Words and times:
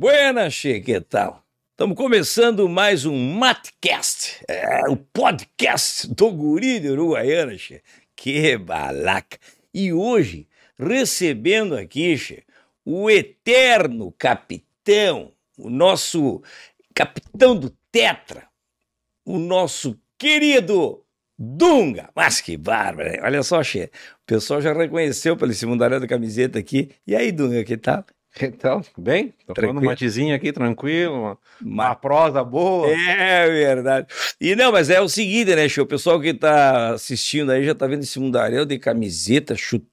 Buenas, 0.00 0.54
che, 0.54 0.80
que 0.80 1.00
tal? 1.00 1.44
Estamos 1.72 1.96
começando 1.96 2.68
mais 2.68 3.04
um 3.04 3.32
Matcast, 3.36 4.44
é, 4.46 4.88
o 4.88 4.96
podcast 4.96 6.06
do 6.14 6.30
guri 6.30 6.78
de 6.78 6.90
Uruguaiana, 6.90 7.58
che. 7.58 7.82
Que 8.14 8.56
balaca! 8.56 9.36
E 9.74 9.92
hoje, 9.92 10.46
recebendo 10.78 11.74
aqui, 11.74 12.16
che, 12.16 12.44
o 12.84 13.10
eterno 13.10 14.14
capitão, 14.16 15.32
o 15.56 15.68
nosso 15.68 16.44
capitão 16.94 17.58
do 17.58 17.76
Tetra, 17.90 18.46
o 19.24 19.36
nosso 19.36 19.98
querido 20.16 21.04
Dunga. 21.36 22.08
Mas 22.14 22.40
que 22.40 22.56
bárbaro, 22.56 23.08
hein? 23.08 23.18
olha 23.20 23.42
só, 23.42 23.64
che. 23.64 23.90
O 24.22 24.26
pessoal 24.26 24.62
já 24.62 24.72
reconheceu 24.72 25.36
pelo 25.36 25.50
esse 25.50 25.66
mundaréu 25.66 25.98
da 25.98 26.06
camiseta 26.06 26.56
aqui. 26.60 26.92
E 27.04 27.16
aí, 27.16 27.32
Dunga, 27.32 27.64
que 27.64 27.76
tal? 27.76 28.04
Então, 28.48 28.80
bem, 28.96 29.34
tô 29.46 29.54
Tranquilo. 29.54 29.80
um 29.80 29.84
matezinho 29.84 30.34
aqui, 30.34 30.52
tranquilo, 30.52 31.14
uma, 31.14 31.38
Ma- 31.60 31.84
uma 31.86 31.94
prosa 31.94 32.42
boa. 32.44 32.88
É 32.88 33.46
verdade. 33.48 34.06
E 34.40 34.54
não, 34.54 34.70
mas 34.72 34.90
é 34.90 35.00
o 35.00 35.08
seguinte, 35.08 35.54
né, 35.54 35.68
show? 35.68 35.84
O 35.84 35.86
pessoal 35.88 36.20
que 36.20 36.32
tá 36.32 36.94
assistindo 36.94 37.50
aí 37.50 37.64
já 37.64 37.74
tá 37.74 37.86
vendo 37.86 38.02
esse 38.02 38.18
mundaréu 38.20 38.64
de 38.64 38.78
camiseta, 38.78 39.54
chuteira, 39.56 39.88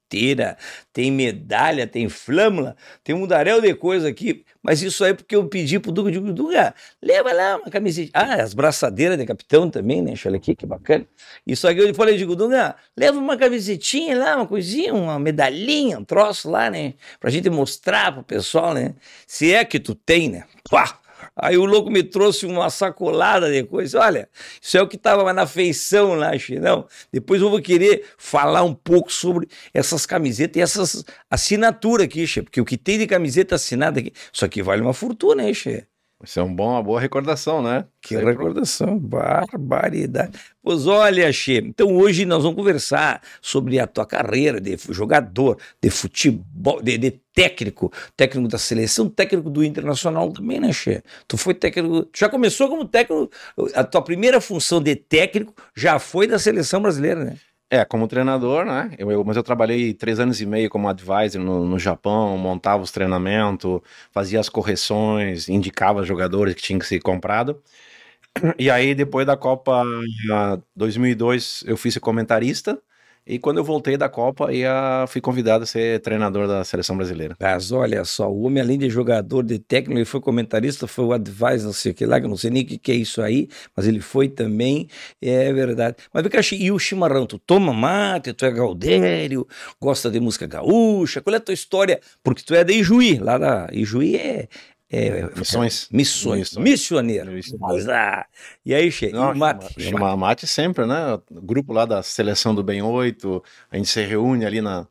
tem 0.93 1.11
medalha, 1.11 1.87
tem 1.87 2.07
flâmula, 2.07 2.75
tem 3.03 3.15
um 3.15 3.19
mundaréu 3.19 3.61
de 3.61 3.73
coisa 3.73 4.07
aqui. 4.07 4.43
Mas 4.61 4.81
isso 4.81 5.03
aí 5.03 5.11
é 5.11 5.13
porque 5.13 5.35
eu 5.35 5.47
pedi 5.47 5.79
pro 5.79 5.91
Duga, 5.91 6.09
eu 6.09 6.13
digo, 6.13 6.33
Duga, 6.33 6.73
leva 7.01 7.31
lá 7.31 7.57
uma 7.57 7.69
camiseta. 7.69 8.11
Ah, 8.13 8.41
as 8.41 8.53
braçadeiras 8.53 9.17
de 9.17 9.25
capitão 9.25 9.69
também, 9.69 10.01
né? 10.01 10.13
Olha 10.25 10.37
aqui, 10.37 10.55
que 10.55 10.65
bacana. 10.65 11.05
Isso 11.45 11.67
aqui 11.67 11.79
eu 11.79 11.93
falei, 11.93 12.17
digo, 12.17 12.35
Duga, 12.35 12.75
leva 12.97 13.19
uma 13.19 13.37
camisetinha 13.37 14.17
lá, 14.17 14.37
uma 14.37 14.47
coisinha, 14.47 14.93
uma 14.93 15.19
medalhinha, 15.19 15.99
um 15.99 16.03
troço 16.03 16.49
lá, 16.49 16.69
né? 16.69 16.95
Pra 17.19 17.29
gente 17.29 17.49
mostrar 17.49 18.11
pro 18.11 18.23
pessoal, 18.23 18.73
né? 18.73 18.95
Se 19.27 19.53
é 19.53 19.63
que 19.63 19.79
tu 19.79 19.93
tem, 19.93 20.29
né? 20.29 20.45
Pá! 20.69 20.99
Aí 21.35 21.57
o 21.57 21.65
louco 21.65 21.89
me 21.89 22.03
trouxe 22.03 22.45
uma 22.45 22.69
sacolada 22.69 23.51
de 23.51 23.63
coisa. 23.63 23.99
Olha, 23.99 24.29
isso 24.61 24.77
é 24.77 24.81
o 24.81 24.87
que 24.87 24.95
estava 24.95 25.31
na 25.33 25.47
feição 25.47 26.15
lá, 26.15 26.37
Chinão. 26.37 26.87
Depois 27.11 27.41
eu 27.41 27.49
vou 27.49 27.61
querer 27.61 28.05
falar 28.17 28.63
um 28.63 28.73
pouco 28.73 29.11
sobre 29.11 29.47
essas 29.73 30.05
camisetas 30.05 30.57
e 30.57 30.61
essas 30.61 31.05
assinaturas 31.29 32.05
aqui, 32.05 32.25
Che. 32.27 32.41
Porque 32.41 32.61
o 32.61 32.65
que 32.65 32.77
tem 32.77 32.97
de 32.97 33.07
camiseta 33.07 33.55
assinada 33.55 33.99
aqui, 33.99 34.11
isso 34.31 34.45
aqui 34.45 34.61
vale 34.61 34.81
uma 34.81 34.93
fortuna, 34.93 35.43
hein, 35.43 35.53
Che? 35.53 35.87
Isso 36.23 36.39
é 36.39 36.43
um 36.43 36.53
bom, 36.55 36.69
uma 36.71 36.81
boa 36.81 36.99
recordação, 36.99 37.61
né? 37.61 37.85
Que 38.01 38.15
Sempre- 38.15 38.31
recordação, 38.31 38.97
barbaridade. 38.97 40.39
Pois 40.63 40.87
olha, 40.87 41.31
Che, 41.31 41.57
então 41.57 41.95
hoje 41.95 42.25
nós 42.25 42.41
vamos 42.41 42.57
conversar 42.57 43.21
sobre 43.41 43.79
a 43.79 43.85
tua 43.85 44.05
carreira 44.05 44.59
de 44.59 44.77
jogador, 44.89 45.57
de 45.81 45.89
futebol, 45.89 46.81
de, 46.81 46.97
de 46.97 47.11
técnico, 47.33 47.91
técnico 48.15 48.47
da 48.47 48.57
seleção, 48.57 49.09
técnico 49.09 49.49
do 49.49 49.63
Internacional 49.63 50.31
também, 50.31 50.59
né, 50.59 50.71
Che? 50.71 51.03
Tu 51.27 51.37
foi 51.37 51.53
técnico, 51.53 52.03
tu 52.03 52.17
já 52.17 52.29
começou 52.29 52.69
como 52.69 52.85
técnico, 52.85 53.29
a 53.75 53.83
tua 53.83 54.01
primeira 54.01 54.39
função 54.39 54.81
de 54.81 54.95
técnico 54.95 55.53
já 55.75 55.99
foi 55.99 56.27
da 56.27 56.39
seleção 56.39 56.81
brasileira, 56.81 57.25
né? 57.25 57.37
É, 57.69 57.83
como 57.83 58.07
treinador, 58.07 58.63
né? 58.65 58.91
Eu, 58.97 59.11
eu- 59.11 59.23
mas 59.25 59.35
eu 59.35 59.41
trabalhei 59.43 59.91
três 59.93 60.19
anos 60.19 60.39
e 60.39 60.45
meio 60.45 60.69
como 60.69 60.87
advisor 60.87 61.41
no, 61.41 61.65
no 61.65 61.79
Japão, 61.79 62.37
montava 62.37 62.83
os 62.83 62.91
treinamentos, 62.91 63.81
fazia 64.11 64.39
as 64.39 64.49
correções, 64.49 65.49
indicava 65.49 66.03
jogadores 66.05 66.53
que 66.55 66.61
tinham 66.61 66.79
que 66.79 66.85
ser 66.85 66.99
comprado. 67.01 67.61
E 68.59 68.69
aí, 68.69 68.93
depois 68.95 69.25
da 69.25 69.37
Copa 69.37 69.83
ah, 70.31 70.59
2002, 70.75 71.63
eu 71.67 71.77
fui 71.77 71.91
ser 71.91 71.99
comentarista. 72.01 72.81
E 73.27 73.39
quando 73.39 73.57
eu 73.57 73.63
voltei 73.63 73.97
da 73.97 74.07
Copa, 74.07 74.49
aí, 74.49 74.63
ah, 74.63 75.05
fui 75.07 75.19
convidado 75.19 75.63
a 75.63 75.67
ser 75.67 75.99
treinador 76.01 76.47
da 76.47 76.63
seleção 76.63 76.95
brasileira. 76.95 77.35
Mas 77.39 77.71
olha 77.71 78.05
só, 78.05 78.29
o 78.31 78.43
homem, 78.43 78.61
além 78.61 78.77
de 78.77 78.87
jogador, 78.87 79.41
de 79.41 79.57
técnico, 79.57 79.97
ele 79.97 80.05
foi 80.05 80.21
comentarista, 80.21 80.85
foi 80.85 81.05
o 81.05 81.11
advisor, 81.11 81.65
não 81.65 81.73
sei 81.73 81.91
o 81.91 81.95
que 81.95 82.05
lá, 82.05 82.19
que 82.19 82.27
eu 82.27 82.29
não 82.29 82.37
sei 82.37 82.51
nem 82.51 82.61
o 82.61 82.65
que, 82.67 82.77
que 82.77 82.91
é 82.91 82.95
isso 82.95 83.23
aí, 83.23 83.49
mas 83.75 83.87
ele 83.87 83.99
foi 83.99 84.29
também, 84.29 84.87
é 85.19 85.51
verdade. 85.51 85.95
Mas 86.13 86.27
cá, 86.27 86.39
Chi, 86.39 86.55
e 86.55 86.71
o 86.71 86.77
chimarrão? 86.77 87.25
Tu 87.25 87.39
toma 87.39 87.73
mate, 87.73 88.31
tu 88.31 88.45
é 88.45 88.51
gaudério, 88.51 89.47
gosta 89.81 90.11
de 90.11 90.19
música 90.19 90.45
gaúcha, 90.45 91.19
qual 91.19 91.33
é 91.33 91.37
a 91.37 91.41
tua 91.41 91.53
história? 91.53 91.99
Porque 92.23 92.43
tu 92.43 92.53
é 92.53 92.63
de 92.63 92.73
Ijuí, 92.73 93.17
lá 93.17 93.39
da 93.39 93.67
Ijuí 93.71 94.17
é... 94.17 94.47
é 94.97 95.21
Missões. 95.37 95.89
Missões, 95.91 96.39
Missões. 96.57 96.57
missioneiro. 96.57 97.31
Mas, 97.59 97.87
ah, 97.89 98.25
e 98.65 98.73
aí, 98.73 98.91
Che, 98.91 99.07
e 99.07 99.11
Não, 99.11 99.31
o 99.31 99.35
mate? 99.35 99.79
chama- 99.81 100.15
mate 100.17 100.47
sempre, 100.47 100.85
né? 100.85 101.13
O 101.31 101.41
grupo 101.41 101.73
lá 101.73 101.85
da 101.85 102.01
seleção 102.03 102.53
do 102.55 102.63
Bem 102.63 102.81
8, 102.81 103.43
a 103.71 103.77
gente 103.77 103.89
se 103.89 104.01
reúne 104.03 104.45
ali 104.45 104.61
na, 104.61 104.87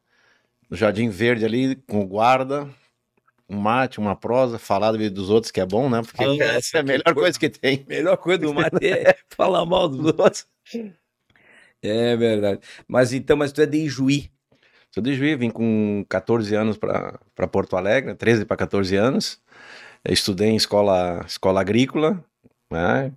no 0.69 0.77
Jardim 0.77 1.09
Verde 1.09 1.45
ali 1.45 1.77
com 1.89 2.01
o 2.01 2.07
guarda, 2.07 2.69
um 3.49 3.57
mate, 3.59 3.99
uma 3.99 4.17
prosa, 4.17 4.59
falar 4.59 4.91
da 4.93 4.99
vida 4.99 5.15
dos 5.15 5.31
outros 5.31 5.51
que 5.51 5.61
é 5.61 5.67
bom, 5.67 5.89
né? 5.91 6.03
Porque 6.03 6.25
Ah, 6.25 6.45
essa 6.57 6.79
é 6.79 6.81
a 6.81 6.85
melhor 6.85 7.15
coisa 7.15 7.39
que 7.39 7.49
tem. 7.51 7.85
melhor 7.89 8.17
coisa 8.17 8.41
do 8.41 8.55
mate 8.55 8.87
é 8.87 9.17
falar 9.29 9.65
mal 9.67 9.89
dos 9.89 10.07
outros. 10.19 10.47
É 11.83 12.17
verdade. 12.17 12.61
Mas 12.89 13.13
então, 13.13 13.37
mas 13.37 13.53
tu 13.53 13.61
é 13.61 13.67
de 13.67 13.79
Ijuí. 13.79 14.31
Sou 14.91 15.03
de 15.03 15.13
Juiz, 15.15 15.37
vim 15.37 15.51
com 15.51 16.05
14 16.09 16.55
anos 16.55 16.79
para 16.79 17.19
Porto 17.51 17.77
Alegre, 17.77 18.15
13 18.15 18.45
para 18.45 18.57
14 18.57 18.95
anos. 18.95 19.41
Estudei 20.09 20.51
em 20.51 20.57
escola, 20.57 21.25
escola 21.27 21.61
agrícola, 21.61 22.23
né? 22.71 23.13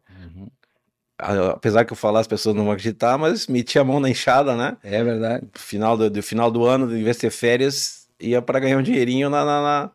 A- 1.19 1.51
Apesar 1.51 1.83
que 1.85 1.91
eu 1.93 1.97
falar, 1.97 2.19
as 2.21 2.27
pessoas 2.27 2.55
não 2.55 2.63
vão 2.65 2.73
acreditar, 2.73 3.17
mas 3.17 3.47
meti 3.47 3.79
a 3.79 3.83
mão 3.83 3.99
na 3.99 4.09
enxada, 4.09 4.55
né? 4.55 4.77
É 4.83 5.03
verdade. 5.03 5.47
final 5.55 5.97
do, 5.97 6.09
do 6.09 6.23
final 6.23 6.51
do 6.51 6.65
ano, 6.65 6.85
em 6.95 7.03
vez 7.03 7.17
de 7.17 7.21
ter 7.21 7.31
férias, 7.31 8.07
ia 8.19 8.41
para 8.41 8.59
ganhar 8.59 8.77
um 8.77 8.83
dinheirinho 8.83 9.29
na, 9.29 9.43
na- 9.43 9.61
na- 9.61 9.91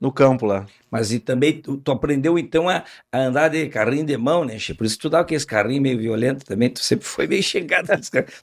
no 0.00 0.12
campo 0.12 0.46
lá. 0.46 0.66
Mas 0.90 1.12
e 1.12 1.18
também 1.18 1.60
tu, 1.60 1.76
tu 1.76 1.90
aprendeu 1.90 2.38
então 2.38 2.68
a, 2.68 2.84
a 3.10 3.18
andar 3.18 3.48
de 3.48 3.66
carrinho 3.68 4.04
de 4.04 4.16
mão, 4.16 4.44
né? 4.44 4.58
Che? 4.58 4.74
Por 4.74 4.84
isso 4.84 4.98
tu 4.98 5.08
dava 5.08 5.22
aqueles 5.22 5.44
carrinhos 5.44 5.82
meio 5.82 5.98
violentos 5.98 6.44
também. 6.44 6.68
Tu 6.70 6.80
sempre 6.80 7.06
foi 7.06 7.26
meio 7.26 7.42
chegado. 7.42 7.88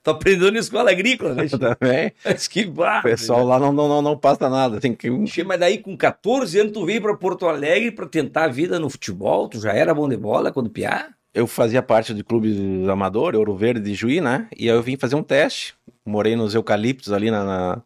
Tu 0.04 0.10
aprendeu 0.10 0.52
na 0.52 0.60
escola 0.60 0.90
agrícola, 0.92 1.36
né? 1.36 1.48
Che? 1.50 1.58
Também. 1.58 2.12
Mas 2.26 2.48
que 2.48 2.64
O 2.66 2.72
barro. 2.72 3.04
pessoal 3.04 3.46
lá 3.46 3.60
não, 3.60 3.72
não, 3.72 3.88
não, 3.88 4.02
não 4.02 4.18
passa 4.18 4.50
nada. 4.50 4.80
Tem 4.80 4.94
que. 4.96 5.10
Che, 5.28 5.44
mas 5.44 5.60
daí 5.60 5.78
com 5.78 5.96
14 5.96 6.60
anos 6.60 6.74
tu 6.74 6.86
veio 6.86 7.02
para 7.02 7.16
Porto 7.16 7.48
Alegre 7.48 7.92
para 7.92 8.08
tentar 8.08 8.46
a 8.46 8.48
vida 8.48 8.80
no 8.80 8.90
futebol. 8.90 9.48
Tu 9.48 9.60
já 9.60 9.74
era 9.74 9.94
bom 9.94 10.10
de 10.10 10.18
bola 10.18 10.52
quando 10.52 10.70
piá? 10.70 11.10
Eu 11.32 11.46
fazia 11.46 11.84
parte 11.84 12.14
do 12.14 12.24
clube 12.24 12.90
amador, 12.92 13.36
Ouro 13.36 13.56
Verde 13.56 13.82
de 13.82 13.94
Juí, 13.94 14.20
né? 14.20 14.48
E 14.58 14.68
aí 14.70 14.76
eu 14.76 14.82
vim 14.82 14.98
fazer 14.98 15.16
um 15.16 15.22
teste. 15.22 15.76
Morei 16.04 16.36
nos 16.36 16.56
eucaliptos 16.56 17.14
ali 17.14 17.30
na, 17.30 17.44
na, 17.44 17.82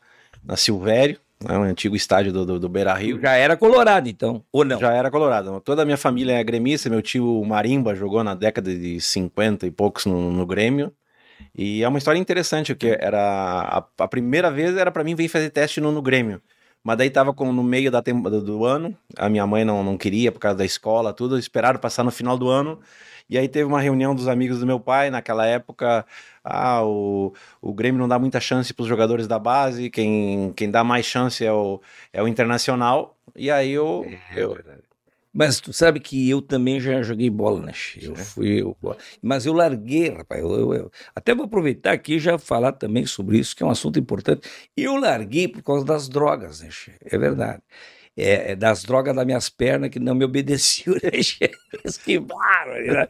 na 0.46 0.56
Silvério, 0.56 1.20
né? 1.48 1.58
um 1.58 1.64
antigo 1.64 1.96
estádio 1.96 2.32
do, 2.32 2.46
do, 2.46 2.60
do 2.60 2.70
Beira 2.70 2.94
Rio. 2.94 3.20
Já 3.22 3.34
era 3.34 3.58
colorado 3.58 4.08
então, 4.08 4.44
ou 4.52 4.64
não? 4.64 4.80
Já 4.80 4.94
era 4.94 5.12
colorado. 5.12 5.60
Toda 5.62 5.82
a 5.82 5.86
minha 5.86 5.98
família 5.98 6.34
é 6.34 6.44
gremista. 6.44 6.90
Meu 6.90 7.02
tio 7.02 7.44
Marimba 7.46 7.96
jogou 7.96 8.24
na 8.24 8.34
década 8.34 8.74
de 8.74 9.00
50 9.00 9.68
e 9.68 9.72
poucos 9.72 10.06
no, 10.06 10.32
no 10.32 10.46
Grêmio. 10.46 10.94
E 11.56 11.84
é 11.84 11.88
uma 11.88 11.98
história 11.98 12.20
interessante, 12.20 12.74
porque 12.74 12.98
era 13.00 13.20
a, 13.20 13.86
a 14.00 14.08
primeira 14.08 14.50
vez 14.50 14.76
era 14.76 14.92
para 14.92 15.04
mim 15.04 15.16
vir 15.16 15.28
fazer 15.28 15.50
teste 15.50 15.80
no, 15.80 15.92
no 15.92 16.02
Grêmio. 16.02 16.42
Mas 16.84 16.98
daí 16.98 17.10
tava 17.10 17.34
com, 17.34 17.52
no 17.54 17.64
meio 17.64 17.90
da 17.90 18.02
do, 18.02 18.42
do 18.42 18.66
ano, 18.66 18.96
a 19.18 19.30
minha 19.30 19.48
mãe 19.48 19.64
não, 19.64 19.84
não 19.84 19.98
queria 19.98 20.32
por 20.32 20.40
causa 20.40 20.58
da 20.58 20.66
escola, 20.66 21.14
tudo, 21.14 21.40
esperaram 21.40 21.80
passar 21.80 22.04
no 22.04 22.12
final 22.12 22.38
do 22.38 22.50
ano. 22.50 22.80
E 23.30 23.38
aí 23.38 23.48
teve 23.48 23.66
uma 23.66 23.82
reunião 23.82 24.14
dos 24.14 24.28
amigos 24.28 24.60
do 24.60 24.66
meu 24.66 24.80
pai, 24.80 25.10
naquela 25.10 25.46
época, 25.46 26.06
ah, 26.44 26.84
o, 26.84 27.34
o 27.62 27.74
Grêmio 27.74 28.00
não 28.00 28.08
dá 28.08 28.20
muita 28.20 28.40
chance 28.40 28.74
para 28.74 28.84
os 28.84 28.90
jogadores 28.90 29.28
da 29.28 29.40
base, 29.40 29.90
quem, 29.90 30.52
quem 30.56 30.70
dá 30.70 30.84
mais 30.84 31.06
chance 31.06 31.44
é 31.44 31.52
o, 31.52 31.82
é 32.12 32.22
o 32.22 32.28
Internacional. 32.28 33.18
E 33.36 33.50
aí 33.50 33.72
eu, 33.72 34.06
eu, 34.36 34.58
Mas 35.36 35.60
tu 35.60 35.74
sabe 35.74 36.00
que 36.00 36.30
eu 36.30 36.42
também 36.42 36.80
já 36.80 37.02
joguei 37.02 37.28
bola, 37.30 37.60
né? 37.66 37.72
Eu 38.00 38.16
fui. 38.16 38.62
eu- 38.62 38.78
mas 39.22 39.46
eu 39.48 39.54
larguei, 39.54 40.10
rapaz. 40.10 40.40
eu- 40.42 40.52
eu- 40.52 40.74
eu- 40.76 40.92
até 41.16 41.34
vou 41.34 41.46
aproveitar 41.46 41.94
aqui 41.94 42.16
e 42.16 42.20
já 42.20 42.38
falar 42.38 42.74
também 42.74 43.06
sobre 43.08 43.40
isso, 43.40 43.56
que 43.56 43.64
é 43.64 43.66
um 43.66 43.72
assunto 43.72 43.98
importante. 43.98 44.48
Eu 44.78 44.96
larguei 44.98 45.48
por 45.48 45.64
causa 45.64 45.84
das 45.84 46.08
drogas, 46.08 46.62
né? 46.62 46.70
É 47.04 47.18
verdade. 47.18 47.62
É, 47.62 48.03
é 48.16 48.56
das 48.56 48.84
drogas 48.84 49.16
das 49.16 49.26
minhas 49.26 49.50
pernas 49.50 49.90
que 49.90 50.00
não 50.00 50.14
me 50.14 50.24
obedeciam, 50.24 50.96
né? 51.02 52.20
bárbaro, 52.20 52.86
né? 52.86 53.08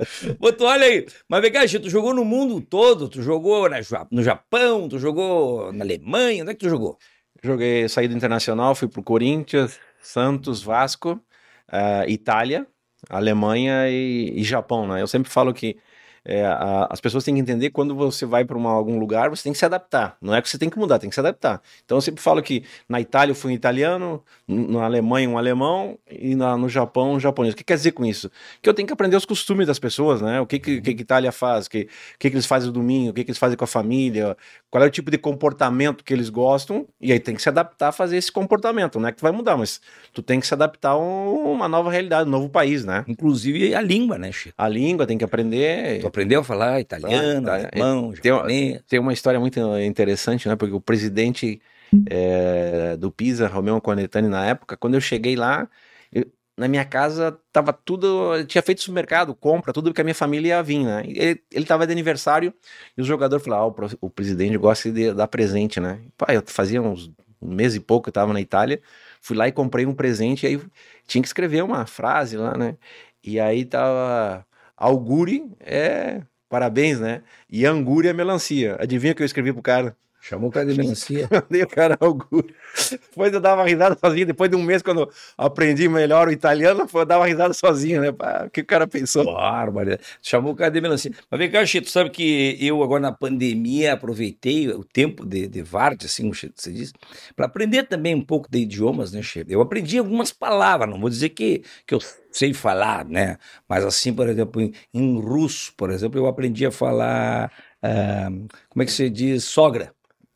Tu 0.58 0.64
olha 0.64 0.86
aí. 0.86 1.06
Mas 1.28 1.42
vem 1.42 1.52
cá, 1.52 1.62
tu 1.68 1.90
jogou 1.90 2.14
no 2.14 2.24
mundo 2.24 2.62
todo. 2.62 3.10
Tu 3.10 3.22
jogou 3.22 3.68
no 4.12 4.24
Japão, 4.24 4.88
tu 4.88 4.98
jogou 4.98 5.74
na 5.74 5.84
Alemanha. 5.84 6.44
Onde 6.44 6.52
é 6.52 6.54
que 6.54 6.62
tu 6.62 6.70
jogou? 6.70 6.98
Joguei, 7.44 7.90
saí 7.90 8.08
do 8.08 8.16
Internacional, 8.16 8.74
fui 8.74 8.88
pro 8.88 9.04
Corinthians, 9.04 9.78
Santos, 10.02 10.64
Vasco, 10.64 11.20
ah, 11.68 12.08
Itália, 12.08 12.66
Alemanha 13.10 13.90
e, 13.90 14.40
e 14.40 14.44
Japão, 14.44 14.88
né? 14.88 15.02
Eu 15.02 15.08
sempre 15.08 15.30
falo 15.30 15.54
que 15.54 15.78
é, 16.26 16.46
a, 16.46 16.88
as 16.90 17.02
pessoas 17.02 17.24
têm 17.24 17.36
que 17.36 17.42
entender 17.42 17.70
quando 17.70 17.96
você 17.96 18.26
vai 18.26 18.46
para 18.46 18.58
algum 18.58 18.98
lugar, 18.98 19.30
você 19.30 19.44
tem 19.44 19.52
que 19.52 19.60
se 19.60 19.66
adaptar. 19.66 20.18
Não 20.22 20.34
é 20.34 20.42
que 20.42 20.50
você 20.50 20.58
tem 20.58 20.70
que 20.70 20.78
mudar, 20.78 21.00
tem 21.00 21.10
que 21.10 21.16
se 21.16 21.20
adaptar. 21.20 21.62
Então 21.86 21.98
eu 21.98 22.02
sempre 22.02 22.22
falo 22.22 22.42
que 22.42 22.64
na 22.88 23.02
Itália 23.02 23.32
eu 23.32 23.36
fui 23.36 23.52
um 23.52 23.56
italiano, 23.56 24.24
na 24.48 24.86
Alemanha 24.86 25.30
um 25.30 25.38
alemão 25.38 25.98
e 26.10 26.36
na, 26.36 26.58
no 26.58 26.70
Japão 26.70 27.14
um 27.14 27.20
japonês. 27.20 27.54
O 27.54 27.58
que 27.58 27.64
quer 27.64 27.76
dizer 27.76 27.92
com 27.92 28.06
isso? 28.06 28.32
Que 28.62 28.70
eu 28.70 28.74
tenho 28.74 28.88
que 28.88 28.94
aprender 28.94 29.16
os 29.16 29.26
costumes 29.26 29.68
das 29.68 29.80
pessoas, 29.80 30.22
né? 30.22 30.40
O 30.40 30.46
que 30.46 30.60
que, 30.60 30.82
que, 30.82 30.96
que 30.96 31.02
Itália 31.02 31.32
faz, 31.32 31.66
o 31.66 31.70
que, 31.70 31.88
que, 32.18 32.30
que 32.30 32.36
eles 32.36 32.46
fazem 32.46 32.68
no 32.68 32.74
domingo, 32.74 33.12
o 33.12 33.14
que, 33.14 33.24
que 33.24 33.32
eles 33.32 33.38
fazem 33.38 33.58
com 33.58 33.64
a 33.64 33.68
família, 33.68 34.38
qual 34.70 34.84
é 34.84 34.88
o 34.88 34.90
tipo 34.90 35.12
de 35.12 35.18
comportamento 35.18 36.04
que 36.04 36.14
eles 36.14 36.30
gostam, 36.30 36.88
e 37.00 37.12
aí 37.12 37.20
tem 37.20 37.36
que 37.36 37.42
se 37.42 37.50
adaptar 37.50 37.90
a 37.90 37.92
fazer 37.92 38.18
esse 38.18 38.32
comportamento. 38.32 39.00
Não 39.00 39.08
é 39.08 39.12
que 39.12 39.18
tu 39.18 39.22
vai 39.22 39.32
mudar, 39.32 39.58
mas 39.58 39.82
tu 40.14 40.22
tem 40.22 40.40
que 40.40 40.48
se 40.48 40.54
adaptar 40.54 40.92
a 40.92 40.98
uma 40.98 41.68
nova 41.68 41.92
realidade, 41.92 42.28
um 42.28 42.32
novo 42.32 42.50
país, 42.50 42.86
né? 42.86 43.04
Inclusive 43.08 43.76
a 43.76 43.82
língua, 43.82 44.18
né, 44.18 44.32
Chico? 44.32 44.56
A 44.58 44.68
língua 44.68 45.06
tem 45.06 45.18
que 45.18 45.24
aprender. 45.24 46.00
Tu 46.00 46.08
aprendeu 46.14 46.42
a 46.42 46.44
falar 46.44 46.80
italiano, 46.80 47.50
ah, 47.50 47.56
alemão, 47.56 48.14
tem, 48.14 48.32
japonês. 48.32 48.82
Tem 48.88 49.00
uma 49.00 49.12
história 49.12 49.40
muito 49.40 49.60
interessante, 49.80 50.48
né? 50.48 50.56
Porque 50.56 50.74
o 50.74 50.80
presidente 50.80 51.60
é, 52.08 52.96
do 52.98 53.12
Pisa, 53.12 53.48
Romeu 53.48 53.82
Conetani, 53.82 54.28
na 54.28 54.46
época, 54.46 54.78
quando 54.78 54.94
eu 54.94 55.02
cheguei 55.02 55.36
lá, 55.36 55.68
eu, 56.12 56.26
na 56.56 56.68
minha 56.68 56.86
casa 56.86 57.36
tava 57.52 57.74
tudo, 57.74 58.46
tinha 58.46 58.62
feito 58.62 58.82
supermercado, 58.82 59.34
compra, 59.34 59.74
tudo 59.74 59.92
que 59.92 60.02
a 60.02 60.04
minha 60.04 60.14
família 60.14 60.50
ia 60.50 60.64
vir, 60.64 60.86
né? 60.86 61.04
Ele, 61.04 61.42
ele 61.52 61.66
tava 61.66 61.88
de 61.88 61.92
aniversário 61.92 62.54
e 62.96 63.02
o 63.02 63.04
jogador 63.04 63.40
falou: 63.40 63.60
ah, 63.60 63.68
o, 64.02 64.08
o 64.08 64.10
presidente 64.10 64.56
gosta 64.56 64.92
de 64.92 65.14
dar 65.14 65.28
presente, 65.28 65.80
né? 65.80 66.00
Pai, 66.16 66.38
eu 66.38 66.44
fazia 66.46 66.80
uns 66.80 67.12
um 67.42 67.54
mês 67.54 67.76
e 67.76 67.80
pouco 67.80 68.06
que 68.06 68.10
eu 68.10 68.14
tava 68.14 68.32
na 68.32 68.40
Itália, 68.40 68.82
fui 69.20 69.36
lá 69.36 69.48
e 69.48 69.52
comprei 69.52 69.86
um 69.86 69.94
presente, 69.94 70.46
e 70.46 70.48
aí 70.48 70.62
tinha 71.06 71.22
que 71.22 71.28
escrever 71.28 71.62
uma 71.62 71.86
frase 71.86 72.38
lá, 72.38 72.58
né? 72.58 72.78
E 73.22 73.38
aí 73.40 73.66
tava 73.66 74.46
auguri 74.78 75.52
é 75.60 76.22
parabéns, 76.50 77.00
né? 77.00 77.24
E 77.50 77.66
angúria 77.66 78.12
é 78.12 78.14
melancia. 78.14 78.78
Adivinha 78.80 79.14
o 79.14 79.16
que 79.16 79.24
eu 79.24 79.26
escrevi 79.26 79.52
pro 79.54 79.62
cara? 79.62 79.98
Chamou 80.26 80.48
o 80.48 80.54
cara 80.54 80.66
de 80.66 80.78
melancia. 80.78 81.28
Mandei 81.30 81.64
o 81.64 81.68
cara 81.68 81.98
augúrio. 82.00 82.56
Depois 82.90 83.34
eu 83.34 83.42
dava 83.42 83.66
risada 83.66 83.98
sozinho. 84.00 84.26
Depois 84.26 84.50
de 84.50 84.56
um 84.56 84.64
mês, 84.64 84.82
quando 84.82 85.12
aprendi 85.38 85.90
melhor 85.90 86.30
o 86.30 86.32
italiano, 86.32 86.88
eu 86.94 87.06
dava 87.06 87.26
risada 87.26 87.54
sozinho, 87.54 88.00
né? 88.00 88.08
O 88.10 88.50
que 88.50 88.62
o 88.62 88.66
cara 88.66 88.88
pensou? 88.88 89.26
Bárbaro. 89.26 89.98
Chamou 90.22 90.54
o 90.54 90.56
cara 90.56 90.72
de 90.72 90.80
melancia. 90.80 91.12
Mas 91.30 91.38
vem 91.38 91.52
cá, 91.52 91.66
Chito, 91.66 91.90
sabe 91.90 92.10
que 92.10 92.58
eu 92.62 92.82
agora 92.82 93.02
na 93.02 93.12
pandemia 93.12 93.92
aproveitei 93.92 94.70
o 94.70 94.86
tempo 94.86 95.26
de, 95.26 95.46
de 95.46 95.62
assim, 96.06 96.24
como 96.24 96.34
você 96.34 96.72
disse, 96.72 96.94
para 97.36 97.46
aprender 97.46 97.84
também 97.84 98.16
um 98.16 98.24
pouco 98.24 98.50
de 98.50 98.60
idiomas, 98.60 99.12
né, 99.12 99.22
Chito? 99.22 99.52
Eu 99.52 99.60
aprendi 99.60 99.98
algumas 99.98 100.32
palavras, 100.32 100.90
não 100.90 101.02
vou 101.02 101.10
dizer 101.10 101.30
que, 101.30 101.64
que 101.86 101.94
eu 101.94 102.00
sei 102.32 102.54
falar, 102.54 103.04
né? 103.04 103.38
Mas 103.68 103.84
assim, 103.84 104.14
por 104.14 104.30
exemplo, 104.30 104.62
em, 104.62 104.74
em 104.94 105.20
russo, 105.20 105.74
por 105.76 105.90
exemplo, 105.92 106.18
eu 106.18 106.28
aprendi 106.28 106.66
a 106.66 106.72
falar. 106.72 107.52
Uh, 107.84 108.48
como 108.70 108.84
é 108.84 108.86
que 108.86 108.92
se 108.94 109.10
diz? 109.10 109.44
Sogra. 109.44 109.94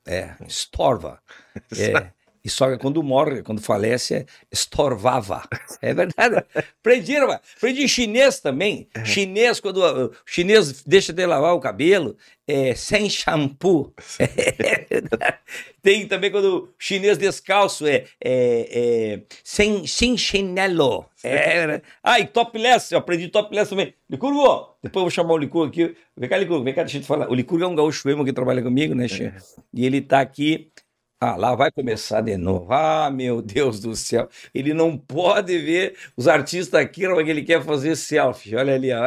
É, 0.07 0.35
estorva. 0.47 1.21
É. 1.77 2.16
E 2.47 2.49
só 2.49 2.77
quando 2.77 3.03
morre, 3.03 3.43
quando 3.43 3.59
falece, 3.59 4.15
é 4.15 4.25
estorvava. 4.49 5.43
É 5.81 5.93
verdade. 5.93 6.45
Aprendi, 6.79 7.17
aprendi 7.17 7.89
chinês 7.89 8.39
também. 8.39 8.87
É. 8.95 9.03
Chinês, 9.03 9.59
quando 9.59 9.83
o 9.83 10.13
chinês 10.25 10.81
deixa 10.83 11.11
de 11.11 11.25
lavar 11.25 11.53
o 11.53 11.59
cabelo, 11.59 12.15
é 12.47 12.73
sem 12.73 13.09
shampoo. 13.09 13.93
É, 14.17 15.01
Tem 15.83 16.07
também 16.07 16.31
quando 16.31 16.45
o 16.45 16.69
chinês 16.79 17.17
descalço 17.17 17.85
é, 17.85 18.05
é, 18.23 18.69
é 18.71 19.21
sem, 19.43 19.85
sem 19.85 20.17
chinelo. 20.17 21.05
É, 21.21 21.81
ah, 22.01 22.17
e 22.17 22.27
topless, 22.27 22.93
eu 22.93 22.99
aprendi 22.99 23.27
topless 23.27 23.69
também. 23.69 23.93
Licurgo, 24.09 24.77
depois 24.81 25.01
eu 25.01 25.01
vou 25.01 25.09
chamar 25.09 25.33
o 25.33 25.37
Licurgo 25.37 25.67
aqui. 25.67 25.97
Vem 26.15 26.29
cá, 26.29 26.37
Licurgo, 26.37 26.63
vem 26.63 26.73
cá, 26.73 26.83
deixa 26.83 26.99
eu 26.99 27.01
te 27.01 27.07
falar. 27.07 27.29
O 27.29 27.35
Licurgo 27.35 27.65
é 27.65 27.67
um 27.67 27.75
gaúcho 27.75 28.09
emo 28.09 28.23
que 28.23 28.31
trabalha 28.31 28.63
comigo, 28.63 28.95
né, 28.95 29.09
Che? 29.09 29.25
É. 29.25 29.35
E 29.73 29.85
ele 29.85 29.99
tá 29.99 30.21
aqui 30.21 30.71
ah, 31.19 31.35
lá 31.35 31.55
vai 31.55 31.71
começar 31.71 32.21
de 32.21 32.37
novo. 32.37 32.71
Ah, 32.71 33.09
meu 33.09 33.41
Deus 33.41 33.79
do 33.79 33.95
céu. 33.95 34.29
Ele 34.53 34.71
não 34.73 34.95
pode 34.97 35.57
ver 35.57 35.97
os 36.15 36.27
artistas 36.27 36.79
aqui, 36.79 37.07
porque 37.07 37.29
ele 37.31 37.43
quer 37.43 37.63
fazer 37.63 37.95
selfie. 37.95 38.55
Olha 38.55 38.75
ali, 38.75 38.91
ó. 38.93 39.01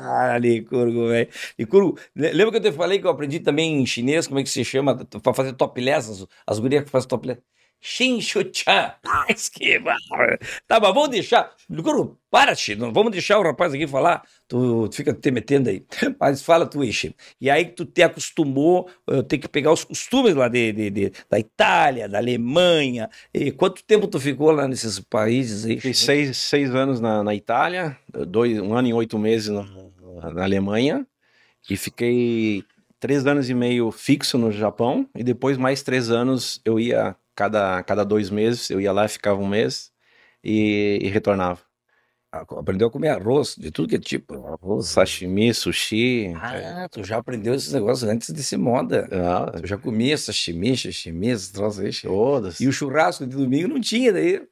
Ah, 0.00 0.36
Licurgo, 0.38 1.08
velho. 1.08 1.28
Licurgo, 1.58 1.98
lembra 2.14 2.50
que 2.50 2.66
eu 2.66 2.70
te 2.70 2.76
falei 2.76 2.98
que 2.98 3.06
eu 3.06 3.10
aprendi 3.10 3.40
também 3.40 3.80
em 3.80 3.86
chinês, 3.86 4.26
como 4.26 4.38
é 4.38 4.42
que 4.42 4.50
se 4.50 4.64
chama, 4.64 4.96
para 5.22 5.32
fazer 5.34 5.54
topless, 5.54 6.10
as, 6.10 6.26
as 6.46 6.58
gurias 6.58 6.84
que 6.84 6.90
fazem 6.90 7.08
topless. 7.08 7.40
Shin-Chu-chan. 7.86 8.94
Tá, 10.66 10.78
vamos 10.80 11.08
deixar. 11.08 11.52
Guru, 11.70 12.18
para, 12.28 12.54
Chino. 12.54 12.92
Vamos 12.92 13.12
deixar 13.12 13.38
o 13.38 13.42
rapaz 13.42 13.72
aqui 13.72 13.86
falar. 13.86 14.24
Tu, 14.48 14.88
tu 14.88 14.96
fica 14.96 15.14
te 15.14 15.30
metendo 15.30 15.70
aí. 15.70 15.84
Mas 16.18 16.42
fala 16.42 16.66
tu, 16.66 16.82
Ishi. 16.82 17.14
E 17.40 17.48
aí 17.48 17.66
tu 17.66 17.84
te 17.84 18.02
acostumou, 18.02 18.88
tenho 19.28 19.40
que 19.40 19.48
pegar 19.48 19.72
os 19.72 19.84
costumes 19.84 20.34
lá 20.34 20.48
de, 20.48 20.72
de, 20.72 20.90
de, 20.90 21.12
da 21.30 21.38
Itália, 21.38 22.08
da 22.08 22.18
Alemanha. 22.18 23.08
E 23.32 23.52
quanto 23.52 23.84
tempo 23.84 24.08
tu 24.08 24.18
ficou 24.18 24.50
lá 24.50 24.66
nesses 24.66 24.98
países 24.98 25.64
aí? 25.64 25.76
Fiquei 25.76 25.94
seis, 25.94 26.36
seis 26.36 26.74
anos 26.74 27.00
na, 27.00 27.22
na 27.22 27.34
Itália, 27.34 27.96
dois, 28.26 28.58
um 28.58 28.74
ano 28.74 28.88
e 28.88 28.92
oito 28.94 29.16
meses 29.16 29.48
na, 29.48 29.64
na 30.32 30.42
Alemanha. 30.42 31.06
E 31.70 31.76
fiquei 31.76 32.64
três 32.98 33.26
anos 33.26 33.48
e 33.48 33.54
meio 33.54 33.92
fixo 33.92 34.36
no 34.38 34.50
Japão. 34.50 35.08
E 35.14 35.22
depois 35.22 35.56
mais 35.56 35.82
três 35.82 36.10
anos 36.10 36.60
eu 36.64 36.80
ia 36.80 37.14
cada, 37.36 37.82
cada 37.82 38.04
dois 38.04 38.30
meses 38.30 38.70
eu 38.70 38.80
ia 38.80 38.90
lá, 38.90 39.06
ficava 39.06 39.40
um 39.40 39.46
mês 39.46 39.92
e, 40.42 40.98
e 41.02 41.08
retornava. 41.08 41.60
Ah, 42.32 42.44
aprendeu 42.58 42.88
a 42.88 42.90
comer 42.90 43.08
arroz, 43.08 43.54
de 43.56 43.70
tudo 43.70 43.88
que 43.88 43.96
é 43.96 43.98
tipo. 43.98 44.34
Arroz, 44.34 44.88
sashimi, 44.88 45.54
sushi. 45.54 46.34
Ah, 46.34 46.88
tu 46.90 47.04
já 47.04 47.18
aprendeu 47.18 47.54
esses 47.54 47.72
negócios 47.72 48.08
antes 48.08 48.32
de 48.32 48.42
ser 48.42 48.56
moda. 48.56 49.08
Ah, 49.12 49.52
tu 49.60 49.66
já 49.66 49.78
comia 49.78 50.18
sashimi, 50.18 50.76
sashimi, 50.76 51.28
esses 51.28 51.50
troços 51.50 51.84
aí. 51.84 51.92
Todas. 52.02 52.60
E 52.60 52.66
o 52.66 52.72
churrasco 52.72 53.26
de 53.26 53.36
domingo 53.36 53.68
não 53.68 53.80
tinha 53.80 54.12
daí. 54.12 54.42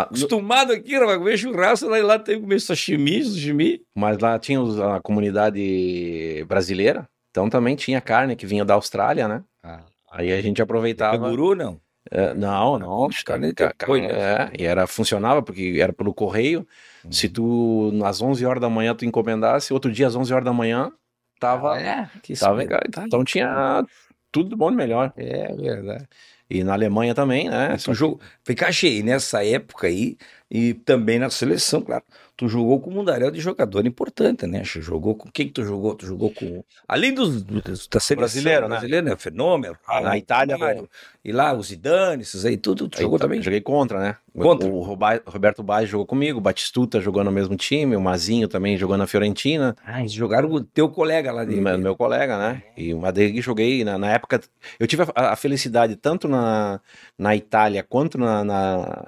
Acostumado 0.00 0.72
aqui, 0.72 0.96
vai 0.98 1.18
comer 1.18 1.36
churrasco, 1.36 1.88
lá, 1.88 1.98
lá 1.98 2.18
tem 2.18 2.36
que 2.36 2.42
comer 2.42 2.60
sashimi, 2.60 3.24
sashimi. 3.24 3.82
Mas 3.94 4.18
lá 4.18 4.38
tinha 4.38 4.60
a 4.94 5.00
comunidade 5.00 6.44
brasileira, 6.48 7.08
então 7.30 7.50
também 7.50 7.74
tinha 7.74 8.00
carne 8.00 8.36
que 8.36 8.46
vinha 8.46 8.64
da 8.64 8.74
Austrália, 8.74 9.26
né? 9.26 9.42
Ah. 9.64 9.84
Aí 10.12 10.32
a 10.32 10.40
gente 10.40 10.62
aproveitava. 10.62 11.18
Canguru, 11.18 11.56
não? 11.56 11.80
É, 12.10 12.34
não, 12.34 12.78
não. 12.78 13.08
Carne, 13.24 13.52
carne, 13.52 14.06
é, 14.06 14.50
e 14.58 14.64
era, 14.64 14.86
funcionava 14.86 15.42
porque 15.42 15.78
era 15.80 15.92
pelo 15.92 16.14
correio. 16.14 16.66
Uhum. 17.04 17.12
Se 17.12 17.28
tu, 17.28 17.92
às 18.04 18.20
11 18.20 18.44
horas 18.44 18.60
da 18.60 18.68
manhã, 18.68 18.94
tu 18.94 19.04
encomendasse, 19.04 19.72
outro 19.72 19.92
dia, 19.92 20.06
às 20.06 20.14
11 20.14 20.32
horas 20.32 20.44
da 20.44 20.52
manhã, 20.52 20.92
tava. 21.40 21.74
Ah, 21.74 21.80
é, 21.80 22.10
que 22.22 22.34
tava, 22.34 22.62
então 23.04 23.24
tinha 23.24 23.84
tudo 24.30 24.56
bom 24.56 24.70
e 24.70 24.74
melhor. 24.74 25.12
É 25.16 25.54
verdade. 25.54 26.08
E 26.48 26.62
na 26.62 26.74
Alemanha 26.74 27.12
também, 27.14 27.48
né? 27.48 27.76
O 27.88 27.94
jogo, 27.94 28.20
fica 28.44 28.70
cheio 28.70 29.04
nessa 29.04 29.44
época 29.44 29.88
aí, 29.88 30.16
e 30.48 30.74
também 30.74 31.18
na 31.18 31.28
seleção, 31.28 31.82
claro 31.82 32.04
tu 32.36 32.48
jogou 32.48 32.78
com 32.80 32.90
um 32.90 32.94
mundaréu 32.94 33.30
de 33.30 33.40
jogador 33.40 33.86
importante, 33.86 34.46
né? 34.46 34.62
Jogou 34.62 35.14
com 35.14 35.30
quem 35.30 35.46
que 35.46 35.54
tu 35.54 35.64
jogou? 35.64 35.94
Tu 35.94 36.06
jogou 36.06 36.30
com 36.30 36.62
além 36.86 37.14
dos, 37.14 37.42
dos 37.42 37.88
da 37.88 37.98
seleção 37.98 38.16
brasileiro, 38.16 38.62
né? 38.62 38.68
brasileiro, 38.68 39.06
né? 39.06 39.16
Fenômeno. 39.16 39.76
Ah, 39.86 40.02
na 40.02 40.18
Itália, 40.18 40.54
Itália 40.54 40.84
e 41.24 41.32
lá 41.32 41.54
os 41.54 41.68
Zidane, 41.68 42.22
esses 42.22 42.44
aí 42.44 42.58
tudo, 42.58 42.88
tu 42.88 42.98
aí, 42.98 43.02
jogou 43.02 43.18
também? 43.18 43.40
Joguei 43.40 43.62
contra, 43.62 43.98
né? 43.98 44.16
Contra. 44.36 44.68
O, 44.68 44.80
o 44.80 44.82
Roberto 44.82 45.62
Baggio 45.62 45.88
jogou 45.88 46.06
comigo, 46.06 46.38
o 46.38 46.42
Batistuta 46.42 47.00
jogou 47.00 47.24
no 47.24 47.32
mesmo 47.32 47.56
time, 47.56 47.96
o 47.96 48.00
Mazinho 48.00 48.48
também 48.48 48.76
jogou 48.76 48.98
na 48.98 49.06
Fiorentina. 49.06 49.74
Ah, 49.84 50.00
eles 50.00 50.12
jogaram 50.12 50.50
o 50.50 50.60
teu 50.62 50.90
colega 50.90 51.32
lá 51.32 51.42
dele. 51.42 51.60
Meu, 51.60 51.78
meu 51.78 51.96
colega, 51.96 52.36
né? 52.38 52.62
E 52.76 52.92
o 52.92 52.98
Madrid 52.98 53.40
joguei 53.40 53.82
na, 53.82 53.96
na, 53.96 54.10
época, 54.10 54.40
eu 54.78 54.86
tive 54.86 55.04
a, 55.14 55.32
a, 55.32 55.36
felicidade 55.36 55.96
tanto 55.96 56.28
na, 56.28 56.80
na 57.18 57.34
Itália 57.34 57.82
quanto 57.82 58.18
na, 58.18 58.44
na, 58.44 59.06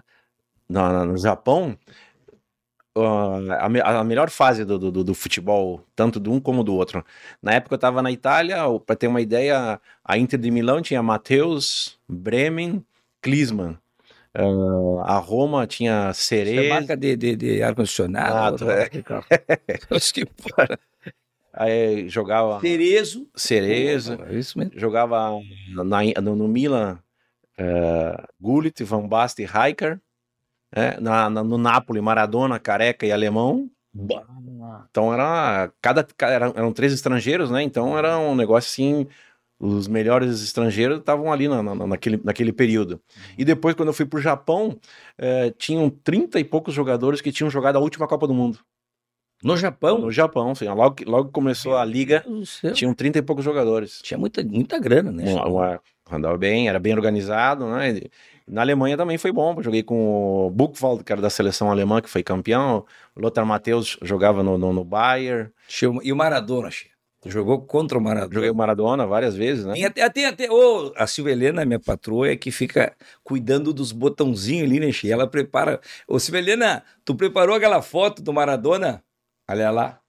na 0.66 1.04
no 1.04 1.18
Japão 1.18 1.76
a, 3.05 4.00
a, 4.00 4.05
melhor 4.05 4.31
fase 4.31 4.64
do, 4.64 4.78
do, 4.78 5.05
do, 5.05 5.14
futebol, 5.14 5.85
tanto 5.95 6.19
do 6.19 6.33
um 6.33 6.40
como 6.40 6.64
do 6.64 6.75
outro. 6.75 7.05
Na 7.43 7.52
época 7.52 7.75
eu 7.75 7.76
estava 7.76 8.02
na 8.02 8.11
Itália, 8.11 8.59
para 8.85 8.97
ter 8.97 9.07
uma 9.07 9.21
ideia, 9.21 9.81
a 10.05 10.19
Inter 10.19 10.38
de 10.38 10.50
Milão 10.50 10.81
tinha 10.83 11.02
Matheus, 11.02 11.99
Bremen, 12.09 12.85
Klinsmann. 13.21 13.78
Uh, 14.37 15.00
a 15.00 15.17
Roma 15.19 15.67
tinha 15.67 16.12
Cerezo. 16.12 16.61
é 16.61 16.69
marca 16.69 16.97
de, 16.97 17.17
de, 17.17 17.35
de 17.35 17.62
ar-condicionado. 17.62 18.71
Ah, 18.71 18.83
é. 18.83 18.88
que 20.12 20.26
Aí 21.52 22.09
jogava. 22.09 22.61
Cerezo. 22.61 23.26
Cerezo. 23.35 24.19
É 24.28 24.35
isso 24.35 24.59
mesmo. 24.59 24.78
Jogava 24.78 25.40
na, 25.75 26.21
no, 26.23 26.37
no 26.37 26.47
Milan 26.47 27.00
uh, 27.59 28.23
Gullit, 28.40 28.85
Van 28.85 29.09
Basten 29.09 29.45
e 29.45 29.49
Rijkaard 29.49 30.00
é, 30.72 31.00
na, 31.00 31.28
na, 31.30 31.42
no 31.44 31.58
Napoli, 31.58 32.00
Maradona, 32.00 32.58
Careca 32.58 33.06
e 33.06 33.12
Alemão. 33.12 33.70
Então 34.90 35.12
era 35.12 35.72
cada, 35.80 36.06
eram, 36.20 36.52
eram 36.54 36.72
três 36.72 36.92
estrangeiros, 36.92 37.50
né? 37.50 37.62
Então 37.62 37.96
era 37.98 38.18
um 38.18 38.34
negócio 38.34 38.68
assim. 38.70 39.06
Os 39.60 39.88
melhores 39.88 40.40
estrangeiros 40.40 41.00
estavam 41.00 41.32
ali 41.32 41.48
na, 41.48 41.60
na, 41.60 41.75
naquele, 41.75 42.20
naquele 42.22 42.52
período. 42.52 43.00
E 43.37 43.44
depois, 43.44 43.75
quando 43.75 43.88
eu 43.88 43.92
fui 43.92 44.06
para 44.06 44.18
o 44.18 44.22
Japão, 44.22 44.78
é, 45.16 45.50
tinham 45.50 45.90
30 45.90 46.38
e 46.38 46.44
poucos 46.44 46.72
jogadores 46.72 47.20
que 47.20 47.32
tinham 47.32 47.50
jogado 47.50 47.75
a 47.75 47.80
última 47.80 48.06
Copa 48.06 48.26
do 48.28 48.34
Mundo. 48.34 48.60
No 49.42 49.56
Japão? 49.56 49.98
No 49.98 50.12
Japão, 50.12 50.54
sim. 50.54 50.68
Logo, 50.68 50.96
logo 51.06 51.30
começou 51.30 51.76
a 51.76 51.84
liga, 51.84 52.25
tinham 52.72 52.94
30 52.94 53.18
e 53.18 53.22
poucos 53.22 53.44
jogadores. 53.44 54.00
Tinha 54.00 54.16
muita, 54.18 54.44
muita 54.44 54.78
grana, 54.78 55.10
né? 55.10 55.32
Uma- 55.32 55.46
uma- 55.48 55.80
andava 56.10 56.38
bem, 56.38 56.68
era 56.68 56.78
bem 56.78 56.92
organizado, 56.94 57.68
né? 57.68 58.00
Na 58.49 58.62
Alemanha 58.62 58.97
também 58.97 59.19
foi 59.19 59.33
bom. 59.33 59.61
Joguei 59.62 59.83
com 59.83 60.47
o 60.47 60.50
Buchwald, 60.50 61.05
que 61.05 61.12
era 61.12 61.21
da 61.21 61.31
seleção 61.31 61.71
alemã, 61.71 62.00
que 62.00 62.09
foi 62.09 62.23
campeão. 62.23 62.85
O 63.14 63.21
Lothar 63.21 63.45
Matheus 63.45 63.99
jogava 64.02 64.43
no, 64.43 64.57
no, 64.57 64.73
no 64.73 64.85
Bayern. 64.85 65.50
E 66.02 66.12
o 66.12 66.17
Maradona, 66.17 66.71
che. 66.71 66.88
Jogou 67.26 67.62
contra 67.62 67.99
o 67.99 68.00
Maradona. 68.00 68.35
Joguei 68.35 68.50
o 68.50 68.55
Maradona 68.55 69.07
várias 69.07 69.35
vezes, 69.35 69.64
né? 69.64 69.75
Tem 69.75 69.85
até, 69.85 70.02
até, 70.02 70.26
até 70.26 70.50
ô, 70.50 70.93
a 70.97 71.07
Silvia 71.07 71.33
Helena, 71.33 71.64
minha 71.64 71.81
patroa, 71.81 72.28
é 72.31 72.37
que 72.37 72.50
fica 72.50 72.95
cuidando 73.25 73.73
dos 73.73 73.90
botãozinhos 73.90 74.69
ali, 74.69 74.78
né, 74.81 74.93
Che? 74.93 75.11
Ela 75.11 75.26
prepara. 75.26 75.81
Ô, 76.07 76.19
Silvia 76.19 76.38
Helena, 76.38 76.85
tu 77.05 77.14
preparou 77.14 77.57
aquela 77.57 77.83
foto 77.83 78.23
do 78.23 78.33
Maradona? 78.33 79.02
Olha 79.50 79.71
lá. 79.71 80.00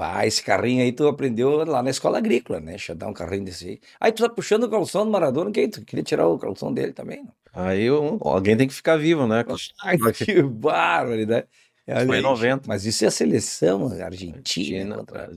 Pá, 0.00 0.24
esse 0.26 0.42
carrinho 0.42 0.82
aí 0.82 0.92
tu 0.92 1.06
aprendeu 1.06 1.62
lá 1.62 1.82
na 1.82 1.90
escola 1.90 2.16
agrícola, 2.16 2.58
né? 2.58 2.78
Che? 2.78 2.94
Dar 2.94 3.06
um 3.06 3.12
carrinho 3.12 3.44
desse 3.44 3.68
aí. 3.68 3.80
Aí 4.00 4.10
tu 4.10 4.22
tá 4.22 4.30
puxando 4.30 4.64
o 4.64 4.70
calção 4.70 5.04
do 5.04 5.10
Maradona, 5.10 5.52
que 5.52 5.60
aí 5.60 5.68
tu 5.68 5.84
queria 5.84 6.02
tirar 6.02 6.26
o 6.26 6.38
calção 6.38 6.72
dele 6.72 6.94
também? 6.94 7.22
Não? 7.22 7.34
Aí 7.52 7.82
eu- 7.82 8.18
alguém 8.22 8.56
tem 8.56 8.66
que 8.66 8.72
ficar 8.72 8.96
vivo, 8.96 9.26
né? 9.26 9.44
Ai, 9.84 9.98
que 9.98 10.42
barbaridade. 10.42 11.46
Olha 11.86 12.06
Foi 12.06 12.14
em 12.16 12.18
aí, 12.18 12.22
90. 12.22 12.62
Mas 12.66 12.86
isso 12.86 13.04
é 13.04 13.08
a 13.08 13.10
seleção 13.10 13.88
Argentina. 13.88 14.06
Argentina, 14.36 14.96
contra- 14.96 15.30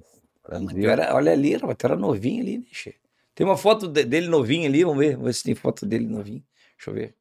Brasil. 0.47 0.89
Era, 0.89 1.13
olha 1.13 1.33
ali, 1.33 1.55
era 1.55 1.95
novinho 1.97 2.41
ali, 2.41 2.57
né, 2.59 2.65
Che? 2.71 2.95
Tem 3.35 3.45
uma 3.45 3.57
foto 3.57 3.85
de- 3.89 4.05
dele 4.05 4.29
novinho 4.29 4.65
ali, 4.65 4.85
vamos 4.85 4.99
ver, 4.99 5.11
vamos 5.17 5.25
ver 5.25 5.33
se 5.33 5.43
tem 5.43 5.55
foto 5.55 5.85
dele 5.85 6.07
novinho. 6.07 6.41
Deixa 6.77 6.89
eu 6.89 6.93
ver. 6.93 7.15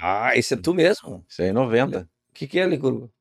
Ah, 0.00 0.34
esse 0.34 0.54
é 0.54 0.56
tu 0.56 0.72
mesmo? 0.72 1.22
Isso 1.28 1.42
é 1.42 1.52
90. 1.52 2.08
O 2.30 2.32
que, 2.32 2.46
que 2.46 2.58
é, 2.58 2.66
Licurgo? 2.66 3.12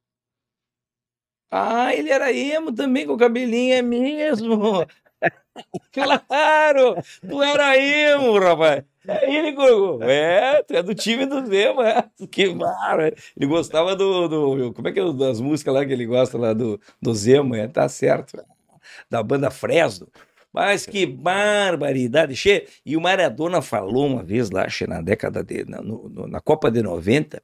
Ah, 1.51 1.93
ele 1.93 2.09
era 2.09 2.31
emo 2.33 2.73
também, 2.73 3.05
com 3.05 3.13
o 3.13 3.17
cabelinho, 3.17 3.73
é 3.75 3.81
mesmo. 3.81 4.85
Claro! 5.93 6.95
Tu 7.21 7.41
era 7.41 7.77
emo, 7.77 8.37
rapaz. 8.39 8.83
É 9.07 9.31
ele, 9.31 9.51
Licurgo. 9.51 10.03
É, 10.03 10.63
tu 10.63 10.73
é 10.75 10.83
do 10.83 10.95
time 10.95 11.25
do 11.25 11.45
Zemo, 11.45 11.81
é. 11.81 12.03
Que 12.31 12.53
mara. 12.53 13.13
Ele 13.37 13.47
gostava 13.47 13.95
do, 13.95 14.27
do. 14.27 14.73
Como 14.73 14.87
é 14.87 14.91
que 14.91 14.99
é 14.99 15.13
das 15.13 15.39
músicas 15.39 15.73
lá 15.73 15.85
que 15.85 15.93
ele 15.93 16.05
gosta 16.05 16.37
lá 16.37 16.53
do, 16.53 16.79
do 17.01 17.13
Zemo, 17.13 17.55
é? 17.55 17.67
Tá 17.67 17.87
certo. 17.87 18.43
Da 19.09 19.21
banda 19.23 19.51
Fresno. 19.51 20.07
Mas 20.55 20.85
que 20.85 21.05
barbaridade, 21.05 22.35
Che. 22.35 22.65
E 22.85 22.95
o 22.95 23.01
Maradona 23.01 23.61
falou 23.61 24.05
uma 24.07 24.23
vez 24.23 24.49
lá, 24.49 24.67
Che, 24.69 24.87
na 24.87 25.01
década 25.01 25.43
de. 25.43 25.65
Na, 25.69 25.81
no- 25.81 26.09
na 26.27 26.39
Copa 26.39 26.71
de 26.71 26.81
90, 26.81 27.41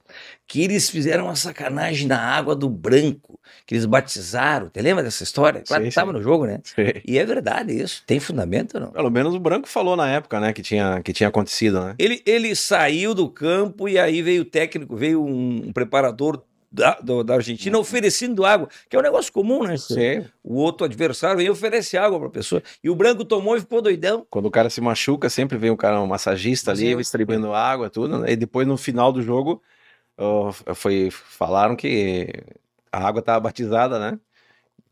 que 0.48 0.62
eles 0.62 0.88
fizeram 0.88 1.24
uma 1.24 1.36
sacanagem 1.36 2.06
na 2.08 2.18
água 2.18 2.56
do 2.56 2.68
branco, 2.68 3.38
que 3.66 3.74
eles 3.74 3.84
batizaram. 3.84 4.68
Te 4.68 4.80
lembra 4.80 5.02
dessa 5.04 5.22
história? 5.22 5.62
Claro 5.66 5.84
estava 5.84 6.12
no 6.12 6.22
jogo, 6.22 6.46
né? 6.46 6.60
Sim. 6.64 7.00
E 7.06 7.18
é 7.18 7.24
verdade 7.24 7.72
isso. 7.78 8.02
Tem 8.06 8.18
fundamento 8.18 8.74
ou 8.76 8.80
não? 8.80 8.90
Pelo 8.92 9.10
menos 9.10 9.34
o 9.34 9.40
Branco 9.40 9.68
falou 9.68 9.94
na 9.96 10.08
época, 10.10 10.40
né? 10.40 10.52
Que 10.52 10.62
tinha, 10.62 11.02
que 11.02 11.12
tinha 11.12 11.28
acontecido, 11.28 11.80
né? 11.80 11.94
Ele, 11.98 12.22
ele 12.24 12.54
saiu 12.56 13.14
do 13.14 13.28
campo 13.28 13.88
e 13.88 13.98
aí 13.98 14.22
veio 14.22 14.42
o 14.42 14.46
técnico, 14.46 14.96
veio 14.96 15.22
um, 15.22 15.66
um 15.68 15.72
preparador 15.72 16.42
da, 16.72 16.94
do- 17.00 17.22
da 17.22 17.34
Argentina 17.34 17.78
oferecendo 17.78 18.44
água, 18.46 18.68
que 18.88 18.96
é 18.96 18.98
um 18.98 19.02
negócio 19.02 19.30
comum, 19.32 19.64
né? 19.64 19.76
Sim. 19.76 20.24
O 20.42 20.54
outro 20.56 20.84
adversário 20.86 21.36
vem 21.36 21.46
e 21.46 21.50
oferece 21.50 21.98
água 21.98 22.18
para 22.18 22.28
a 22.28 22.30
pessoa. 22.30 22.62
E 22.82 22.88
o 22.88 22.94
branco 22.96 23.24
tomou 23.24 23.56
e 23.56 23.60
ficou 23.60 23.82
doidão. 23.82 24.26
Quando 24.30 24.46
o 24.46 24.50
cara 24.50 24.70
se 24.70 24.80
machuca, 24.80 25.28
sempre 25.28 25.58
vem 25.58 25.70
um 25.70 25.76
cara, 25.76 26.00
um 26.00 26.06
massagista 26.06 26.70
Mas 26.70 26.80
ali, 26.80 26.90
eu- 26.92 26.98
distribuindo 26.98 27.52
água, 27.52 27.90
tudo. 27.90 28.18
né? 28.18 28.32
E 28.32 28.36
depois, 28.36 28.66
no 28.66 28.76
final 28.78 29.12
do 29.12 29.20
jogo, 29.22 29.62
ó, 30.16 30.50
foi, 30.74 31.10
falaram 31.10 31.76
que 31.76 32.28
a 32.90 33.06
água 33.06 33.20
estava 33.20 33.40
batizada, 33.40 33.98
né? 33.98 34.18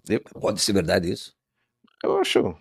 De- 0.05 0.21
Pode 0.21 0.61
ser 0.61 0.73
verdade 0.75 1.11
isso. 1.11 1.35
Eu 2.05 2.19
acho. 2.19 2.55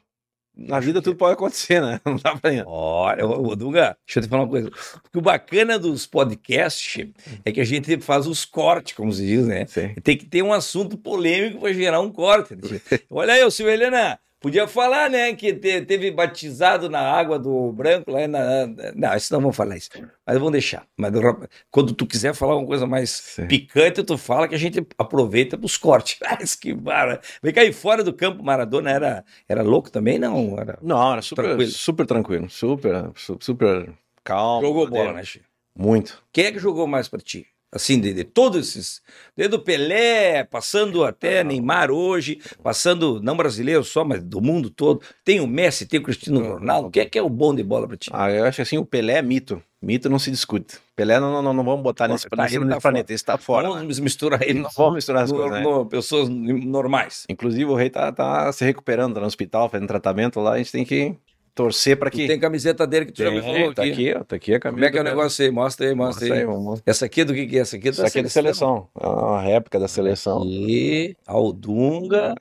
Na 0.60 0.80
vida 0.82 1.02
tudo 1.02 1.16
pode 1.16 1.34
acontecer, 1.34 1.82
né? 1.82 2.02
Não 2.06 2.18
dá 2.18 2.36
pra. 2.36 2.52
Olha, 2.66 3.26
ô, 3.26 3.56
Dunga, 3.56 3.96
deixa 4.06 4.20
eu 4.20 4.24
te 4.24 4.30
falar 4.30 4.44
uma 4.44 4.50
coisa. 4.50 4.70
Porque 4.70 5.18
o 5.18 5.22
bacana 5.22 5.80
dos 5.80 6.06
podcasts 6.06 7.08
é 7.46 7.52
que 7.52 7.62
a 7.62 7.66
gente 7.66 7.98
faz 8.02 8.28
os 8.28 8.44
cortes, 8.44 8.94
como 8.94 9.12
se 9.14 9.26
diz, 9.26 9.48
né? 9.48 9.66
Sim. 9.66 9.94
Tem 10.04 10.18
que 10.18 10.26
ter 10.26 10.42
um 10.42 10.52
assunto 10.52 10.98
polêmico 10.98 11.62
para 11.62 11.72
gerar 11.72 12.02
um 12.02 12.12
corte. 12.12 12.58
Olha 13.10 13.34
aí, 13.34 13.44
ô 13.44 13.50
Silvia 13.50 13.74
Helena, 13.74 14.20
podia 14.40 14.68
falar, 14.68 15.10
né, 15.10 15.34
que 15.34 15.54
te- 15.54 15.82
teve 15.82 16.12
batizado 16.12 16.90
na 16.90 17.00
água 17.02 17.38
do 17.38 17.72
branco 17.74 18.10
lá 18.12 18.28
na... 18.28 18.68
Não, 18.96 19.16
isso 19.16 19.34
não 19.34 19.42
vamos 19.42 19.56
falar 19.56 19.76
isso. 19.78 19.90
Mas 20.26 20.38
vamos 20.38 20.52
deixar. 20.52 20.86
Mas 20.98 21.12
do- 21.12 21.48
quando 21.70 21.94
tu 21.94 22.06
quiser 22.08 22.34
falar 22.34 22.56
uma 22.56 22.66
coisa 22.68 22.86
mais 22.88 23.10
Sim. 23.10 23.48
picante, 23.48 24.04
tu 24.04 24.18
fala 24.18 24.48
que 24.48 24.56
a 24.56 24.60
gente 24.60 24.86
aproveita 24.98 25.58
pros 25.58 25.78
cortes. 25.78 26.18
Mas 26.40 26.56
que 26.56 26.74
barra. 26.74 27.20
Vem 27.44 27.54
cá, 27.54 27.64
e 27.64 27.74
fora 27.74 28.04
do 28.04 28.14
campo, 28.14 28.44
Maradona 28.44 28.92
era, 28.92 29.26
era 29.48 29.62
louco 29.64 29.92
também? 29.92 30.18
Não, 30.20 30.58
era... 30.60 30.78
Não, 30.82 31.12
era 31.14 31.22
super 31.22 31.44
Tranquilo. 31.44 31.72
super 31.72 32.06
tranquilo. 32.06 32.50
Super, 32.50 33.12
su- 33.16 33.38
super 33.42 33.92
calmo. 34.24 34.62
Jogou 34.66 34.88
bola, 34.90 35.14
né, 35.14 35.24
Chico? 35.24 35.46
Muito. 35.78 36.22
Quem 36.32 36.46
é 36.46 36.52
que 36.52 36.60
jogou 36.60 36.86
mais 36.88 37.08
pra 37.08 37.20
ti? 37.20 37.46
Assim, 37.72 38.00
de, 38.00 38.14
de 38.14 38.24
todos 38.24 38.70
esses. 38.70 39.02
Desde 39.38 39.56
o 39.56 39.60
Pelé, 39.60 40.44
passando 40.44 41.04
até 41.04 41.44
Neymar 41.44 41.92
hoje, 41.92 42.42
passando, 42.64 43.22
não 43.22 43.38
brasileiro 43.38 43.84
só, 43.84 44.04
mas 44.04 44.24
do 44.24 44.42
mundo 44.42 44.72
todo. 44.72 45.02
Tem 45.24 45.40
o 45.40 45.46
Messi, 45.46 45.86
tem 45.86 46.00
o 46.00 46.04
Cristiano 46.04 46.54
Ronaldo. 46.56 46.90
Quem 46.90 47.04
é 47.04 47.06
que 47.06 47.20
é 47.20 47.22
o 47.22 47.30
bom 47.30 47.54
de 47.54 47.64
bola 47.64 47.88
pra 47.88 47.96
ti? 47.96 48.10
Ah, 48.12 48.32
eu 48.32 48.46
acho 48.46 48.62
assim, 48.62 48.80
o 48.80 48.86
Pelé 48.86 49.14
é 49.20 49.22
mito. 49.22 49.62
Mito 49.82 50.10
não 50.10 50.18
se 50.18 50.32
discute. 50.32 50.78
Pelé 50.96 51.20
não, 51.20 51.42
não, 51.44 51.54
não 51.54 51.64
vamos 51.64 51.84
botar 51.84 52.08
nesse, 52.08 52.28
tá, 52.28 52.44
nesse, 52.44 52.56
ele 52.56 52.66
nesse 52.66 52.76
tá 52.78 52.82
planeta. 52.82 53.14
Esse 53.14 53.24
tá 53.24 53.38
fora. 53.38 53.70
Vamos 53.70 54.00
misturar 54.00 54.42
ele. 54.42 54.60
Não 54.62 54.70
vamos 54.76 54.96
misturar 54.96 55.24
as 55.24 55.32
no- 55.32 55.38
coisas, 55.38 55.58
né? 55.60 55.64
no- 55.64 55.86
pessoas 55.86 56.28
normais. 56.28 57.26
Inclusive, 57.30 57.66
o 57.66 57.76
rei 57.76 57.90
tá, 57.92 58.12
tá 58.12 58.52
se 58.52 58.66
recuperando, 58.66 59.14
tá 59.14 59.22
no 59.22 59.28
hospital, 59.28 59.70
fazendo 59.70 59.88
tratamento 59.88 60.40
lá. 60.40 60.54
A 60.54 60.58
gente 60.58 60.72
tem 60.72 60.84
que 60.84 61.16
torcer 61.64 61.98
pra 62.00 62.10
que. 62.10 62.26
Tem 62.26 62.40
camiseta 62.40 62.88
dele 62.88 63.06
que 63.08 63.12
tu 63.12 63.22
já 63.22 63.30
me 63.30 63.42
Tem, 63.42 63.54
falou 63.54 63.74
tá 63.74 63.82
aqui. 63.84 63.92
aqui, 63.92 64.14
ó, 64.16 64.24
tá 64.24 64.36
aqui 64.38 64.54
a 64.54 64.60
camisa. 64.60 64.78
Como 64.78 64.86
é 64.86 64.92
que 64.92 64.98
é 64.98 65.02
o 65.02 65.04
negócio 65.04 65.44
aí? 65.46 65.52
Mostra 65.52 65.88
aí, 65.88 65.94
mostra, 65.94 66.26
Mostra 66.28 66.36
aí. 66.36 66.40
aí, 66.42 66.46
vamos. 66.46 66.82
Essa 66.86 67.06
aqui 67.06 67.22
é 67.22 67.26
do 67.26 67.34
que 67.34 67.46
que 67.48 67.58
é? 67.58 67.60
Essa 67.60 67.76
aqui 67.76 67.90
é 67.90 67.92
da 67.92 68.08
aqui 68.08 68.20
é 68.20 68.24
da 68.24 68.30
seleção. 68.30 68.88
É 68.98 69.08
uma 69.08 69.42
réplica 69.42 69.78
da 69.80 69.88
seleção. 69.90 70.44
E 70.46 71.16
Aldunga, 71.28 72.34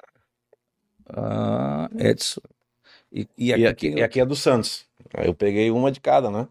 ah, 1.08 1.88
Edson. 1.98 2.40
E, 3.12 3.26
e 3.37 3.48
E 3.48 3.52
aqui, 3.54 3.66
aqui, 3.66 3.88
e 3.98 4.02
aqui 4.02 4.20
é 4.20 4.26
do 4.26 4.37
Santos. 4.37 4.87
Eu 5.16 5.34
peguei 5.34 5.70
uma 5.70 5.90
de 5.90 6.00
cada, 6.00 6.30
né? 6.30 6.46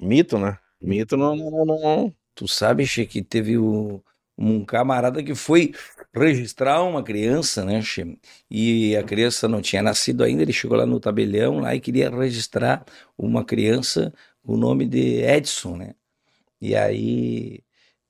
Mito, 0.00 0.38
né? 0.38 0.58
Mito 0.80 1.16
não. 1.16 1.36
não, 1.36 1.64
não- 1.64 2.14
Tu 2.34 2.46
sabe, 2.48 2.86
Che, 2.86 3.04
que 3.04 3.20
teve 3.22 3.58
o- 3.58 4.00
um 4.36 4.64
camarada 4.64 5.22
que 5.22 5.34
foi 5.34 5.72
registrar 6.18 6.82
uma 6.82 7.02
criança, 7.02 7.64
né? 7.64 7.80
E 8.50 8.96
a 8.96 9.02
criança 9.02 9.48
não 9.48 9.60
tinha 9.62 9.82
nascido 9.82 10.22
ainda, 10.24 10.42
ele 10.42 10.52
chegou 10.52 10.76
lá 10.76 10.86
no 10.86 11.00
tabelião 11.00 11.60
lá 11.60 11.74
e 11.74 11.80
queria 11.80 12.10
registrar 12.10 12.84
uma 13.16 13.44
criança 13.44 14.12
com 14.44 14.54
o 14.54 14.56
nome 14.56 14.86
de 14.86 15.22
Edson, 15.22 15.76
né? 15.76 15.94
E 16.60 16.76
aí, 16.76 17.60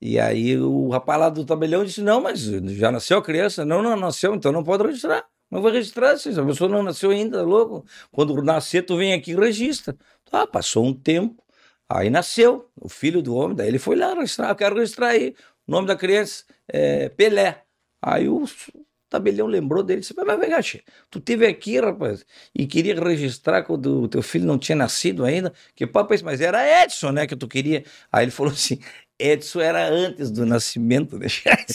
e 0.00 0.18
aí 0.18 0.58
o 0.58 0.88
rapaz 0.90 1.20
lá 1.20 1.28
do 1.30 1.44
tabelião 1.44 1.84
disse: 1.84 2.02
Não, 2.02 2.20
mas 2.20 2.40
já 2.40 2.90
nasceu 2.92 3.18
a 3.18 3.22
criança? 3.22 3.64
Não, 3.64 3.82
não 3.82 3.96
nasceu, 3.96 4.34
então 4.34 4.52
não 4.52 4.64
pode 4.64 4.84
registrar. 4.84 5.26
Não 5.50 5.62
vai 5.62 5.72
registrar, 5.72 6.16
se 6.18 6.28
a 6.38 6.44
pessoa 6.44 6.68
não 6.70 6.82
nasceu 6.82 7.10
ainda, 7.10 7.42
louco. 7.42 7.84
Quando 8.12 8.40
nascer, 8.42 8.82
tu 8.84 8.96
vem 8.98 9.14
aqui 9.14 9.32
e 9.32 9.36
registra. 9.36 9.96
Tá, 10.30 10.46
passou 10.46 10.84
um 10.84 10.94
tempo. 10.94 11.42
Aí 11.88 12.10
nasceu 12.10 12.70
o 12.76 12.88
filho 12.88 13.22
do 13.22 13.34
homem, 13.34 13.56
daí 13.56 13.68
ele 13.68 13.78
foi 13.78 13.96
lá 13.96 14.12
registrar, 14.14 14.50
eu 14.50 14.56
quero 14.56 14.76
registrar 14.76 15.08
aí 15.08 15.34
o 15.66 15.72
nome 15.72 15.86
da 15.86 15.96
criança, 15.96 16.44
é 16.68 17.08
Pelé. 17.10 17.64
Aí 18.02 18.28
o 18.28 18.45
tabelião 19.09 19.47
lembrou 19.47 19.83
dele, 19.83 20.00
disse, 20.00 20.14
mas 20.14 20.38
vem 20.38 20.50
cá, 20.50 20.61
che, 20.62 20.85
tu 21.11 21.21
teve 21.21 21.47
aqui, 21.47 21.81
rapaz, 21.81 22.25
e 22.55 22.67
queria 22.67 22.95
registrar 22.95 23.62
quando 23.64 24.02
o 24.02 24.09
teu 24.09 24.23
filho 24.23 24.45
não 24.47 24.59
tinha 24.59 24.76
nascido 24.76 25.25
ainda, 25.25 25.52
que 25.75 25.87
papo 25.87 26.12
é 26.12 26.17
esse? 26.17 26.25
Mas 26.25 26.40
era 26.40 26.85
Edson, 26.85 27.12
né, 27.12 27.26
que 27.26 27.35
tu 27.37 27.49
queria. 27.49 27.85
Aí 28.12 28.25
ele 28.25 28.31
falou 28.31 28.52
assim, 28.52 28.78
Edson 29.18 29.60
era 29.60 29.88
antes 29.88 30.30
do 30.30 30.46
nascimento, 30.46 31.18
né? 31.18 31.26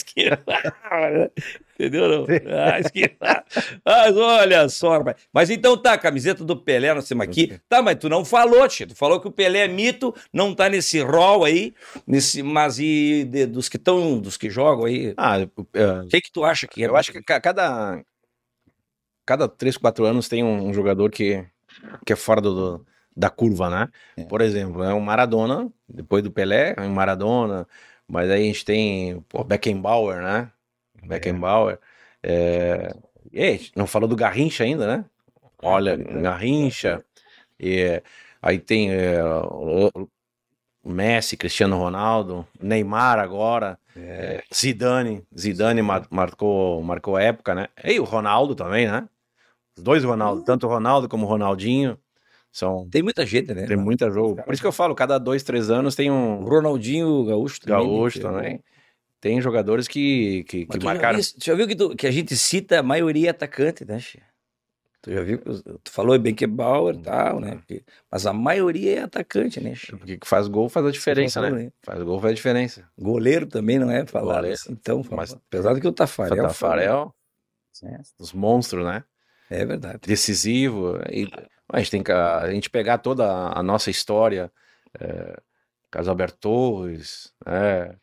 Que- 0.06 0.30
Entendeu? 1.74 2.08
Não? 2.08 2.26
Ah, 3.24 3.44
Mas 3.84 4.16
olha 4.16 4.68
só, 4.68 4.98
rapaz. 4.98 5.16
Mas 5.32 5.50
então 5.50 5.76
tá, 5.76 5.94
a 5.94 5.98
camiseta 5.98 6.44
do 6.44 6.56
Pelé, 6.56 6.94
nós 6.94 7.06
temos 7.08 7.24
aqui. 7.26 7.58
Tá, 7.68 7.82
mas 7.82 7.96
tu 7.98 8.08
não 8.08 8.24
falou, 8.24 8.66
Tio. 8.68 8.86
Tu 8.86 8.94
falou 8.94 9.20
que 9.20 9.26
o 9.28 9.32
Pelé 9.32 9.60
é 9.64 9.68
mito, 9.68 10.14
não 10.32 10.54
tá 10.54 10.68
nesse 10.68 11.00
rol 11.02 11.44
aí, 11.44 11.74
nesse, 12.06 12.42
mas 12.42 12.78
e 12.78 13.24
de- 13.24 13.46
dos 13.46 13.68
que 13.68 13.76
estão, 13.76 14.18
dos 14.20 14.36
que 14.36 14.48
jogam 14.48 14.84
aí. 14.84 15.12
Ah, 15.16 15.38
O 15.56 16.08
que 16.08 16.20
que 16.20 16.30
tu 16.32 16.44
acha 16.44 16.66
que 16.68 16.84
é? 16.84 16.86
eu 16.86 16.96
acho 16.96 17.10
que 17.12 17.22
ca- 17.22 17.40
cada. 17.40 18.00
Cada 19.26 19.48
3, 19.48 19.76
4 19.78 20.04
anos 20.04 20.28
tem 20.28 20.44
um, 20.44 20.68
um 20.68 20.74
jogador 20.74 21.10
que, 21.10 21.44
que 22.06 22.12
é 22.12 22.16
fora 22.16 22.40
do, 22.42 22.54
do- 22.78 22.86
da 23.16 23.30
curva, 23.30 23.70
né? 23.70 23.88
É. 24.16 24.24
Por 24.24 24.40
exemplo, 24.40 24.82
é 24.82 24.92
o 24.92 25.00
Maradona, 25.00 25.70
depois 25.88 26.22
do 26.22 26.30
Pelé, 26.30 26.74
é 26.76 26.80
o 26.82 26.90
Maradona, 26.90 27.66
mas 28.08 28.30
aí 28.30 28.42
a 28.42 28.46
gente 28.46 28.64
tem 28.64 29.24
o 29.32 29.44
Beckenbauer, 29.44 30.22
né? 30.22 30.50
Beckenbauer. 31.06 31.78
É... 32.22 32.94
E 33.32 33.42
aí, 33.42 33.70
não 33.76 33.86
falou 33.86 34.08
do 34.08 34.16
Garrincha 34.16 34.64
ainda, 34.64 34.86
né? 34.86 35.04
Olha, 35.62 35.96
Garrincha. 35.96 37.04
E, 37.58 38.02
aí 38.42 38.58
tem 38.58 38.92
é, 38.92 39.24
o 39.24 39.90
Messi, 40.84 41.36
Cristiano 41.36 41.78
Ronaldo, 41.78 42.46
Neymar 42.60 43.18
agora, 43.18 43.78
é. 43.96 44.42
Zidane, 44.54 45.26
Zidane 45.36 45.80
mar, 45.82 46.06
marcou, 46.10 46.82
marcou 46.82 47.18
época, 47.18 47.54
né? 47.54 47.68
E 47.82 47.98
o 47.98 48.04
Ronaldo 48.04 48.54
também, 48.54 48.86
né? 48.86 49.08
Os 49.76 49.82
dois 49.82 50.04
Ronaldo, 50.04 50.40
uhum. 50.40 50.44
tanto 50.44 50.66
o 50.66 50.70
Ronaldo 50.70 51.08
como 51.08 51.24
o 51.24 51.28
Ronaldinho. 51.28 51.98
São... 52.54 52.88
Tem 52.88 53.02
muita 53.02 53.26
gente, 53.26 53.52
né? 53.52 53.66
Tem 53.66 53.76
muita 53.76 54.08
jogo. 54.08 54.40
Por 54.44 54.54
isso 54.54 54.62
que 54.62 54.66
eu 54.68 54.72
falo, 54.72 54.94
cada 54.94 55.18
dois, 55.18 55.42
três 55.42 55.70
anos 55.70 55.96
tem 55.96 56.08
um. 56.08 56.44
Ronaldinho 56.44 57.24
Gaúcho 57.24 57.60
também. 57.60 57.76
Né, 57.76 57.82
Gaúcho 57.84 58.20
também. 58.20 58.64
Tem 59.20 59.40
jogadores 59.40 59.88
que, 59.88 60.44
que, 60.44 60.64
que 60.64 60.84
marcaram. 60.84 61.20
Já, 61.20 61.30
já 61.36 61.54
viu 61.56 61.66
que, 61.66 61.74
tu, 61.74 61.96
que 61.96 62.06
a 62.06 62.12
gente 62.12 62.36
cita 62.36 62.78
a 62.78 62.82
maioria 62.82 63.32
atacante, 63.32 63.84
né, 63.84 63.98
Xê? 63.98 64.20
Tu 65.02 65.12
já 65.12 65.22
viu? 65.22 65.38
Tu 65.82 65.90
falou 65.90 66.16
que 66.22 66.44
é 66.44 66.46
Bauer 66.46 66.94
e 66.94 67.02
tal, 67.02 67.40
né? 67.40 67.60
Mas 68.08 68.24
a 68.24 68.32
maioria 68.32 69.00
é 69.00 69.02
atacante, 69.02 69.60
né? 69.60 69.74
Porque 69.90 70.20
faz 70.24 70.46
gol 70.46 70.68
faz 70.68 70.86
a 70.86 70.92
diferença, 70.92 71.40
faz 71.40 71.52
né? 71.52 71.72
Faz 71.82 72.02
gol 72.04 72.20
faz 72.20 72.30
a 72.30 72.34
diferença. 72.36 72.88
Goleiro 72.96 73.46
também 73.46 73.80
não 73.80 73.90
é 73.90 74.06
falar 74.06 74.44
assim, 74.44 74.70
então. 74.70 75.04
Mas, 75.10 75.32
apesar 75.32 75.74
do 75.74 75.80
que 75.80 75.88
o 75.88 75.92
Tafarel. 75.92 76.44
O 76.44 76.46
Tafarel, 76.46 77.14
é. 77.82 78.00
os 78.16 78.32
monstros, 78.32 78.84
né? 78.84 79.02
É 79.50 79.66
verdade. 79.66 79.98
Decisivo. 80.06 81.00
E 81.10 81.28
a 81.72 81.78
gente 81.78 81.90
tem 81.90 82.02
que 82.02 82.12
a 82.12 82.50
gente 82.50 82.70
pegar 82.70 82.98
toda 82.98 83.26
a 83.26 83.62
nossa 83.62 83.90
história, 83.90 84.50
é, 85.00 85.36
Carlos 85.90 86.08
Alberto 86.08 86.38
Torres, 86.38 87.32
é, 87.46 87.94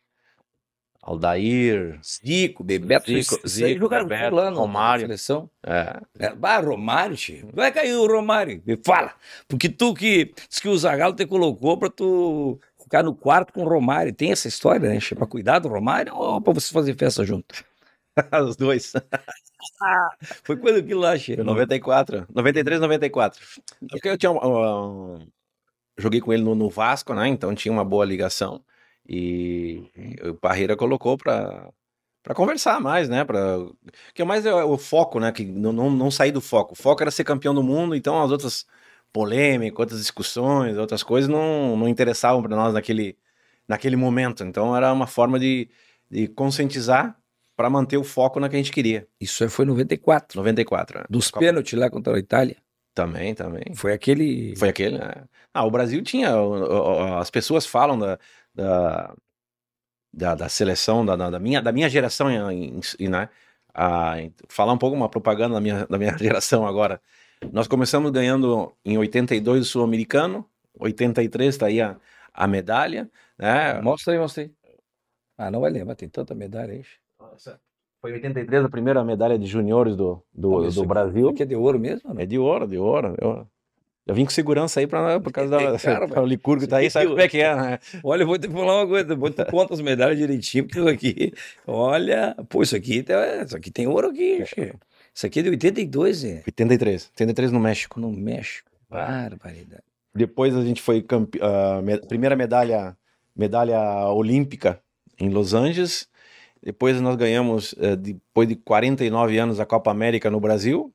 Aldair, 1.02 2.00
Zico, 2.04 2.64
Bebeto, 2.64 3.12
Zico, 3.12 3.48
Zico 3.48 3.80
jogaram 3.80 4.08
Bebeto, 4.08 4.36
lá 4.36 4.50
Romário. 4.52 5.02
seleção. 5.02 5.50
É. 5.66 6.00
é. 6.20 6.36
Bah, 6.36 6.60
Romário, 6.60 7.16
tio. 7.18 7.50
Vai 7.54 7.72
cair 7.72 7.96
o 7.96 8.06
Romário. 8.06 8.62
Me 8.66 8.78
fala. 8.86 9.14
Porque 9.48 9.68
tu 9.68 9.96
que 9.96 10.32
diz 10.48 10.60
que 10.60 10.70
o 10.70 10.78
Zagallo 10.78 11.16
te 11.16 11.26
colocou 11.26 11.76
pra 11.78 11.90
tu 11.90 12.60
ficar 12.80 13.02
no 13.02 13.16
quarto 13.16 13.52
com 13.52 13.64
o 13.64 13.68
Romário. 13.68 14.14
Tem 14.14 14.32
essa 14.32 14.48
história, 14.48 14.88
né? 14.88 15.00
Pra 15.16 15.26
cuidar 15.26 15.58
do 15.58 15.70
Romário 15.70 16.14
ou 16.16 16.40
pra 16.40 16.54
você 16.54 16.72
fazer 16.72 16.96
festa 16.96 17.26
junto? 17.26 17.66
Os 18.48 18.56
dois. 18.56 18.94
Foi 20.44 20.58
quando 20.58 20.78
aquilo 20.78 21.02
lá, 21.02 21.18
Che? 21.18 21.38
94. 21.38 22.28
93, 22.34 22.80
94. 22.80 23.42
Porque 23.90 24.10
eu 24.10 24.18
tinha. 24.18 24.32
Uh, 24.32 25.20
joguei 25.98 26.20
com 26.20 26.34
ele 26.34 26.44
no, 26.44 26.56
no 26.56 26.70
Vasco, 26.70 27.14
né? 27.14 27.28
Então 27.28 27.54
tinha 27.56 27.72
uma 27.72 27.86
boa 27.86 28.06
ligação. 28.06 28.64
E, 29.08 29.90
o 30.24 30.36
Parreira 30.36 30.76
colocou 30.76 31.18
para 31.18 31.72
para 32.24 32.36
conversar 32.36 32.80
mais, 32.80 33.10
né? 33.10 33.26
Para 33.26 33.58
que 34.14 34.24
mais 34.24 34.46
é 34.46 34.54
o 34.54 34.78
foco, 34.78 35.20
né? 35.20 35.32
Que 35.32 35.44
não, 35.44 35.74
não, 35.74 35.90
não 35.90 36.12
sair 36.12 36.32
do 36.32 36.42
foco. 36.42 36.74
O 36.74 36.76
foco 36.76 37.02
era 37.02 37.10
ser 37.10 37.24
campeão 37.24 37.54
do 37.54 37.64
mundo, 37.64 37.96
então 37.96 38.22
as 38.22 38.30
outras 38.32 38.66
polêmicas, 39.12 39.80
outras 39.80 40.00
discussões, 40.00 40.78
outras 40.78 41.04
coisas 41.04 41.30
não, 41.30 41.76
não 41.76 41.88
interessavam 41.88 42.42
para 42.44 42.56
nós 42.56 42.74
naquele, 42.76 43.18
naquele 43.68 43.96
momento. 43.96 44.44
Então 44.44 44.76
era 44.76 44.94
uma 44.94 45.08
forma 45.08 45.40
de, 45.40 45.70
de 46.10 46.28
conscientizar 46.28 47.21
para 47.62 47.70
manter 47.70 47.98
o 47.98 48.04
foco 48.04 48.40
na 48.40 48.50
que 48.50 48.56
a 48.56 48.58
gente 48.58 48.72
queria. 48.72 49.08
Isso 49.20 49.48
foi 49.48 49.66
em 49.66 49.68
94. 49.68 50.36
94. 50.36 51.00
Né? 51.00 51.06
Dos 51.08 51.30
Copa... 51.30 51.46
pênaltis 51.46 51.78
lá 51.78 51.92
contra 51.92 52.16
a 52.16 52.18
Itália. 52.18 52.58
Também, 52.92 53.36
também. 53.36 53.76
Foi 53.76 53.94
aquele. 53.94 54.56
Foi 54.56 54.70
aquele, 54.70 54.98
né? 54.98 55.26
Ah, 55.54 55.64
o 55.64 55.70
Brasil 55.70 56.02
tinha. 56.02 56.32
As 57.20 57.30
pessoas 57.30 57.68
falam 57.68 58.00
da, 58.00 58.18
da, 58.56 59.16
da, 60.12 60.36
da 60.36 60.50
seleção 60.50 61.06
da, 61.06 61.16
da, 61.16 61.40
minha, 61.40 61.62
da 61.62 61.72
minha 61.72 61.88
geração, 61.88 62.32
em, 62.52 62.80
em, 63.00 63.08
né? 63.08 63.30
A, 63.76 64.16
falar 64.50 64.74
um 64.74 64.78
pouco 64.78 64.98
uma 64.98 65.08
propaganda 65.08 65.54
da 65.54 65.62
minha, 65.62 65.86
da 65.86 66.00
minha 66.00 66.18
geração 66.18 66.66
agora. 66.66 67.00
Nós 67.54 67.68
começamos 67.68 68.10
ganhando 68.10 68.76
em 68.84 68.98
82 68.98 69.62
o 69.62 69.66
Sul-Americano, 69.66 70.50
83 70.80 71.58
tá 71.58 71.68
aí 71.68 71.80
a, 71.80 71.96
a 72.34 72.48
medalha, 72.48 73.08
né? 73.38 73.80
Mostra 73.82 74.14
aí, 74.14 74.20
mostra 74.20 74.44
aí. 74.44 74.52
Ah, 75.38 75.52
não 75.52 75.62
vai 75.62 75.70
lembrar, 75.70 75.94
tem 75.94 76.10
tanta 76.10 76.34
medalha 76.34 76.74
Foi 78.02 78.12
em 78.12 78.16
83 78.16 78.66
a 78.66 78.70
primeira 78.70 79.04
medalha 79.04 79.38
de 79.38 79.46
juniores 79.46 79.96
do, 79.96 80.24
do, 80.34 80.70
do 80.72 80.86
Brasil. 80.86 81.30
Aqui 81.30 81.44
é 81.44 81.46
de 81.46 81.56
ouro 81.56 81.80
mesmo? 81.80 82.12
Não? 82.12 82.20
É 82.20 82.26
de 82.26 82.40
ouro, 82.40 82.68
de 82.68 82.78
ouro. 82.78 83.16
De 83.16 83.24
ouro. 83.24 83.48
Eu 84.08 84.16
vim 84.16 84.26
com 84.26 84.32
segurança 84.32 84.80
aí 84.80 84.88
pra, 84.88 85.20
por 85.20 85.32
causa 85.32 85.52
da 85.52 85.78
cara, 85.80 86.08
o 86.22 86.26
Licurgo 86.26 86.68
tá 86.68 86.78
aí, 86.78 86.90
sabe 86.90 87.08
como 87.08 87.22
é 87.22 87.28
que 87.28 87.40
é, 87.40 87.56
né? 87.56 87.80
Olha, 88.04 88.24
eu 88.24 88.28
vou 88.28 88.38
te 88.40 88.50
falar 88.50 88.78
uma 88.80 88.88
coisa, 88.88 89.16
vou 89.16 89.30
te 89.30 89.46
conta 89.46 89.76
as 89.76 89.82
medalhas 89.82 90.18
direitinho, 90.18 90.66
porque 90.66 90.80
isso 90.80 90.90
aqui, 90.90 91.34
olha, 91.68 92.36
pô, 92.50 92.64
isso 92.64 92.76
aqui, 92.76 93.04
tá, 93.04 93.44
isso 93.44 93.56
aqui 93.56 93.70
tem 93.70 93.88
ouro 93.88 94.08
aqui, 94.08 94.44
chefe. 94.46 94.74
Isso 95.14 95.26
aqui 95.26 95.40
é 95.40 95.44
de 95.44 95.50
82, 95.50 96.24
é? 96.24 96.44
83, 96.48 97.12
83 97.12 97.52
no 97.52 97.60
México. 97.60 98.00
No 98.00 98.12
México, 98.12 98.72
barbaridade. 98.90 99.84
Depois 100.14 100.56
a 100.56 100.64
gente 100.64 100.82
foi 100.82 101.02
campe... 101.02 101.40
uh, 101.40 101.82
me... 101.82 101.98
primeira 102.00 102.36
medalha, 102.36 102.98
medalha 103.36 104.08
olímpica 104.08 104.82
em 105.20 105.30
Los 105.30 105.54
Angeles. 105.54 106.10
Depois 106.62 107.00
nós 107.02 107.16
ganhamos, 107.16 107.74
uh, 107.74 107.96
depois 107.96 108.48
de 108.48 108.56
49 108.56 109.38
anos, 109.38 109.60
a 109.60 109.66
Copa 109.66 109.92
América 109.92 110.30
no 110.30 110.40
Brasil. 110.40 110.94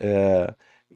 Uh, 0.00 0.54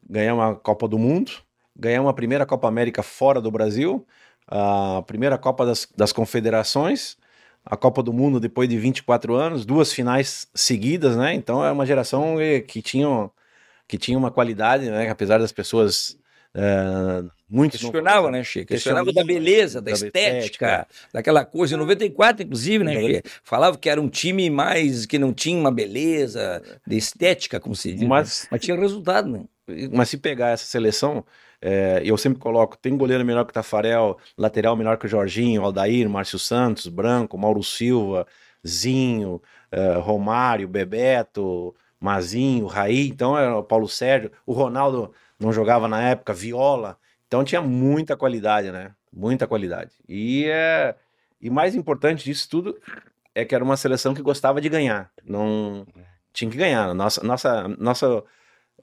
ganhamos 0.08 0.44
a 0.44 0.54
Copa 0.54 0.86
do 0.88 0.98
Mundo, 0.98 1.32
ganhamos 1.74 2.10
a 2.10 2.12
primeira 2.12 2.44
Copa 2.44 2.68
América 2.68 3.02
fora 3.02 3.40
do 3.40 3.50
Brasil, 3.50 4.06
a 4.46 5.02
primeira 5.06 5.38
Copa 5.38 5.64
das, 5.64 5.86
das 5.96 6.12
Confederações, 6.12 7.16
a 7.64 7.76
Copa 7.76 8.02
do 8.02 8.12
Mundo 8.12 8.38
depois 8.38 8.68
de 8.68 8.78
24 8.78 9.34
anos, 9.34 9.66
duas 9.66 9.92
finais 9.92 10.48
seguidas, 10.54 11.16
né? 11.16 11.34
Então 11.34 11.64
é 11.64 11.72
uma 11.72 11.86
geração 11.86 12.36
que 12.68 12.82
tinha, 12.82 13.30
que 13.88 13.98
tinha 13.98 14.18
uma 14.18 14.30
qualidade, 14.30 14.88
né? 14.90 15.08
Apesar 15.10 15.38
das 15.38 15.52
pessoas 15.52 16.18
é, 16.58 17.22
muitos 17.50 17.82
questionavam, 17.82 18.30
né, 18.30 18.42
Chico? 18.42 18.68
Questionavam 18.68 19.12
da 19.12 19.22
beleza, 19.22 19.82
da, 19.82 19.90
da 19.90 19.92
estética, 19.92 20.38
estética, 20.38 20.86
daquela 21.12 21.44
coisa. 21.44 21.74
Em 21.74 21.78
94, 21.78 22.44
inclusive, 22.44 22.82
né, 22.82 22.98
Chico? 22.98 23.28
Falava 23.44 23.76
que 23.76 23.90
era 23.90 24.00
um 24.00 24.08
time 24.08 24.48
mais 24.48 25.04
que 25.04 25.18
não 25.18 25.34
tinha 25.34 25.58
uma 25.58 25.70
beleza 25.70 26.62
de 26.86 26.96
estética, 26.96 27.60
como 27.60 27.76
se 27.76 27.92
diz. 27.92 28.08
Mas, 28.08 28.44
né? 28.44 28.48
mas 28.52 28.60
tinha 28.62 28.76
resultado, 28.78 29.28
né? 29.28 29.44
Mas 29.92 30.08
se 30.08 30.16
pegar 30.16 30.50
essa 30.50 30.64
seleção, 30.64 31.26
é, 31.60 32.00
eu 32.02 32.16
sempre 32.16 32.38
coloco: 32.38 32.78
tem 32.78 32.96
goleiro 32.96 33.24
melhor 33.24 33.44
que 33.44 33.50
o 33.50 33.54
Tafarel, 33.54 34.16
lateral 34.38 34.74
melhor 34.74 34.96
que 34.96 35.04
o 35.04 35.08
Jorginho, 35.08 35.62
Aldair, 35.62 36.08
Márcio 36.08 36.38
Santos, 36.38 36.86
Branco, 36.86 37.36
Mauro 37.36 37.62
Silva, 37.62 38.26
Zinho, 38.66 39.42
é, 39.70 39.94
Romário, 39.98 40.68
Bebeto, 40.68 41.74
Mazinho, 42.00 42.66
Raí, 42.66 43.08
então 43.08 43.36
era 43.36 43.56
o 43.58 43.62
Paulo 43.62 43.88
Sérgio, 43.88 44.30
o 44.46 44.52
Ronaldo 44.52 45.12
não 45.38 45.52
jogava 45.52 45.86
na 45.88 46.02
época, 46.02 46.32
Viola. 46.32 46.98
Então 47.26 47.44
tinha 47.44 47.60
muita 47.60 48.16
qualidade, 48.16 48.70
né? 48.70 48.94
Muita 49.12 49.46
qualidade. 49.46 49.92
E, 50.08 50.46
é, 50.46 50.94
e 51.40 51.50
mais 51.50 51.74
importante 51.74 52.24
disso 52.24 52.48
tudo 52.48 52.78
é 53.34 53.44
que 53.44 53.54
era 53.54 53.64
uma 53.64 53.76
seleção 53.76 54.14
que 54.14 54.22
gostava 54.22 54.60
de 54.60 54.68
ganhar. 54.68 55.10
Não 55.24 55.86
tinha 56.32 56.50
que 56.50 56.56
ganhar. 56.56 56.94
Nossa, 56.94 57.22
nossa, 57.24 57.68
nossa 57.78 58.24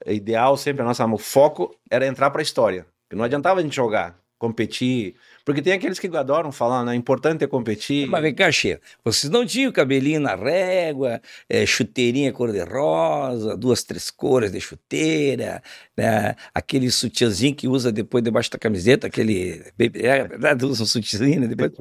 ideal 0.05 0.57
sempre, 0.57 0.81
a 0.81 0.85
nossa, 0.85 1.05
o 1.05 1.17
foco 1.17 1.75
era 1.89 2.05
entrar 2.05 2.29
para 2.29 2.41
a 2.41 2.43
história. 2.43 2.85
Não 3.11 3.23
adiantava 3.23 3.59
a 3.59 3.63
gente 3.63 3.75
jogar, 3.75 4.19
competir. 4.37 5.15
Porque 5.45 5.61
tem 5.61 5.73
aqueles 5.73 5.99
que 5.99 6.07
adoram 6.15 6.51
falar, 6.51 6.85
né? 6.85 6.95
Importante 6.95 7.43
é 7.43 7.47
competir. 7.47 8.07
Mas 8.07 8.21
vem 8.21 8.33
cá, 8.33 8.49
Cheiro. 8.51 8.79
Vocês 9.03 9.29
não 9.29 9.45
tinham 9.45 9.71
cabelinho 9.71 10.19
na 10.19 10.35
régua, 10.35 11.21
é, 11.49 11.65
chuteirinha 11.65 12.31
cor-de-rosa, 12.31 13.57
duas, 13.57 13.83
três 13.83 14.09
cores 14.09 14.51
de 14.51 14.61
chuteira, 14.61 15.61
né? 15.97 16.35
aquele 16.53 16.89
sutiãzinho 16.89 17.53
que 17.53 17.67
usa 17.67 17.91
depois 17.91 18.23
debaixo 18.23 18.49
da 18.51 18.57
camiseta, 18.57 19.07
aquele. 19.07 19.61
É 19.77 20.27
verdade, 20.27 20.65
usa 20.65 20.83
um 20.83 20.85
sutiãzinho, 20.85 21.41
né? 21.41 21.47
Depois. 21.47 21.71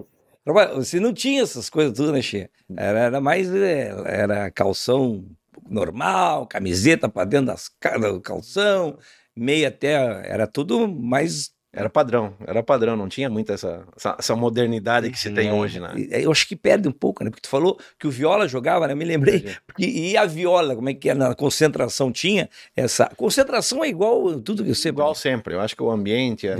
Você 0.75 0.98
não 0.98 1.12
tinha 1.12 1.42
essas 1.42 1.70
coisas 1.70 1.92
tudo, 1.92 2.11
né, 2.11 2.20
Che? 2.20 2.51
Era, 2.77 2.98
era 2.98 3.20
mais. 3.20 3.48
É, 3.55 3.94
era 4.07 4.51
calção 4.51 5.25
normal, 5.68 6.48
camiseta 6.48 7.09
para 7.09 7.25
dentro 7.25 7.46
das, 7.46 7.70
do 8.01 8.20
calção, 8.20 8.98
meia 9.37 9.68
até, 9.68 9.94
era 10.29 10.46
tudo 10.48 10.88
mais 10.88 11.53
era 11.74 11.88
padrão, 11.88 12.35
era 12.46 12.62
padrão, 12.62 12.94
não 12.94 13.08
tinha 13.08 13.30
muita 13.30 13.54
essa, 13.54 13.82
essa, 13.96 14.16
essa 14.18 14.37
modernidade 14.37 15.11
que 15.11 15.18
se 15.18 15.30
tem 15.30 15.48
é, 15.48 15.52
hoje, 15.54 15.80
né? 15.80 15.94
Eu 16.11 16.30
acho 16.30 16.46
que 16.46 16.54
perde 16.54 16.87
um 16.87 16.92
pouco, 16.92 17.24
né? 17.24 17.30
Porque 17.30 17.40
tu 17.40 17.48
falou 17.48 17.78
que 17.98 18.06
o 18.06 18.11
Viola 18.11 18.46
jogava, 18.46 18.87
né? 18.87 18.94
Me 18.94 19.06
lembrei. 19.06 19.56
Porque, 19.66 19.87
e 19.87 20.14
a 20.14 20.26
Viola, 20.26 20.76
como 20.76 20.90
é 20.90 20.94
que 20.94 21.08
é? 21.08 21.14
Na 21.14 21.35
concentração 21.35 22.12
tinha 22.12 22.50
essa. 22.76 23.06
Concentração 23.16 23.82
é 23.82 23.88
igual 23.88 24.38
tudo 24.40 24.62
que 24.62 24.74
você. 24.74 24.90
Igual 24.90 25.14
sempre. 25.14 25.54
Eu 25.54 25.62
acho 25.62 25.74
que 25.74 25.82
o 25.82 25.90
ambiente, 25.90 26.46
a 26.46 26.56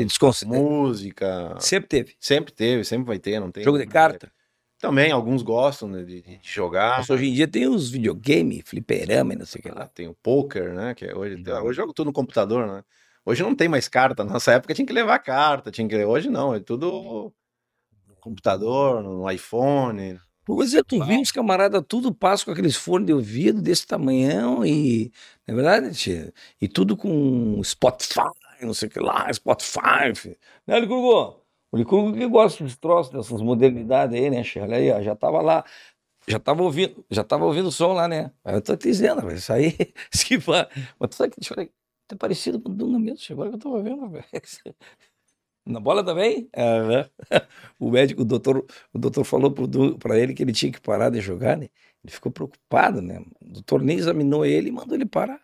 música. 0.47 1.57
Sempre 1.59 1.89
teve. 1.89 2.15
Sempre 2.19 2.53
teve, 2.53 2.85
sempre 2.85 3.07
vai 3.07 3.19
ter, 3.19 3.39
não 3.39 3.51
tem. 3.51 3.63
Jogo 3.63 3.79
de 3.79 3.87
carta. 3.87 4.33
Também, 4.79 5.13
alguns 5.13 5.43
gostam 5.43 5.93
de, 5.93 6.23
de, 6.23 6.41
jogar. 6.43 6.99
Mas 6.99 7.11
hoje 7.11 7.29
em 7.29 7.35
dia 7.35 7.47
tem 7.47 7.69
os 7.69 7.89
videogame, 7.89 8.63
fliperama, 8.65 9.35
não 9.35 9.47
sei 9.47 9.61
o 9.61 9.63
que 9.63 9.71
lá. 9.71 9.87
Tem 9.87 10.09
o 10.09 10.15
poker, 10.15 10.73
né? 10.73 10.95
Que 10.95 11.05
é 11.05 11.15
hoje, 11.15 11.37
uhum. 11.37 11.43
hoje 11.59 11.67
eu 11.67 11.73
jogo 11.75 11.93
tudo 11.93 12.07
no 12.07 12.13
computador, 12.13 12.67
né? 12.67 12.83
Hoje 13.25 13.43
não 13.43 13.55
tem 13.55 13.69
mais 13.69 13.89
carta. 13.89 14.25
Nossa 14.25 14.53
época 14.53 14.75
tinha 14.75 14.87
que 14.87 14.93
levar 14.93 15.19
carta, 15.19 15.71
tinha 15.71 15.89
que. 15.89 16.05
Hoje 16.05 16.29
não, 16.29 16.55
é 16.55 16.61
tudo 16.61 17.33
no 18.09 18.17
computador, 18.21 19.03
no 19.03 19.31
iPhone. 19.31 20.19
Pois 20.45 20.75
é, 20.75 20.83
tu 20.83 21.05
viu 21.05 21.21
os 21.21 21.31
camaradas 21.31 21.85
tudo 21.87 22.13
passa 22.13 22.45
com 22.45 22.51
aqueles 22.51 22.77
fones 22.77 23.07
de 23.07 23.13
ouvido 23.13 23.63
desse 23.63 23.87
tamanhão 23.87 24.65
e. 24.67 25.13
Não 25.47 25.55
é 25.55 25.57
verdade, 25.57 25.95
tia? 25.95 26.33
E 26.61 26.67
tudo 26.69 26.97
com 26.97 27.63
Spotify, 27.63 28.31
não 28.61 28.75
sei 28.75 28.89
o 28.89 28.91
que 28.91 29.01
lá, 29.01 29.33
Spotify. 29.33 30.37
Né, 30.67 30.81
Curgo? 30.87 31.43
O 31.73 31.77
Licurgo 31.79 32.13
que 32.13 32.27
gosta 32.27 32.63
dos 32.63 32.77
troços, 32.77 33.13
dessas 33.13 33.41
modernidades 33.41 34.15
aí, 34.15 34.29
né, 34.29 34.43
Olha 34.61 34.77
aí, 34.77 34.91
ó, 34.91 35.01
já 35.01 35.17
tava 35.17 35.41
lá, 35.41 35.65
já 36.29 36.39
tava 36.39 36.63
ouvindo, 36.63 37.05
já 37.11 37.25
tava 37.25 37.47
ouvindo 37.47 37.69
o 37.69 37.73
som 37.73 37.95
lá, 37.95 38.07
né? 38.07 38.31
Aí 38.45 38.55
eu 38.55 38.63
tô 38.63 38.77
te 38.77 38.89
dizendo, 38.89 39.33
isso 39.33 39.53
aí, 39.53 39.75
se 40.13 40.37
mas 40.99 41.09
tu 41.11 41.15
sabe 41.17 41.31
que, 41.31 41.41
deixa 41.41 41.55
eu 41.55 41.82
parecido 42.17 42.61
com 42.61 42.71
o 42.71 42.75
Duna 42.75 42.99
mesmo, 42.99 43.25
agora 43.31 43.51
que 43.51 43.57
eu 43.57 43.61
tava 43.61 43.83
vendo. 43.83 44.13
Na 45.65 45.79
bola 45.79 46.05
também? 46.05 46.49
Né? 46.57 47.09
O 47.79 47.91
médico, 47.91 48.23
o 48.23 48.25
doutor, 48.25 48.67
o 48.93 48.99
doutor 48.99 49.25
falou 49.25 49.55
para 49.99 50.19
ele 50.19 50.35
que 50.35 50.43
ele 50.43 50.53
tinha 50.53 50.73
que 50.73 50.81
parar 50.81 51.11
de 51.11 51.21
jogar, 51.21 51.57
né? 51.57 51.69
Ele 52.03 52.13
ficou 52.13 52.33
preocupado, 52.33 53.01
né? 53.01 53.21
O 53.41 53.53
doutor 53.53 53.81
nem 53.81 53.97
examinou 53.97 54.45
ele 54.45 54.69
e 54.69 54.73
mandou 54.73 54.97
ele 54.97 55.07
parar. 55.07 55.41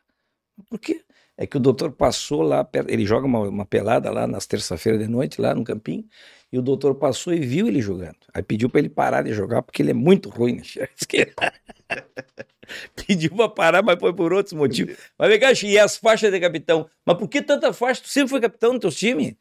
Por 0.69 0.79
quê? 0.81 1.05
É 1.37 1.47
que 1.47 1.57
o 1.57 1.61
doutor 1.61 1.93
passou 1.93 2.43
lá, 2.43 2.69
ele 2.89 3.07
joga 3.07 3.27
uma, 3.27 3.41
uma 3.49 3.65
pelada 3.65 4.11
lá 4.11 4.27
nas 4.27 4.45
terça-feiras 4.45 5.01
de 5.01 5.09
noite, 5.09 5.41
lá 5.41 5.55
no 5.55 5.63
campinho, 5.63 6.05
e 6.53 6.59
o 6.59 6.63
doutor 6.63 6.95
passou 6.95 7.33
e 7.33 7.41
viu 7.41 7.69
ele 7.69 7.81
jogando. 7.81 8.17
Aí 8.33 8.43
pediu 8.43 8.71
para 8.71 8.81
ele 8.81 8.89
parar 8.89 9.23
de 9.23 9.33
jogar, 9.33 9.63
porque 9.63 9.83
ele 9.83 9.91
é 9.91 9.95
muito 9.95 10.31
ruim, 10.31 10.57
né? 10.57 10.63
pediu 12.95 13.35
para 13.35 13.49
parar, 13.49 13.83
mas 13.83 13.99
foi 13.99 14.13
por 14.13 14.33
outros 14.33 14.55
motivos. 14.55 14.97
Mas 15.19 15.29
vem 15.29 15.41
cá, 15.41 15.53
e 15.63 15.79
as 15.79 15.97
faixas 15.97 16.33
de 16.33 16.41
capitão? 16.41 16.89
Mas 17.05 17.17
por 17.17 17.29
que 17.29 17.43
tanta 17.43 17.73
faixa? 17.73 18.03
Tu 18.03 18.09
sempre 18.09 18.31
foi 18.31 18.41
capitão 18.41 18.73
no 18.73 18.81
teu 18.81 18.91
time? 18.91 19.39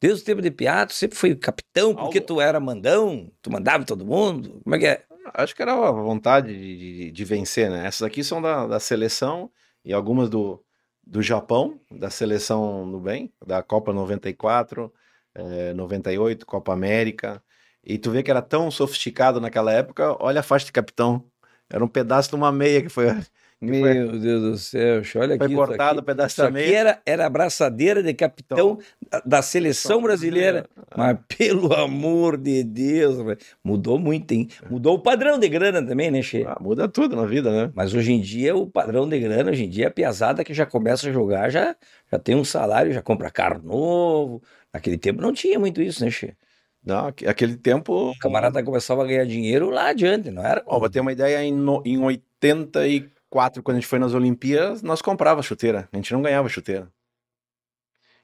Desde 0.00 0.22
o 0.22 0.24
tempo 0.24 0.40
de 0.40 0.50
piato, 0.50 0.94
sempre 0.94 1.16
foi 1.16 1.34
capitão, 1.34 1.94
porque 1.94 2.20
tu 2.20 2.40
era 2.40 2.58
mandão, 2.58 3.30
tu 3.42 3.50
mandava 3.50 3.84
todo 3.84 4.04
mundo. 4.04 4.60
Como 4.62 4.76
é 4.76 4.78
que 4.78 4.86
é? 4.86 5.04
Acho 5.34 5.54
que 5.54 5.62
era 5.62 5.72
a 5.72 5.92
vontade 5.92 6.56
de, 6.56 6.76
de, 6.76 7.10
de 7.10 7.24
vencer, 7.24 7.70
né? 7.70 7.86
Essas 7.86 8.02
aqui 8.02 8.24
são 8.24 8.40
da, 8.40 8.66
da 8.66 8.80
seleção 8.80 9.50
e 9.84 9.92
algumas 9.92 10.30
do, 10.30 10.62
do 11.06 11.22
Japão, 11.22 11.78
da 11.90 12.08
seleção 12.08 12.90
do 12.90 12.98
bem, 12.98 13.30
da 13.46 13.62
Copa 13.62 13.92
94, 13.92 14.92
é, 15.34 15.72
98, 15.74 16.46
Copa 16.46 16.72
América. 16.72 17.42
E 17.84 17.98
tu 17.98 18.10
vê 18.10 18.22
que 18.22 18.30
era 18.30 18.42
tão 18.42 18.70
sofisticado 18.70 19.40
naquela 19.40 19.72
época, 19.72 20.16
olha 20.20 20.40
a 20.40 20.42
faixa 20.42 20.66
de 20.66 20.72
capitão. 20.72 21.24
Era 21.68 21.84
um 21.84 21.88
pedaço 21.88 22.30
de 22.30 22.36
uma 22.36 22.52
meia 22.52 22.82
que 22.82 22.88
foi 22.88 23.06
meu 23.60 24.08
foi... 24.08 24.18
Deus 24.18 24.42
do 24.42 24.58
céu, 24.58 24.96
olha 24.96 25.04
foi 25.04 25.24
aqui. 25.34 25.38
Foi 25.38 25.54
cortado 25.54 26.00
o 26.00 26.02
pedaço 26.02 26.34
isso 26.34 26.42
aqui 26.42 26.74
era, 26.74 27.00
era 27.04 27.26
a 27.26 27.30
braçadeira 27.30 28.02
de 28.02 28.14
capitão 28.14 28.78
então, 29.00 29.22
da 29.24 29.42
seleção 29.42 30.02
brasileira. 30.02 30.66
É. 30.76 30.96
Mas 30.96 31.18
pelo 31.36 31.72
amor 31.74 32.36
de 32.36 32.64
Deus, 32.64 33.18
mudou 33.62 33.98
muito, 33.98 34.32
hein? 34.32 34.48
Mudou 34.68 34.94
o 34.94 34.98
padrão 34.98 35.38
de 35.38 35.48
grana 35.48 35.84
também, 35.84 36.10
né, 36.10 36.22
Che? 36.22 36.44
Ah, 36.46 36.56
muda 36.60 36.88
tudo 36.88 37.14
na 37.14 37.26
vida, 37.26 37.50
né? 37.50 37.70
Mas 37.74 37.94
hoje 37.94 38.12
em 38.12 38.20
dia, 38.20 38.56
o 38.56 38.66
padrão 38.66 39.08
de 39.08 39.18
grana, 39.20 39.50
hoje 39.50 39.64
em 39.64 39.68
dia, 39.68 39.88
a 39.88 39.90
piazada 39.90 40.42
que 40.42 40.54
já 40.54 40.64
começa 40.64 41.08
a 41.08 41.12
jogar 41.12 41.50
já, 41.50 41.76
já 42.10 42.18
tem 42.18 42.34
um 42.34 42.44
salário, 42.44 42.92
já 42.92 43.02
compra 43.02 43.30
carro 43.30 43.62
novo. 43.62 44.42
Naquele 44.72 44.98
tempo 44.98 45.20
não 45.20 45.32
tinha 45.32 45.58
muito 45.58 45.82
isso, 45.82 46.04
né, 46.04 46.10
Che? 46.10 46.36
Não, 46.84 47.08
aquele 47.08 47.56
tempo. 47.56 48.10
O 48.10 48.18
camarada 48.18 48.62
começava 48.62 49.02
a 49.02 49.06
ganhar 49.06 49.26
dinheiro 49.26 49.68
lá 49.68 49.88
adiante, 49.88 50.30
não 50.30 50.44
era? 50.44 50.62
Ó, 50.66 50.78
pra 50.78 50.88
ter 50.88 51.00
uma 51.00 51.12
ideia, 51.12 51.42
em, 51.42 51.52
no, 51.52 51.82
em 51.84 51.98
84 51.98 53.62
quando 53.62 53.76
a 53.76 53.80
gente 53.80 53.88
foi 53.88 53.98
nas 53.98 54.14
Olimpíadas, 54.14 54.82
nós 54.82 55.02
comprava 55.02 55.42
chuteira. 55.42 55.88
A 55.92 55.96
gente 55.96 56.12
não 56.12 56.22
ganhava 56.22 56.48
chuteira. 56.48 56.90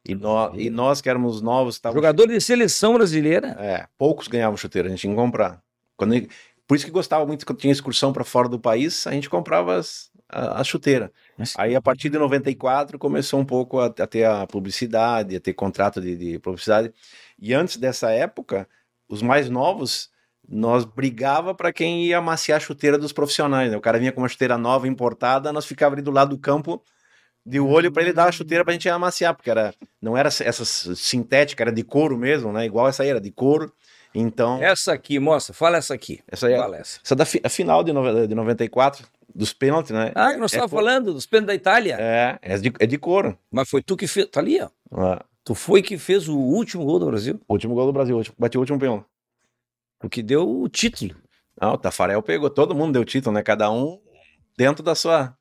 E, 0.09 0.15
no, 0.15 0.55
e 0.55 0.71
nós 0.71 1.01
que 1.01 1.11
éramos 1.11 1.43
novos. 1.43 1.79
Tava... 1.79 1.95
Jogador 1.95 2.29
de 2.29 2.41
seleção 2.41 2.95
brasileira. 2.95 3.49
É, 3.59 3.87
poucos 3.99 4.29
ganhavam 4.29 4.57
chuteira, 4.57 4.89
a 4.89 4.91
gente 4.91 5.01
tinha 5.01 5.13
que 5.13 5.21
comprar. 5.21 5.63
Quando, 5.97 6.15
por 6.67 6.77
isso 6.77 6.87
que 6.87 6.91
gostava 6.91 7.27
muito 7.27 7.45
quando 7.45 7.59
tinha 7.59 7.73
excursão 7.73 8.13
para 8.13 8.25
fora 8.25 8.49
do 8.49 8.59
país, 8.59 9.07
a 9.07 9.13
gente 9.13 9.29
comprava 9.29 9.77
as, 9.77 10.11
a, 10.29 10.61
a 10.61 10.65
chuteira. 10.65 11.13
Mas... 11.37 11.55
Aí 11.57 11.75
a 11.75 11.81
partir 11.81 12.09
de 12.09 12.19
94 12.19 12.99
começou 12.99 13.41
um 13.41 13.45
pouco 13.45 13.81
a, 13.81 13.87
a 13.87 14.07
ter 14.07 14.25
a 14.25 14.47
publicidade, 14.47 15.37
a 15.37 15.41
ter 15.41 15.53
contrato 15.55 16.01
de, 16.01 16.17
de 16.17 16.39
publicidade. 16.39 16.93
E 17.39 17.55
antes 17.55 17.77
dessa 17.77 18.11
época, 18.11 18.69
os 19.09 19.23
mais 19.23 19.49
novos 19.49 20.11
nós 20.49 20.85
brigava 20.85 21.55
para 21.55 21.73
quem 21.73 22.07
ia 22.07 22.19
amaciar 22.19 22.59
a 22.59 22.61
chuteira 22.61 22.97
dos 22.97 23.13
profissionais. 23.13 23.71
Né? 23.71 23.77
O 23.77 23.81
cara 23.81 23.99
vinha 23.99 24.13
com 24.13 24.21
uma 24.21 24.29
chuteira 24.29 24.57
nova 24.57 24.87
importada, 24.87 25.53
nós 25.53 25.67
ficava 25.67 25.95
ali 25.95 26.03
do 26.03 26.11
lado 26.11 26.31
do 26.31 26.39
campo 26.39 26.83
de 27.45 27.61
olho 27.61 27.93
para 27.93 28.03
ele 28.03 28.13
dar 28.13 28.29
a 28.29 28.33
chuteira 28.33 28.65
para 28.65 28.73
a 28.73 28.75
gente 28.75 28.89
amaciar, 28.89 29.35
porque 29.35 29.51
era 29.51 29.73
não 30.03 30.17
era 30.17 30.29
essa 30.29 30.65
sintética, 30.65 31.63
era 31.63 31.73
de 31.73 31.85
couro 31.85 32.19
mesmo, 32.19 32.53
né? 32.53 32.67
Igual 32.67 32.89
essa 32.89 33.05
aí 33.05 33.09
era 33.09 33.21
de 33.21 33.31
couro. 33.31 33.73
Então 34.19 34.63
essa 34.63 34.93
aqui, 34.93 35.19
moça, 35.19 35.53
fala 35.53 35.77
essa 35.77 35.95
aqui. 35.95 36.21
Essa 36.27 36.47
aí, 36.47 36.55
é 36.55 36.59
fala 36.59 36.77
essa. 36.79 37.01
Essa 37.05 37.15
da 37.15 37.25
fi, 37.25 37.41
a 37.45 37.49
final 37.49 37.85
de, 37.85 37.93
no, 37.93 38.27
de 38.27 38.35
94 38.35 39.07
dos 39.35 39.53
pênaltis, 39.53 39.91
né? 39.91 40.13
Ah, 40.15 40.33
nós 40.37 40.53
é 40.53 40.57
estávamos 40.57 40.71
falando 40.71 41.13
dos 41.13 41.27
pênaltis 41.27 41.49
da 41.49 41.55
Itália. 41.55 41.97
É, 42.01 42.39
é 42.41 42.59
de, 42.59 42.73
é 42.81 42.87
de 42.87 42.99
couro. 42.99 43.39
Mas 43.51 43.69
foi 43.69 43.83
tu 43.83 43.97
que 43.97 44.07
fez, 44.07 44.27
tá 44.27 44.41
ali, 44.41 44.61
ó. 44.61 44.71
Ah. 44.93 45.25
Tu 45.45 45.55
foi 45.55 45.83
que 45.83 45.99
fez 45.99 46.29
o 46.29 46.37
último 46.37 46.85
gol 46.85 46.99
do 46.99 47.07
Brasil? 47.07 47.41
O 47.47 47.53
último 47.53 47.75
gol 47.75 47.87
do 47.87 47.93
Brasil, 47.93 48.21
bati 48.39 48.57
o 48.57 48.61
último 48.61 48.79
pênalti. 48.79 49.05
O 50.03 50.09
que 50.09 50.23
deu 50.23 50.49
o 50.49 50.69
título. 50.69 51.15
Não, 51.61 51.75
o 51.75 51.79
Tafarel 51.79 52.23
pegou, 52.23 52.51
todo 52.51 52.75
mundo 52.75 52.95
deu 52.95 53.05
título, 53.05 53.35
né? 53.35 53.43
Cada 53.43 53.71
um 53.71 54.01
dentro 54.57 54.83
da 54.83 54.95
sua 54.95 55.37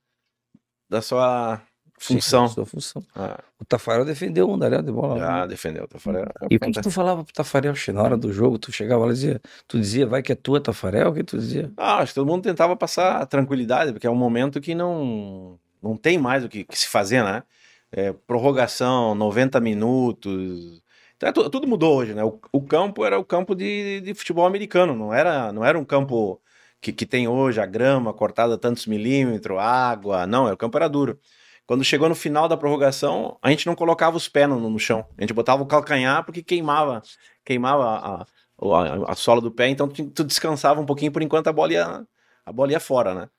da 0.89 1.01
sua 1.01 1.61
função. 2.05 2.47
Sim, 2.47 2.65
função. 2.65 3.03
Ah. 3.15 3.39
O 3.59 3.65
Tafarel 3.65 4.05
defendeu 4.05 4.47
o 4.47 4.51
Mundaréu 4.51 4.81
de 4.81 4.91
bola. 4.91 5.43
Ah, 5.43 5.45
defendeu 5.45 5.83
o 5.83 5.87
Tafarel. 5.87 6.25
E 6.49 6.55
o 6.55 6.59
que, 6.59 6.71
que, 6.71 6.81
tu 6.81 6.91
falava 6.91 7.23
pro 7.23 7.33
Tafarel, 7.33 7.73
na 7.93 8.01
hora 8.01 8.17
do 8.17 8.31
jogo? 8.31 8.57
Tu 8.57 8.71
chegava 8.71 9.05
lá 9.05 9.11
e 9.11 9.13
dizia, 9.13 9.41
tu 9.67 9.79
dizia, 9.79 10.05
vai 10.05 10.21
que 10.21 10.31
é 10.31 10.35
tua, 10.35 10.61
Tafarel? 10.61 11.09
O 11.09 11.13
que 11.13 11.23
tu 11.23 11.37
dizia? 11.37 11.71
Ah, 11.77 11.97
acho 11.97 12.11
que 12.11 12.15
todo 12.15 12.27
mundo 12.27 12.43
tentava 12.43 12.75
passar 12.75 13.25
tranquilidade, 13.27 13.91
porque 13.91 14.07
é 14.07 14.09
um 14.09 14.15
momento 14.15 14.61
que 14.61 14.75
não, 14.75 15.59
não 15.81 15.95
tem 15.97 16.17
mais 16.17 16.43
o 16.43 16.49
que, 16.49 16.63
que 16.63 16.77
se 16.77 16.87
fazer, 16.87 17.23
né? 17.23 17.43
É, 17.91 18.11
prorrogação, 18.11 19.15
90 19.15 19.59
minutos, 19.61 20.81
então, 21.17 21.45
é 21.45 21.49
tudo 21.49 21.67
mudou 21.67 21.95
hoje, 21.95 22.13
né? 22.13 22.23
O, 22.23 22.39
o, 22.51 22.61
campo 22.61 23.05
era 23.05 23.17
o 23.17 23.23
campo 23.23 23.55
de, 23.55 24.01
de 24.01 24.13
futebol 24.13 24.45
americano, 24.45 24.93
não 24.95 25.13
era, 25.13 25.51
não 25.51 25.63
era 25.63 25.79
um 25.79 25.85
campo 25.85 26.41
que, 26.81 26.91
que 26.91 27.05
tem 27.05 27.27
hoje, 27.27 27.59
a 27.59 27.65
grama 27.65 28.13
cortada 28.13 28.57
tantos 28.57 28.85
milímetros, 28.85 29.57
água, 29.57 30.27
não, 30.27 30.51
o 30.51 30.57
campo 30.57 30.77
era 30.77 30.87
duro. 30.87 31.19
Quando 31.67 31.83
chegou 31.83 32.07
no 32.07 32.15
final 32.15 32.47
da 32.47 32.55
prorrogação, 32.55 33.37
a 33.41 33.49
gente 33.49 33.65
não 33.65 33.75
colocava 33.75 34.15
os 34.15 34.27
pés 34.27 34.47
no, 34.47 34.69
no 34.69 34.79
chão, 34.79 35.05
a 35.17 35.21
gente 35.21 35.33
botava 35.33 35.63
o 35.63 35.65
calcanhar 35.65 36.23
porque 36.23 36.43
queimava, 36.43 37.01
queimava 37.43 37.83
a, 37.83 38.21
a, 38.21 39.11
a 39.11 39.15
sola 39.15 39.41
do 39.41 39.51
pé, 39.51 39.69
então 39.69 39.87
tu, 39.87 40.05
tu, 40.11 40.23
descansava 40.23 40.79
um 40.79 40.85
pouquinho 40.85 41.11
por 41.11 41.21
enquanto 41.21 41.47
a 41.47 41.53
bola 41.53 41.73
ia, 41.73 42.05
a 42.45 42.51
bola 42.51 42.71
ia 42.71 42.79
fora, 42.79 43.15
né? 43.15 43.29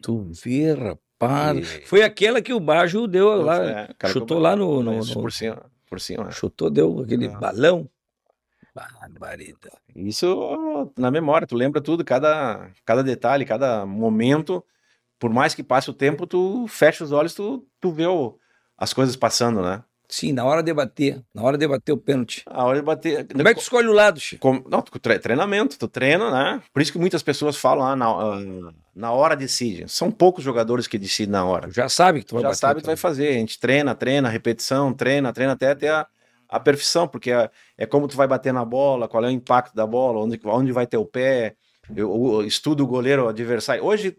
Tu 0.00 0.30
vê, 0.42 0.72
rapaz. 0.72 1.74
E... 1.74 1.86
Foi 1.86 2.02
aquela 2.02 2.40
que 2.40 2.52
o 2.54 2.58
Bajo 2.58 3.06
deu 3.06 3.42
lá, 3.42 3.62
é, 3.64 3.88
chutou 4.06 4.38
lá 4.38 4.56
no, 4.56 4.82
no, 4.82 4.98
no... 4.98 5.14
Por 5.14 5.30
cima 5.30 5.70
por 5.92 6.00
cima. 6.00 6.30
Chutou, 6.30 6.70
deu 6.70 7.00
aquele 7.00 7.28
balão. 7.28 7.86
Barbaridade. 8.74 9.76
Isso 9.94 10.90
na 10.96 11.10
memória, 11.10 11.46
tu 11.46 11.54
lembra 11.54 11.82
tudo, 11.82 12.02
cada, 12.02 12.70
cada 12.86 13.02
detalhe, 13.02 13.44
cada 13.44 13.84
momento. 13.84 14.64
Por 15.22 15.30
mais 15.30 15.54
que 15.54 15.62
passe 15.62 15.88
o 15.88 15.94
tempo, 15.94 16.26
tu 16.26 16.66
fecha 16.66 17.04
os 17.04 17.12
olhos, 17.12 17.32
tu, 17.32 17.64
tu 17.80 17.92
vê 17.92 18.06
o, 18.08 18.36
as 18.76 18.92
coisas 18.92 19.14
passando, 19.14 19.62
né? 19.62 19.80
Sim, 20.08 20.32
na 20.32 20.44
hora 20.44 20.64
de 20.64 20.74
bater. 20.74 21.22
Na 21.32 21.44
hora 21.44 21.56
de 21.56 21.68
bater 21.68 21.92
o 21.92 21.96
pênalti. 21.96 22.42
Na 22.44 22.64
hora 22.64 22.80
de 22.80 22.84
bater. 22.84 23.28
Como 23.28 23.46
é 23.46 23.54
que 23.54 23.60
tu 23.60 23.62
escolhe 23.62 23.86
o 23.86 23.92
lado, 23.92 24.18
Chico? 24.18 24.40
Com, 24.40 24.68
não, 24.68 24.82
treinamento, 24.82 25.78
tu 25.78 25.86
treina, 25.86 26.28
né? 26.28 26.60
Por 26.74 26.82
isso 26.82 26.90
que 26.90 26.98
muitas 26.98 27.22
pessoas 27.22 27.56
falam, 27.56 27.86
ah, 27.86 27.94
na, 27.94 28.06
ah, 28.06 28.72
na 28.96 29.12
hora 29.12 29.36
decide. 29.36 29.88
São 29.88 30.10
poucos 30.10 30.42
jogadores 30.42 30.88
que 30.88 30.98
decidem 30.98 31.30
na 31.30 31.44
hora. 31.44 31.70
Já 31.70 31.88
sabe 31.88 32.18
que 32.18 32.26
tu 32.26 32.34
vai 32.34 32.42
Já 32.42 32.48
bater. 32.48 32.56
Já 32.56 32.60
sabe 32.60 32.80
que 32.80 32.82
tu 32.82 32.86
vai 32.86 32.96
fazer. 32.96 33.28
A 33.28 33.32
gente 33.34 33.60
treina, 33.60 33.94
treina, 33.94 34.28
repetição, 34.28 34.92
treina, 34.92 35.32
treina 35.32 35.52
até 35.52 35.72
ter 35.76 35.90
a, 35.90 36.04
a 36.48 36.58
perfeição, 36.58 37.06
porque 37.06 37.30
é, 37.30 37.48
é, 37.78 37.86
como 37.86 38.08
tu 38.08 38.16
vai 38.16 38.26
bater 38.26 38.52
na 38.52 38.64
bola, 38.64 39.06
qual 39.06 39.24
é 39.24 39.28
o 39.28 39.30
impacto 39.30 39.72
da 39.72 39.86
bola, 39.86 40.18
onde, 40.18 40.40
onde 40.46 40.72
vai 40.72 40.84
ter 40.84 40.96
o 40.96 41.06
pé. 41.06 41.54
Eu, 41.94 42.40
eu 42.40 42.44
estudo 42.44 42.82
o 42.82 42.88
goleiro 42.88 43.28
adversário. 43.28 43.84
Hoje 43.84 44.16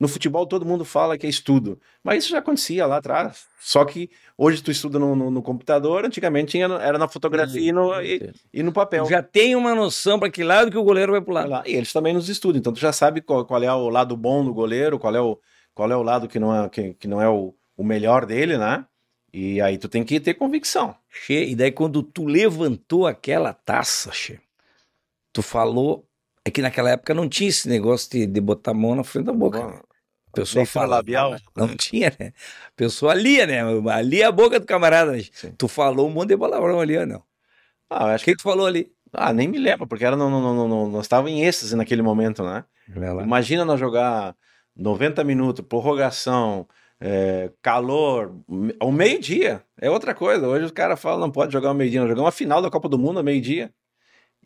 no 0.00 0.08
futebol 0.08 0.46
todo 0.46 0.64
mundo 0.64 0.82
fala 0.82 1.18
que 1.18 1.26
é 1.26 1.30
estudo, 1.30 1.78
mas 2.02 2.24
isso 2.24 2.32
já 2.32 2.38
acontecia 2.38 2.86
lá 2.86 2.96
atrás. 2.96 3.44
Só 3.60 3.84
que 3.84 4.08
hoje 4.36 4.62
tu 4.62 4.70
estuda 4.70 4.98
no, 4.98 5.14
no, 5.14 5.30
no 5.30 5.42
computador, 5.42 6.06
antigamente 6.06 6.52
tinha, 6.52 6.64
era 6.64 6.96
na 6.96 7.06
fotografia 7.06 7.60
e 7.60 7.70
no, 7.70 8.00
e, 8.00 8.32
e 8.50 8.62
no 8.62 8.72
papel. 8.72 9.04
Já 9.04 9.22
tem 9.22 9.54
uma 9.54 9.74
noção 9.74 10.18
para 10.18 10.30
que 10.30 10.42
lado 10.42 10.70
que 10.70 10.78
o 10.78 10.82
goleiro 10.82 11.12
vai 11.12 11.20
pular. 11.20 11.62
E 11.66 11.74
eles 11.74 11.92
também 11.92 12.14
nos 12.14 12.30
estudam, 12.30 12.58
então 12.58 12.72
tu 12.72 12.80
já 12.80 12.92
sabe 12.92 13.20
qual, 13.20 13.44
qual, 13.44 13.62
é 13.62 13.72
o 13.72 13.90
lado 13.90 14.16
bom 14.16 14.42
do 14.42 14.54
goleiro, 14.54 14.98
qual 14.98 15.14
é 15.14 15.20
o, 15.20 15.38
qual 15.74 15.92
é 15.92 15.96
o 15.96 16.02
lado 16.02 16.26
que 16.26 16.38
não 16.38 16.64
é, 16.64 16.68
que, 16.70 16.94
que 16.94 17.06
não 17.06 17.20
é 17.20 17.28
o, 17.28 17.54
o 17.76 17.84
melhor 17.84 18.24
dele, 18.24 18.56
né? 18.56 18.86
E 19.32 19.60
aí 19.60 19.76
tu 19.76 19.88
tem 19.88 20.02
que 20.02 20.18
ter 20.18 20.34
convicção. 20.34 20.96
Che, 21.10 21.44
e 21.44 21.54
daí 21.54 21.70
quando 21.70 22.02
tu 22.02 22.24
levantou 22.24 23.06
aquela 23.06 23.52
taça, 23.52 24.10
che, 24.12 24.40
tu 25.30 25.42
falou. 25.42 26.06
É 26.42 26.50
que 26.50 26.62
naquela 26.62 26.90
época 26.90 27.12
não 27.12 27.28
tinha 27.28 27.50
esse 27.50 27.68
negócio 27.68 28.10
de, 28.10 28.26
de 28.26 28.40
botar 28.40 28.70
a 28.70 28.74
mão 28.74 28.94
na 28.94 29.04
frente 29.04 29.26
da 29.26 29.32
boca. 29.32 29.60
Bom, 29.60 29.80
a 30.32 30.36
pessoa 30.36 30.64
fala 30.66 30.96
labial. 30.96 31.36
Não 31.56 31.76
tinha, 31.76 32.12
né? 32.18 32.32
A 32.68 32.72
pessoa 32.76 33.14
lia, 33.14 33.46
né? 33.46 33.60
Ali 33.92 34.22
a 34.22 34.30
boca 34.30 34.58
do 34.58 34.66
camarada. 34.66 35.12
Né? 35.12 35.22
Tu 35.58 35.68
falou 35.68 36.08
um 36.08 36.10
monte 36.10 36.28
de 36.28 36.36
palavrão 36.36 36.80
ali, 36.80 36.96
ou 36.96 37.06
não? 37.06 37.22
Ah, 37.88 38.14
acho 38.14 38.24
que, 38.24 38.32
que 38.32 38.38
tu 38.38 38.42
falou 38.42 38.66
ali? 38.66 38.92
Ah, 39.12 39.32
nem 39.32 39.48
me 39.48 39.58
lembro, 39.58 39.86
porque 39.86 40.04
era 40.04 40.16
no, 40.16 40.30
no, 40.30 40.68
no, 40.68 40.88
nós 40.88 41.04
estávamos 41.04 41.32
em 41.32 41.44
êxtase 41.44 41.74
naquele 41.74 42.02
momento, 42.02 42.44
né? 42.44 42.64
Imagina 43.24 43.64
nós 43.64 43.80
jogar 43.80 44.36
90 44.76 45.24
minutos, 45.24 45.64
prorrogação, 45.66 46.66
é, 47.00 47.50
calor, 47.60 48.32
ao 48.78 48.92
meio-dia. 48.92 49.64
É 49.80 49.90
outra 49.90 50.14
coisa. 50.14 50.46
Hoje 50.46 50.66
os 50.66 50.70
caras 50.70 51.00
falam 51.00 51.18
não 51.20 51.30
pode 51.30 51.52
jogar 51.52 51.70
ao 51.70 51.74
meio-dia, 51.74 52.06
jogar 52.06 52.22
uma 52.22 52.32
final 52.32 52.62
da 52.62 52.70
Copa 52.70 52.88
do 52.88 52.98
Mundo 52.98 53.18
ao 53.18 53.24
meio-dia. 53.24 53.72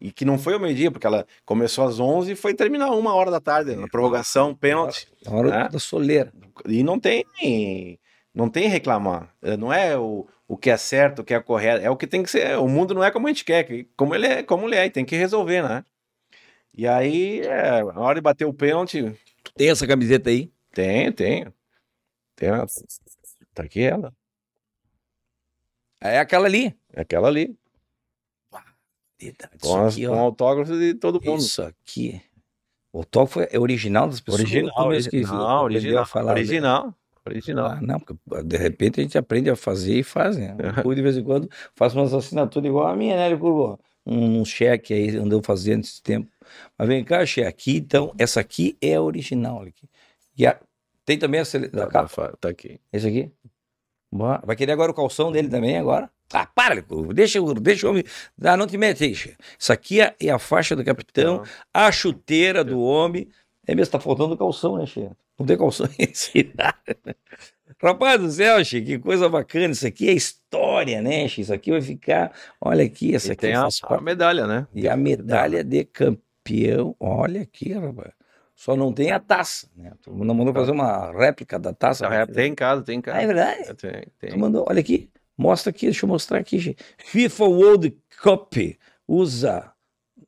E 0.00 0.10
que 0.10 0.24
não 0.24 0.38
foi 0.38 0.54
ao 0.54 0.60
meio-dia, 0.60 0.90
porque 0.90 1.06
ela 1.06 1.26
começou 1.44 1.86
às 1.86 1.98
11 2.00 2.32
e 2.32 2.36
foi 2.36 2.52
terminar 2.52 2.90
uma 2.90 3.14
hora 3.14 3.30
da 3.30 3.40
tarde, 3.40 3.76
na 3.76 3.88
prorrogação, 3.88 4.54
pênalti. 4.54 5.08
Na 5.24 5.32
hora 5.32 5.50
né? 5.50 5.68
da 5.68 5.78
soleira. 5.78 6.32
E 6.66 6.82
não 6.82 6.98
tem 6.98 7.24
não 8.34 8.50
tem 8.50 8.68
reclamar. 8.68 9.32
É, 9.40 9.56
não 9.56 9.72
é 9.72 9.96
o, 9.96 10.26
o 10.48 10.56
que 10.56 10.70
é 10.70 10.76
certo, 10.76 11.20
o 11.20 11.24
que 11.24 11.32
é 11.32 11.40
correto, 11.40 11.84
é 11.84 11.88
o 11.88 11.96
que 11.96 12.06
tem 12.06 12.22
que 12.22 12.30
ser. 12.30 12.58
O 12.58 12.68
mundo 12.68 12.92
não 12.92 13.04
é 13.04 13.10
como 13.10 13.26
a 13.26 13.30
gente 13.30 13.44
quer, 13.44 13.66
como 13.96 14.14
ele 14.14 14.26
é, 14.26 14.42
como 14.42 14.66
ele 14.66 14.76
é, 14.76 14.86
e 14.86 14.90
tem 14.90 15.04
que 15.04 15.16
resolver, 15.16 15.62
né? 15.62 15.84
E 16.76 16.88
aí, 16.88 17.40
é, 17.40 17.84
na 17.84 18.00
hora 18.00 18.16
de 18.16 18.20
bater 18.20 18.44
o 18.44 18.52
pênalti. 18.52 19.14
Tem 19.54 19.70
essa 19.70 19.86
camiseta 19.86 20.28
aí? 20.28 20.52
Tenho, 20.72 21.12
tenho. 21.12 21.54
Tem 22.34 22.50
uma... 22.50 22.66
Tá 23.54 23.62
aqui 23.62 23.82
ela. 23.82 24.12
É 26.00 26.18
aquela 26.18 26.46
ali. 26.46 26.76
É 26.92 27.02
aquela 27.02 27.28
ali. 27.28 27.56
Com, 29.60 29.76
as, 29.84 29.94
aqui, 29.94 30.06
com 30.06 30.18
autógrafo 30.18 30.72
de 30.72 30.94
todo 30.94 31.20
mundo. 31.24 31.40
Isso 31.40 31.62
aqui. 31.62 32.20
O 32.92 32.98
autógrafo 32.98 33.40
é 33.40 33.58
original 33.58 34.08
das 34.08 34.20
pessoas? 34.20 34.42
Original, 34.42 34.86
original, 34.86 35.64
original, 35.64 36.06
falar 36.06 36.32
original. 36.32 36.94
Original. 37.26 37.66
Ah, 37.66 37.80
não, 37.80 37.98
porque 37.98 38.14
de 38.44 38.56
repente 38.56 39.00
a 39.00 39.02
gente 39.02 39.16
aprende 39.16 39.48
a 39.48 39.56
fazer 39.56 39.98
e 39.98 40.02
faz, 40.02 40.36
né? 40.36 40.54
Eu, 40.84 40.94
de 40.94 41.02
vez 41.02 41.16
em 41.16 41.24
quando, 41.24 41.48
faço 41.74 41.98
umas 41.98 42.12
assinaturas 42.12 42.68
igual 42.68 42.86
a 42.86 42.94
minha, 42.94 43.16
né, 43.16 43.36
Curvo? 43.36 43.80
Um, 44.04 44.40
um 44.40 44.44
cheque 44.44 44.92
aí, 44.92 45.16
andou 45.16 45.42
fazendo 45.42 45.82
esse 45.82 46.02
tempo. 46.02 46.30
Mas 46.76 46.86
vem 46.86 47.02
cá, 47.02 47.24
cheque, 47.24 47.48
aqui, 47.48 47.76
então, 47.78 48.12
essa 48.18 48.40
aqui 48.40 48.76
é 48.80 48.94
a 48.94 49.02
original. 49.02 49.62
Aqui. 49.62 49.88
E 50.36 50.46
a, 50.46 50.60
tem 51.06 51.18
também 51.18 51.40
a 51.40 51.44
sele... 51.44 51.68
da 51.68 51.86
capa? 51.86 52.36
Tá 52.38 52.50
aqui. 52.50 52.78
Esse 52.92 53.08
aqui? 53.08 53.32
Vai 54.44 54.54
querer 54.54 54.72
agora 54.72 54.92
o 54.92 54.94
calção 54.94 55.32
dele 55.32 55.48
também 55.48 55.78
agora? 55.78 56.10
Ah, 56.32 56.46
para, 56.46 56.84
deixa, 57.12 57.38
deixa 57.60 57.86
o 57.86 57.90
homem. 57.90 58.04
Ah, 58.42 58.56
não 58.56 58.66
te 58.66 58.76
mete. 58.76 59.36
Isso 59.58 59.72
aqui 59.72 60.00
é, 60.00 60.14
é 60.20 60.30
a 60.30 60.38
faixa 60.38 60.74
do 60.74 60.84
capitão, 60.84 61.42
a 61.72 61.92
chuteira 61.92 62.64
do 62.64 62.80
homem. 62.80 63.28
É 63.66 63.74
mesmo, 63.74 63.92
tá 63.92 64.00
faltando 64.00 64.36
calção, 64.36 64.76
né, 64.76 64.86
Che? 64.86 65.10
Não 65.38 65.46
tem 65.46 65.56
calção 65.56 65.86
em 65.98 66.12
Rapaz 67.82 68.20
do 68.20 68.30
céu, 68.30 68.64
Che, 68.64 68.80
que 68.82 68.98
coisa 68.98 69.28
bacana. 69.28 69.72
Isso 69.72 69.86
aqui 69.86 70.08
é 70.08 70.12
história, 70.12 71.00
né, 71.00 71.26
Che? 71.28 71.42
Isso 71.42 71.54
aqui 71.54 71.70
vai 71.70 71.80
ficar. 71.80 72.32
Olha 72.60 72.84
aqui, 72.84 73.14
essa 73.14 73.28
e 73.28 73.32
aqui 73.32 73.40
tem 73.42 73.54
a, 73.54 73.68
a, 73.82 74.00
medalha, 74.00 74.46
né? 74.46 74.66
E 74.74 74.88
a 74.88 74.96
medalha 74.96 75.62
de 75.62 75.84
campeão. 75.84 76.94
Olha 76.98 77.42
aqui, 77.42 77.72
rapaz. 77.72 78.12
Só 78.54 78.76
não 78.76 78.92
tem 78.92 79.10
a 79.10 79.18
taça, 79.18 79.68
né? 79.76 79.92
Tu 80.00 80.12
não 80.12 80.34
mandou 80.34 80.54
fazer 80.54 80.70
uma 80.70 81.10
réplica 81.12 81.58
da 81.58 81.72
taça? 81.72 82.08
Né? 82.08 82.24
Tem 82.26 82.52
em 82.52 82.54
casa, 82.54 82.82
tem 82.82 82.98
em 82.98 83.00
casa. 83.00 83.18
Ah, 83.18 83.22
é 83.22 83.26
verdade? 83.26 83.74
Tem, 83.74 84.06
tem. 84.18 84.30
Tu 84.30 84.38
mandou, 84.38 84.64
olha 84.68 84.80
aqui, 84.80 85.10
mostra 85.36 85.70
aqui, 85.70 85.86
deixa 85.86 86.04
eu 86.04 86.08
mostrar 86.08 86.38
aqui. 86.38 86.76
FIFA 86.98 87.44
World 87.44 87.98
Cup, 88.22 88.54
USA, 89.08 89.72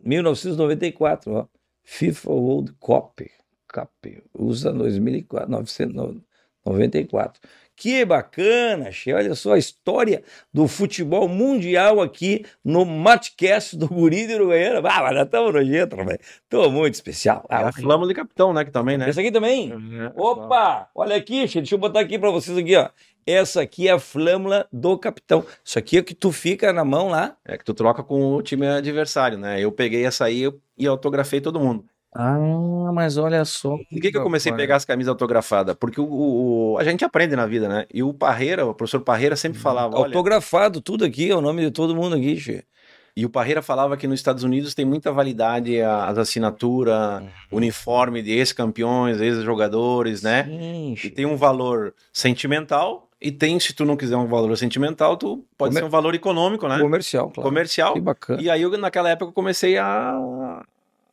1994, 0.00 1.32
ó. 1.32 1.46
FIFA 1.82 2.30
World 2.30 2.72
Cup, 2.80 3.20
Cup 3.68 3.90
USA 4.34 4.72
2004, 4.72 5.48
1994. 5.48 7.40
Que 7.76 8.06
bacana, 8.06 8.90
che. 8.90 9.12
Olha 9.12 9.34
só 9.34 9.52
a 9.52 9.58
história 9.58 10.24
do 10.52 10.66
futebol 10.66 11.28
mundial 11.28 12.00
aqui 12.00 12.42
no 12.64 12.86
Matcast 12.86 13.76
do 13.76 13.86
Guri 13.86 14.26
de 14.26 14.34
Uruguaiana. 14.34 14.78
Ah, 14.88 15.02
mas 15.02 15.14
já 15.14 15.22
estamos 15.24 15.52
nojento, 15.52 15.94
velho. 15.96 16.18
Tô 16.48 16.70
muito 16.70 16.94
especial. 16.94 17.44
Ah, 17.50 17.60
é 17.60 17.64
a 17.66 17.72
flama 17.72 18.08
de 18.08 18.14
capitão, 18.14 18.54
né? 18.54 18.64
Que 18.64 18.70
também, 18.70 18.96
né? 18.96 19.10
Esse 19.10 19.20
aqui 19.20 19.30
também? 19.30 19.74
Uhum. 19.74 20.10
Opa! 20.16 20.88
Olha 20.94 21.16
aqui, 21.16 21.46
che. 21.46 21.60
Deixa 21.60 21.74
eu 21.74 21.78
botar 21.78 22.00
aqui 22.00 22.18
para 22.18 22.30
vocês 22.30 22.56
aqui, 22.56 22.74
ó. 22.74 22.88
Essa 23.26 23.60
aqui 23.60 23.88
é 23.88 23.90
a 23.90 23.98
flâmula 23.98 24.66
do 24.72 24.96
capitão. 24.96 25.44
Isso 25.62 25.78
aqui 25.78 25.98
é 25.98 26.02
que 26.02 26.14
tu 26.14 26.32
fica 26.32 26.72
na 26.72 26.84
mão 26.84 27.08
lá. 27.08 27.36
É 27.44 27.58
que 27.58 27.64
tu 27.64 27.74
troca 27.74 28.02
com 28.02 28.36
o 28.36 28.42
time 28.42 28.66
adversário, 28.66 29.36
né? 29.36 29.60
Eu 29.60 29.70
peguei 29.70 30.06
essa 30.06 30.24
aí 30.24 30.50
e 30.78 30.86
autografei 30.86 31.42
todo 31.42 31.60
mundo. 31.60 31.84
Ah, 32.18 32.90
mas 32.92 33.16
olha 33.18 33.44
só. 33.44 33.76
Por 33.76 34.00
que, 34.00 34.10
que 34.10 34.16
eu 34.16 34.22
comecei 34.22 34.50
a 34.50 34.56
pegar 34.56 34.76
as 34.76 34.84
camisas 34.84 35.10
autografadas? 35.10 35.76
Porque 35.78 36.00
o, 36.00 36.06
o, 36.06 36.78
a 36.78 36.84
gente 36.84 37.04
aprende 37.04 37.36
na 37.36 37.46
vida, 37.46 37.68
né? 37.68 37.86
E 37.92 38.02
o 38.02 38.14
Parreira, 38.14 38.64
o 38.64 38.74
professor 38.74 39.00
Parreira 39.00 39.36
sempre 39.36 39.58
falava. 39.58 39.96
Autografado, 39.96 40.80
tudo 40.80 41.04
aqui, 41.04 41.30
é 41.30 41.36
o 41.36 41.40
nome 41.40 41.62
de 41.62 41.70
todo 41.70 41.94
mundo 41.94 42.16
aqui, 42.16 42.36
che. 42.36 42.64
E 43.14 43.24
o 43.24 43.30
Parreira 43.30 43.62
falava 43.62 43.96
que 43.96 44.06
nos 44.06 44.20
Estados 44.20 44.44
Unidos 44.44 44.74
tem 44.74 44.84
muita 44.84 45.10
validade 45.10 45.80
as 45.80 46.18
assinaturas, 46.18 47.22
uhum. 47.22 47.28
uniforme 47.52 48.22
de 48.22 48.32
ex-campeões, 48.32 49.20
ex-jogadores, 49.20 50.22
né? 50.22 50.44
Sim, 50.44 50.94
e 51.02 51.10
tem 51.10 51.24
um 51.24 51.36
valor 51.36 51.94
sentimental 52.12 53.08
e 53.20 53.32
tem, 53.32 53.58
se 53.58 53.72
tu 53.72 53.86
não 53.86 53.96
quiser 53.96 54.16
um 54.16 54.26
valor 54.26 54.54
sentimental, 54.58 55.16
tu 55.16 55.42
pode 55.56 55.70
Comer... 55.70 55.80
ser 55.80 55.86
um 55.86 55.90
valor 55.90 56.14
econômico, 56.14 56.68
né? 56.68 56.78
Comercial, 56.78 57.30
claro. 57.30 57.48
Comercial. 57.48 57.94
Que 57.94 58.00
bacana. 58.00 58.42
E 58.42 58.50
aí, 58.50 58.60
eu, 58.60 58.70
naquela 58.76 59.08
época, 59.08 59.30
eu 59.30 59.32
comecei 59.32 59.78
a, 59.78 60.62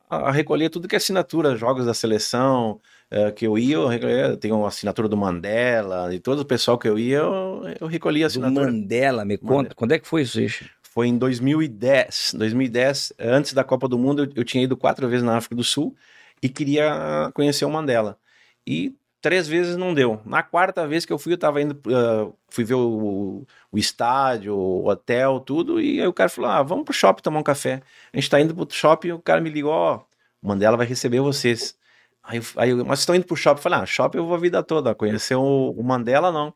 a 0.08 0.30
recolher 0.30 0.70
tudo 0.70 0.86
que 0.86 0.94
é 0.94 0.98
assinatura, 0.98 1.56
jogos 1.56 1.86
da 1.86 1.94
seleção, 1.94 2.80
é, 3.10 3.30
que 3.30 3.46
eu 3.46 3.58
ia, 3.58 3.76
eu 3.76 3.86
recolhia, 3.86 4.36
tem 4.36 4.52
uma 4.52 4.68
assinatura 4.68 5.08
do 5.08 5.16
Mandela, 5.16 6.14
e 6.14 6.18
todo 6.18 6.40
o 6.40 6.44
pessoal 6.44 6.78
que 6.78 6.88
eu 6.88 6.98
ia, 6.98 7.18
eu, 7.18 7.62
eu 7.80 7.86
recolhia 7.86 8.26
a 8.26 8.28
assinatura. 8.28 8.66
Do 8.66 8.72
Mandela, 8.72 9.24
me 9.24 9.38
conta, 9.38 9.54
Mandela. 9.54 9.74
quando 9.74 9.92
é 9.92 9.98
que 9.98 10.06
foi 10.06 10.22
isso? 10.22 10.40
Foi 10.82 11.08
em 11.08 11.18
2010. 11.18 12.34
2010, 12.36 13.14
antes 13.18 13.52
da 13.52 13.64
Copa 13.64 13.88
do 13.88 13.98
Mundo, 13.98 14.24
eu, 14.24 14.32
eu 14.36 14.44
tinha 14.44 14.62
ido 14.62 14.76
quatro 14.76 15.08
vezes 15.08 15.24
na 15.24 15.36
África 15.36 15.56
do 15.56 15.64
Sul 15.64 15.94
e 16.42 16.48
queria 16.48 17.30
conhecer 17.34 17.64
o 17.64 17.70
Mandela. 17.70 18.18
E 18.66 18.94
três 19.24 19.48
vezes 19.48 19.74
não 19.74 19.94
deu. 19.94 20.20
Na 20.26 20.42
quarta 20.42 20.86
vez 20.86 21.06
que 21.06 21.12
eu 21.12 21.18
fui, 21.18 21.32
eu 21.32 21.38
tava 21.38 21.62
indo, 21.62 21.72
uh, 21.86 22.36
fui 22.50 22.62
ver 22.62 22.74
o, 22.74 23.46
o, 23.72 23.78
estádio, 23.78 24.54
o 24.54 24.86
hotel, 24.86 25.40
tudo, 25.40 25.80
e 25.80 25.98
aí 25.98 26.06
o 26.06 26.12
cara 26.12 26.28
falou: 26.28 26.50
ah, 26.50 26.62
vamos 26.62 26.84
pro 26.84 26.92
shopping 26.92 27.22
tomar 27.22 27.40
um 27.40 27.42
café. 27.42 27.80
A 28.12 28.18
gente 28.18 28.28
tá 28.28 28.38
indo 28.38 28.54
pro 28.54 28.66
shopping, 28.70 29.12
o 29.12 29.18
cara 29.18 29.40
me 29.40 29.48
ligou: 29.48 29.72
ó, 29.72 29.96
oh, 29.96 30.46
Mandela 30.46 30.76
vai 30.76 30.84
receber 30.86 31.20
vocês. 31.20 31.74
Aí, 32.22 32.38
aí 32.56 32.74
mas 32.74 32.86
vocês 32.86 32.98
estão 33.00 33.14
indo 33.14 33.24
pro 33.24 33.34
shopping? 33.34 33.60
Eu 33.60 33.62
falei: 33.62 33.78
ah, 33.80 33.86
shopping 33.86 34.18
eu 34.18 34.26
vou 34.26 34.36
a 34.36 34.38
vida 34.38 34.62
toda, 34.62 34.94
conhecer 34.94 35.36
o, 35.36 35.70
o 35.70 35.82
Mandela 35.82 36.30
não. 36.30 36.52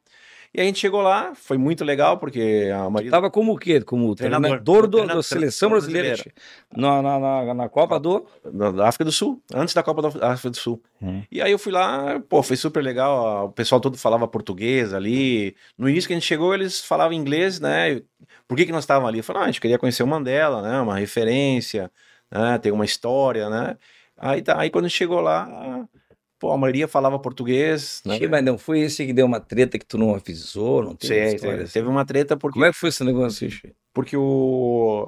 E 0.55 0.61
a 0.61 0.65
gente 0.65 0.79
chegou 0.79 1.03
lá, 1.03 1.35
foi 1.35 1.59
muito 1.59 1.85
legal, 1.85 2.17
porque 2.19 2.71
a 2.75 2.89
Maria. 2.89 3.11
Tava 3.11 3.31
como 3.31 3.53
o 3.53 3.59
quê? 3.59 3.81
Como 3.81 4.15
treinador, 4.15 4.49
treinador 4.49 4.87
do, 4.87 5.07
da 5.07 5.23
seleção 5.23 5.71
brasileira. 5.71 6.09
brasileira. 6.09 6.35
Na, 6.75 7.03
na, 7.03 7.19
na, 7.19 7.55
na, 7.55 7.69
Copa 7.69 8.01
do. 8.01 8.27
Da 8.75 8.89
África 8.89 9.05
do 9.05 9.13
Sul, 9.13 9.43
antes 9.55 9.75
da 9.75 9.83
Copa 9.83 10.03
da 10.03 10.33
África 10.33 10.51
do 10.51 10.57
Sul. 10.57 10.83
Hum. 11.03 11.23
E 11.31 11.43
aí 11.43 11.53
eu 11.53 11.59
fui 11.59 11.71
lá, 11.71 12.19
pô, 12.29 12.43
foi 12.43 12.57
super 12.57 12.83
legal. 12.83 13.47
O 13.47 13.53
pessoal 13.53 13.81
todo 13.81 13.99
falava 13.99 14.27
português 14.27 14.95
ali. 14.95 15.55
No 15.77 15.89
início 15.89 16.09
que 16.09 16.15
a 16.15 16.17
gente 16.17 16.27
chegou, 16.27 16.55
eles 16.55 16.81
falavam 16.81 17.13
inglês, 17.13 17.61
né? 17.61 18.01
Por 18.47 18.57
que, 18.57 18.65
que 18.65 18.73
nós 18.73 18.85
estávamos 18.85 19.09
ali? 19.09 19.21
Falaram, 19.21 19.45
ah, 19.45 19.49
a 19.49 19.51
gente 19.51 19.61
queria 19.61 19.79
conhecer 19.79 20.03
o 20.03 20.07
Mandela, 20.07 20.63
né? 20.63 20.81
Uma 20.81 20.99
referência, 20.99 21.91
né? 22.31 22.57
Tem 22.59 22.73
uma 22.73 22.85
história, 22.87 23.51
né? 23.51 23.77
Aí, 24.17 24.43
tá, 24.43 24.59
aí 24.59 24.71
quando 24.71 24.87
a 24.87 24.89
gente 24.89 24.97
chegou 24.97 25.21
lá, 25.21 25.87
Pô, 26.38 26.53
a 26.53 26.57
maioria 26.57 26.87
falava 26.87 27.18
português. 27.18 28.01
Né? 28.05 28.18
mas 28.29 28.44
não 28.44 28.57
foi 28.57 28.81
esse 28.81 29.05
que 29.05 29.12
deu 29.12 29.27
uma 29.27 29.40
treta 29.40 29.79
que 29.79 29.85
tu 29.85 29.98
não 29.98 30.14
avisou? 30.14 30.85
Não 30.85 30.94
tem 30.94 31.31
Sim, 31.31 31.37
teve, 31.37 31.64
teve 31.64 31.88
uma 31.88 32.05
treta 32.05 32.37
porque. 32.37 32.55
Como 32.55 32.64
é 32.64 32.70
que 32.70 32.79
foi 32.79 32.90
esse 32.90 33.03
negócio, 33.03 33.51
Xi? 33.51 33.74
Porque 33.92 34.16
o. 34.16 35.07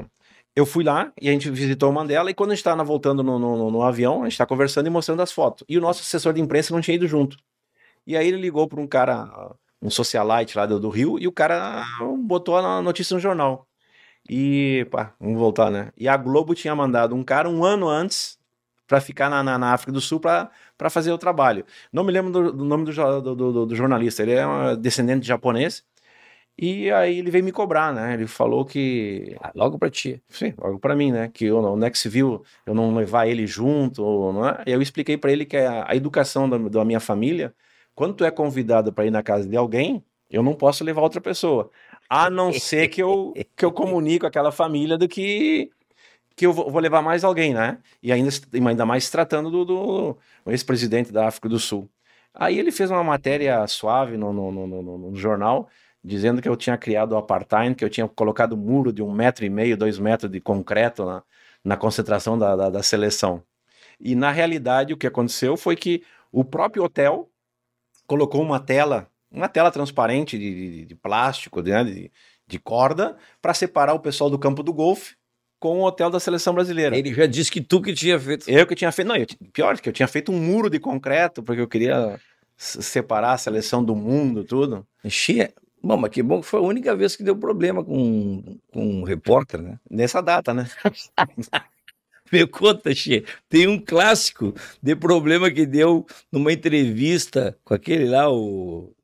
Eu 0.57 0.67
fui 0.67 0.83
lá 0.83 1.13
e 1.21 1.29
a 1.29 1.33
gente 1.33 1.49
visitou 1.49 1.89
o 1.89 1.93
Mandela 1.93 2.29
e 2.29 2.35
quando 2.35 2.51
a 2.51 2.55
gente 2.55 2.61
estava 2.61 2.83
voltando 2.83 3.23
no, 3.23 3.39
no, 3.39 3.71
no, 3.71 3.83
avião, 3.83 4.23
a 4.23 4.25
gente 4.25 4.33
está 4.33 4.45
conversando 4.45 4.89
e 4.89 4.91
mostrando 4.91 5.23
as 5.23 5.31
fotos. 5.31 5.65
E 5.69 5.79
o 5.79 5.81
nosso 5.81 6.01
assessor 6.01 6.33
de 6.33 6.41
imprensa 6.41 6.75
não 6.75 6.81
tinha 6.81 6.97
ido 6.97 7.07
junto. 7.07 7.37
E 8.05 8.17
aí 8.17 8.27
ele 8.27 8.41
ligou 8.41 8.67
para 8.67 8.81
um 8.81 8.87
cara, 8.87 9.55
um 9.81 9.89
socialite 9.89 10.59
lá 10.59 10.67
do, 10.67 10.81
do, 10.81 10.89
Rio, 10.89 11.19
e 11.21 11.29
o 11.29 11.33
cara 11.33 11.85
botou 12.25 12.57
a 12.57 12.83
notícia 12.83 13.15
no 13.15 13.21
jornal. 13.21 13.65
E, 14.29 14.87
pá, 14.91 15.15
vamos 15.21 15.39
voltar, 15.39 15.71
né? 15.71 15.93
E 15.97 16.09
a 16.09 16.17
Globo 16.17 16.53
tinha 16.55 16.75
mandado 16.75 17.15
um 17.15 17.23
cara 17.23 17.49
um 17.49 17.65
ano 17.65 17.89
antes 17.89 18.40
para 18.91 19.01
ficar 19.01 19.31
na, 19.31 19.41
na, 19.41 19.57
na, 19.57 19.73
África 19.73 19.93
do 19.93 20.01
Sul 20.01 20.19
para 20.19 20.51
fazer 20.91 21.13
o 21.13 21.17
trabalho. 21.17 21.65
Não 21.93 22.03
me 22.03 22.11
lembro 22.11 22.33
do, 22.33 22.53
do 22.53 22.65
nome 22.65 22.85
do, 22.85 23.37
do, 23.37 23.67
do, 23.67 23.77
jornalista, 23.77 24.21
ele 24.21 24.33
é 24.33 24.45
um 24.45 24.77
descendente 24.77 25.21
de 25.21 25.29
japonês. 25.29 25.85
E 26.59 26.91
aí 26.91 27.21
ele 27.21 27.31
veio 27.31 27.45
me 27.45 27.53
cobrar, 27.53 27.95
né? 27.95 28.15
Ele 28.15 28.27
falou 28.27 28.65
que. 28.65 29.37
Ah, 29.41 29.53
logo 29.55 29.79
para 29.79 29.89
ti. 29.89 30.21
Sim, 30.29 30.55
logo 30.59 30.81
para 30.81 30.97
mim, 30.97 31.13
né? 31.13 31.31
Que 31.33 31.45
eu, 31.45 31.59
o 31.59 31.77
Next 31.77 32.07
View, 32.09 32.43
eu 32.67 32.75
não 32.75 32.93
levar 32.93 33.29
ele 33.29 33.47
junto. 33.47 34.03
Não 34.33 34.47
é? 34.49 34.65
E 34.67 34.73
eu 34.73 34.83
expliquei 34.83 35.17
para 35.17 35.31
ele 35.31 35.47
que 35.47 35.57
a, 35.57 35.87
a 35.89 35.95
educação 35.95 36.51
da, 36.51 36.59
da 36.59 36.85
minha 36.85 37.01
família, 37.01 37.55
quando 37.95 38.15
tu 38.15 38.25
é 38.25 38.31
convidado 38.31 38.93
para 38.93 39.07
ir 39.07 39.13
na 39.13 39.23
casa 39.23 39.49
de 39.49 39.57
alguém, 39.57 40.05
eu 40.29 40.43
não 40.43 40.55
posso 40.55 40.83
levar 40.83 41.01
outra 41.03 41.21
pessoa. 41.21 41.71
A 42.09 42.29
não 42.29 42.53
ser 42.53 42.89
que 42.89 43.01
eu, 43.01 43.33
que 43.57 43.65
eu 43.65 43.71
comunique 43.71 44.19
com 44.19 44.27
aquela 44.27 44.51
família 44.51 44.99
do 44.99 45.07
que 45.07 45.71
que 46.41 46.47
eu 46.47 46.55
vou 46.55 46.81
levar 46.81 47.03
mais 47.03 47.23
alguém, 47.23 47.53
né? 47.53 47.77
E 48.03 48.11
ainda, 48.11 48.31
ainda 48.55 48.87
mais 48.87 49.11
tratando 49.11 49.51
do, 49.51 49.63
do 49.63 50.19
ex-presidente 50.47 51.13
da 51.13 51.29
África 51.29 51.51
do 51.51 51.59
Sul. 51.59 51.87
Aí 52.33 52.59
ele 52.59 52.73
fez 52.73 52.91
uma 52.91 53.05
matéria 53.05 53.67
suave 53.67 54.17
no, 54.17 54.33
no, 54.33 54.51
no, 54.51 54.99
no, 54.99 55.17
jornal, 55.17 55.69
dizendo 56.03 56.41
que 56.41 56.49
eu 56.49 56.57
tinha 56.57 56.79
criado 56.79 57.13
o 57.13 57.19
apartheid, 57.19 57.75
que 57.75 57.85
eu 57.85 57.91
tinha 57.91 58.09
colocado 58.09 58.55
um 58.55 58.57
muro 58.57 58.91
de 58.91 59.03
um 59.03 59.13
metro 59.13 59.45
e 59.45 59.51
meio, 59.51 59.77
dois 59.77 59.99
metros 59.99 60.33
de 60.33 60.41
concreto 60.41 61.05
na, 61.05 61.23
na 61.63 61.77
concentração 61.77 62.39
da, 62.39 62.57
da, 62.57 62.71
da 62.71 62.83
seleção. 62.83 63.43
E 64.01 64.15
na 64.15 64.31
realidade 64.31 64.95
o 64.95 64.97
que 64.97 65.07
aconteceu 65.07 65.59
foi 65.59 65.77
que 65.77 66.03
o 66.33 66.43
próprio 66.43 66.85
hotel 66.85 67.29
colocou 68.07 68.41
uma 68.41 68.59
tela 68.59 69.11
uma 69.31 69.49
tela 69.49 69.71
transparente 69.71 70.39
de, 70.39 70.55
de, 70.55 70.87
de 70.87 70.95
plástico, 70.95 71.61
né, 71.61 71.85
de, 71.85 72.11
de 72.47 72.59
corda, 72.59 73.17
para 73.43 73.53
separar 73.53 73.93
o 73.93 74.01
pessoal 74.01 74.31
do 74.31 74.39
campo 74.39 74.63
do 74.63 74.73
golfe 74.73 75.20
com 75.61 75.79
o 75.79 75.85
hotel 75.85 76.09
da 76.09 76.19
seleção 76.19 76.55
brasileira. 76.55 76.97
Ele 76.97 77.13
já 77.13 77.27
disse 77.27 77.53
que 77.53 77.61
tu 77.61 77.83
que 77.83 77.93
tinha 77.93 78.19
feito. 78.19 78.51
Eu 78.51 78.67
que 78.67 78.75
tinha 78.75 78.91
feito, 78.91 79.09
não, 79.09 79.17
eu, 79.17 79.27
pior 79.53 79.79
que 79.79 79.91
eu 79.91 79.93
tinha 79.93 80.09
feito 80.09 80.33
um 80.33 80.41
muro 80.41 80.71
de 80.71 80.81
concreto 80.81 81.43
porque 81.43 81.61
eu 81.61 81.69
queria 81.69 82.19
separar 82.57 83.35
a 83.35 83.39
seleção 83.39 83.85
do 83.85 83.95
mundo, 83.95 84.43
tudo. 84.43 84.87
Xê, 85.07 85.53
bom, 85.83 85.99
mas 85.99 86.11
que 86.11 86.23
bom 86.23 86.41
que 86.41 86.47
foi 86.47 86.61
a 86.61 86.63
única 86.63 86.97
vez 86.97 87.15
que 87.15 87.23
deu 87.23 87.37
problema 87.37 87.85
com, 87.85 88.59
com 88.73 89.01
um 89.01 89.03
repórter, 89.05 89.61
né? 89.61 89.79
Nessa 89.89 90.23
data, 90.23 90.55
né? 90.55 90.69
Me 92.33 92.47
conta, 92.47 92.95
Xê, 92.95 93.25
tem 93.49 93.67
um 93.67 93.79
clássico 93.79 94.55
de 94.83 94.97
problema 94.97 95.51
que 95.51 95.67
deu 95.67 96.07
numa 96.33 96.53
entrevista 96.53 97.59
com 97.65 97.75
aquele 97.75 98.07
lá, 98.07 98.31
o... 98.31 98.95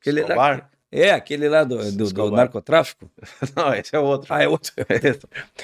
Aquele 0.00 0.20
Escobar? 0.20 0.58
lá, 0.58 0.70
é, 1.02 1.10
aquele 1.12 1.48
lá 1.48 1.64
do, 1.64 1.76
do, 1.92 2.12
do 2.12 2.30
narcotráfico. 2.30 3.10
Não, 3.56 3.74
esse 3.74 3.94
é 3.94 3.98
outro. 3.98 4.32
Ah, 4.32 4.42
é 4.44 4.48
outro. 4.48 4.72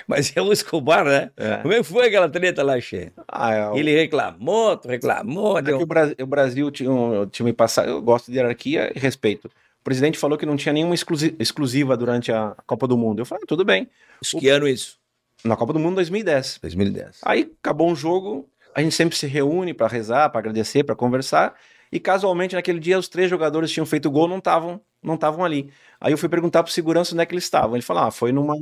Mas 0.06 0.32
é 0.36 0.42
o 0.42 0.52
Escobar, 0.52 1.04
né? 1.04 1.30
É. 1.36 1.56
Como 1.58 1.72
é 1.74 1.78
que 1.78 1.82
foi 1.84 2.06
aquela 2.06 2.28
treta 2.28 2.62
lá, 2.62 2.78
Xê? 2.80 3.12
Ah, 3.28 3.54
é, 3.54 3.68
o- 3.70 3.76
Ele 3.76 3.94
reclamou, 3.94 4.76
tu 4.76 4.88
reclamou, 4.88 5.58
É 5.58 5.62
deu... 5.62 5.78
que 5.78 5.84
o 5.84 5.86
Brasil, 5.86 6.16
o 6.20 6.26
Brasil 6.26 6.70
tinha, 6.70 6.90
um- 6.90 7.26
tinha 7.26 7.44
me 7.44 7.52
passado. 7.52 7.88
Eu 7.88 8.02
gosto 8.02 8.30
de 8.30 8.36
hierarquia 8.38 8.92
e 8.94 8.98
respeito. 8.98 9.46
O 9.46 9.84
presidente 9.84 10.18
falou 10.18 10.38
que 10.38 10.46
não 10.46 10.56
tinha 10.56 10.72
nenhuma 10.72 10.94
exclusi- 10.94 11.34
exclusiva 11.38 11.96
durante 11.96 12.30
a 12.30 12.54
Copa 12.66 12.86
do 12.86 12.96
Mundo. 12.96 13.20
Eu 13.20 13.26
falei, 13.26 13.42
ah, 13.44 13.46
tudo 13.48 13.64
bem. 13.64 13.88
Isso, 14.22 14.38
Que 14.38 14.48
ano 14.48 14.68
isso? 14.68 14.96
Na 15.44 15.56
Copa 15.56 15.72
do 15.72 15.78
Mundo 15.80 15.96
2010. 15.96 16.58
2010. 16.62 17.18
Aí 17.24 17.50
acabou 17.60 17.90
um 17.90 17.96
jogo, 17.96 18.48
a 18.74 18.80
gente 18.80 18.94
sempre 18.94 19.16
se 19.18 19.26
reúne 19.26 19.74
para 19.74 19.88
rezar, 19.88 20.28
para 20.30 20.38
agradecer, 20.38 20.84
para 20.84 20.94
conversar. 20.94 21.54
E 21.92 22.00
casualmente 22.00 22.54
naquele 22.56 22.80
dia 22.80 22.98
os 22.98 23.08
três 23.08 23.28
jogadores 23.30 23.70
tinham 23.70 23.84
feito 23.86 24.10
gol 24.10 24.26
não 24.26 24.38
estavam 24.38 24.80
não 25.02 25.14
estavam 25.16 25.44
ali. 25.44 25.70
Aí 26.00 26.12
eu 26.12 26.18
fui 26.18 26.28
perguntar 26.28 26.62
pro 26.62 26.72
segurança 26.72 27.12
onde 27.14 27.22
é 27.22 27.26
que 27.26 27.34
eles 27.34 27.44
estavam. 27.44 27.76
Ele 27.76 27.82
falou: 27.82 28.04
"Ah, 28.04 28.10
foi 28.10 28.32
numa 28.32 28.54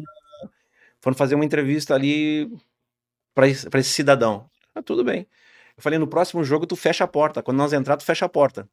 foram 1.01 1.17
fazer 1.17 1.35
uma 1.37 1.45
entrevista 1.45 1.95
ali 1.95 2.51
para 3.35 3.49
esse, 3.49 3.69
esse 3.75 3.91
cidadão". 3.93 4.51
Ah, 4.75 4.83
tudo 4.83 5.05
bem. 5.05 5.29
Eu 5.77 5.83
falei: 5.83 5.99
"No 5.99 6.09
próximo 6.09 6.45
jogo 6.45 6.67
tu 6.67 6.77
fecha 6.77 7.05
a 7.05 7.09
porta. 7.09 7.43
Quando 7.43 7.59
nós 7.59 7.73
entrar 7.75 7.97
tu 7.99 8.05
fecha 8.05 8.27
a 8.27 8.31
porta". 8.31 8.69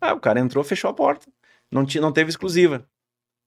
Ah, 0.00 0.14
o 0.14 0.20
cara 0.20 0.40
entrou, 0.40 0.64
fechou 0.64 0.90
a 0.90 0.94
porta. 0.94 1.26
Não 1.70 1.84
não 2.00 2.12
teve 2.12 2.30
exclusiva. 2.30 2.86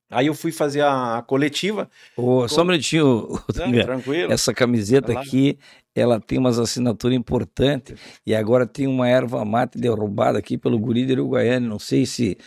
Aí 0.10 0.28
eu 0.28 0.34
fui 0.34 0.52
fazer 0.52 0.82
a, 0.82 1.18
a 1.18 1.22
coletiva. 1.22 1.90
Ô, 2.16 2.48
só 2.48 2.62
um 2.62 2.66
minutinho, 2.66 3.28
Não, 3.56 3.84
tranquilo. 3.84 4.32
Essa 4.32 4.54
camiseta 4.54 5.08
Vai 5.08 5.16
lá. 5.16 5.22
aqui, 5.22 5.58
ela 5.96 6.20
tem 6.20 6.38
umas 6.38 6.60
assinaturas 6.60 7.18
importantes 7.18 8.00
e 8.26 8.36
agora 8.36 8.68
tem 8.68 8.86
uma 8.88 9.08
erva 9.10 9.44
mate 9.44 9.78
derrubada 9.80 10.38
aqui 10.38 10.58
pelo 10.58 10.78
guri 10.78 11.06
de 11.06 11.14
Uruguaiana. 11.14 11.68
Não 11.68 11.80
sei 11.80 12.06
se 12.06 12.38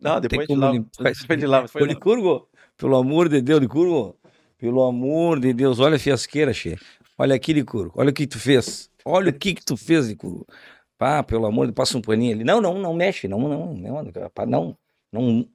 Não, 0.00 0.20
tem 0.20 0.22
depois 0.22 0.48
de 0.48 0.54
como 0.54 0.60
lá. 0.60 0.72
limpar 0.72 1.12
Depois 1.12 1.38
de 1.38 1.46
lá, 1.46 1.68
foi 1.68 1.82
lá. 1.82 1.88
Licurgo, 1.88 2.48
pelo 2.76 2.96
amor 2.96 3.28
de 3.28 3.40
Deus, 3.40 3.60
Licurgo, 3.60 4.16
pelo 4.58 4.82
amor 4.82 5.38
de 5.38 5.52
Deus, 5.52 5.78
olha 5.78 5.96
a 5.96 5.98
fiasqueira, 5.98 6.52
che. 6.52 6.76
Olha 7.16 7.36
aqui, 7.36 7.52
Licurgo, 7.52 7.92
olha 7.96 8.10
o 8.10 8.12
que 8.12 8.26
tu 8.26 8.38
fez. 8.40 8.90
Olha 9.04 9.30
o 9.30 9.32
que 9.32 9.54
que 9.54 9.64
tu 9.64 9.76
fez, 9.76 10.08
Licurgo. 10.08 10.44
Pá, 10.98 11.22
pelo 11.22 11.46
amor 11.46 11.66
de 11.66 11.72
Deus, 11.72 11.76
passa 11.76 11.96
um 11.98 12.00
paninho 12.02 12.34
ali. 12.34 12.44
Não, 12.44 12.60
não, 12.60 12.78
não 12.80 12.92
mexe, 12.94 13.28
não, 13.28 13.38
não, 13.38 13.74
não, 13.74 14.02
não, 14.02 14.76
não. 15.12 15.48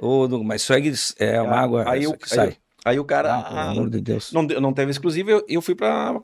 Ô, 0.00 0.26
Dunga, 0.28 0.44
mas 0.44 0.62
segue, 0.62 0.92
é 1.18 1.40
uma 1.40 1.56
Ah, 1.56 1.60
água 1.62 1.90
aí 1.90 2.04
eu- 2.04 2.12
que 2.16 2.24
aí 2.24 2.28
sai. 2.30 2.56
Aí 2.84 2.98
o 3.00 3.04
cara. 3.04 3.34
Ah, 3.40 3.42
pelo 3.42 3.58
amor 3.60 3.90
de 3.90 4.00
Deus. 4.00 4.32
não, 4.32 4.42
não 4.42 4.72
teve 4.72 4.90
exclusiva, 4.90 5.30
eu, 5.30 5.44
eu 5.48 5.60
fui 5.62 5.74
para 5.74 6.20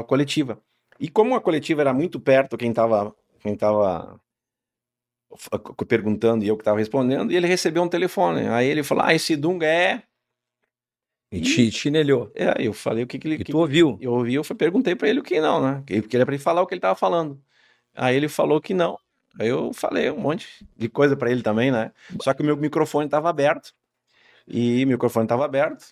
a 0.00 0.04
coletiva. 0.04 0.58
E 0.98 1.08
como 1.08 1.34
a 1.36 1.40
coletiva 1.40 1.82
era 1.82 1.92
muito 1.92 2.18
perto, 2.18 2.56
quem 2.56 2.70
estava 2.70 3.14
quem 3.40 3.54
tava 3.54 4.18
perguntando 5.86 6.44
e 6.44 6.48
eu 6.48 6.56
que 6.56 6.62
estava 6.62 6.78
respondendo, 6.78 7.30
e 7.30 7.36
ele 7.36 7.46
recebeu 7.46 7.82
um 7.82 7.88
telefone. 7.88 8.48
Aí 8.48 8.66
ele 8.66 8.82
falou: 8.82 9.04
Ah, 9.04 9.14
esse 9.14 9.36
Dunga 9.36 9.66
é. 9.66 10.02
E 11.30 11.40
te 11.40 11.70
chinelhou. 11.70 12.30
É, 12.34 12.54
eu 12.66 12.72
falei 12.72 13.04
o 13.04 13.06
que, 13.06 13.18
que 13.18 13.28
ele. 13.28 13.34
E 13.36 13.44
que- 13.44 13.52
tu 13.52 13.58
ouviu. 13.58 13.98
Eu 14.00 14.12
ouvi, 14.14 14.34
eu 14.34 14.44
perguntei 14.56 14.94
para 14.94 15.08
ele 15.08 15.20
o 15.20 15.22
que 15.22 15.40
não, 15.40 15.60
né? 15.60 15.82
Que- 15.86 16.00
Porque 16.00 16.16
era 16.16 16.24
para 16.24 16.34
ele 16.34 16.42
falar 16.42 16.62
o 16.62 16.66
que 16.66 16.74
ele 16.74 16.78
estava 16.78 16.94
falando. 16.94 17.40
Aí 17.94 18.16
ele 18.16 18.28
falou 18.28 18.60
que 18.60 18.72
não. 18.72 18.98
Aí 19.38 19.48
eu 19.48 19.72
falei 19.72 20.10
um 20.10 20.18
monte 20.18 20.46
de 20.76 20.88
coisa 20.88 21.16
para 21.16 21.30
ele 21.30 21.42
também, 21.42 21.70
né? 21.70 21.92
Só 22.22 22.32
que 22.32 22.42
o 22.42 22.44
meu 22.44 22.56
microfone 22.56 23.06
estava 23.06 23.28
aberto. 23.28 23.72
E 24.48 24.84
o 24.84 24.88
microfone 24.88 25.24
estava 25.24 25.44
aberto. 25.44 25.86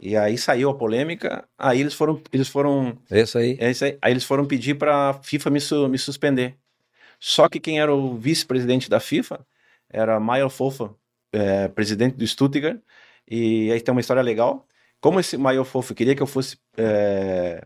E 0.00 0.16
aí 0.16 0.38
saiu 0.38 0.70
a 0.70 0.74
polêmica. 0.76 1.46
Aí 1.58 1.80
eles 1.80 1.94
foram, 1.94 2.20
eles 2.32 2.48
foram, 2.48 2.96
É 3.10 3.20
isso 3.20 3.36
aí. 3.38 3.56
é 3.60 3.70
isso 3.70 3.84
aí. 3.84 3.98
Aí 4.00 4.12
eles 4.12 4.24
foram 4.24 4.46
pedir 4.46 4.74
para 4.76 5.10
a 5.10 5.14
FIFA 5.14 5.50
me, 5.50 5.60
su- 5.60 5.88
me 5.88 5.98
suspender. 5.98 6.56
Só 7.20 7.48
que 7.48 7.58
quem 7.60 7.80
era 7.80 7.92
o 7.94 8.16
vice-presidente 8.16 8.88
da 8.88 9.00
FIFA 9.00 9.44
era 9.90 10.20
Mayer 10.20 10.48
Fofa, 10.48 10.94
é, 11.32 11.66
presidente 11.68 12.16
do 12.16 12.26
Stuttgart. 12.26 12.78
E 13.28 13.70
aí 13.72 13.80
tem 13.80 13.92
uma 13.92 14.00
história 14.00 14.22
legal. 14.22 14.66
Como 15.00 15.18
esse 15.20 15.36
Mayer 15.36 15.64
Fofa 15.64 15.94
queria 15.94 16.14
que 16.14 16.22
eu 16.22 16.26
fosse 16.26 16.56
é, 16.76 17.62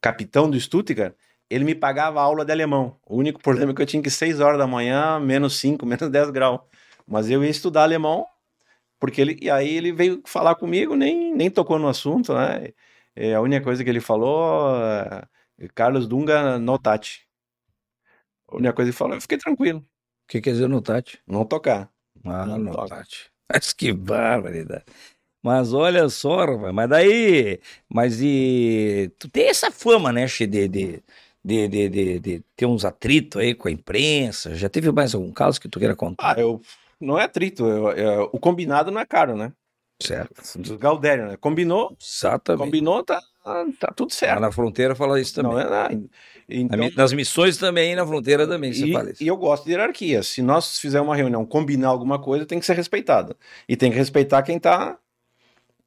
capitão 0.00 0.50
do 0.50 0.58
Stuttgart, 0.60 1.14
ele 1.50 1.64
me 1.64 1.74
pagava 1.74 2.20
aula 2.20 2.44
de 2.44 2.52
alemão. 2.52 2.98
O 3.06 3.16
único 3.16 3.40
problema 3.42 3.72
é 3.72 3.74
que 3.74 3.82
eu 3.82 3.86
tinha 3.86 4.02
que 4.02 4.08
ir 4.08 4.12
6 4.12 4.40
horas 4.40 4.58
da 4.58 4.66
manhã, 4.66 5.18
menos 5.20 5.58
5, 5.58 5.84
menos 5.86 6.10
10 6.10 6.30
graus. 6.30 6.60
Mas 7.06 7.30
eu 7.30 7.42
ia 7.44 7.50
estudar 7.50 7.82
alemão, 7.84 8.26
porque 9.00 9.20
ele. 9.20 9.38
E 9.42 9.50
aí 9.50 9.76
ele 9.76 9.92
veio 9.92 10.22
falar 10.26 10.54
comigo, 10.56 10.96
nem, 10.96 11.34
nem 11.34 11.50
tocou 11.50 11.78
no 11.78 11.88
assunto, 11.88 12.34
né? 12.34 12.68
É, 13.16 13.34
a 13.34 13.40
única 13.40 13.64
coisa 13.64 13.82
que 13.84 13.90
ele 13.90 14.00
falou, 14.00 14.76
é, 15.58 15.68
Carlos 15.74 16.06
Dunga 16.08 16.58
no 16.58 16.78
Tati. 16.78 17.26
A 18.48 18.56
única 18.56 18.72
coisa 18.72 18.90
que 18.90 18.92
ele 18.94 18.98
falou, 18.98 19.14
eu 19.14 19.20
fiquei 19.20 19.38
tranquilo, 19.38 19.80
O 19.80 19.84
que 20.28 20.40
quer 20.40 20.52
dizer 20.52 20.68
no 20.68 20.80
Tati? 20.82 21.20
não 21.26 21.44
tocar. 21.44 21.90
Ah, 22.24 22.46
Não 22.46 22.58
no 22.58 22.72
toca. 22.72 22.96
Tati. 22.96 23.30
Mas 23.52 23.72
que 23.72 23.92
barbaridade. 23.92 24.84
Mas 25.42 25.72
olha 25.72 26.08
só, 26.08 26.46
mas 26.72 26.88
daí. 26.90 27.60
Mas 27.88 28.20
e. 28.20 29.10
Tu 29.18 29.28
tem 29.30 29.48
essa 29.48 29.70
fama, 29.70 30.12
né, 30.12 30.26
de, 30.26 30.68
de, 30.68 31.02
de, 31.48 31.66
de, 31.68 31.88
de, 31.88 32.20
de 32.20 32.44
ter 32.54 32.66
uns 32.66 32.84
atritos 32.84 33.40
aí 33.40 33.54
com 33.54 33.68
a 33.68 33.70
imprensa. 33.70 34.54
Já 34.54 34.68
teve 34.68 34.92
mais 34.92 35.14
algum 35.14 35.32
caso 35.32 35.58
que 35.60 35.68
tu 35.68 35.78
queira 35.78 35.96
contar? 35.96 36.36
Ah, 36.36 36.40
eu. 36.40 36.60
Não 37.00 37.18
é 37.18 37.24
atrito, 37.24 37.64
eu- 37.66 37.92
eu- 37.92 38.30
o 38.32 38.38
combinado 38.38 38.90
não 38.90 39.00
é 39.00 39.06
caro, 39.06 39.36
né? 39.36 39.52
certo. 40.02 40.58
Do 40.58 40.76
Galdério, 40.78 41.26
né? 41.26 41.36
Combinou, 41.36 41.96
Exatamente. 42.00 42.64
combinou, 42.64 43.04
tá, 43.04 43.20
tá 43.78 43.92
tudo 43.94 44.10
Lá 44.10 44.16
certo. 44.16 44.40
na 44.40 44.52
fronteira 44.52 44.94
fala 44.94 45.20
isso 45.20 45.34
também. 45.34 45.52
Não 45.52 45.60
é 45.60 45.64
nada. 45.68 45.94
Na 45.94 46.00
Então, 46.48 46.90
Nas 46.96 47.12
missões 47.12 47.56
também, 47.56 47.94
na 47.94 48.06
fronteira 48.06 48.46
também, 48.46 48.72
você 48.72 48.86
E, 48.86 48.92
fala 48.92 49.10
isso. 49.10 49.22
e 49.22 49.26
eu 49.28 49.36
gosto 49.36 49.64
de 49.64 49.70
hierarquia. 49.70 50.22
Se 50.22 50.42
nós 50.42 50.78
fizermos 50.78 51.08
uma 51.08 51.16
reunião, 51.16 51.46
combinar 51.46 51.88
alguma 51.88 52.20
coisa, 52.20 52.44
tem 52.44 52.58
que 52.60 52.66
ser 52.66 52.74
respeitado. 52.74 53.36
E 53.68 53.76
tem 53.76 53.90
que 53.90 53.96
respeitar 53.96 54.42
quem 54.42 54.56
está 54.56 54.98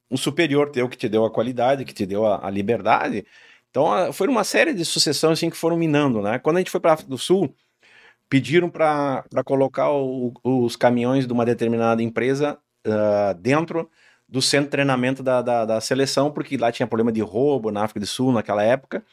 um 0.10 0.17
superior 0.17 0.69
teu, 0.71 0.89
que 0.89 0.97
te 0.97 1.08
deu 1.08 1.26
a 1.26 1.32
qualidade, 1.32 1.86
que 1.86 1.93
te 1.93 2.06
deu 2.06 2.26
a, 2.26 2.45
a 2.45 2.50
liberdade. 2.50 3.26
Então, 3.72 4.12
foi 4.14 4.28
uma 4.28 4.44
série 4.44 4.74
de 4.74 4.84
sucessões 4.86 5.40
assim, 5.40 5.50
que 5.50 5.58
foram 5.58 5.78
minando, 5.78 6.22
né? 6.22 6.38
Quando 6.38 6.58
a 6.58 6.60
gente 6.60 6.70
foi 6.70 6.80
para 6.80 6.94
África 6.94 7.10
do 7.10 7.18
Sul, 7.18 7.56
pediram 8.30 8.70
para 8.70 9.26
colocar 9.46 9.92
o- 9.92 10.34
os 10.44 10.76
caminhões 10.76 11.28
de 11.28 11.34
uma 11.34 11.46
determinada 11.46 12.04
empresa 12.04 12.58
ah, 12.86 13.34
dentro 13.40 13.90
do 14.28 14.42
centro 14.42 14.66
de 14.68 14.72
treinamento 14.72 15.22
da, 15.24 15.42
da, 15.42 15.66
da 15.66 15.82
seleção, 15.82 16.32
porque 16.32 16.58
lá 16.58 16.72
tinha 16.72 16.88
problema 16.88 17.12
de 17.12 17.22
roubo 17.22 17.72
na 17.72 17.84
África 17.84 18.00
do 18.00 18.08
Sul 18.08 18.32
naquela 18.32 18.64
época. 18.64 19.04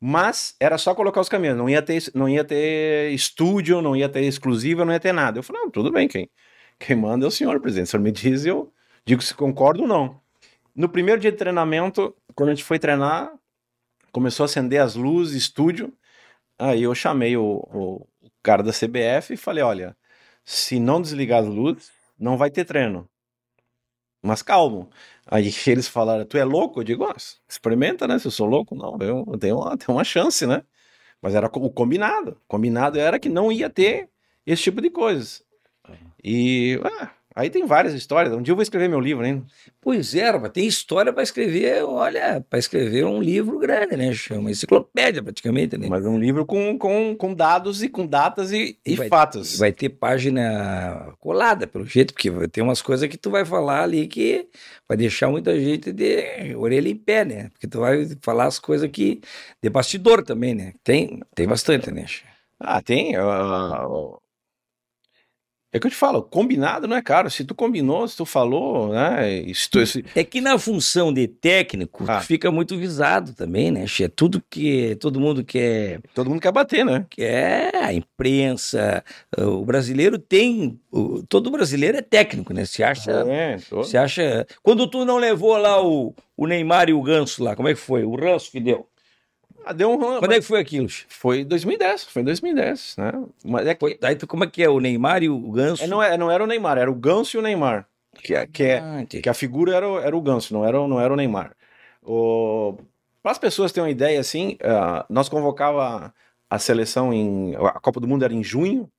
Mas 0.00 0.54
era 0.60 0.76
só 0.78 0.94
colocar 0.94 1.20
os 1.20 1.28
caminhões, 1.28 1.56
não 1.56 1.68
ia 1.68 1.82
ter, 1.82 2.02
não 2.14 2.28
ia 2.28 2.44
ter 2.44 3.12
estúdio, 3.12 3.80
não 3.82 3.96
ia 3.96 4.08
ter 4.08 4.22
exclusiva, 4.22 4.84
não 4.84 4.92
ia 4.92 5.00
ter 5.00 5.12
nada. 5.12 5.38
Eu 5.38 5.42
falei, 5.42 5.62
tudo 5.72 5.90
bem, 5.90 6.08
quem, 6.08 6.28
quem 6.78 6.96
manda 6.96 7.24
é 7.24 7.28
o 7.28 7.30
senhor, 7.30 7.60
presidente. 7.60 7.88
O 7.88 7.90
senhor 7.92 8.02
me 8.02 8.12
diz 8.12 8.44
e 8.44 8.48
eu 8.48 8.72
digo 9.06 9.22
se 9.22 9.34
concordo 9.34 9.82
ou 9.82 9.88
não. 9.88 10.20
No 10.74 10.88
primeiro 10.88 11.20
dia 11.20 11.32
de 11.32 11.38
treinamento, 11.38 12.14
quando 12.34 12.50
a 12.50 12.54
gente 12.54 12.64
foi 12.64 12.78
treinar, 12.78 13.32
começou 14.14 14.44
a 14.44 14.46
acender 14.46 14.80
as 14.80 14.94
luzes, 14.94 15.42
estúdio. 15.42 15.92
Aí 16.56 16.84
eu 16.84 16.94
chamei 16.94 17.36
o, 17.36 17.42
o, 17.42 18.08
o 18.22 18.30
cara 18.42 18.62
da 18.62 18.70
CBF 18.70 19.34
e 19.34 19.36
falei, 19.36 19.64
olha, 19.64 19.96
se 20.44 20.78
não 20.78 21.02
desligar 21.02 21.42
as 21.42 21.48
luzes, 21.48 21.90
não 22.16 22.36
vai 22.38 22.48
ter 22.48 22.64
treino. 22.64 23.08
Mas 24.22 24.40
calmo. 24.40 24.88
Aí 25.26 25.52
eles 25.66 25.88
falaram, 25.88 26.24
tu 26.24 26.38
é 26.38 26.44
louco? 26.44 26.80
Eu 26.80 26.84
digo, 26.84 27.04
ah, 27.04 27.16
experimenta, 27.48 28.06
né? 28.06 28.18
Se 28.20 28.28
eu 28.28 28.30
sou 28.30 28.46
louco, 28.46 28.76
não, 28.76 28.96
eu 29.00 29.36
tenho 29.38 29.58
uma, 29.58 29.76
tenho 29.76 29.98
uma 29.98 30.04
chance, 30.04 30.46
né? 30.46 30.62
Mas 31.20 31.34
era 31.34 31.46
o 31.46 31.70
combinado. 31.70 32.32
O 32.32 32.48
combinado 32.48 32.98
era 33.00 33.18
que 33.18 33.28
não 33.28 33.50
ia 33.50 33.68
ter 33.68 34.08
esse 34.46 34.62
tipo 34.62 34.80
de 34.80 34.90
coisas. 34.90 35.42
E 36.22 36.80
ah, 36.84 37.10
aí 37.34 37.50
tem 37.50 37.66
várias 37.66 37.94
histórias. 37.94 38.32
Um 38.34 38.40
dia 38.42 38.52
eu 38.52 38.56
vou 38.56 38.62
escrever 38.62 38.88
meu 38.88 39.00
livro 39.00 39.24
ainda. 39.24 39.44
Pois 39.80 40.14
é, 40.14 40.30
rapaz, 40.30 40.52
tem 40.52 40.66
história 40.66 41.12
para 41.12 41.22
escrever, 41.22 41.82
olha, 41.84 42.44
para 42.48 42.58
escrever 42.58 43.04
um 43.04 43.20
livro 43.20 43.58
grande, 43.58 43.96
né? 43.96 44.12
Chama 44.14 44.50
enciclopédia 44.50 45.22
praticamente, 45.22 45.76
né? 45.76 45.88
Mas 45.90 46.06
um 46.06 46.18
livro 46.18 46.46
com, 46.46 46.78
com, 46.78 47.14
com 47.16 47.34
dados 47.34 47.82
e 47.82 47.88
com 47.88 48.06
datas 48.06 48.52
e, 48.52 48.78
e 48.86 48.96
Vai- 48.96 49.08
fatos. 49.08 49.58
Vai 49.58 49.72
ter 49.72 49.90
página 49.90 51.12
colada, 51.20 51.66
pelo 51.66 51.84
jeito, 51.84 52.14
porque 52.14 52.30
vai 52.30 52.48
ter 52.48 52.62
umas 52.62 52.80
coisas 52.80 53.08
que 53.08 53.16
tu 53.18 53.30
vai 53.30 53.44
falar 53.44 53.82
ali 53.82 54.06
que 54.06 54.48
vai 54.88 54.96
deixar 54.96 55.28
muita 55.28 55.58
gente 55.58 55.92
de 55.92 56.54
orelha 56.56 56.88
em 56.88 56.96
pé, 56.96 57.24
né? 57.24 57.48
Porque 57.50 57.66
tu 57.66 57.80
vai 57.80 58.06
falar 58.22 58.46
as 58.46 58.58
coisas 58.58 58.88
que. 58.90 59.20
de 59.62 59.68
bastidor 59.70 60.22
também, 60.22 60.54
né? 60.54 60.72
Tem, 60.82 61.20
tem 61.34 61.46
bastante, 61.46 61.90
né? 61.90 62.06
Ah, 62.58 62.80
tem. 62.80 63.16
ah, 63.16 63.86
É 65.74 65.80
que 65.80 65.86
eu 65.88 65.90
te 65.90 65.96
falo, 65.96 66.22
combinado 66.22 66.86
não 66.86 66.96
é 66.96 67.02
caro. 67.02 67.28
Se 67.28 67.44
tu 67.44 67.52
combinou, 67.52 68.06
se 68.06 68.16
tu 68.16 68.24
falou, 68.24 68.90
né? 68.92 69.42
Se 69.52 69.68
tu, 69.68 69.84
se... 69.84 70.04
É 70.14 70.22
que 70.22 70.40
na 70.40 70.56
função 70.56 71.12
de 71.12 71.26
técnico 71.26 72.04
Ah. 72.06 72.20
fica 72.20 72.48
muito 72.50 72.76
visado 72.76 73.32
também, 73.34 73.72
né? 73.72 73.84
É 74.00 74.06
tudo 74.08 74.40
que 74.48 74.94
todo 75.00 75.18
mundo 75.18 75.42
quer, 75.42 75.98
Todo 76.14 76.30
mundo 76.30 76.40
quer 76.40 76.52
bater, 76.52 76.84
né? 76.84 77.04
quer 77.10 77.74
a 77.74 77.92
imprensa. 77.92 79.02
O 79.36 79.64
brasileiro 79.64 80.16
tem. 80.18 80.78
o- 80.92 81.24
todo 81.28 81.50
brasileiro 81.50 81.98
é 81.98 82.02
técnico, 82.02 82.52
né? 82.54 82.64
Se 82.64 82.82
acha. 82.84 83.10
É, 83.28 83.56
Você 83.70 83.96
acha. 83.98 84.46
Quando 84.62 84.86
tu 84.86 85.04
não 85.04 85.18
levou 85.18 85.56
lá 85.56 85.84
o, 85.84 86.14
o 86.36 86.46
Neymar 86.46 86.88
e 86.88 86.92
o 86.92 87.02
Ganso 87.02 87.42
lá, 87.42 87.56
como 87.56 87.68
é 87.68 87.74
que 87.74 87.80
foi? 87.80 88.04
O 88.04 88.14
ranço 88.14 88.50
que 88.52 88.60
deu. 88.60 88.86
Ah, 89.64 89.72
deu 89.72 89.90
um... 89.90 90.18
Quando 90.18 90.32
é 90.32 90.40
que 90.40 90.42
foi 90.46 90.60
aquilo? 90.60 90.88
Foi 91.08 91.44
2010, 91.44 92.04
foi 92.04 92.22
em 92.22 92.24
2010, 92.24 92.96
né? 92.98 93.12
Mas 93.44 93.66
é 93.66 93.74
que 93.74 93.80
Foi, 93.80 93.98
daí 94.00 94.16
como 94.26 94.44
é 94.44 94.46
que 94.46 94.62
é? 94.62 94.68
O 94.68 94.78
Neymar 94.80 95.22
e 95.22 95.28
o 95.28 95.50
Ganso? 95.50 95.82
é, 95.82 95.86
não, 95.86 96.02
é, 96.02 96.16
não 96.18 96.30
era 96.30 96.44
o 96.44 96.46
Neymar, 96.46 96.78
era 96.78 96.90
o 96.90 96.94
Ganso 96.94 97.36
e 97.36 97.40
o 97.40 97.42
Neymar. 97.42 97.86
Que, 98.22 98.34
é- 98.34 98.46
que, 98.46 98.62
é, 98.62 98.78
Ah, 98.78 99.04
que 99.08 99.28
a 99.28 99.34
figura 99.34 99.74
era 99.74 99.88
o, 99.88 99.98
era 99.98 100.16
o 100.16 100.20
Ganso, 100.20 100.52
não 100.54 100.64
era, 100.64 100.80
o- 100.80 100.86
não 100.86 101.00
era 101.00 101.12
o 101.12 101.16
Neymar. 101.16 101.56
Para 103.22 103.32
as 103.32 103.38
pessoas 103.38 103.72
terem 103.72 103.86
uma 103.86 103.90
ideia, 103.90 104.20
assim, 104.20 104.56
ah, 104.62 105.06
nós 105.08 105.28
convocava 105.28 106.12
a 106.50 106.58
seleção 106.58 107.12
em. 107.12 107.54
A 107.56 107.80
Copa 107.80 108.00
do 108.00 108.06
Mundo 108.06 108.24
era 108.24 108.34
em 108.34 108.44
junho, 108.44 108.90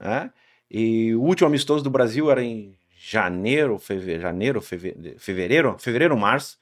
né? 0.00 0.30
E 0.70 1.14
o 1.14 1.20
último 1.22 1.46
amistoso 1.48 1.84
do 1.84 1.90
Brasil 1.90 2.30
era 2.30 2.42
em 2.42 2.74
janeiro, 2.96 3.78
feve, 3.78 4.18
janeiro, 4.18 4.60
feve, 4.62 5.14
fevereiro, 5.18 5.76
fevereiro, 5.78 6.16
março. 6.16 6.58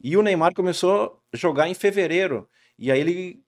E 0.00 0.16
o 0.16 0.22
Neymar 0.22 0.52
começou 0.54 1.18
a 1.32 1.36
jogar 1.36 1.68
em 1.68 1.74
fevereiro. 1.74 2.46
E 2.78 2.90
aí 2.92 3.00
ele 3.00 3.42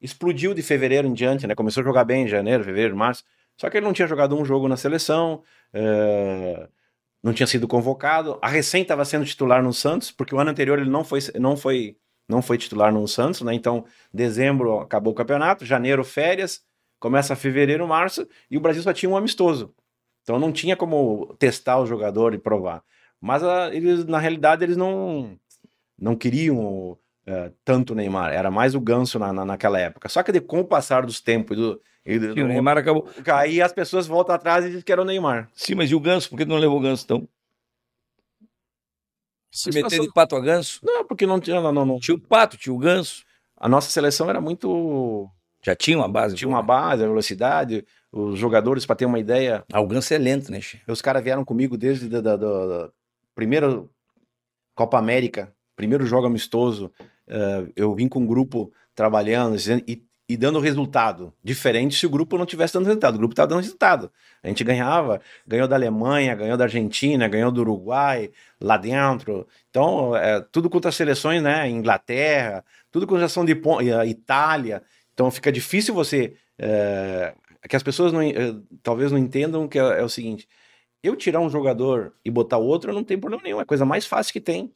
explodiu 0.00 0.54
de 0.54 0.62
fevereiro 0.62 1.06
em 1.06 1.12
diante, 1.12 1.46
né? 1.46 1.54
Começou 1.54 1.82
a 1.82 1.84
jogar 1.84 2.04
bem 2.04 2.24
em 2.24 2.28
janeiro, 2.28 2.64
fevereiro, 2.64 2.96
março. 2.96 3.24
Só 3.56 3.68
que 3.68 3.76
ele 3.76 3.86
não 3.86 3.92
tinha 3.92 4.08
jogado 4.08 4.36
um 4.36 4.44
jogo 4.44 4.68
na 4.68 4.76
seleção, 4.76 5.42
eh, 5.72 6.68
não 7.22 7.32
tinha 7.32 7.46
sido 7.46 7.68
convocado. 7.68 8.38
A 8.40 8.48
recém 8.48 8.82
estava 8.82 9.04
sendo 9.04 9.24
titular 9.26 9.62
no 9.62 9.72
Santos, 9.72 10.10
porque 10.10 10.34
o 10.34 10.38
ano 10.38 10.50
anterior 10.50 10.78
ele 10.78 10.90
não 10.90 11.04
foi, 11.04 11.20
não 11.38 11.56
foi, 11.56 11.96
não 12.28 12.40
foi 12.42 12.56
titular 12.58 12.92
no 12.92 13.06
Santos, 13.06 13.42
né? 13.42 13.52
Então, 13.54 13.84
dezembro 14.12 14.80
acabou 14.80 15.12
o 15.12 15.16
campeonato, 15.16 15.66
janeiro 15.66 16.02
férias, 16.04 16.62
começa 16.98 17.36
fevereiro, 17.36 17.86
março, 17.86 18.26
e 18.50 18.56
o 18.56 18.60
Brasil 18.60 18.82
só 18.82 18.92
tinha 18.92 19.10
um 19.10 19.16
amistoso. 19.16 19.74
Então 20.22 20.38
não 20.38 20.52
tinha 20.52 20.76
como 20.76 21.34
testar 21.38 21.78
o 21.78 21.86
jogador 21.86 22.34
e 22.34 22.38
provar. 22.38 22.82
Mas 23.20 23.42
ah, 23.42 23.70
eles, 23.74 24.04
na 24.06 24.18
realidade, 24.18 24.64
eles 24.64 24.76
não, 24.76 25.38
não 25.98 26.16
queriam 26.16 26.98
eh, 27.30 27.52
tanto 27.64 27.92
o 27.92 27.96
Neymar. 27.96 28.32
Era 28.32 28.50
mais 28.50 28.74
o 28.74 28.80
Ganso 28.80 29.18
na, 29.18 29.32
na- 29.32 29.44
naquela 29.44 29.78
época. 29.78 30.08
Só 30.08 30.22
que 30.22 30.32
de- 30.32 30.40
com 30.40 30.60
o 30.60 30.64
passar 30.64 31.06
dos 31.06 31.20
tempos 31.20 31.56
e 31.56 31.60
do, 31.60 31.80
e 32.04 32.18
do- 32.18 32.34
Sim, 32.34 32.42
o 32.42 32.48
Neymar 32.48 32.76
acabou. 32.78 33.08
aí 33.32 33.62
as 33.62 33.72
pessoas 33.72 34.06
voltam 34.06 34.34
atrás 34.34 34.64
e 34.64 34.68
dizem 34.68 34.82
que 34.82 34.90
era 34.92 35.00
o 35.02 35.04
Neymar. 35.04 35.48
Sim, 35.54 35.74
mas 35.76 35.90
e 35.90 35.94
o 35.94 36.00
Ganso? 36.00 36.28
Por 36.30 36.36
que 36.36 36.44
não 36.44 36.56
levou 36.58 36.78
o 36.78 36.82
Ganso 36.82 37.04
então? 37.04 37.28
Se 39.52 39.68
meter 39.68 39.80
Situação- 39.90 40.06
de 40.06 40.12
pato 40.12 40.36
a 40.36 40.40
Ganso? 40.40 40.80
Não, 40.82 41.04
porque 41.04 41.26
não 41.26 41.40
tinha. 41.40 41.60
Não, 41.60 41.72
não, 41.72 41.84
não. 41.84 41.98
Tinha 41.98 42.16
o 42.16 42.20
pato, 42.20 42.56
tinha 42.56 42.72
o 42.72 42.78
Ganso. 42.78 43.24
A 43.56 43.68
nossa 43.68 43.90
seleção 43.90 44.30
era 44.30 44.40
muito. 44.40 45.28
Já 45.62 45.74
tinha 45.74 45.96
uma 45.98 46.08
base. 46.08 46.36
Tinha 46.36 46.48
uma 46.48 46.62
base, 46.62 47.02
a 47.02 47.06
velocidade, 47.06 47.84
os 48.12 48.38
jogadores, 48.38 48.86
para 48.86 48.96
ter 48.96 49.06
uma 49.06 49.18
ideia, 49.18 49.64
Ah, 49.72 49.80
o 49.80 49.86
Ganso 49.86 50.14
é 50.14 50.18
lento, 50.18 50.50
né, 50.50 50.60
Che? 50.60 50.80
os 50.88 51.02
caras 51.02 51.22
vieram 51.22 51.44
comigo 51.44 51.76
desde 51.76 52.08
da, 52.08 52.20
da, 52.20 52.36
da- 52.36 52.66
da 52.66 52.90
primeira 53.34 53.84
Copa 54.74 54.98
América, 54.98 55.52
primeiro 55.76 56.06
jogo 56.06 56.26
amistoso. 56.26 56.90
Eh, 57.30 57.66
eu 57.76 57.94
vim 57.94 58.08
com 58.08 58.20
um 58.20 58.26
grupo 58.26 58.72
trabalhando 58.94 59.56
e, 59.86 60.02
e 60.28 60.36
dando 60.36 60.58
resultado. 60.58 61.32
Diferente 61.42 61.96
se 61.96 62.06
o 62.06 62.10
grupo 62.10 62.36
não 62.36 62.44
tivesse 62.44 62.74
dando 62.74 62.86
resultado. 62.86 63.14
O 63.14 63.18
grupo 63.18 63.32
estava 63.32 63.48
dando 63.48 63.60
resultado. 63.60 64.10
A 64.42 64.48
gente 64.48 64.64
ganhava, 64.64 65.20
ganhou 65.46 65.68
da 65.68 65.76
Alemanha, 65.76 66.34
ganhou 66.34 66.56
da 66.56 66.64
Argentina, 66.64 67.28
ganhou 67.28 67.50
do 67.50 67.60
Uruguai, 67.60 68.30
lá 68.60 68.76
dentro. 68.76 69.46
Então, 69.70 70.16
é, 70.16 70.40
tudo 70.52 70.68
contra 70.68 70.88
as 70.88 70.96
seleções, 70.96 71.42
né? 71.42 71.68
Inglaterra, 71.68 72.64
tudo 72.90 73.06
com 73.06 73.16
geração 73.16 73.44
de 73.44 73.52
e 73.82 73.92
a 73.92 74.04
Itália. 74.06 74.82
Então 75.14 75.30
fica 75.30 75.52
difícil 75.52 75.94
você. 75.94 76.34
é, 76.58 77.34
que 77.68 77.76
as 77.76 77.82
pessoas 77.82 78.12
não, 78.12 78.22
eh, 78.22 78.54
talvez 78.82 79.12
não 79.12 79.18
entendam 79.18 79.68
que 79.68 79.78
é, 79.78 80.00
é 80.00 80.02
o 80.02 80.08
seguinte: 80.08 80.48
eu 81.02 81.16
tirar 81.16 81.40
um 81.40 81.50
jogador 81.50 82.14
e 82.24 82.30
botar 82.30 82.58
outro, 82.58 82.92
não 82.92 83.04
tem 83.04 83.18
problema 83.18 83.42
nenhum, 83.42 83.58
é 83.58 83.62
a 83.62 83.66
coisa 83.66 83.84
mais 83.84 84.06
fácil 84.06 84.32
que 84.32 84.40
tem. 84.40 84.72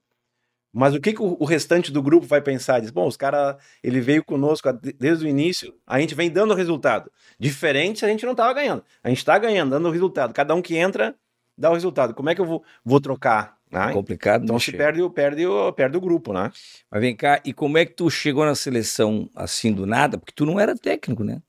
Mas 0.75 0.93
o 0.93 1.01
que, 1.01 1.13
que 1.13 1.23
o, 1.23 1.45
restante 1.45 1.93
do 1.93 2.03
grupo 2.03 2.27
vai 2.27 2.41
pensar? 2.41 2.81
Diz, 2.81 2.91
bom, 2.91 3.07
os 3.07 3.17
caras, 3.17 3.57
ele 3.83 4.01
veio 4.01 4.25
conosco 4.25 4.73
de- 4.73 4.93
desde 4.93 5.25
o 5.25 5.29
início, 5.29 5.73
a 5.87 6.01
gente 6.01 6.15
vem 6.17 6.29
dando 6.29 6.53
resultado. 6.53 7.11
Diferente 7.39 8.01
se 8.01 8.05
a 8.05 8.09
gente 8.09 8.27
não 8.27 8.35
tava 8.35 8.53
ganhando. 8.53 8.83
A 9.03 9.09
gente 9.09 9.25
tá 9.25 9.39
ganhando, 9.39 9.71
dando 9.71 9.89
resultado. 9.91 10.35
Cada 10.35 10.53
um 10.55 10.61
que 10.61 10.77
entra, 10.77 11.15
dá 11.57 11.71
o 11.71 11.75
resultado. 11.75 12.13
Como 12.13 12.29
é 12.29 12.35
que 12.35 12.41
eu 12.41 12.45
vou, 12.45 12.65
vou 12.85 13.01
trocar? 13.01 13.57
né? 13.71 13.93
Complicado, 13.93 14.45
Então 14.45 14.55
né, 14.57 14.61
se 14.61 14.73
perde, 14.73 15.03
o- 15.03 15.11
perde, 15.11 15.47
o- 15.47 15.73
perde 15.73 15.97
o 15.97 16.01
grupo, 16.01 16.33
né? 16.33 16.51
Mas 16.91 17.01
vem 17.01 17.15
cá, 17.17 17.41
e 17.45 17.53
como 17.53 17.77
é 17.79 17.85
que 17.85 17.93
tu 17.93 18.09
chegou 18.11 18.45
na 18.45 18.55
seleção 18.55 19.29
assim 19.35 19.73
do 19.73 19.85
nada? 19.87 20.17
Porque 20.19 20.33
tu 20.35 20.45
não 20.47 20.61
era 20.61 20.77
técnico, 20.77 21.25
né? 21.25 21.41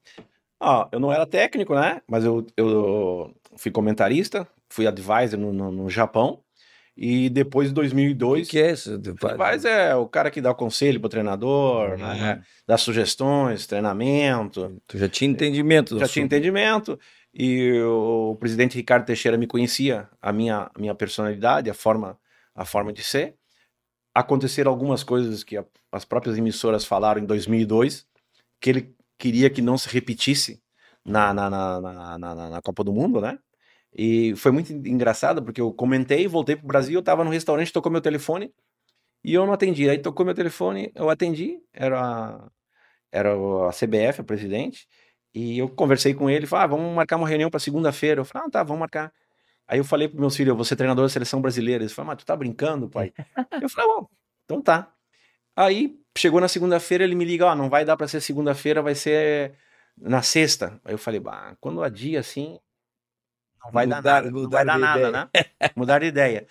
Ah, 0.60 0.88
eu 0.92 1.00
não 1.00 1.12
era 1.12 1.26
técnico, 1.28 1.76
né? 1.76 2.02
Mas 2.08 2.24
eu, 2.26 2.46
eu 2.58 3.36
fui 3.56 3.70
comentarista, 3.72 4.48
fui 4.70 4.88
advisor 4.88 5.40
no, 5.40 5.54
no, 5.54 5.72
no 5.72 5.90
Japão. 5.90 6.40
E 6.98 7.30
depois 7.30 7.68
de 7.68 7.72
O 7.74 7.76
2002, 7.76 8.48
que 8.50 8.58
é 8.58 8.72
isso? 8.72 8.94
advisor 8.94 9.70
é 9.70 9.94
o 9.96 10.08
cara 10.08 10.32
que 10.32 10.40
dá 10.40 10.52
o 10.52 10.56
conselho 10.56 11.00
pro 11.00 11.10
treinador, 11.10 11.98
né? 11.98 12.42
dá 12.66 12.78
sugestões, 12.78 13.68
treinamento, 13.68 14.82
Tu 14.88 14.98
já 14.98 15.10
tinha 15.10 15.30
entendimento 15.30 15.96
do 15.96 16.00
já 16.00 16.08
tinha 16.08 16.24
assunto. 16.24 16.34
entendimento. 16.34 17.00
E 17.34 17.82
o 17.82 18.38
presidente 18.40 18.76
Ricardo 18.78 19.06
Teixeira 19.06 19.38
me 19.38 19.46
conhecia, 19.46 20.08
a 20.22 20.32
minha, 20.32 20.72
a 20.74 20.80
minha 20.80 20.96
personalidade, 20.96 21.70
a 21.70 21.74
forma, 21.74 22.18
a 22.56 22.64
forma 22.64 22.94
de 22.94 23.04
ser. 23.04 23.36
Aconteceram 24.14 24.72
algumas 24.72 25.04
coisas 25.04 25.44
que 25.44 25.58
a- 25.58 25.66
as 25.92 26.06
próprias 26.06 26.38
emissoras 26.38 26.86
falaram 26.86 27.22
em 27.22 27.26
2002, 27.26 28.06
que 28.62 28.70
ele 28.70 28.96
queria 29.20 29.50
que 29.50 29.62
não 29.62 29.78
se 29.78 29.90
repetisse 29.90 30.62
na, 31.06 31.34
na, 31.34 31.50
na, 31.50 31.82
na, 31.82 32.18
na- 32.18 32.50
na 32.52 32.62
Copa 32.62 32.84
do 32.86 32.94
Mundo, 32.94 33.20
né? 33.20 33.38
E 33.98 34.36
foi 34.36 34.52
muito 34.52 34.74
engraçado, 34.74 35.44
porque 35.44 35.62
eu 35.62 35.72
comentei, 35.74 36.28
voltei 36.28 36.56
pro 36.56 36.68
Brasil, 36.68 37.00
eu 37.00 37.04
tava 37.04 37.24
no 37.24 37.32
restaurante, 37.32 37.72
tocou 37.74 37.92
meu 37.92 38.02
telefone, 38.02 38.54
e 39.24 39.34
eu 39.34 39.46
não 39.46 39.54
atendi. 39.54 39.90
Aí 39.90 40.00
tocou 40.00 40.26
meu 40.26 40.36
telefone, 40.36 40.92
eu 40.96 41.10
atendi, 41.10 41.60
era, 41.74 42.00
a- 42.02 42.50
era 43.12 43.34
a 43.70 43.72
CBF, 43.72 44.22
a 44.22 44.24
presidente, 44.24 44.88
e 45.34 45.58
eu 45.60 45.70
conversei 45.70 46.14
com 46.14 46.30
ele, 46.30 46.48
falei, 46.48 46.66
ah, 46.66 46.68
vamos 46.68 46.96
marcar 46.96 47.18
uma 47.18 47.28
reunião 47.28 47.50
para 47.50 47.60
segunda-feira. 47.60 48.22
Eu 48.22 48.26
falei, 48.26 48.48
ah, 48.48 48.52
tá, 48.52 48.64
vamos 48.64 48.80
marcar. 48.82 49.14
Aí 49.68 49.80
eu 49.80 49.86
falei 49.86 50.08
para 50.10 50.20
meus 50.20 50.36
filhos, 50.36 50.50
eu 50.52 50.56
vou 50.56 50.66
ser 50.66 50.76
treinador 50.78 51.06
da 51.06 51.10
seleção 51.10 51.42
brasileira. 51.42 51.84
Eles 51.84 51.94
falaram, 51.94 52.10
mas 52.16 52.24
tu 52.24 52.26
tá 52.28 52.36
brincando, 52.36 52.90
pai? 52.90 53.14
eu 53.62 53.70
falei, 53.70 53.88
bom, 53.96 54.08
então 54.46 54.62
tá. 54.62 54.94
Aí 55.56 55.98
chegou 56.18 56.42
na 56.42 56.48
segunda-feira, 56.48 57.04
ele 57.04 57.16
me 57.16 57.26
liga, 57.26 57.46
ó, 57.48 57.56
não 57.56 57.70
vai 57.70 57.86
dar 57.86 57.98
para 57.98 58.08
ser 58.08 58.22
segunda-feira, 58.22 58.82
vai 58.82 58.96
ser 58.96 59.56
na 59.98 60.22
sexta. 60.22 60.80
Aí 60.86 60.94
eu 60.94 60.98
falei, 60.98 61.20
bah, 61.20 61.56
quando 61.62 61.82
adia 61.84 62.20
assim, 62.20 62.60
não 63.66 63.72
vai 63.72 63.88
dar 63.88 63.96
Mudar- 63.98 64.14
nada, 64.24 64.32
não 64.32 64.50
vai 64.50 64.66
dar 64.66 64.80
nada, 64.80 65.00
ideia. 65.00 65.12
né? 65.12 65.30
Mudar 65.76 66.00
de 66.00 66.06
ideia. 66.06 66.48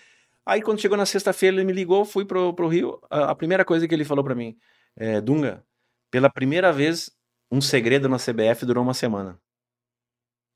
Aí 0.46 0.60
quando 0.60 0.80
chegou 0.80 0.96
na 0.96 1.06
sexta-feira, 1.06 1.56
ele 1.56 1.64
me 1.64 1.72
ligou, 1.72 2.04
fui 2.04 2.24
pro, 2.24 2.52
pro 2.52 2.68
Rio. 2.68 3.00
A, 3.10 3.30
a 3.30 3.34
primeira 3.34 3.64
coisa 3.64 3.88
que 3.88 3.94
ele 3.94 4.04
falou 4.04 4.22
para 4.24 4.34
mim, 4.34 4.56
é, 4.96 5.20
Dunga, 5.20 5.64
pela 6.10 6.28
primeira 6.30 6.72
vez, 6.72 7.10
um 7.50 7.60
segredo 7.60 8.08
na 8.08 8.18
CBF 8.18 8.66
durou 8.66 8.82
uma 8.82 8.94
semana. 8.94 9.38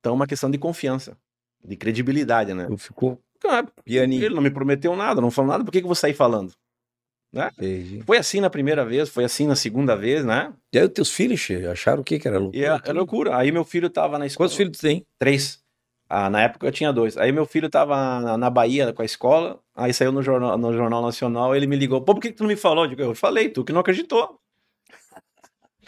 Então, 0.00 0.12
é 0.12 0.14
uma 0.16 0.26
questão 0.26 0.50
de 0.50 0.58
confiança, 0.58 1.16
de 1.64 1.76
credibilidade, 1.76 2.52
né? 2.54 2.66
Tu 2.66 2.76
ficou 2.78 3.20
Ah, 3.46 3.64
pianinho. 3.84 4.24
Ele 4.24 4.34
não 4.34 4.42
me 4.42 4.50
prometeu 4.50 4.94
nada, 4.94 5.20
não 5.20 5.30
falou 5.30 5.50
nada, 5.50 5.64
por 5.64 5.70
que, 5.72 5.78
que 5.78 5.84
eu 5.84 5.88
vou 5.88 5.94
sair 5.94 6.14
falando? 6.14 6.52
Entendi. 7.32 8.02
Foi 8.06 8.16
assim 8.16 8.40
na 8.40 8.48
primeira 8.48 8.84
vez, 8.86 9.08
foi 9.08 9.22
assim 9.24 9.46
na 9.46 9.54
segunda 9.54 9.94
vez, 9.94 10.24
né? 10.24 10.52
E 10.72 10.78
aí 10.78 10.84
os 10.86 10.92
teus 10.92 11.12
filhos, 11.12 11.46
acharam 11.70 12.00
o 12.00 12.04
que 12.04 12.18
que 12.18 12.26
era 12.26 12.38
loucura? 12.38 12.58
E 12.58 12.64
é, 12.64 12.80
é 12.84 12.92
loucura. 12.92 13.36
Aí 13.36 13.52
meu 13.52 13.64
filho 13.64 13.90
tava 13.90 14.18
na 14.18 14.26
escola. 14.26 14.46
Quantos 14.48 14.56
filhos 14.56 14.78
tu 14.78 14.80
tem? 14.80 15.04
Três. 15.18 15.62
Ah, 16.08 16.30
na 16.30 16.42
época 16.42 16.66
eu 16.66 16.72
tinha 16.72 16.92
dois. 16.92 17.16
Aí 17.18 17.30
meu 17.32 17.44
filho 17.44 17.68
tava 17.68 18.36
na, 18.38 18.50
Bahia 18.50 18.92
com 18.92 19.02
a 19.02 19.04
escola, 19.04 19.60
aí 19.74 19.92
saiu 19.92 20.10
no 20.10 20.22
jornal, 20.22 20.56
no 20.56 20.72
jornal 20.72 21.02
Nacional, 21.02 21.54
ele 21.54 21.66
me 21.66 21.76
ligou, 21.76 22.00
pô, 22.02 22.14
por 22.14 22.20
que, 22.20 22.30
que 22.30 22.36
tu 22.36 22.44
não 22.44 22.48
me 22.48 22.56
falou? 22.56 22.86
Eu 22.86 23.14
falei, 23.14 23.50
tu 23.50 23.64
que 23.64 23.72
não 23.72 23.80
acreditou. 23.80 24.40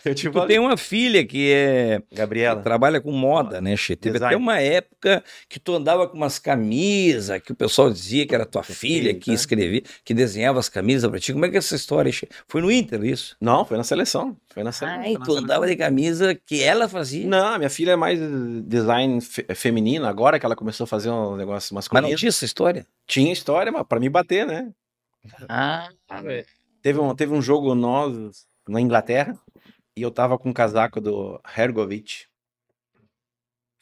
Eu 0.04 0.14
te 0.14 0.28
Tu 0.28 0.32
falei. 0.32 0.48
tem 0.48 0.58
uma 0.58 0.76
filha 0.76 1.24
que 1.26 1.52
é 1.52 2.02
Gabriela. 2.12 2.62
trabalha 2.62 3.00
com 3.00 3.12
moda, 3.12 3.60
né, 3.60 3.76
Che? 3.76 3.94
Teve 3.96 4.14
Design. 4.14 4.34
até 4.34 4.42
uma 4.42 4.58
época 4.58 5.22
que 5.48 5.58
tu 5.60 5.74
andava 5.74 6.08
com 6.08 6.16
umas 6.16 6.38
camisas, 6.38 7.40
que 7.42 7.52
o 7.52 7.54
pessoal 7.54 7.90
dizia 7.90 8.26
que 8.26 8.34
era 8.34 8.46
tua 8.46 8.62
filha 8.62 9.14
que 9.14 9.30
né? 9.30 9.34
escrevia, 9.34 9.82
que 10.04 10.14
desenhava 10.14 10.58
as 10.58 10.68
camisas 10.68 11.10
pra 11.10 11.18
ti. 11.20 11.32
Como 11.32 11.44
é 11.44 11.48
que 11.48 11.56
é 11.56 11.58
essa 11.58 11.74
história, 11.76 12.10
Che? 12.12 12.28
Foi 12.48 12.60
no 12.62 12.70
Inter 12.70 13.04
isso? 13.04 13.36
Não, 13.40 13.64
foi 13.64 13.76
na 13.76 13.84
seleção. 13.84 14.36
Foi 14.52 14.62
na 14.62 14.72
seleção. 14.72 15.00
Ah, 15.00 15.02
foi 15.04 15.10
e 15.10 15.14
na 15.14 15.20
tu 15.20 15.24
seleção. 15.26 15.44
andava 15.44 15.66
de 15.66 15.76
camisa 15.76 16.34
que 16.34 16.62
ela 16.62 16.88
fazia. 16.88 17.26
Não, 17.26 17.58
minha 17.58 17.70
filha 17.70 17.92
é 17.92 17.96
mais 17.96 18.18
design 18.64 19.20
fe- 19.20 19.46
feminino, 19.54 20.06
agora 20.06 20.38
que 20.38 20.46
ela 20.46 20.56
começou 20.56 20.84
a 20.84 20.86
fazer 20.86 21.10
um 21.10 21.36
negócio 21.36 21.74
Mas 21.74 21.84
masculino. 21.86 22.08
não 22.08 22.16
tinha 22.16 22.28
essa 22.30 22.44
história? 22.44 22.86
Tinha 23.06 23.32
história, 23.32 23.70
mas 23.70 23.86
pra 23.86 24.00
me 24.00 24.08
bater, 24.08 24.46
né? 24.46 24.70
Ah, 25.48 25.88
Teve 26.82 26.98
um, 26.98 27.14
teve 27.14 27.32
um 27.34 27.42
jogo 27.42 27.74
nós 27.74 28.46
na 28.68 28.80
Inglaterra 28.80 29.36
e 30.00 30.02
eu 30.02 30.10
tava 30.10 30.38
com 30.38 30.48
um 30.48 30.52
casaco 30.52 30.98
do 30.98 31.38
Hergovich 31.54 32.26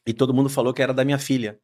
e 0.04 0.12
todo 0.12 0.34
mundo 0.34 0.50
falou 0.50 0.74
que 0.74 0.82
era 0.82 0.92
da 0.92 1.04
minha 1.04 1.18
filha. 1.18 1.60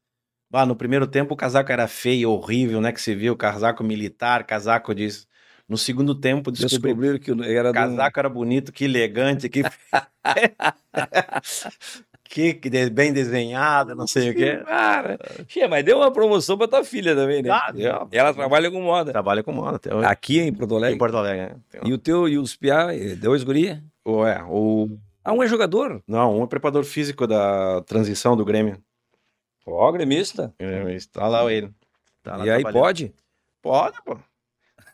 Ah, 0.52 0.64
no 0.64 0.76
primeiro 0.76 1.09
tempo 1.09 1.34
o 1.34 1.36
casaco 1.36 1.72
era 1.72 1.88
feio, 1.88 2.30
horrível, 2.30 2.80
né? 2.80 2.92
Que 2.92 3.00
você 3.00 3.16
viu, 3.16 3.36
casaco 3.36 3.82
militar, 3.82 4.46
casaco 4.46 4.94
disso. 4.94 5.26
No 5.68 5.76
segundo 5.76 6.14
tempo 6.14 6.52
descobri... 6.52 6.94
Descobriram 6.94 7.18
que 7.18 7.32
era 7.50 7.70
o 7.70 7.72
de 7.72 7.78
um- 7.78 7.82
casaco 7.82 8.18
era 8.20 8.28
bonito, 8.28 8.70
que 8.70 8.84
elegante, 8.84 9.48
que... 9.48 9.62
que, 12.25 12.59
bem 12.91 13.12
desenhado, 13.12 13.95
não 13.95 14.07
sei 14.07 14.31
o 14.31 14.35
quê. 14.35 14.57
Cara, 14.66 15.18
Tchê, 15.47 15.68
mas 15.68 15.85
deu 15.85 15.99
uma 15.99 16.12
promoção 16.12 16.57
pra 16.59 16.66
tua 16.66 16.83
filha 16.85 17.14
também, 17.14 17.43
né? 17.43 17.51
Ah, 17.51 17.70
deu. 17.70 18.09
Ela 18.11 18.33
trabalha 18.35 18.70
com 18.70 18.81
moda. 18.81 19.12
Trabalha 19.12 19.43
com 19.43 19.53
moda 19.53 19.77
até 19.77 19.95
hoje. 19.95 20.07
Aqui 20.07 20.41
em 20.41 20.53
Porto 20.53 20.77
Alegre. 20.77 20.97
Em 20.97 20.99
Porto 20.99 21.16
Alegre, 21.16 21.55
né? 21.55 21.57
Um- 21.85 21.89
E 21.89 21.93
o 21.93 21.99
teu, 21.99 22.29
e 22.29 22.39
os 22.39 22.57
piá, 22.57 22.93
eh, 22.95 23.14
dois 23.14 23.45
guria? 23.45 23.83
Ué, 24.07 24.43
o... 24.49 24.89
Ah, 25.25 25.33
um 25.33 25.43
é 25.43 25.47
jogador. 25.47 26.03
Não, 26.07 26.39
um 26.39 26.45
é 26.45 26.47
preparador 26.47 26.85
físico 26.85 27.27
da 27.27 27.81
transição 27.83 28.37
do 28.37 28.45
Grêmio. 28.45 28.83
Ó, 29.66 29.91
gremista. 29.93 30.53
É, 30.59 30.93
Está 30.95 31.27
lá 31.27 31.51
ele. 31.51 31.70
Tá 32.22 32.37
lá 32.37 32.47
e 32.47 32.51
aí 32.51 32.62
pode? 32.62 33.14
Pode, 33.62 33.97
pô. 34.05 34.18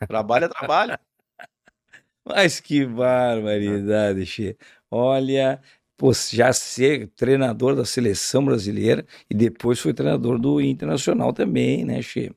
Trabalha, 0.07 0.47
trabalha. 0.47 0.97
Mas 2.25 2.59
que 2.61 2.85
barbaridade, 2.85 4.25
Che. 4.25 4.55
Olha, 4.89 5.59
pô, 6.01 6.11
já 6.13 6.51
ser 6.51 7.09
treinador 7.09 7.75
da 7.75 7.85
seleção 7.85 8.43
brasileira 8.43 9.05
e 9.29 9.35
depois 9.35 9.79
foi 9.79 9.93
treinador 9.93 10.39
do 10.39 10.59
Internacional 10.59 11.31
também, 11.31 11.85
né, 11.85 12.01
Che? 12.01 12.31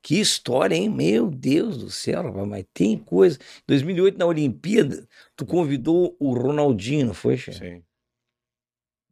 Que 0.00 0.20
história, 0.20 0.76
hein? 0.76 0.88
Meu 0.88 1.28
Deus 1.28 1.78
do 1.78 1.90
céu, 1.90 2.22
rapaz, 2.22 2.46
mas 2.46 2.64
tem 2.72 2.96
coisa. 2.96 3.36
2008, 3.66 4.16
na 4.16 4.24
Olimpíada, 4.24 5.04
tu 5.34 5.44
convidou 5.44 6.16
o 6.20 6.32
Ronaldinho, 6.32 7.06
não 7.08 7.14
foi, 7.14 7.36
Che? 7.36 7.52
Sim. 7.52 7.82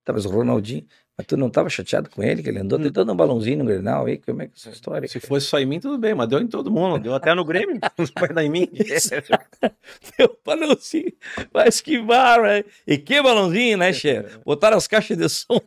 Tá, 0.04 0.12
mas 0.12 0.24
o 0.24 0.30
Ronaldinho, 0.30 0.86
mas 1.16 1.26
tu 1.26 1.34
não 1.34 1.48
tava 1.48 1.70
chateado 1.70 2.10
com 2.10 2.22
ele, 2.22 2.42
que 2.42 2.50
ele 2.50 2.58
andou 2.58 2.78
tentando 2.78 3.10
um 3.10 3.16
balãozinho 3.16 3.58
no 3.58 3.64
Grenal 3.64 4.04
aí? 4.04 4.18
Como 4.18 4.42
é 4.42 4.46
que 4.46 4.52
é 4.52 4.56
essa 4.56 4.68
história? 4.68 5.08
Se 5.08 5.18
fosse 5.18 5.46
só 5.46 5.58
em 5.58 5.64
mim, 5.64 5.80
tudo 5.80 5.96
bem, 5.96 6.14
mas 6.14 6.28
deu 6.28 6.38
em 6.40 6.46
todo 6.46 6.70
mundo. 6.70 6.98
Deu 6.98 7.14
até 7.14 7.34
no 7.34 7.42
Grêmio. 7.42 7.80
Não 7.96 8.06
vai 8.18 8.28
dar 8.28 8.44
em 8.44 8.50
mim. 8.50 8.68
Deu 10.18 10.38
balãozinho, 10.44 11.12
mas 11.54 11.80
que 11.80 11.98
barra, 12.02 12.62
e 12.86 12.98
que 12.98 13.22
balãozinho, 13.22 13.78
né, 13.78 13.94
chefe? 13.94 14.38
Botaram 14.44 14.76
as 14.76 14.86
caixas 14.86 15.16
de 15.16 15.26
som, 15.28 15.58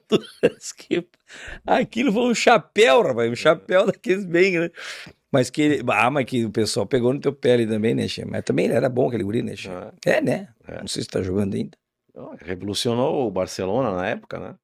que... 0.78 1.08
aquilo 1.66 2.14
foi 2.14 2.32
um 2.32 2.36
chapéu, 2.36 3.02
rapaz, 3.02 3.32
um 3.32 3.36
chapéu 3.36 3.88
daqueles 3.88 4.26
bem, 4.26 4.60
né? 4.60 4.70
Mas 5.32 5.50
que, 5.50 5.84
ah, 5.88 6.12
mas 6.12 6.26
que 6.26 6.46
o 6.46 6.52
pessoal 6.52 6.86
pegou 6.86 7.12
no 7.12 7.20
teu 7.20 7.34
pé 7.34 7.54
ali 7.54 7.66
também, 7.66 7.96
né, 7.96 8.08
chefe? 8.08 8.30
Mas 8.30 8.44
também 8.44 8.66
ele 8.66 8.76
era 8.76 8.88
bom 8.88 9.08
aquele 9.08 9.24
guri, 9.24 9.42
né, 9.42 9.56
chefe? 9.56 9.76
Ah, 9.76 9.94
É, 10.06 10.22
né? 10.22 10.50
É. 10.68 10.80
Não 10.80 10.88
sei 10.88 11.02
se 11.02 11.10
tá 11.10 11.24
jogando 11.24 11.56
ainda. 11.56 11.76
Revolucionou 12.42 13.28
o 13.28 13.32
Barcelona 13.32 13.96
na 13.96 14.08
época, 14.08 14.40
né? 14.40 14.56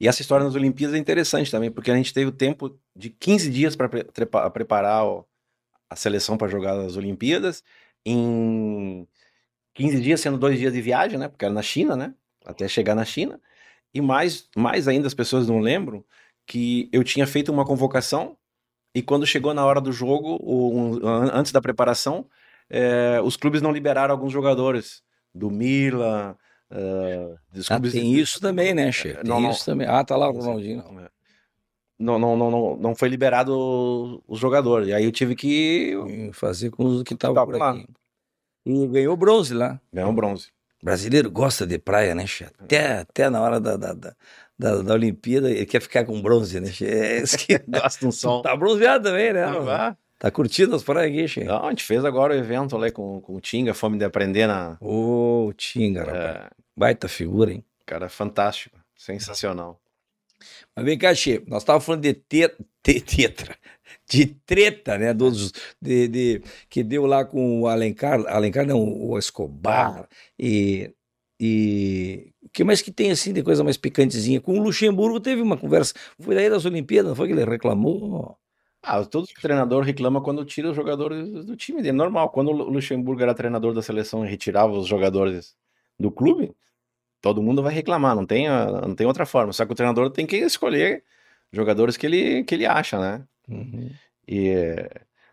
E 0.00 0.08
essa 0.08 0.20
história 0.22 0.44
nas 0.44 0.54
Olimpíadas 0.54 0.94
é 0.94 0.98
interessante 0.98 1.50
também, 1.50 1.70
porque 1.70 1.90
a 1.90 1.96
gente 1.96 2.12
teve 2.12 2.26
o 2.28 2.32
tempo 2.32 2.78
de 2.94 3.10
15 3.10 3.50
dias 3.50 3.74
para 3.76 3.88
preparar 4.50 5.06
o- 5.06 5.26
a 5.90 5.96
seleção 5.96 6.36
para 6.36 6.48
jogar 6.48 6.78
as 6.80 6.96
Olimpíadas. 6.96 7.64
Em 8.04 9.06
15 9.74 10.00
dias, 10.00 10.20
sendo 10.20 10.38
dois 10.38 10.58
dias 10.58 10.72
de 10.72 10.80
viagem, 10.82 11.18
né? 11.18 11.28
Porque 11.28 11.44
era 11.44 11.54
na 11.54 11.62
China, 11.62 11.96
né? 11.96 12.14
Até 12.44 12.68
chegar 12.68 12.94
na 12.94 13.04
China. 13.04 13.40
E 13.94 14.00
mais, 14.00 14.48
mais 14.56 14.88
ainda, 14.88 15.06
as 15.06 15.14
pessoas 15.14 15.48
não 15.48 15.60
lembram 15.60 16.04
que 16.46 16.88
eu 16.92 17.02
tinha 17.04 17.26
feito 17.26 17.52
uma 17.52 17.64
convocação 17.64 18.36
e 18.94 19.02
quando 19.02 19.26
chegou 19.26 19.54
na 19.54 19.64
hora 19.64 19.80
do 19.80 19.92
jogo, 19.92 20.40
antes 21.32 21.52
da 21.52 21.60
preparação, 21.60 22.26
eh, 22.70 23.20
os 23.24 23.36
clubes 23.36 23.62
não 23.62 23.72
liberaram 23.72 24.12
alguns 24.14 24.32
jogadores 24.32 25.02
do 25.34 25.50
Milan, 25.50 26.36
dos 27.52 27.70
Ah, 27.70 27.74
clubes 27.74 27.92
tem 27.92 28.12
isso 28.14 28.40
também, 28.40 28.74
né, 28.74 28.90
chefe? 28.92 29.16
Tem 29.22 29.24
Não, 29.30 29.40
não. 29.40 29.50
isso 29.50 29.64
também. 29.64 29.86
Ah, 29.86 30.04
tá 30.04 30.16
lá 30.16 30.28
o 30.28 30.32
Ronaldinho. 30.32 30.82
Não, 31.98 32.18
não, 32.18 32.36
não, 32.36 32.50
não, 32.50 32.76
não 32.76 32.94
foi 32.94 33.08
liberado 33.08 34.22
os 34.28 34.38
jogadores. 34.38 34.88
E 34.88 34.92
aí 34.92 35.04
eu 35.04 35.12
tive 35.12 35.34
que 35.34 35.94
Fazer 36.32 36.70
com 36.70 36.84
os 36.84 37.02
que 37.02 37.14
estavam 37.14 37.44
por 37.46 37.56
lá. 37.56 37.70
aqui. 37.70 37.86
E 38.66 38.86
ganhou 38.88 39.16
bronze 39.16 39.54
lá. 39.54 39.80
ganhar 39.92 40.08
um 40.08 40.14
bronze. 40.14 40.48
Brasileiro 40.82 41.30
gosta 41.30 41.66
de 41.66 41.78
praia, 41.78 42.14
né, 42.14 42.26
Che? 42.26 42.44
Até, 42.44 42.98
até 42.98 43.30
na 43.30 43.40
hora 43.40 43.58
da, 43.58 43.76
da, 43.76 43.92
da, 43.94 44.14
da, 44.58 44.82
da 44.82 44.94
Olimpíada 44.94 45.50
ele 45.50 45.64
quer 45.64 45.80
ficar 45.80 46.04
com 46.04 46.20
bronze, 46.20 46.60
né, 46.60 46.70
Che? 46.70 46.84
É 46.84 47.22
isso 47.22 47.38
que... 47.38 47.58
Gosto 47.66 48.00
de 48.00 48.06
um 48.06 48.12
som. 48.12 48.42
Tá 48.42 48.54
bronzeado 48.54 49.04
também, 49.04 49.32
né? 49.32 49.44
Ah, 49.44 49.96
Tá 50.26 50.30
curtindo 50.32 50.74
as 50.74 50.82
praias 50.82 51.12
aqui, 51.12 51.28
Che? 51.28 51.44
Não, 51.44 51.66
a 51.66 51.70
gente 51.70 51.84
fez 51.84 52.04
agora 52.04 52.34
o 52.34 52.36
evento 52.36 52.76
lá 52.76 52.90
com, 52.90 53.20
com 53.20 53.36
o 53.36 53.40
Tinga, 53.40 53.72
Fome 53.72 53.96
de 53.96 54.04
Aprender 54.04 54.48
na. 54.48 54.76
Ô, 54.80 55.52
Tinga, 55.56 56.00
rapaz. 56.00 56.16
É, 56.18 56.50
Baita 56.76 57.06
figura, 57.06 57.52
hein? 57.52 57.64
cara, 57.86 58.08
fantástico. 58.08 58.76
Sensacional. 58.96 59.80
Mas 60.74 60.84
vem 60.84 60.98
cá, 60.98 61.14
Che, 61.14 61.44
nós 61.46 61.62
estávamos 61.62 61.86
falando 61.86 62.02
de 62.02 62.14
te- 62.14 62.56
te- 62.82 63.00
tetra, 63.00 63.56
de 64.10 64.26
treta, 64.44 64.98
né? 64.98 65.14
Dos, 65.14 65.52
de, 65.80 66.08
de- 66.08 66.42
que 66.68 66.82
deu 66.82 67.06
lá 67.06 67.24
com 67.24 67.60
o 67.60 67.68
Alencar, 67.68 68.18
Alencar 68.26 68.66
não, 68.66 68.80
o 68.82 69.16
Escobar, 69.16 70.08
e, 70.36 70.92
e 71.40 72.32
o 72.42 72.48
que 72.52 72.64
mais 72.64 72.82
que 72.82 72.90
tem 72.90 73.12
assim 73.12 73.32
de 73.32 73.44
coisa 73.44 73.62
mais 73.62 73.76
picantezinha? 73.76 74.40
Com 74.40 74.58
o 74.58 74.62
Luxemburgo 74.62 75.20
teve 75.20 75.40
uma 75.40 75.56
conversa, 75.56 75.94
foi 76.18 76.34
daí 76.34 76.50
das 76.50 76.64
Olimpíadas, 76.64 77.10
não 77.10 77.16
foi 77.16 77.28
que 77.28 77.32
ele 77.32 77.44
reclamou? 77.44 78.36
Ah, 78.88 79.04
todo 79.04 79.26
treinador 79.42 79.82
reclama 79.82 80.22
quando 80.22 80.44
tira 80.44 80.70
os 80.70 80.76
jogadores 80.76 81.44
do 81.44 81.56
time 81.56 81.82
dele. 81.82 81.96
Normal. 81.96 82.30
Quando 82.30 82.50
o 82.50 82.70
Luxemburgo 82.70 83.20
era 83.22 83.34
treinador 83.34 83.74
da 83.74 83.82
seleção 83.82 84.24
e 84.24 84.28
retirava 84.28 84.72
os 84.72 84.86
jogadores 84.86 85.56
do 85.98 86.08
clube, 86.10 86.54
todo 87.22 87.42
mundo 87.42 87.62
vai 87.62 87.74
reclamar. 87.74 88.16
Não 88.16 88.26
tem, 88.26 88.48
a- 88.48 88.66
não 88.82 88.94
tem 88.94 89.06
outra 89.06 89.26
forma. 89.26 89.52
Só 89.52 89.66
que 89.66 89.72
o 89.72 89.76
treinador 89.76 90.10
tem 90.10 90.26
que 90.26 90.36
escolher 90.38 91.04
jogadores 91.52 91.96
que 91.96 92.06
ele, 92.06 92.44
que 92.44 92.54
ele 92.54 92.66
acha, 92.66 92.98
né? 93.00 93.26
Uhum. 93.48 93.90
E, 94.28 94.54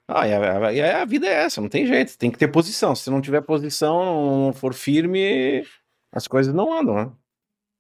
ah, 0.08 0.28
e 0.28 0.34
a, 0.34 0.74
e 0.74 0.82
a 0.82 1.06
vida 1.06 1.28
é 1.28 1.34
essa, 1.46 1.62
não 1.62 1.70
tem 1.70 1.86
jeito, 1.88 2.18
tem 2.18 2.32
que 2.32 2.38
ter 2.38 2.48
posição. 2.50 2.96
Se 2.96 3.10
não 3.10 3.22
tiver 3.22 3.42
posição, 3.42 4.46
não 4.48 4.54
for 4.54 4.74
firme, 4.74 5.66
as 6.12 6.28
coisas 6.28 6.54
não 6.54 6.74
andam, 6.74 6.96
né? 6.96 7.12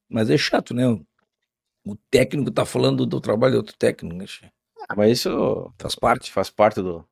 Mas 0.09 0.29
é 0.29 0.37
chato, 0.37 0.73
né? 0.73 0.87
O, 0.87 1.95
técnico 2.11 2.51
tá 2.51 2.65
falando 2.65 3.05
do 3.05 3.21
trabalho 3.21 3.53
de 3.53 3.57
outro 3.57 3.75
técnico, 3.77 4.15
né? 4.15 4.25
Ah, 4.87 4.95
mas 4.95 5.11
isso 5.19 5.71
Faz 5.79 5.95
parte. 5.95 6.31
faz 6.31 6.49
parte 6.49 6.81
do, 6.81 7.05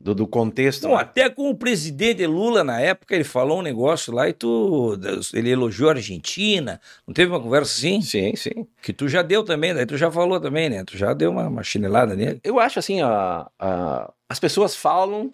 do, 0.00 0.14
do 0.14 0.26
contexto. 0.26 0.84
Não, 0.84 0.96
né? 0.96 1.02
até 1.02 1.30
com 1.30 1.50
o 1.50 1.56
presidente 1.56 2.26
Lula 2.26 2.62
na 2.64 2.80
época, 2.80 3.14
ele 3.14 3.24
falou 3.24 3.60
um 3.60 3.62
negócio 3.62 4.12
lá 4.12 4.28
e 4.28 4.32
tu. 4.32 4.98
Ele 5.32 5.50
elogiou 5.50 5.90
a 5.90 5.94
Argentina. 5.94 6.80
Não 7.06 7.14
teve 7.14 7.30
uma 7.32 7.40
conversa 7.40 7.72
assim? 7.72 8.00
Sim, 8.02 8.34
sim. 8.36 8.66
Que 8.82 8.92
tu 8.92 9.08
já 9.08 9.22
deu 9.22 9.44
também, 9.44 9.74
daí 9.74 9.86
tu 9.86 9.96
já 9.96 10.10
falou 10.10 10.40
também, 10.40 10.68
né? 10.70 10.84
Tu 10.84 10.96
já 10.96 11.14
deu 11.14 11.30
uma, 11.30 11.48
uma 11.48 11.62
chinelada 11.62 12.14
nele. 12.14 12.40
Eu 12.44 12.58
acho 12.60 12.78
assim, 12.78 13.00
a, 13.00 13.48
a- 13.58 14.12
as 14.28 14.38
pessoas 14.40 14.74
falam, 14.76 15.32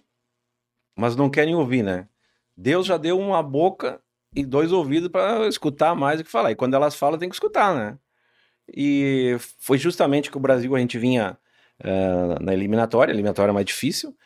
mas 0.97 1.17
não 1.17 1.31
querem 1.31 1.55
ouvir, 1.55 1.83
né? 1.83 2.09
Deus 2.57 2.87
já 2.87 2.97
deu 2.97 3.19
uma 3.19 3.43
boca 3.43 4.01
e 4.35 4.45
dois 4.45 4.73
ouvidos 4.73 5.09
para 5.09 5.47
escutar 5.49 5.95
mais 5.95 6.19
do 6.19 6.25
que 6.25 6.31
falar. 6.31 6.51
E 6.51 6.57
quando 6.57 6.75
elas 6.75 6.95
falam, 6.97 7.19
tem 7.19 7.29
que 7.29 7.35
escutar, 7.37 7.75
né? 7.75 7.99
E 8.75 9.37
foi 9.59 9.79
justamente 9.79 10.31
que 10.31 10.37
o 10.37 10.41
Brasil 10.41 10.75
a 10.77 10.79
gente 10.81 10.99
vinha 10.99 11.39
eh, 11.83 12.39
na 12.41 12.53
eliminatória, 12.53 13.13
a 13.13 13.15
eliminatória 13.15 13.53
mais 13.53 13.67
difícil, 13.67 14.17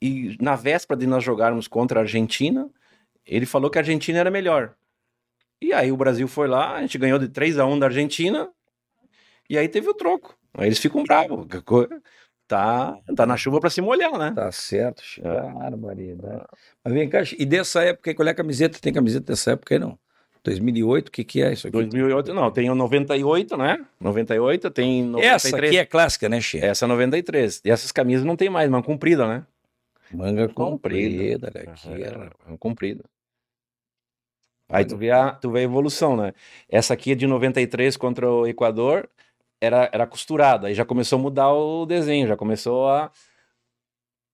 e 0.00 0.36
na 0.40 0.56
véspera 0.56 0.98
de 0.98 1.06
nós 1.06 1.22
jogarmos 1.22 1.68
contra 1.68 2.00
a 2.00 2.02
Argentina, 2.02 2.68
ele 3.24 3.46
falou 3.46 3.70
que 3.70 3.78
a 3.78 3.80
Argentina 3.80 4.18
era 4.18 4.30
melhor. 4.30 4.74
E 5.60 5.72
aí 5.72 5.92
o 5.92 5.96
Brasil 5.96 6.26
foi 6.26 6.48
lá, 6.48 6.74
a 6.74 6.80
gente 6.80 6.98
ganhou 6.98 7.18
de 7.18 7.28
3 7.28 7.58
a 7.58 7.64
1 7.64 7.78
da 7.78 7.86
Argentina, 7.86 8.50
e 9.48 9.56
aí 9.56 9.68
teve 9.68 9.88
o 9.88 9.94
troco. 9.94 10.36
Aí 10.54 10.66
eles 10.66 10.78
ficam 10.78 11.02
bravos. 11.04 11.46
Tá, 12.48 12.98
tá 13.16 13.24
na 13.24 13.34
chuva 13.34 13.60
para 13.60 13.70
se 13.70 13.80
molhar, 13.80 14.18
né? 14.18 14.30
Tá 14.34 14.52
certo, 14.52 15.02
Chico. 15.02 15.26
É. 15.26 15.40
Barbaridade. 15.40 16.44
Mas 16.84 16.92
vem 16.92 17.08
cá, 17.08 17.22
e 17.38 17.46
dessa 17.46 17.82
época, 17.82 18.14
qual 18.14 18.28
é 18.28 18.32
a 18.32 18.34
camiseta? 18.34 18.78
Tem 18.78 18.92
camiseta 18.92 19.24
dessa 19.24 19.52
época 19.52 19.74
aí, 19.74 19.78
não? 19.78 19.98
2008, 20.44 21.08
o 21.08 21.10
que 21.10 21.24
que 21.24 21.42
é 21.42 21.52
isso 21.52 21.68
aqui? 21.68 21.72
2008, 21.72 22.34
não, 22.34 22.50
tem 22.50 22.68
o 22.70 22.74
98, 22.74 23.56
né? 23.56 23.84
98, 24.00 24.70
tem 24.70 25.04
93. 25.04 25.44
Essa 25.44 25.56
aqui 25.56 25.78
é 25.78 25.86
clássica, 25.86 26.28
né, 26.28 26.40
Che? 26.40 26.58
Essa 26.58 26.84
é 26.84 26.88
93. 26.88 27.62
E 27.64 27.70
essas 27.70 27.92
camisas 27.92 28.24
não 28.24 28.36
tem 28.36 28.50
mais, 28.50 28.68
mas 28.68 28.84
comprida, 28.84 29.26
né? 29.26 29.46
Manga 30.12 30.48
Comprida. 30.48 31.40
comprida, 31.40 31.52
olha 31.54 31.72
aqui. 31.72 32.02
É, 32.02 32.52
é 32.54 32.56
comprida. 32.58 33.04
Aí 34.68 34.84
tu 34.84 34.96
vê, 34.96 35.10
a, 35.10 35.32
tu 35.32 35.50
vê 35.50 35.60
a 35.60 35.62
evolução, 35.62 36.16
né? 36.16 36.32
Essa 36.68 36.94
aqui 36.94 37.12
é 37.12 37.14
de 37.14 37.26
93 37.26 37.96
contra 37.96 38.30
o 38.30 38.46
Equador, 38.46 39.08
era, 39.60 39.88
era 39.92 40.06
costurada, 40.06 40.68
aí 40.68 40.74
já 40.74 40.84
começou 40.84 41.18
a 41.18 41.22
mudar 41.22 41.52
o 41.52 41.84
desenho, 41.84 42.26
já 42.26 42.36
começou 42.36 42.88
a, 42.88 43.10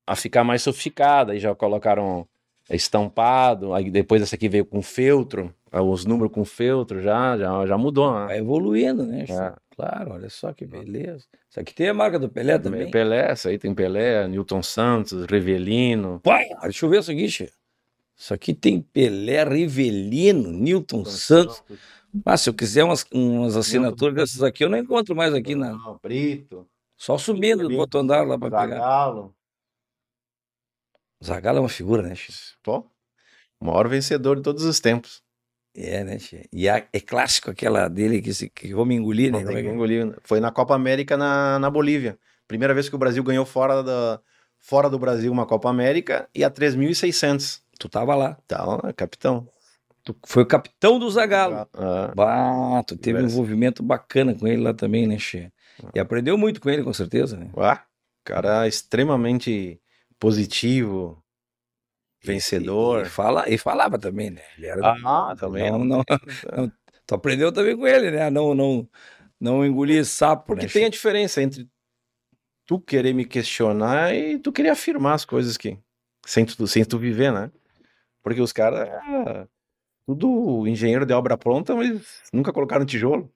a 0.06 0.14
ficar 0.14 0.44
mais 0.44 0.62
sofisticada, 0.62 1.32
aí 1.32 1.40
já 1.40 1.54
colocaram 1.54 2.26
estampado, 2.76 3.72
aí 3.72 3.90
depois 3.90 4.20
essa 4.20 4.36
aqui 4.36 4.48
veio 4.48 4.64
com 4.64 4.82
feltro, 4.82 5.54
aí 5.72 5.80
os 5.80 6.04
números 6.04 6.32
com 6.32 6.44
feltro, 6.44 7.00
já, 7.00 7.36
já, 7.36 7.66
já 7.66 7.78
mudou, 7.78 8.12
né? 8.12 8.26
Vai 8.26 8.38
evoluindo, 8.38 9.04
né? 9.04 9.24
É. 9.28 9.54
Claro, 9.78 10.14
olha 10.14 10.28
só 10.28 10.52
que 10.52 10.66
beleza. 10.66 11.24
Isso 11.48 11.60
aqui 11.60 11.72
tem 11.72 11.88
a 11.88 11.94
marca 11.94 12.18
do 12.18 12.28
Pelé 12.28 12.58
também. 12.58 12.90
Pelé, 12.90 13.30
essa 13.30 13.48
aí 13.48 13.58
tem 13.58 13.72
Pelé, 13.72 14.26
Newton 14.26 14.60
Santos, 14.60 15.24
Revelino. 15.24 16.20
Pai, 16.24 16.46
deixa 16.62 16.84
eu 16.84 16.90
ver 16.90 16.98
isso 16.98 17.12
aqui, 17.12 17.28
Che. 17.28 17.48
Isso 18.16 18.34
aqui 18.34 18.52
tem 18.52 18.80
Pelé, 18.80 19.44
Rivelino, 19.44 20.50
Newton 20.50 21.04
Santos. 21.04 21.62
Ah, 22.26 22.36
se 22.36 22.50
eu 22.50 22.54
quiser 22.54 22.82
umas, 22.82 23.06
umas 23.12 23.56
assinaturas 23.56 24.16
dessas 24.16 24.42
aqui, 24.42 24.64
eu 24.64 24.68
não 24.68 24.78
encontro 24.78 25.14
mais 25.14 25.32
aqui, 25.32 25.54
na... 25.54 25.70
Não, 25.70 26.00
Brito, 26.02 26.66
só 26.96 27.16
subindo 27.16 27.68
do 27.68 27.76
outro 27.76 28.00
andar 28.00 28.26
lá 28.26 28.36
pra 28.36 28.50
pegar. 28.50 28.78
Zagalo. 28.80 29.32
Zagallo 31.24 31.58
é 31.58 31.60
uma 31.60 31.68
figura, 31.68 32.02
né, 32.02 32.14
Che? 32.14 32.32
Pô, 32.62 32.86
o 33.60 33.64
maior 33.66 33.88
vencedor 33.88 34.36
de 34.36 34.42
todos 34.42 34.64
os 34.64 34.80
tempos. 34.80 35.22
É, 35.74 36.02
né, 36.04 36.18
Che? 36.18 36.48
E 36.52 36.68
a- 36.68 36.86
é 36.92 37.00
clássico 37.00 37.50
aquela 37.50 37.88
dele 37.88 38.22
que, 38.22 38.32
se, 38.32 38.48
que 38.48 38.72
vou 38.74 38.86
me 38.86 38.94
engolir, 38.94 39.32
né? 39.32 39.44
Como 39.44 39.56
é 39.58 39.62
que 39.62 39.68
é? 39.68 39.72
engolir. 39.72 40.16
Foi 40.22 40.40
na 40.40 40.50
Copa 40.50 40.74
América 40.74 41.16
na, 41.16 41.58
na 41.58 41.70
Bolívia. 41.70 42.18
Primeira 42.46 42.72
vez 42.74 42.88
que 42.88 42.94
o 42.94 42.98
Brasil 42.98 43.22
ganhou 43.22 43.44
fora, 43.44 43.82
da, 43.82 44.20
fora 44.58 44.88
do 44.88 44.98
Brasil 44.98 45.30
uma 45.30 45.46
Copa 45.46 45.68
América 45.68 46.28
e 46.34 46.42
a 46.44 46.50
3.600. 46.50 47.62
Tu 47.78 47.88
tava 47.88 48.14
lá. 48.14 48.36
Tá, 48.46 48.64
ó, 48.66 48.92
capitão. 48.92 49.48
Tu 50.02 50.16
foi 50.26 50.42
o 50.44 50.46
capitão 50.46 50.98
do 50.98 51.10
Zagallo. 51.10 51.68
Ah, 51.74 52.12
Bah, 52.14 52.82
tu 52.86 52.96
teve 52.96 53.20
um 53.20 53.26
envolvimento 53.26 53.82
bacana 53.82 54.34
com 54.34 54.46
ele 54.48 54.62
lá 54.62 54.72
também, 54.72 55.06
né, 55.06 55.18
Che? 55.18 55.52
E 55.94 56.00
aprendeu 56.00 56.36
muito 56.38 56.60
com 56.60 56.70
ele, 56.70 56.82
com 56.82 56.92
certeza, 56.92 57.36
né? 57.36 57.50
ah, 57.56 57.84
cara 58.24 58.66
extremamente 58.66 59.80
positivo, 60.18 61.22
vencedor. 62.22 63.06
E, 63.06 63.08
fala, 63.08 63.48
e 63.48 63.58
falava 63.58 63.98
também, 63.98 64.30
né? 64.30 64.42
Ele 64.56 64.66
era 64.66 64.96
Ah, 65.04 65.34
também. 65.38 65.70
Não, 65.70 65.78
não, 65.84 66.02
não. 66.56 66.72
Tu 67.06 67.14
aprendeu 67.14 67.50
também 67.50 67.74
com 67.74 67.86
ele, 67.86 68.10
né? 68.10 68.28
Não, 68.28 68.54
não, 68.54 68.86
não 69.40 69.64
engolir 69.64 70.04
sapo, 70.04 70.48
Porque 70.48 70.66
né? 70.66 70.72
tem 70.72 70.84
a 70.84 70.90
diferença 70.90 71.42
entre 71.42 71.66
tu 72.66 72.78
querer 72.78 73.14
me 73.14 73.24
questionar 73.24 74.14
e 74.14 74.38
tu 74.38 74.52
querer 74.52 74.68
afirmar 74.68 75.14
as 75.14 75.24
coisas 75.24 75.56
que 75.56 75.78
sem 76.26 76.44
tu, 76.44 76.66
sem 76.66 76.84
tu 76.84 76.98
viver, 76.98 77.32
né? 77.32 77.50
Porque 78.22 78.42
os 78.42 78.52
caras, 78.52 78.86
ah, 78.90 79.48
tudo 80.06 80.66
engenheiro 80.66 81.06
de 81.06 81.14
obra 81.14 81.38
pronta, 81.38 81.74
mas 81.74 82.02
nunca 82.30 82.52
colocaram 82.52 82.84
tijolo. 82.84 83.32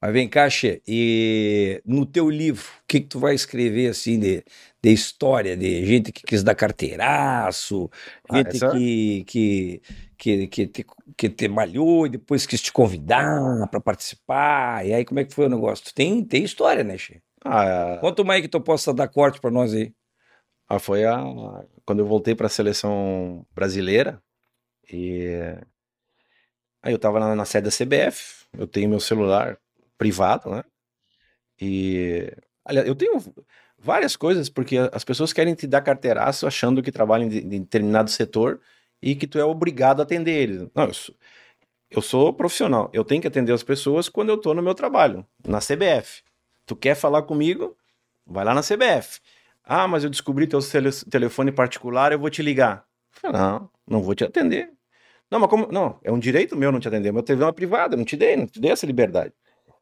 Mas 0.00 0.12
vem 0.12 0.28
cá, 0.28 0.48
Che, 0.50 0.82
e 0.86 1.82
no 1.84 2.06
teu 2.06 2.28
livro, 2.30 2.64
o 2.82 2.86
que 2.86 3.00
que 3.00 3.06
tu 3.08 3.18
vai 3.18 3.34
escrever, 3.34 3.88
assim, 3.90 4.18
de, 4.18 4.44
de 4.82 4.90
história, 4.92 5.56
de 5.56 5.84
gente 5.86 6.12
que 6.12 6.22
quis 6.22 6.42
dar 6.42 6.54
carteiraço, 6.54 7.90
Ah, 8.28 8.42
gente 8.42 8.48
essa- 8.48 8.68
que, 8.70 9.24
que, 9.26 9.82
que, 10.16 10.46
que, 10.48 10.66
te, 10.66 10.86
que 11.16 11.28
te 11.30 11.48
malhou 11.48 12.06
e 12.06 12.10
depois 12.10 12.46
quis 12.46 12.60
te 12.62 12.72
convidar 12.72 13.68
para 13.70 13.80
participar, 13.80 14.86
e 14.86 14.94
aí 14.94 15.04
como 15.04 15.20
é 15.20 15.24
que 15.24 15.34
foi 15.34 15.46
o 15.46 15.48
negócio? 15.50 15.84
Tu 15.86 15.94
tem, 15.94 16.24
tem 16.24 16.44
história, 16.44 16.84
né, 16.84 16.96
Che? 16.98 17.22
Ah, 17.44 18.00
Conta 18.00 18.22
uma 18.22 18.34
aí 18.34 18.42
que 18.42 18.48
tu 18.48 18.60
possa 18.60 18.94
dar 18.94 19.08
corte 19.08 19.40
para 19.40 19.50
nós 19.50 19.74
aí. 19.74 19.92
ah, 20.68 20.78
foi 20.78 21.04
a 21.04 21.18
quando 21.84 22.00
eu 22.00 22.06
voltei 22.06 22.34
para 22.34 22.46
a 22.46 22.50
seleção 22.50 23.46
brasileira 23.54 24.22
e 24.92 25.56
aí 26.88 26.94
eu 26.94 26.98
tava 26.98 27.20
na, 27.20 27.34
na 27.36 27.44
sede 27.44 27.66
da 27.66 27.70
CBF, 27.70 28.46
eu 28.58 28.66
tenho 28.66 28.88
meu 28.88 29.00
celular 29.00 29.58
privado, 29.98 30.50
né? 30.50 30.64
E 31.60 32.32
aliás, 32.64 32.86
eu 32.86 32.94
tenho 32.94 33.18
várias 33.78 34.16
coisas 34.16 34.48
porque 34.48 34.76
as 34.92 35.04
pessoas 35.04 35.32
querem 35.32 35.54
te 35.54 35.66
dar 35.66 35.80
carteiraço 35.82 36.46
achando 36.46 36.82
que 36.82 36.92
trabalham 36.92 37.26
em 37.26 37.28
de- 37.28 37.38
em 37.56 37.60
determinado 37.62 38.10
setor 38.10 38.60
e 39.02 39.14
que 39.14 39.26
tu 39.26 39.38
é 39.38 39.44
obrigado 39.44 40.00
a 40.00 40.02
atender 40.02 40.32
eles. 40.32 40.68
Não, 40.74 40.84
eu 40.86 40.94
sou, 40.94 41.14
eu 41.90 42.02
sou 42.02 42.32
profissional, 42.32 42.90
eu 42.92 43.04
tenho 43.04 43.20
que 43.22 43.28
atender 43.28 43.52
as 43.52 43.62
pessoas 43.62 44.08
quando 44.08 44.30
eu 44.30 44.38
tô 44.38 44.54
no 44.54 44.62
meu 44.62 44.74
trabalho, 44.74 45.26
na 45.46 45.60
CBF. 45.60 46.22
Tu 46.66 46.76
quer 46.76 46.94
falar 46.94 47.22
comigo? 47.22 47.76
Vai 48.26 48.44
lá 48.44 48.54
na 48.54 48.62
CBF. 48.62 49.20
Ah, 49.64 49.88
mas 49.88 50.04
eu 50.04 50.10
descobri 50.10 50.46
teu 50.46 50.60
tele- 50.60 50.90
telefone 51.10 51.52
particular, 51.52 52.12
eu 52.12 52.18
vou 52.18 52.30
te 52.30 52.42
ligar. 52.42 52.84
Não, 53.22 53.70
não 53.86 54.02
vou 54.02 54.14
te 54.14 54.24
atender. 54.24 54.70
Não, 55.30 55.38
mas 55.38 55.50
como? 55.50 55.70
Não, 55.70 55.98
é 56.02 56.10
um 56.10 56.18
direito 56.18 56.56
meu 56.56 56.72
não 56.72 56.80
te 56.80 56.88
atender. 56.88 57.12
Meu 57.12 57.22
TV 57.22 57.42
é 57.42 57.46
uma 57.46 57.52
privada, 57.52 57.94
eu 57.94 57.98
não 57.98 58.04
te 58.04 58.16
dei, 58.16 58.36
não 58.36 58.46
te 58.46 58.60
dei 58.60 58.70
essa 58.70 58.86
liberdade. 58.86 59.32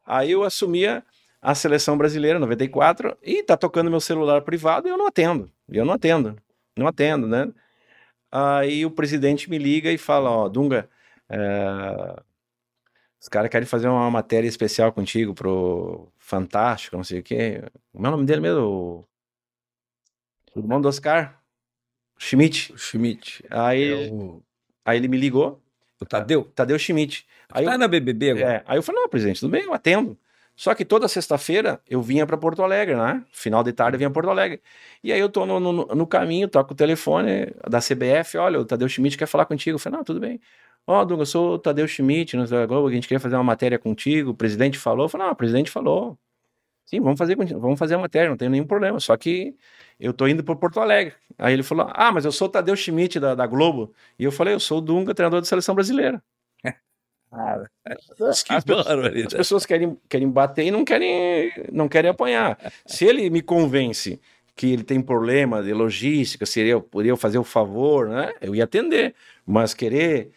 Aí 0.05 0.31
eu 0.31 0.43
assumia 0.43 1.03
a 1.41 1.55
seleção 1.55 1.97
brasileira, 1.97 2.39
94, 2.39 3.17
e 3.21 3.43
tá 3.43 3.55
tocando 3.55 3.89
meu 3.89 3.99
celular 3.99 4.41
privado 4.41 4.87
e 4.87 4.91
eu 4.91 4.97
não 4.97 5.07
atendo. 5.07 5.51
Eu 5.69 5.85
não 5.85 5.93
atendo. 5.93 6.35
Não 6.77 6.87
atendo, 6.87 7.27
né? 7.27 7.51
Aí 8.31 8.85
o 8.85 8.91
presidente 8.91 9.49
me 9.49 9.57
liga 9.57 9.91
e 9.91 9.97
fala, 9.97 10.29
ó, 10.29 10.49
Dunga, 10.49 10.89
é, 11.29 12.21
os 13.19 13.27
caras 13.27 13.49
querem 13.49 13.67
fazer 13.67 13.87
uma 13.87 14.09
matéria 14.11 14.47
especial 14.47 14.91
contigo 14.91 15.33
pro 15.33 16.11
Fantástico, 16.17 16.97
não 16.97 17.03
sei 17.03 17.19
o 17.19 17.23
quê. 17.23 17.63
Como 17.91 18.05
é 18.05 18.09
o 18.09 18.11
nome 18.11 18.25
dele 18.25 18.41
mesmo? 18.41 19.07
O 20.53 20.59
irmão 20.59 20.81
do 20.81 20.87
Oscar? 20.87 21.41
Schmidt. 22.17 22.73
O 22.73 22.77
Schmidt. 22.77 23.43
Aí, 23.49 24.07
É 24.07 24.11
o, 24.11 24.43
aí 24.87 24.97
ele 24.97 25.07
me 25.07 25.17
ligou, 25.17 25.61
o 26.01 26.05
Tadeu. 26.05 26.45
Tadeu 26.55 26.79
Schmidt. 26.79 27.27
Aí 27.51 27.65
eu, 27.65 27.71
Tá 27.71 27.77
na 27.77 27.87
BBB 27.87 28.31
agora. 28.31 28.53
é, 28.53 28.63
aí 28.65 28.77
eu 28.77 28.83
falei, 28.83 29.01
não, 29.01 29.09
presidente, 29.09 29.39
tudo 29.39 29.51
bem, 29.51 29.63
eu 29.63 29.73
atendo. 29.73 30.17
Só 30.55 30.73
que 30.73 30.83
toda 30.83 31.07
sexta-feira 31.07 31.79
eu 31.87 32.01
vinha 32.01 32.25
para 32.25 32.35
Porto 32.35 32.63
Alegre, 32.63 32.95
né? 32.95 33.23
Final 33.31 33.63
de 33.63 33.71
tarde 33.73 33.95
eu 33.95 33.99
vinha 33.99 34.09
para 34.09 34.15
Porto 34.15 34.31
Alegre. 34.31 34.59
E 35.03 35.13
aí 35.13 35.19
eu 35.19 35.29
tô 35.29 35.45
no, 35.45 35.59
no, 35.59 35.71
no 35.85 36.07
caminho, 36.07 36.47
toco 36.47 36.73
o 36.73 36.75
telefone 36.75 37.53
da 37.69 37.79
CBF, 37.79 38.37
olha, 38.39 38.59
o 38.59 38.65
Tadeu 38.65 38.89
Schmidt 38.89 39.17
quer 39.17 39.27
falar 39.27 39.45
contigo. 39.45 39.75
Eu 39.75 39.79
falei, 39.79 39.97
não, 39.97 40.03
tudo 40.03 40.19
bem. 40.19 40.39
Ó, 40.87 41.03
Dunga, 41.05 41.21
eu 41.23 41.25
sou 41.27 41.53
o 41.55 41.59
Tadeu 41.59 41.87
Schmidt, 41.87 42.35
no 42.37 42.45
Zé 42.47 42.65
Globo, 42.65 42.87
a 42.87 42.91
gente 42.91 43.07
queria 43.07 43.19
fazer 43.19 43.35
uma 43.35 43.43
matéria 43.43 43.77
contigo, 43.77 44.31
o 44.31 44.33
presidente 44.33 44.79
falou. 44.79 45.05
Eu 45.05 45.09
falei, 45.09 45.27
não, 45.27 45.33
o 45.33 45.35
presidente 45.35 45.69
falou. 45.69 46.17
Sim, 46.87 47.01
vamos 47.01 47.17
fazer, 47.17 47.35
vamos 47.35 47.77
fazer 47.77 47.95
a 47.95 47.99
matéria, 47.99 48.29
não 48.29 48.37
tem 48.37 48.47
nenhum 48.47 48.65
problema. 48.65 48.97
Só 49.01 49.15
que 49.17 49.53
eu 49.99 50.13
tô 50.13 50.25
indo 50.25 50.41
para 50.41 50.55
Porto 50.55 50.79
Alegre. 50.79 51.13
Aí 51.37 51.53
ele 51.53 51.61
falou, 51.61 51.91
ah, 51.93 52.13
mas 52.13 52.23
eu 52.23 52.31
sou 52.31 52.47
o 52.47 52.51
Tadeu 52.51 52.75
Schmidt 52.77 53.19
da, 53.19 53.35
da 53.35 53.45
Globo. 53.45 53.93
E 54.17 54.23
eu 54.23 54.31
falei, 54.31 54.53
eu 54.53 54.59
sou 54.59 54.77
o 54.77 54.81
Dunga, 54.81 55.13
treinador 55.13 55.41
da 55.41 55.45
seleção 55.45 55.75
brasileira. 55.75 56.23
Que 56.61 56.73
As 58.23 58.45
As 58.49 58.63
barbaridade. 58.63 59.35
pessoas 59.35 59.65
querem, 59.65 59.97
querem 60.07 60.29
bater 60.29 60.65
e 60.65 60.71
não 60.71 60.85
querem, 60.85 61.51
não 61.73 61.89
querem 61.89 62.09
apanhar. 62.09 62.57
Se 62.85 63.03
ele 63.03 63.29
me 63.29 63.41
convence 63.41 64.19
que 64.55 64.71
ele 64.71 64.83
tem 64.83 65.01
problema 65.01 65.61
de 65.61 65.73
logística, 65.73 66.45
se 66.45 66.61
eu 66.61 66.81
poderia 66.81 67.17
fazer 67.17 67.37
o 67.37 67.43
favor, 67.43 68.07
né? 68.07 68.31
Eu 68.39 68.55
ia 68.55 68.63
atender. 68.63 69.13
Mas 69.45 69.73
querer 69.73 70.31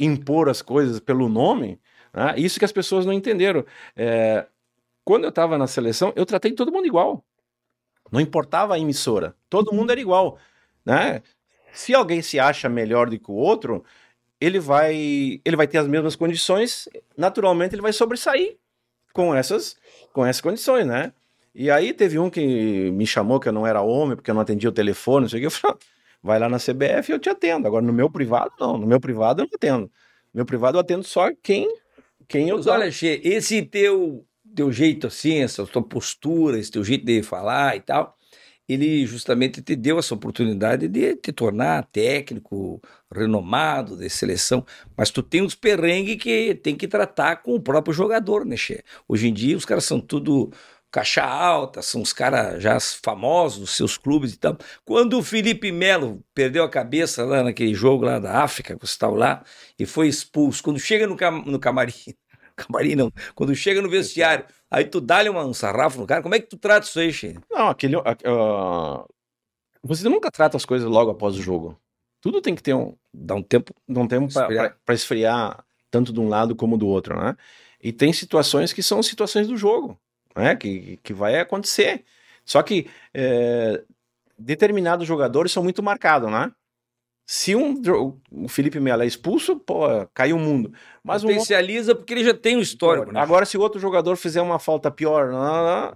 impor 0.00 0.48
as 0.48 0.60
coisas 0.60 0.98
pelo 0.98 1.28
nome, 1.28 1.80
né? 2.12 2.34
isso 2.36 2.58
que 2.58 2.64
as 2.64 2.72
pessoas 2.72 3.06
não 3.06 3.12
entenderam. 3.12 3.64
É, 3.96 4.46
quando 5.04 5.24
eu 5.24 5.30
estava 5.30 5.58
na 5.58 5.66
seleção, 5.66 6.12
eu 6.16 6.26
tratei 6.26 6.52
todo 6.52 6.72
mundo 6.72 6.86
igual. 6.86 7.24
Não 8.10 8.20
importava 8.20 8.74
a 8.74 8.78
emissora. 8.78 9.34
Todo 9.48 9.72
mundo 9.74 9.90
era 9.90 10.00
igual. 10.00 10.38
Né? 10.84 11.22
Se 11.72 11.94
alguém 11.94 12.22
se 12.22 12.38
acha 12.38 12.68
melhor 12.68 13.08
do 13.08 13.18
que 13.18 13.30
o 13.30 13.34
outro, 13.34 13.84
ele 14.40 14.58
vai, 14.58 15.40
ele 15.44 15.56
vai 15.56 15.66
ter 15.66 15.78
as 15.78 15.86
mesmas 15.88 16.16
condições, 16.16 16.88
naturalmente 17.16 17.74
ele 17.74 17.82
vai 17.82 17.92
sobressair 17.92 18.56
com 19.12 19.34
essas, 19.34 19.76
com 20.12 20.24
essas 20.26 20.40
condições, 20.40 20.86
né? 20.86 21.12
E 21.54 21.70
aí 21.70 21.92
teve 21.92 22.18
um 22.18 22.30
que 22.30 22.90
me 22.92 23.06
chamou 23.06 23.38
que 23.38 23.48
eu 23.48 23.52
não 23.52 23.66
era 23.66 23.82
homem, 23.82 24.16
porque 24.16 24.30
eu 24.30 24.34
não 24.34 24.40
atendia 24.40 24.68
o 24.68 24.72
telefone, 24.72 25.22
não 25.22 25.28
sei 25.28 25.38
o 25.38 25.42
que, 25.42 25.46
eu 25.46 25.50
falei, 25.50 25.76
"Ah, 25.80 25.86
vai 26.22 26.38
lá 26.38 26.48
na 26.48 26.58
CBF 26.58 27.10
e 27.10 27.14
eu 27.14 27.18
te 27.18 27.28
atendo. 27.28 27.66
Agora, 27.66 27.84
no 27.84 27.92
meu 27.92 28.08
privado, 28.10 28.52
não. 28.58 28.78
No 28.78 28.86
meu 28.86 29.00
privado, 29.00 29.42
eu 29.42 29.46
não 29.46 29.54
atendo. 29.54 29.86
No 30.32 30.38
meu 30.38 30.46
privado, 30.46 30.76
eu 30.76 30.80
atendo 30.80 31.04
só 31.04 31.30
quem, 31.42 31.68
quem 32.28 32.48
eu 32.48 32.56
Mas 32.56 32.66
olha, 32.66 32.90
Che, 32.90 33.20
esse 33.24 33.62
teu, 33.62 34.24
teu 34.54 34.72
jeito 34.72 35.06
assim, 35.06 35.40
essa 35.40 35.66
tua 35.66 35.82
postura, 35.82 36.58
esse 36.58 36.70
teu 36.70 36.84
jeito 36.84 37.04
de 37.04 37.22
falar 37.22 37.76
e 37.76 37.80
tal, 37.80 38.16
ele 38.68 39.06
justamente 39.06 39.60
te 39.62 39.76
deu 39.76 39.98
essa 39.98 40.14
oportunidade 40.14 40.88
de 40.88 41.16
te 41.16 41.32
tornar 41.32 41.84
técnico 41.86 42.80
renomado 43.12 43.96
de 43.96 44.08
seleção, 44.08 44.64
mas 44.96 45.10
tu 45.10 45.22
tem 45.22 45.42
uns 45.42 45.54
perrengues 45.54 46.16
que 46.16 46.54
tem 46.54 46.76
que 46.76 46.88
tratar 46.88 47.36
com 47.42 47.54
o 47.54 47.60
próprio 47.60 47.92
jogador, 47.92 48.44
né, 48.44 48.56
Che? 48.56 48.82
Hoje 49.08 49.28
em 49.28 49.32
dia 49.32 49.56
os 49.56 49.64
caras 49.64 49.84
são 49.84 50.00
tudo 50.00 50.50
caixa 50.92 51.22
alta, 51.22 51.80
são 51.80 52.02
os 52.02 52.12
caras 52.12 52.62
já 52.62 52.78
famosos 52.78 53.60
dos 53.60 53.70
seus 53.70 53.96
clubes 53.96 54.34
e 54.34 54.38
tal. 54.38 54.58
Quando 54.84 55.18
o 55.18 55.22
Felipe 55.22 55.72
Melo 55.72 56.22
perdeu 56.34 56.62
a 56.64 56.68
cabeça 56.68 57.24
lá 57.24 57.42
naquele 57.42 57.74
jogo 57.74 58.04
lá 58.04 58.18
da 58.18 58.42
África, 58.42 58.78
que 58.78 58.84
estava 58.84 59.16
lá, 59.16 59.44
e 59.78 59.86
foi 59.86 60.08
expulso, 60.08 60.62
quando 60.62 60.78
chega 60.78 61.06
no, 61.06 61.16
cam 61.16 61.42
no 61.46 61.58
camarim, 61.58 61.94
camarim 62.66 62.94
não, 62.94 63.12
quando 63.34 63.54
chega 63.54 63.80
no 63.82 63.88
vestiário, 63.90 64.44
aí 64.70 64.84
tu 64.84 65.00
dá-lhe 65.00 65.28
um 65.30 65.54
sarrafo 65.54 66.00
no 66.00 66.06
cara, 66.06 66.22
como 66.22 66.34
é 66.34 66.40
que 66.40 66.46
tu 66.46 66.56
trata 66.56 66.86
isso 66.86 66.98
aí, 66.98 67.12
Che? 67.12 67.38
Não, 67.50 67.68
aquele. 67.68 67.96
ah, 67.96 69.04
você 69.82 70.08
nunca 70.08 70.30
trata 70.30 70.56
as 70.56 70.64
coisas 70.64 70.88
logo 70.88 71.10
após 71.10 71.36
o 71.36 71.42
jogo. 71.42 71.78
Tudo 72.20 72.40
tem 72.40 72.54
que 72.54 72.62
ter 72.62 72.74
um, 72.74 72.94
Dá 73.12 73.34
um 73.34 73.42
tempo. 73.42 73.74
tem 74.08 74.18
um 74.18 74.26
Esfriar. 74.26 74.76
para 74.84 74.94
esfriar 74.94 75.64
tanto 75.90 76.12
de 76.12 76.20
um 76.20 76.28
lado 76.28 76.54
como 76.54 76.78
do 76.78 76.86
outro, 76.86 77.16
né? 77.20 77.36
E 77.82 77.92
tem 77.92 78.12
situações 78.12 78.72
que 78.72 78.82
são 78.82 79.02
situações 79.02 79.48
do 79.48 79.56
jogo, 79.56 80.00
né? 80.36 80.54
Que, 80.54 80.98
que 81.02 81.12
vai 81.12 81.38
acontecer. 81.40 82.04
Só 82.44 82.62
que 82.62 82.88
é, 83.12 83.82
determinados 84.38 85.06
jogadores 85.06 85.52
são 85.52 85.62
muito 85.62 85.82
marcados, 85.82 86.30
né? 86.30 86.52
Se 87.34 87.56
um 87.56 87.74
o 88.30 88.46
Felipe 88.46 88.78
Melo 88.78 89.02
é 89.02 89.06
expulso, 89.06 89.56
pô, 89.58 89.84
caiu 90.12 90.36
o 90.36 90.38
mundo. 90.38 90.70
Mas 91.02 91.22
um 91.24 91.28
outro- 91.28 91.38
Potencializa 91.40 91.94
porque 91.94 92.12
ele 92.12 92.24
já 92.24 92.34
tem 92.34 92.58
um 92.58 92.60
histórico, 92.60 93.10
né? 93.10 93.18
agora 93.20 93.46
se 93.46 93.56
o 93.56 93.60
outro 93.62 93.80
jogador 93.80 94.16
fizer 94.16 94.42
uma 94.42 94.58
falta 94.58 94.90
pior, 94.90 95.32
não, 95.32 95.40
não, 95.40 95.64
não, 95.86 95.94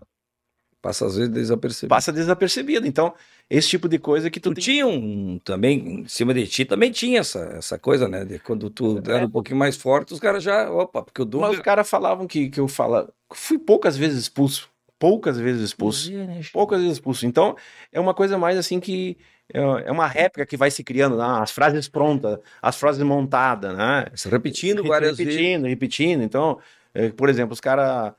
Passa 0.80 1.05
às 1.05 1.16
vezes 1.16 1.30
desapercebido. 1.30 1.89
Passa 1.95 2.11
desapercebido. 2.11 2.87
Então, 2.87 3.12
esse 3.51 3.68
tipo 3.68 3.87
de 3.87 3.99
coisa 3.99 4.30
que 4.30 4.41
tu, 4.41 4.49
Tu 4.51 4.55
tem- 4.55 4.64
tinha 4.64 4.87
um 4.87 5.39
também, 5.45 6.01
em 6.03 6.09
cima 6.09 6.32
de 6.32 6.47
ti, 6.47 6.64
também 6.64 6.91
tinha 6.91 7.20
essa, 7.20 7.41
essa 7.59 7.78
coisa, 7.78 8.09
né? 8.09 8.24
De 8.24 8.39
quando 8.39 8.70
tu 8.70 9.03
É. 9.07 9.16
era 9.16 9.26
um 9.26 9.30
pouquinho 9.30 9.59
mais 9.59 9.76
forte, 9.76 10.14
os 10.14 10.20
caras 10.20 10.43
já. 10.43 10.70
Opa, 10.70 11.03
porque 11.03 11.20
o 11.20 11.24
Mas 11.26 11.34
os 11.34 11.57
Dunga. 11.57 11.62
caras 11.62 11.87
falavam 11.91 12.26
que, 12.26 12.49
que 12.49 12.61
eu 12.61 12.68
fala... 12.68 13.12
fui 13.34 13.59
poucas 13.59 13.95
vezes 13.97 14.22
expulso. 14.22 14.70
Poucas 14.99 15.39
vezes 15.39 15.61
expulso. 15.62 16.11
poucas 16.53 16.78
vezes 16.80 16.95
expulso. 16.97 17.26
Então, 17.26 17.55
é 17.93 18.01
uma 18.01 18.14
coisa 18.14 18.39
mais 18.39 18.57
assim 18.57 18.80
que 18.80 19.18
é 19.53 19.61
é 19.61 19.92
uma 19.92 20.07
réplica 20.07 20.44
que 20.47 20.57
vai 20.57 20.70
se 20.70 20.82
criando, 20.84 21.16
né? 21.16 21.24
as 21.40 21.51
frases 21.51 21.88
prontas, 21.88 22.38
as 22.61 22.76
frases 22.76 23.03
montadas, 23.03 23.76
né? 23.76 24.07
Se 24.14 24.28
Repetindo 24.28 24.82
várias 24.84 25.16
vezes. 25.16 25.34
repetindo, 25.34 25.66
repetindo. 25.66 26.22
Então, 26.22 26.59
eh, 26.94 27.11
por 27.11 27.28
exemplo, 27.28 27.53
os 27.53 27.61
caras 27.61 28.12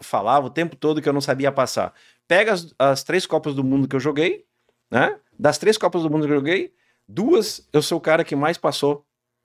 falavam 0.00 0.48
o 0.48 0.52
tempo 0.52 0.76
todo 0.76 1.00
que 1.00 1.08
eu 1.08 1.12
não 1.12 1.20
sabia 1.20 1.50
passar. 1.52 1.92
Pega 2.28 2.52
as, 2.52 2.74
as 2.78 3.02
três 3.02 3.26
Copas 3.26 3.54
do 3.54 3.64
Mundo 3.64 3.86
que 3.88 3.96
eu 3.96 4.00
joguei, 4.00 4.44
né? 4.90 5.16
Das 5.38 5.58
três 5.58 5.76
Copas 5.78 6.02
do 6.02 6.10
Mundo 6.10 6.26
que 6.26 6.32
eu 6.32 6.36
joguei, 6.36 6.72
duas 7.08 7.66
eu 7.72 7.82
sou 7.82 7.98
o 7.98 8.00
cara 8.00 8.24
que 8.24 8.36
mais 8.36 8.56
passou. 8.58 9.04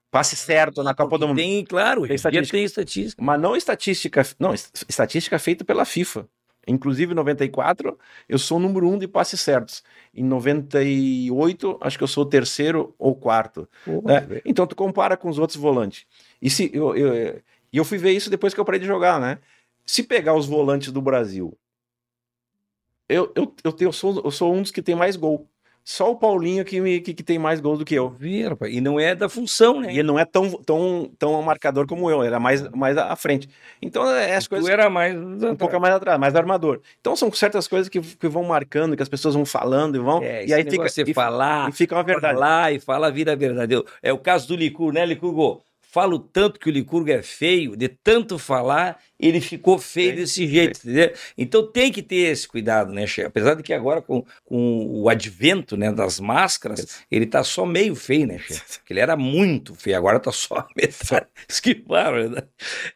Passe 0.10 0.38
certo 0.38 0.84
na 0.84 0.94
Copa 0.94 1.18
do 1.18 1.28
Mundo. 1.28 1.38
Tem, 1.38 1.66
claro, 1.66 2.08
Tem 2.08 2.16
estatística. 2.16 2.58
tem 2.58 2.64
estatística. 2.64 3.22
Mas 3.22 3.42
não 3.42 3.56
estatística, 3.58 4.26
não, 4.40 4.54
est- 4.54 4.86
estatística 4.88 5.38
feita 5.38 5.66
pela 5.66 5.84
FIFA. 5.84 6.26
Inclusive, 6.68 7.14
em 7.14 7.16
94, 7.16 7.98
eu 8.28 8.38
sou 8.38 8.58
o 8.58 8.60
número 8.60 8.90
um 8.90 8.98
de 8.98 9.08
passes 9.08 9.40
certos. 9.40 9.84
Em 10.14 10.24
98, 10.24 11.78
acho 11.82 11.98
que 11.98 12.04
eu 12.04 12.08
sou 12.08 12.24
o 12.24 12.28
terceiro 12.30 12.94
ou 13.00 13.16
quarto. 13.16 13.68
né? 14.04 14.28
Então, 14.46 14.68
tu 14.68 14.76
compara 14.76 15.16
com 15.16 15.30
os 15.30 15.40
outros 15.40 15.58
volantes. 15.58 16.06
E 16.42 16.50
se, 16.50 16.70
eu, 16.74 16.96
eu, 16.96 17.42
eu 17.72 17.86
fui 17.86 17.98
ver 17.98 18.12
isso 18.12 18.30
depois 18.30 18.54
que 18.54 18.60
eu 18.60 18.66
parei 18.66 18.80
de 18.80 18.86
jogar, 18.86 19.20
né? 19.20 19.40
Se 19.86 20.04
pegar 20.04 20.36
os 20.36 20.46
volantes 20.46 20.92
do 20.92 21.02
Brasil, 21.02 21.58
eu, 23.10 23.32
eu, 23.36 23.56
eu, 23.64 23.72
tenho, 23.72 23.88
eu, 23.88 23.94
sou, 23.94 24.22
eu 24.24 24.32
sou 24.32 24.54
um 24.54 24.62
dos 24.62 24.72
que 24.72 24.82
tem 24.82 24.96
mais 24.96 25.16
gol. 25.16 25.48
Só 25.90 26.12
o 26.12 26.18
Paulinho 26.18 26.66
que, 26.66 26.82
me, 26.82 27.00
que, 27.00 27.14
que 27.14 27.24
tem 27.24 27.40
mais 27.40 27.62
gols 27.62 27.80
do 27.80 27.86
que 27.86 27.96
eu. 27.96 28.14
E 28.68 28.82
não 28.82 29.00
é 29.00 29.16
da 29.16 29.30
função, 29.30 29.80
né? 29.80 29.94
E 29.94 30.00
ele 30.00 30.04
não 30.04 30.20
é 30.20 30.26
tão, 30.26 30.52
tão, 30.62 31.10
tão 31.18 31.42
marcador 31.42 31.88
como 31.88 32.12
eu, 32.12 32.22
era 32.22 32.42
mais, 32.42 32.62
mais 32.72 32.98
à 32.98 33.16
frente. 33.16 33.48
Então, 33.82 34.06
é 34.12 34.36
as 34.36 34.44
Tu 34.44 34.50
coisas 34.50 34.70
era 34.70 34.90
mais. 34.90 35.16
um 35.16 35.56
pouco 35.56 35.80
mais 35.80 35.96
atrás, 35.96 36.20
mais 36.20 36.36
armador. 36.36 36.82
Então 37.00 37.16
são 37.16 37.32
certas 37.32 37.70
coisas 37.70 37.88
que, 37.88 38.02
que 38.02 38.28
vão 38.28 38.44
marcando, 38.44 38.98
que 38.98 39.02
as 39.02 39.08
pessoas 39.08 39.34
vão 39.34 39.46
falando 39.46 39.96
e 39.96 40.00
vão. 40.00 40.22
É, 40.22 40.46
e 40.46 40.54
aí 40.54 40.70
fica, 40.70 40.90
de 40.90 41.12
e, 41.12 41.14
falar, 41.14 41.70
e 41.70 41.72
fica 41.72 41.96
uma 41.96 42.04
verdade. 42.04 42.34
falar 42.34 42.74
e 42.74 42.82
fala 42.82 43.08
a 43.08 43.10
vida 43.10 43.34
verdadeira. 43.34 43.86
É 44.04 44.12
o 44.12 44.18
caso 44.18 44.46
do 44.46 44.58
Licurgo, 44.58 44.92
né, 44.92 45.06
Licurgo? 45.06 45.64
Falo 45.90 46.20
tanto 46.20 46.60
que 46.60 46.68
o 46.68 46.72
Licurgo 46.72 47.10
é 47.10 47.24
feio, 47.24 47.76
de 47.78 47.88
tanto 47.88 48.38
falar, 48.38 49.00
ele 49.18 49.40
ficou 49.40 49.80
feio 49.80 50.12
Sim, 50.12 50.16
desse 50.18 50.48
jeito, 50.48 50.80
entendeu? 50.80 51.14
Então 51.38 51.66
tem 51.66 51.92
que 51.92 52.04
ter 52.04 52.30
esse 52.30 52.46
cuidado, 52.46 52.92
né, 52.92 53.08
chefe? 53.08 53.28
Apesar 53.28 53.56
de 53.56 53.64
que 53.64 53.74
agora, 53.74 54.02
com, 54.02 54.26
com 54.44 54.86
o 54.86 55.08
advento 55.08 55.78
né, 55.78 55.90
das 55.92 56.20
máscaras, 56.20 57.00
ele 57.10 57.26
tá 57.26 57.42
só 57.42 57.66
meio 57.66 57.96
feio, 57.96 58.28
né, 58.28 58.38
chefe? 58.38 58.80
Porque 58.80 58.92
ele 58.92 59.00
era 59.00 59.16
muito 59.16 59.76
feio, 59.76 59.96
agora 59.96 60.20
tá 60.20 60.32
só 60.32 60.68
metade. 60.76 61.28
Esquivaram, 61.48 62.32
né? 62.32 62.44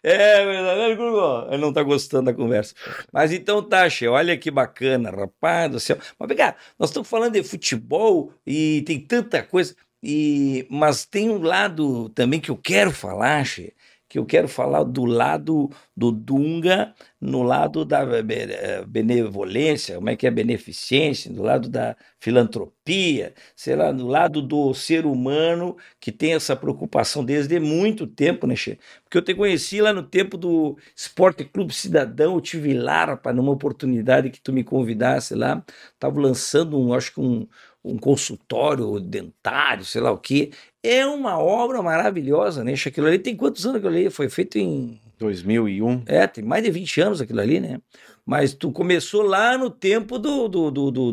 É 0.03 0.45
verdade, 0.45 0.79
né, 0.81 0.87
Licurgo? 0.89 1.47
Ele 1.49 1.61
não 1.61 1.71
tá 1.71 1.83
gostando 1.83 2.25
da 2.25 2.33
conversa. 2.33 2.75
Mas 3.11 3.31
então 3.31 3.63
tá, 3.63 3.89
chefe, 3.89 4.09
olha 4.09 4.37
que 4.37 4.51
bacana, 4.51 5.11
rapaz 5.11 5.71
do 5.71 5.79
céu. 5.79 5.97
Mas 6.19 6.27
vem 6.27 6.37
cá, 6.37 6.55
nós 6.77 6.89
estamos 6.89 7.07
falando 7.07 7.33
de 7.33 7.43
futebol 7.43 8.33
e 8.45 8.83
tem 8.85 8.99
tanta 8.99 9.41
coisa. 9.41 9.75
E, 10.04 10.66
mas 10.70 11.06
tem 11.06 11.30
um 11.30 11.41
lado 11.41 12.10
também 12.10 12.39
que 12.39 12.49
eu 12.52 12.58
quero 12.58 12.91
falar, 12.91 13.45
che, 13.45 13.74
que 14.10 14.18
eu 14.20 14.26
quero 14.26 14.47
falar 14.47 14.84
do 14.84 15.06
lado 15.06 15.70
do 15.95 16.12
Dunga, 16.12 16.93
no 17.20 17.43
lado 17.43 17.86
da 17.86 18.02
eh, 18.04 18.84
benevolência, 18.86 19.95
como 19.95 20.10
é 20.10 20.16
que 20.18 20.28
é 20.28 20.32
beneficência, 20.32 21.32
do 21.32 21.43
lado 21.43 21.70
da 21.70 21.95
filantropia, 22.20 23.34
sei 23.56 23.76
lá, 23.76 23.91
do 23.91 24.08
lado 24.08 24.41
do 24.41 24.74
ser 24.74 25.06
humano 25.06 25.78
que 25.99 26.12
tem 26.12 26.34
essa 26.34 26.56
preocupação 26.56 27.24
desde 27.24 27.60
muito 27.60 28.06
tempo, 28.08 28.45
né, 28.47 28.56
che? 28.56 28.80
Porque 29.04 29.18
eu 29.18 29.22
te 29.22 29.34
conheci 29.36 29.80
lá 29.82 29.93
no 29.93 30.04
tempo 30.04 30.38
do 30.38 30.78
Esporte 30.95 31.45
Clube 31.45 31.74
Cidadão, 31.74 32.34
eu 32.36 32.41
tive 32.41 32.74
lá, 32.74 33.06
rapaz, 33.06 33.36
numa 33.36 33.52
oportunidade 33.52 34.30
que 34.30 34.41
tu 34.41 34.52
me 34.52 34.64
convidasse 34.64 35.36
lá, 35.36 35.64
tava 35.99 36.20
lançando 36.20 36.78
um, 36.80 36.93
acho 36.93 37.14
que 37.14 37.20
um, 37.22 37.47
um 37.84 37.97
consultório 37.97 38.99
dentário, 38.99 39.84
sei 39.86 40.01
lá 40.01 40.11
o 40.11 40.17
quê. 40.17 40.51
É 40.84 41.05
uma 41.05 41.38
obra 41.39 41.82
maravilhosa, 41.82 42.63
né? 42.63 42.73
Aquilo 42.73 43.07
ali 43.07 43.19
tem 43.19 43.36
quantos 43.36 43.65
anos 43.65 43.77
aquilo 43.77 43.93
ali? 43.93 44.09
Foi 44.09 44.29
feito 44.29 44.57
em. 44.57 44.99
2001. 45.19 46.01
É, 46.07 46.25
tem 46.25 46.43
mais 46.43 46.63
de 46.63 46.71
20 46.71 46.99
anos 46.99 47.21
aquilo 47.21 47.39
ali, 47.41 47.59
né? 47.59 47.79
Mas 48.25 48.55
tu 48.55 48.71
começou 48.71 49.21
lá 49.21 49.55
no 49.55 49.69
tempo 49.69 50.17
do, 50.17 50.47
do, 50.47 50.71
do, 50.71 50.91
do, 50.91 51.11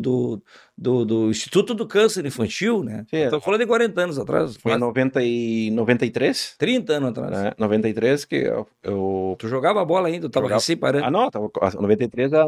do, 0.75 1.05
do- 1.05 1.29
Instituto 1.29 1.75
do 1.75 1.85
Câncer 1.87 2.25
Infantil, 2.25 2.83
né? 2.83 3.05
Sim, 3.07 3.17
Estou 3.17 3.39
falando 3.39 3.59
de 3.61 3.67
40 3.67 4.01
anos 4.01 4.17
atrás, 4.17 4.55
Foi 4.57 4.71
em 4.71 4.79
quase 4.79 4.79
90 4.79 5.21
e 5.23 5.69
93. 5.71 6.55
30 6.57 6.93
anos 6.93 7.09
atrás. 7.09 7.31
Né? 7.31 7.51
93 7.57 8.25
que 8.25 8.35
eu. 8.37 8.67
eu... 8.81 9.35
Tu 9.37 9.47
jogava 9.47 9.85
bola 9.85 10.07
ainda, 10.07 10.27
tu 10.27 10.31
tava 10.31 10.45
Jogava. 10.45 10.59
recém 10.59 10.77
parando. 10.77 11.05
Ah, 11.05 11.11
não, 11.11 11.29
tava, 11.29 11.51
a 11.61 11.71
93 11.81 12.33
a, 12.33 12.45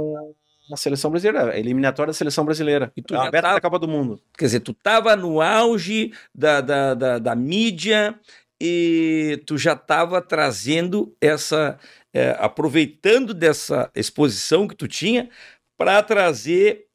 a 0.74 0.78
seleção 0.78 1.12
brasileira, 1.12 1.52
a 1.52 1.58
eliminatória 1.60 2.10
da 2.12 2.14
seleção 2.14 2.46
brasileira. 2.46 2.92
E 2.96 3.02
tu 3.02 3.14
a 3.16 3.18
já 3.18 3.28
aberta 3.28 3.42
tava- 3.48 3.56
da 3.56 3.62
Copa 3.62 3.80
do 3.80 3.88
Mundo. 3.88 4.22
Quer 4.38 4.46
dizer, 4.46 4.60
tu 4.62 4.74
tava 4.74 5.16
no 5.16 5.42
auge 5.42 6.12
da, 6.34 6.62
da, 6.62 6.94
da, 6.94 7.20
da 7.20 7.36
mídia 7.36 8.16
e 8.62 9.42
tu 9.46 9.58
já 9.58 9.76
tava 9.76 10.22
trazendo 10.22 11.16
essa, 11.20 11.78
é, 12.14 12.36
aproveitando 12.40 13.34
dessa 13.34 13.90
exposição 13.96 14.68
que 14.68 14.76
tu 14.76 14.88
tinha 14.88 15.30
para 15.78 16.02
trazer 16.04 16.86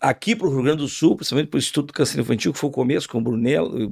aqui 0.00 0.36
para 0.36 0.46
o 0.46 0.50
Rio 0.50 0.62
Grande 0.62 0.78
do 0.82 0.86
Sul, 0.86 1.16
principalmente 1.16 1.48
para 1.48 1.56
o 1.56 1.58
Instituto 1.58 1.86
do 1.88 1.92
Câncer 1.92 2.20
Infantil, 2.20 2.52
que 2.52 2.58
foi 2.58 2.68
o 2.70 2.72
começo 2.72 3.08
com 3.08 3.18
o 3.18 3.20
Brunello, 3.20 3.82
o 3.84 3.88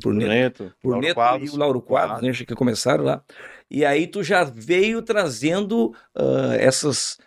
Bruneto 0.86 1.18
Lauro 1.18 1.44
e 1.44 1.50
o 1.50 1.56
Lauro 1.58 1.82
Quadros, 1.82 2.22
né, 2.22 2.32
que 2.46 2.54
começaram 2.54 3.02
lá. 3.02 3.22
E 3.68 3.84
aí 3.84 4.06
tu 4.06 4.22
já 4.22 4.44
veio 4.44 5.02
trazendo 5.02 5.92
ah, 6.14 6.56
esses 6.60 7.18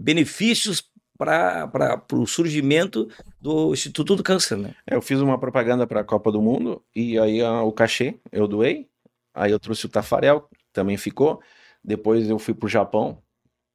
benefícios 0.00 0.82
para 1.16 2.02
o 2.12 2.26
surgimento 2.26 3.08
do 3.40 3.72
Instituto 3.72 4.16
do 4.16 4.22
Câncer, 4.22 4.56
né? 4.56 4.74
Eu 4.86 5.00
fiz 5.00 5.20
uma 5.20 5.38
propaganda 5.38 5.86
para 5.86 6.00
a 6.00 6.04
Copa 6.04 6.30
do 6.30 6.42
Mundo 6.42 6.82
e 6.94 7.18
aí 7.18 7.40
ah, 7.40 7.62
o 7.62 7.72
cachê 7.72 8.18
eu 8.30 8.46
doei. 8.46 8.88
Aí 9.34 9.50
eu 9.52 9.58
trouxe 9.58 9.86
o 9.86 9.88
Tafarel, 9.88 10.48
também 10.72 10.96
ficou. 10.96 11.40
Depois 11.84 12.28
eu 12.28 12.38
fui 12.38 12.54
para 12.54 12.66
o 12.66 12.68
Japão, 12.68 13.22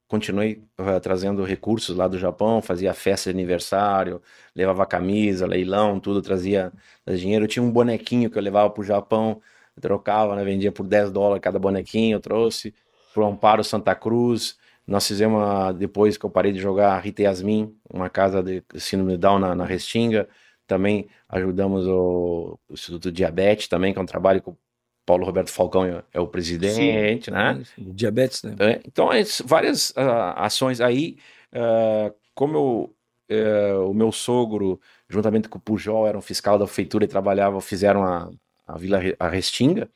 continuei 0.07 0.63
ah, 0.77 0.99
trazendo 0.99 1.43
recursos 1.43 1.95
lá 1.95 2.07
do 2.07 2.17
Japão, 2.19 2.61
fazia 2.61 2.93
festa 2.93 3.31
de 3.31 3.37
aniversário, 3.37 4.21
levava 4.55 4.85
camisa, 4.85 5.47
leilão, 5.47 5.99
tudo, 5.99 6.21
trazia, 6.21 6.71
trazia 7.05 7.21
dinheiro. 7.21 7.45
Eu 7.45 7.49
tinha 7.49 7.63
um 7.63 7.71
bonequinho 7.71 8.29
que 8.29 8.37
eu 8.37 8.41
levava 8.41 8.69
para 8.69 8.81
o 8.81 8.83
Japão, 8.83 9.41
trocava, 9.79 10.35
né, 10.35 10.43
vendia 10.43 10.71
por 10.71 10.85
10 10.85 11.11
dólares 11.11 11.41
cada 11.41 11.57
bonequinho, 11.59 12.15
eu 12.15 12.19
trouxe. 12.19 12.73
Para 13.13 13.23
o 13.23 13.27
Amparo 13.27 13.63
Santa 13.63 13.95
Cruz, 13.95 14.57
nós 14.88 15.07
fizemos, 15.07 15.38
uma- 15.39 15.71
depois 15.71 16.17
que 16.17 16.25
eu 16.25 16.29
parei 16.29 16.51
de 16.51 16.59
jogar, 16.59 16.99
Rita 16.99 17.23
Yasmin, 17.23 17.75
uma 17.91 18.09
casa 18.09 18.41
de 18.43 18.63
síndrome 18.77 19.17
Down 19.17 19.39
na, 19.39 19.55
na 19.55 19.65
Restinga. 19.65 20.27
Também 20.67 21.07
ajudamos 21.29 21.86
o, 21.88 22.57
o 22.69 22.73
Instituto 22.73 23.11
Diabetes, 23.11 23.67
também, 23.67 23.93
que 23.93 23.99
é 23.99 24.01
um 24.01 24.05
trabalho 24.05 24.41
que 24.41 24.49
o 24.49 24.57
Paulo 25.05 25.25
Roberto 25.25 25.49
Falcão 25.51 25.84
é, 25.86 26.03
é 26.13 26.19
o 26.19 26.27
presidente, 26.27 27.29
né? 27.32 27.61
Diabetes, 27.77 28.43
né? 28.43 28.55
É, 28.59 28.82
Então, 28.86 29.11
é, 29.11 29.21
várias 29.45 29.91
ah, 29.97 30.45
ações 30.45 30.79
aí. 30.79 31.17
ah, 31.51 32.13
como 32.34 32.57
eu, 32.57 32.95
eh, 33.29 33.73
o 33.75 33.93
meu 33.93 34.11
sogro, 34.11 34.79
juntamente 35.09 35.49
com 35.49 35.57
o 35.57 35.61
Pujol, 35.61 36.07
era 36.07 36.17
um 36.17 36.21
fiscal 36.21 36.57
da 36.57 36.65
prefeitura 36.65 37.03
e 37.03 37.07
trabalhava, 37.07 37.59
fizeram 37.61 38.03
a, 38.03 38.29
a 38.65 38.77
Vila 38.77 38.99
a 39.19 39.27
Restinga. 39.27 39.89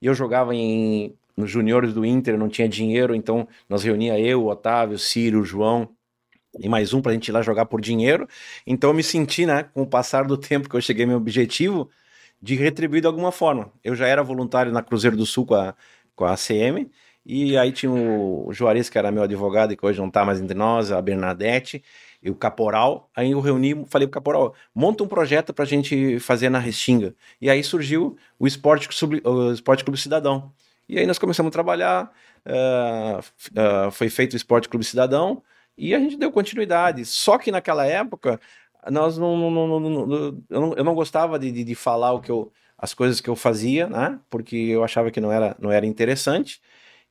E 0.00 0.06
eu 0.06 0.14
jogava 0.14 0.54
em, 0.54 1.14
nos 1.40 1.50
juniores 1.50 1.92
do 1.92 2.04
Inter, 2.04 2.38
não 2.38 2.48
tinha 2.48 2.68
dinheiro, 2.68 3.14
então 3.14 3.48
nós 3.68 3.82
reunia 3.82 4.18
eu, 4.18 4.44
o 4.44 4.48
Otávio, 4.48 4.96
o 4.96 4.98
Círio, 4.98 5.40
o 5.40 5.44
João 5.44 5.88
e 6.58 6.68
mais 6.68 6.92
um 6.92 7.00
para 7.00 7.12
a 7.12 7.14
gente 7.14 7.28
ir 7.28 7.32
lá 7.32 7.42
jogar 7.42 7.66
por 7.66 7.80
dinheiro. 7.80 8.28
Então 8.66 8.90
eu 8.90 8.94
me 8.94 9.02
senti, 9.02 9.46
né, 9.46 9.64
com 9.74 9.82
o 9.82 9.86
passar 9.86 10.24
do 10.24 10.36
tempo 10.38 10.68
que 10.68 10.76
eu 10.76 10.80
cheguei 10.80 11.04
ao 11.04 11.08
meu 11.08 11.18
objetivo, 11.18 11.88
de 12.42 12.54
retribuir 12.56 13.00
de 13.02 13.06
alguma 13.06 13.30
forma. 13.32 13.70
Eu 13.84 13.94
já 13.94 14.06
era 14.06 14.22
voluntário 14.22 14.72
na 14.72 14.82
Cruzeiro 14.82 15.16
do 15.16 15.26
Sul 15.26 15.46
com 15.46 15.54
a, 15.54 15.74
com 16.14 16.24
a 16.24 16.32
ACM, 16.32 16.90
e 17.24 17.56
aí 17.56 17.70
tinha 17.70 17.92
o 17.92 18.48
Juarez, 18.52 18.88
que 18.88 18.98
era 18.98 19.12
meu 19.12 19.22
advogado 19.22 19.72
e 19.72 19.76
que 19.76 19.84
hoje 19.84 19.98
não 19.98 20.08
está 20.08 20.24
mais 20.24 20.40
entre 20.40 20.56
nós, 20.56 20.90
a 20.90 21.00
Bernadette, 21.02 21.82
e 22.22 22.30
o 22.30 22.34
Caporal. 22.34 23.10
Aí 23.14 23.30
eu 23.32 23.40
reuni, 23.40 23.84
falei 23.88 24.06
pro 24.08 24.14
Caporal, 24.14 24.54
monta 24.74 25.04
um 25.04 25.08
projeto 25.08 25.52
para 25.52 25.64
a 25.64 25.68
gente 25.68 26.18
fazer 26.18 26.48
na 26.48 26.58
Restinga. 26.58 27.14
E 27.40 27.50
aí 27.50 27.62
surgiu 27.62 28.16
o 28.38 28.46
Esporte, 28.46 28.88
Sub- 28.94 29.20
o 29.24 29.52
Esporte 29.52 29.84
Clube 29.84 29.98
Cidadão. 30.00 30.52
E 30.90 30.98
aí 30.98 31.06
nós 31.06 31.18
começamos 31.18 31.50
a 31.50 31.52
trabalhar, 31.52 32.12
f- 33.22 33.50
ah, 33.56 33.90
foi 33.90 34.08
feito 34.08 34.32
o 34.34 34.36
Esporte 34.36 34.68
Clube 34.68 34.84
Cidadão, 34.84 35.42
e 35.76 35.94
a 35.94 35.98
gente 35.98 36.16
deu 36.16 36.30
continuidade. 36.32 37.04
Só 37.04 37.38
que 37.38 37.50
naquela 37.50 37.86
época, 37.86 38.40
nós 38.90 39.16
não, 39.18 39.36
não- 39.50 39.80
não- 39.80 40.42
não, 40.50 40.74
eu 40.74 40.84
não 40.84 40.94
gostava 40.94 41.38
de, 41.38 41.50
de, 41.52 41.64
de 41.64 41.74
falar 41.74 42.12
o 42.12 42.20
que 42.20 42.30
eu, 42.30 42.52
as 42.78 42.94
coisas 42.94 43.20
que 43.20 43.28
eu 43.30 43.36
fazia, 43.36 43.88
né? 43.88 44.18
Porque 44.30 44.56
eu 44.56 44.82
achava 44.84 45.10
que 45.10 45.20
não 45.20 45.30
era, 45.32 45.56
não 45.60 45.70
era 45.70 45.86
interessante. 45.86 46.60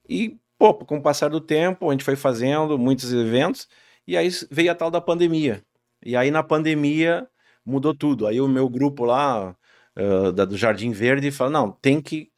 E, 0.07 0.37
pô, 0.57 0.73
com 0.73 0.97
o 0.97 1.01
passar 1.01 1.29
do 1.29 1.41
tempo, 1.41 1.89
a 1.89 1.93
gente 1.93 2.03
foi 2.03 2.15
fazendo 2.15 2.77
muitos 2.77 3.13
eventos, 3.13 3.67
E 4.07 4.17
aí 4.17 4.29
veio 4.51 4.71
a 4.71 4.75
tal 4.75 4.89
da 4.91 4.99
pandemia. 5.01 5.63
E 6.03 6.15
aí 6.15 6.31
na 6.31 6.41
pandemia 6.43 7.27
mudou 7.65 7.93
tudo. 7.95 8.25
Aí 8.27 8.41
o 8.41 8.47
meu 8.47 8.67
grupo 8.69 9.05
lá, 9.05 9.55
uh, 9.97 10.31
da, 10.31 10.45
do 10.45 10.57
Jardim 10.57 10.91
Verde, 10.91 11.29
falou: 11.31 11.53
não, 11.53 11.71
tem 11.71 12.01
que 12.01 12.31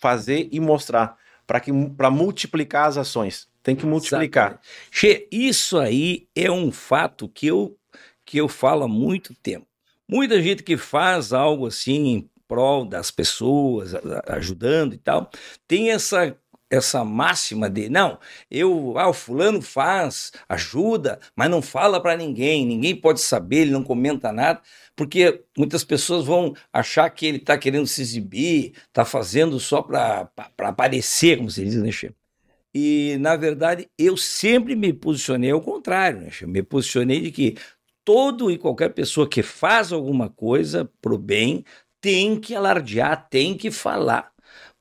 fazer 0.00 0.48
e 0.50 0.58
mostrar 0.58 1.16
para 1.46 2.10
multiplicar 2.10 2.88
as 2.88 2.96
ações. 2.96 3.48
Tem 3.62 3.76
que 3.76 3.84
multiplicar. 3.84 4.60
Che, 4.90 5.28
isso 5.30 5.78
aí 5.78 6.26
é 6.34 6.50
um 6.50 6.72
fato 6.72 7.28
que 7.28 7.46
eu, 7.46 7.76
que 8.24 8.38
eu 8.38 8.48
falo 8.48 8.84
há 8.84 8.88
muito 8.88 9.34
tempo. 9.34 9.66
Muita 10.08 10.40
gente 10.40 10.62
que 10.62 10.76
faz 10.76 11.32
algo 11.32 11.66
assim 11.66 12.06
em 12.08 12.30
prol 12.48 12.84
das 12.84 13.10
pessoas, 13.10 13.92
ajudando 14.26 14.94
e 14.94 14.98
tal, 14.98 15.30
tem 15.68 15.90
essa 15.90 16.36
essa 16.70 17.04
máxima 17.04 17.68
de 17.68 17.88
não, 17.88 18.18
eu, 18.50 18.96
ah, 18.96 19.08
o 19.08 19.12
fulano 19.12 19.60
faz, 19.60 20.32
ajuda, 20.48 21.18
mas 21.34 21.50
não 21.50 21.60
fala 21.60 22.00
para 22.00 22.16
ninguém, 22.16 22.64
ninguém 22.64 22.94
pode 22.94 23.20
saber, 23.20 23.62
ele 23.62 23.72
não 23.72 23.82
comenta 23.82 24.32
nada, 24.32 24.62
porque 24.94 25.42
muitas 25.58 25.82
pessoas 25.82 26.24
vão 26.24 26.54
achar 26.72 27.10
que 27.10 27.26
ele 27.26 27.38
está 27.38 27.58
querendo 27.58 27.86
se 27.86 28.00
exibir, 28.00 28.74
está 28.86 29.04
fazendo 29.04 29.58
só 29.58 29.82
para 29.82 30.30
aparecer, 30.58 31.38
como 31.38 31.50
se 31.50 31.64
diz, 31.64 31.74
né, 31.74 31.90
Che? 31.90 32.14
E, 32.72 33.16
na 33.18 33.34
verdade, 33.34 33.88
eu 33.98 34.16
sempre 34.16 34.76
me 34.76 34.92
posicionei 34.92 35.50
ao 35.50 35.60
contrário, 35.60 36.20
né? 36.20 36.30
Me 36.42 36.62
posicionei 36.62 37.20
de 37.20 37.32
que 37.32 37.56
todo 38.04 38.50
e 38.50 38.56
qualquer 38.56 38.90
pessoa 38.90 39.28
que 39.28 39.42
faz 39.42 39.92
alguma 39.92 40.30
coisa 40.30 40.88
pro 41.02 41.18
bem 41.18 41.64
tem 42.00 42.38
que 42.38 42.54
alardear, 42.54 43.28
tem 43.28 43.56
que 43.56 43.70
falar 43.70 44.32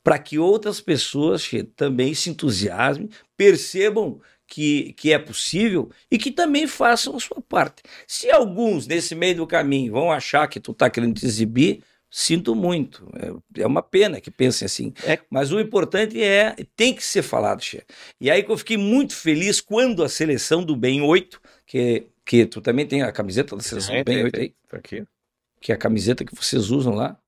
para 0.03 0.17
que 0.17 0.39
outras 0.39 0.79
pessoas 0.81 1.49
também 1.75 2.13
se 2.13 2.29
entusiasmem, 2.29 3.09
percebam 3.35 4.19
que, 4.47 4.93
que 4.93 5.13
é 5.13 5.19
possível 5.19 5.89
e 6.09 6.17
que 6.17 6.31
também 6.31 6.65
façam 6.67 7.15
a 7.15 7.19
sua 7.19 7.41
parte. 7.41 7.83
Se 8.07 8.31
alguns 8.31 8.87
nesse 8.87 9.13
meio 9.13 9.37
do 9.37 9.47
caminho 9.47 9.93
vão 9.93 10.11
achar 10.11 10.47
que 10.47 10.59
tu 10.59 10.71
está 10.71 10.89
querendo 10.89 11.19
te 11.19 11.25
exibir, 11.25 11.83
sinto 12.09 12.55
muito. 12.55 13.07
É, 13.55 13.61
é 13.61 13.67
uma 13.67 13.83
pena 13.83 14.19
que 14.19 14.31
pensem 14.31 14.65
assim. 14.65 14.93
É. 15.05 15.19
Mas 15.29 15.51
o 15.51 15.59
importante 15.59 16.21
é, 16.21 16.55
tem 16.75 16.93
que 16.93 17.03
ser 17.03 17.21
falado, 17.21 17.61
Che. 17.61 17.83
E 18.19 18.31
aí 18.31 18.41
que 18.41 18.51
eu 18.51 18.57
fiquei 18.57 18.77
muito 18.77 19.15
feliz 19.15 19.61
quando 19.61 20.03
a 20.03 20.09
seleção 20.09 20.63
do 20.63 20.75
Bem 20.75 21.01
8, 21.01 21.39
que, 21.65 22.07
que 22.25 22.45
tu 22.45 22.59
também 22.61 22.87
tem 22.87 23.03
a 23.03 23.11
camiseta 23.11 23.55
da 23.55 23.61
seleção 23.61 23.95
é, 23.95 24.03
do 24.03 24.05
Bem 24.05 24.23
8 24.23 24.39
aí. 24.39 24.53
Aqui. 24.71 25.03
Que 25.61 25.71
é 25.71 25.75
a 25.75 25.77
camiseta 25.77 26.25
que 26.25 26.35
vocês 26.35 26.71
usam 26.71 26.95
lá. 26.95 27.19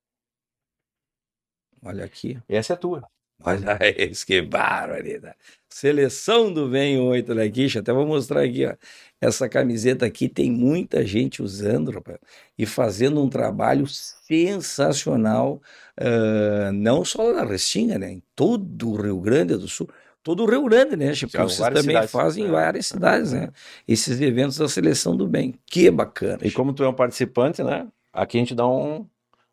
Olha 1.83 2.05
aqui. 2.05 2.37
Essa 2.47 2.73
é 2.73 2.75
tua. 2.75 3.03
Olha 3.43 3.77
isso, 3.97 4.25
que 4.25 4.41
barbaridade. 4.41 5.35
Seleção 5.69 6.53
do 6.53 6.69
Vem 6.69 6.99
8 6.99 7.33
daqui, 7.33 7.67
até 7.77 7.91
vou 7.93 8.05
mostrar 8.05 8.43
aqui, 8.43 8.65
ó. 8.65 8.75
Essa 9.19 9.47
camiseta 9.47 10.05
aqui 10.05 10.27
tem 10.27 10.51
muita 10.51 11.05
gente 11.05 11.41
usando, 11.41 11.91
rapaz, 11.91 12.17
e 12.57 12.65
fazendo 12.65 13.23
um 13.23 13.29
trabalho 13.29 13.85
sensacional, 13.87 15.61
uh, 15.99 16.71
não 16.73 17.05
só 17.05 17.31
na 17.31 17.43
Restinga, 17.43 17.99
né? 17.99 18.11
Em 18.11 18.23
todo 18.35 18.89
o 18.89 19.01
Rio 19.01 19.19
Grande 19.19 19.55
do 19.55 19.67
Sul. 19.67 19.87
Todo 20.23 20.43
o 20.43 20.49
Rio 20.49 20.63
Grande, 20.65 20.95
né? 20.95 21.13
Porque 21.19 21.37
vocês 21.37 21.59
também 21.59 21.81
cidades. 21.81 22.11
fazem 22.11 22.45
em 22.45 22.47
é. 22.47 22.51
várias 22.51 22.87
cidades, 22.87 23.31
né? 23.31 23.49
Esses 23.87 24.19
eventos 24.19 24.57
da 24.57 24.67
Seleção 24.67 25.15
do 25.15 25.27
Bem. 25.27 25.55
Que 25.65 25.89
bacana. 25.89 26.39
E 26.43 26.51
como 26.51 26.73
tu 26.73 26.83
é 26.83 26.89
um 26.89 26.93
participante, 26.93 27.63
né? 27.63 27.87
Aqui 28.11 28.37
a 28.37 28.41
gente 28.41 28.53
dá 28.53 28.67
um, 28.67 29.05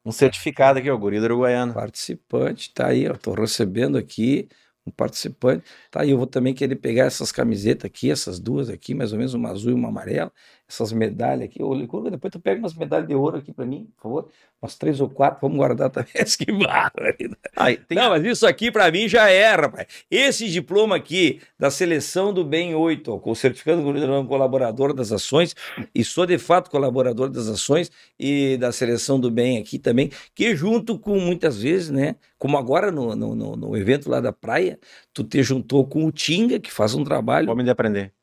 um 0.05 0.13
certificado 0.13 0.79
aqui, 0.79 0.91
ó, 0.91 0.97
Guri 0.97 1.19
do 1.19 1.25
Uruguaiana. 1.25 1.73
Participante, 1.75 2.73
tá 2.73 2.89
aí, 2.89 3.09
ó, 3.09 3.15
tô 3.15 3.33
recebendo 3.35 3.99
aqui 3.99 4.49
um 4.87 4.91
participante. 4.91 5.65
Tá 5.91 6.03
aí, 6.03 6.11
eu 6.11 6.17
vou 6.19 6.27
também 6.27 6.55
querer 6.55 6.77
pegar 6.77 7.05
essas 7.05 7.31
camisetas 7.33 7.85
aqui, 7.87 8.11
essas 8.11 8.41
duas 8.41 8.71
aqui, 8.71 8.95
mais 8.95 9.13
ou 9.13 9.19
menos 9.19 9.35
uma 9.35 9.51
azul 9.51 9.73
e 9.73 9.75
uma 9.75 9.89
amarela, 9.89 10.33
essas 10.69 10.93
medalhas 10.93 11.49
aqui. 11.49 11.63
Ô, 11.63 11.75
Licurgo, 11.75 12.11
depois 12.11 12.31
tu 12.31 12.39
pega 12.39 12.61
umas 12.61 12.75
medalhas 12.75 13.09
de 13.09 13.15
ouro 13.15 13.39
aqui 13.39 13.53
para 13.53 13.65
mim, 13.65 13.89
por 13.97 14.03
favor. 14.03 14.29
Umas 14.61 14.77
três 14.77 15.01
ou 15.01 15.09
quatro, 15.09 15.39
vamos 15.41 15.57
guardar 15.57 15.89
também. 15.89 16.11
que 16.13 16.53
barbaridade. 16.53 17.87
Tem... 17.89 17.97
Não, 17.97 18.11
mas 18.11 18.25
isso 18.25 18.47
aqui 18.47 18.71
para 18.71 18.91
mim 18.91 19.09
já 19.09 19.31
é, 19.31 19.55
rapaz. 19.55 19.87
Esse 20.11 20.47
diploma 20.49 20.97
aqui 20.97 21.41
da 21.59 21.71
seleção 21.71 22.35
do 22.35 22.45
Bem 22.45 22.75
8, 22.75 23.13
ó, 23.13 23.19
com 23.19 23.31
o 23.31 23.37
certificado 23.37 23.81
de 23.81 24.29
colaborador 24.29 24.93
das 24.93 25.11
ações, 25.11 25.57
e 25.95 26.05
sou 26.05 26.27
de 26.27 26.37
fato 26.37 26.71
colaborador 26.71 27.31
das 27.31 27.49
ações 27.49 27.91
e 28.19 28.59
da 28.59 28.71
seleção 28.71 29.19
do 29.19 29.31
Bem 29.31 29.59
aqui 29.59 29.79
também, 29.79 30.11
que 30.35 30.55
junto 30.55 30.99
com 30.99 31.19
muitas 31.19 31.63
vezes, 31.63 31.89
né, 31.89 32.17
como 32.37 32.59
agora 32.59 32.93
no, 32.93 33.17
no, 33.17 33.35
no, 33.35 33.57
no 33.57 33.77
evento 33.77 34.11
lá 34.11 34.21
da 34.21 34.33
praia, 34.33 34.79
tu 35.15 35.25
te 35.25 35.43
juntou 35.43 35.87
com 35.87 36.05
o 36.05 36.13
Tinga, 36.13 36.59
que 36.61 36.71
faz 36.71 36.95
um 36.95 37.05
trabalho. 37.05 37.47
Fome 37.47 37.65
de 37.65 37.71
aprender. 37.71 38.18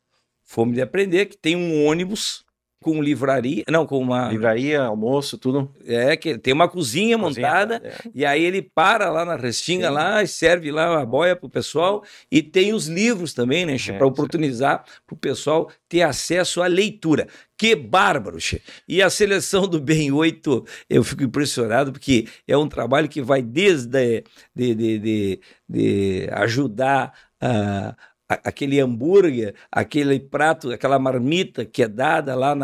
Fome 0.46 0.74
de 0.74 0.80
aprender, 0.80 1.26
que 1.26 1.36
tem 1.36 1.56
um 1.56 1.84
ônibus 1.84 2.46
com 2.86 3.02
livraria, 3.02 3.64
não, 3.68 3.84
com 3.84 3.98
uma 3.98 4.28
livraria, 4.28 4.80
almoço, 4.82 5.36
tudo. 5.36 5.74
É, 5.84 6.16
que 6.16 6.38
tem 6.38 6.54
uma 6.54 6.68
cozinha, 6.68 7.18
cozinha 7.18 7.42
montada 7.42 7.82
é. 7.82 7.94
e 8.14 8.24
aí 8.24 8.44
ele 8.44 8.62
para 8.62 9.10
lá 9.10 9.24
na 9.24 9.34
restinga 9.34 9.88
sim. 9.88 9.92
lá 9.92 10.24
serve 10.24 10.70
lá 10.70 11.00
a 11.00 11.04
boia 11.04 11.34
pro 11.34 11.48
pessoal 11.48 12.04
e 12.30 12.40
tem 12.40 12.72
os 12.72 12.86
livros 12.86 13.34
também, 13.34 13.66
né, 13.66 13.74
é, 13.74 13.92
para 13.92 14.06
oportunizar 14.06 14.84
pro 15.04 15.16
pessoal 15.16 15.68
ter 15.88 16.02
acesso 16.02 16.62
à 16.62 16.68
leitura. 16.68 17.26
Que 17.58 17.74
bárbaro, 17.74 18.38
che. 18.38 18.62
E 18.86 19.02
a 19.02 19.10
seleção 19.10 19.66
do 19.66 19.80
Bem 19.80 20.12
8, 20.12 20.64
eu 20.88 21.02
fico 21.02 21.24
impressionado 21.24 21.90
porque 21.90 22.28
é 22.46 22.56
um 22.56 22.68
trabalho 22.68 23.08
que 23.08 23.20
vai 23.20 23.42
desde 23.42 24.22
de, 24.54 24.74
de, 24.74 24.98
de, 24.98 25.40
de 25.68 26.28
ajudar 26.30 27.12
a 27.40 27.96
aquele 28.28 28.80
hambúrguer, 28.80 29.54
aquele 29.70 30.18
prato, 30.18 30.72
aquela 30.72 30.98
marmita 30.98 31.64
que 31.64 31.82
é 31.82 31.88
dada 31.88 32.34
lá 32.34 32.56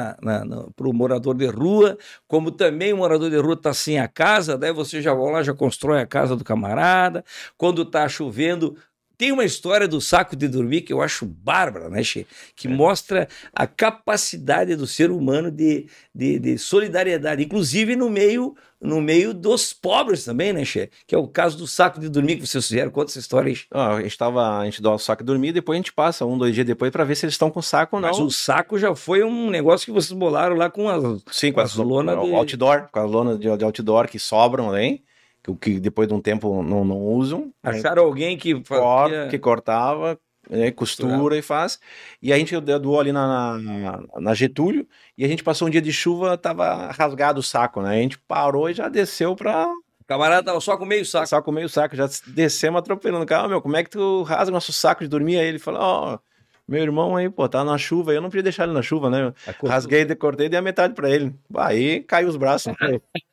para 0.74 0.88
o 0.88 0.92
morador 0.92 1.36
de 1.36 1.46
rua, 1.46 1.96
como 2.26 2.50
também 2.50 2.92
o 2.92 2.96
morador 2.96 3.30
de 3.30 3.36
rua 3.36 3.54
está 3.54 3.72
sem 3.72 3.98
a 4.00 4.08
casa, 4.08 4.58
daí 4.58 4.72
você 4.72 5.00
já 5.00 5.14
vai 5.14 5.32
lá, 5.32 5.42
já 5.42 5.54
constrói 5.54 6.00
a 6.00 6.06
casa 6.06 6.36
do 6.36 6.44
camarada. 6.44 7.24
Quando 7.56 7.82
está 7.82 8.08
chovendo, 8.08 8.76
tem 9.22 9.30
uma 9.30 9.44
história 9.44 9.86
do 9.86 10.00
saco 10.00 10.34
de 10.34 10.48
dormir 10.48 10.80
que 10.80 10.92
eu 10.92 11.00
acho 11.00 11.24
bárbara, 11.24 11.88
né, 11.88 12.02
Che? 12.02 12.26
Que 12.56 12.66
é. 12.66 12.70
mostra 12.72 13.28
a 13.54 13.68
capacidade 13.68 14.74
do 14.74 14.84
ser 14.84 15.12
humano 15.12 15.48
de, 15.48 15.86
de, 16.12 16.40
de, 16.40 16.58
solidariedade, 16.58 17.44
inclusive 17.44 17.94
no 17.94 18.10
meio 18.10 18.56
no 18.80 19.00
meio 19.00 19.32
dos 19.32 19.72
pobres 19.72 20.24
também, 20.24 20.52
né, 20.52 20.64
Che? 20.64 20.90
Que 21.06 21.14
é 21.14 21.18
o 21.18 21.28
caso 21.28 21.56
do 21.56 21.68
saco 21.68 22.00
de 22.00 22.08
dormir 22.08 22.34
que 22.34 22.44
vocês 22.44 22.66
fizeram. 22.66 22.90
Conta 22.90 23.12
essa 23.12 23.20
história 23.20 23.52
aí. 23.52 23.58
Ah, 23.70 23.94
a 23.94 24.02
gente 24.02 24.18
tava, 24.18 24.58
a 24.58 24.64
gente 24.64 24.82
dá 24.82 24.90
o 24.90 24.98
saco 24.98 25.22
de 25.22 25.26
dormir, 25.28 25.52
depois 25.52 25.76
a 25.76 25.78
gente 25.78 25.92
passa 25.92 26.26
um, 26.26 26.36
dois 26.36 26.52
dias 26.52 26.66
depois 26.66 26.90
para 26.90 27.04
ver 27.04 27.14
se 27.14 27.24
eles 27.24 27.34
estão 27.34 27.48
com 27.48 27.62
saco 27.62 27.94
ou 27.94 28.02
não. 28.02 28.08
Mas 28.08 28.18
o 28.18 28.28
saco 28.28 28.76
já 28.76 28.92
foi 28.96 29.22
um 29.22 29.50
negócio 29.50 29.84
que 29.86 29.92
vocês 29.92 30.18
bolaram 30.18 30.56
lá 30.56 30.68
com 30.68 30.88
as, 30.88 31.22
Sim, 31.30 31.52
com, 31.52 31.54
com 31.54 31.60
as, 31.60 31.70
as 31.70 31.76
lonas 31.76 32.20
de... 32.20 32.34
outdoor, 32.34 32.88
com 32.90 32.98
as 32.98 33.08
lonas 33.08 33.38
de, 33.38 33.56
de 33.56 33.64
outdoor 33.64 34.08
que 34.08 34.18
sobram, 34.18 34.76
hein? 34.76 35.00
Que, 35.42 35.54
que 35.56 35.80
depois 35.80 36.06
de 36.08 36.14
um 36.14 36.20
tempo 36.20 36.62
não, 36.62 36.84
não 36.84 36.98
usam. 36.98 37.52
Acharam 37.62 38.04
alguém 38.04 38.36
que 38.36 38.62
fazia... 38.64 39.28
que 39.28 39.38
cortava, 39.38 40.18
né, 40.48 40.70
costura 40.70 41.36
e 41.36 41.42
faz. 41.42 41.80
E 42.20 42.32
a 42.32 42.38
gente 42.38 42.58
doou 42.60 43.00
ali 43.00 43.12
na, 43.12 43.58
na, 43.58 44.02
na, 44.20 44.34
Getúlio 44.34 44.86
e 45.16 45.24
a 45.24 45.28
gente 45.28 45.42
passou 45.42 45.68
um 45.68 45.70
dia 45.70 45.82
de 45.82 45.92
chuva, 45.92 46.36
tava 46.36 46.90
rasgado 46.92 47.40
o 47.40 47.42
saco, 47.42 47.82
né? 47.82 47.90
A 47.90 48.02
gente 48.02 48.18
parou 48.18 48.70
e 48.70 48.74
já 48.74 48.88
desceu 48.88 49.34
pra. 49.34 49.66
O 50.00 50.04
camarada 50.04 50.44
tava 50.44 50.60
só 50.60 50.76
com 50.76 50.84
meio 50.84 51.04
saco. 51.04 51.26
Só 51.26 51.42
com 51.42 51.52
meio 51.52 51.68
saco, 51.68 51.96
já 51.96 52.08
descemos 52.28 52.78
atropelando. 52.78 53.26
Cara, 53.26 53.48
meu, 53.48 53.62
como 53.62 53.76
é 53.76 53.84
que 53.84 53.90
tu 53.90 54.22
rasga 54.22 54.50
nosso 54.50 54.72
saco 54.72 55.02
de 55.02 55.08
dormir? 55.08 55.38
Aí 55.38 55.46
ele 55.46 55.58
falou, 55.58 55.80
ó. 55.80 56.14
Oh, 56.14 56.32
meu 56.68 56.82
irmão 56.82 57.16
aí, 57.16 57.28
pô, 57.28 57.48
tá 57.48 57.64
na 57.64 57.76
chuva, 57.76 58.14
eu 58.14 58.22
não 58.22 58.30
podia 58.30 58.44
deixar 58.44 58.64
ele 58.64 58.72
na 58.72 58.82
chuva, 58.82 59.10
né? 59.10 59.34
Rasguei, 59.66 60.04
decortei 60.04 60.46
e 60.46 60.48
dei 60.48 60.58
a 60.58 60.62
metade 60.62 60.94
pra 60.94 61.10
ele. 61.10 61.34
Aí 61.56 62.00
caiu 62.04 62.28
os 62.28 62.36
braços. 62.36 62.72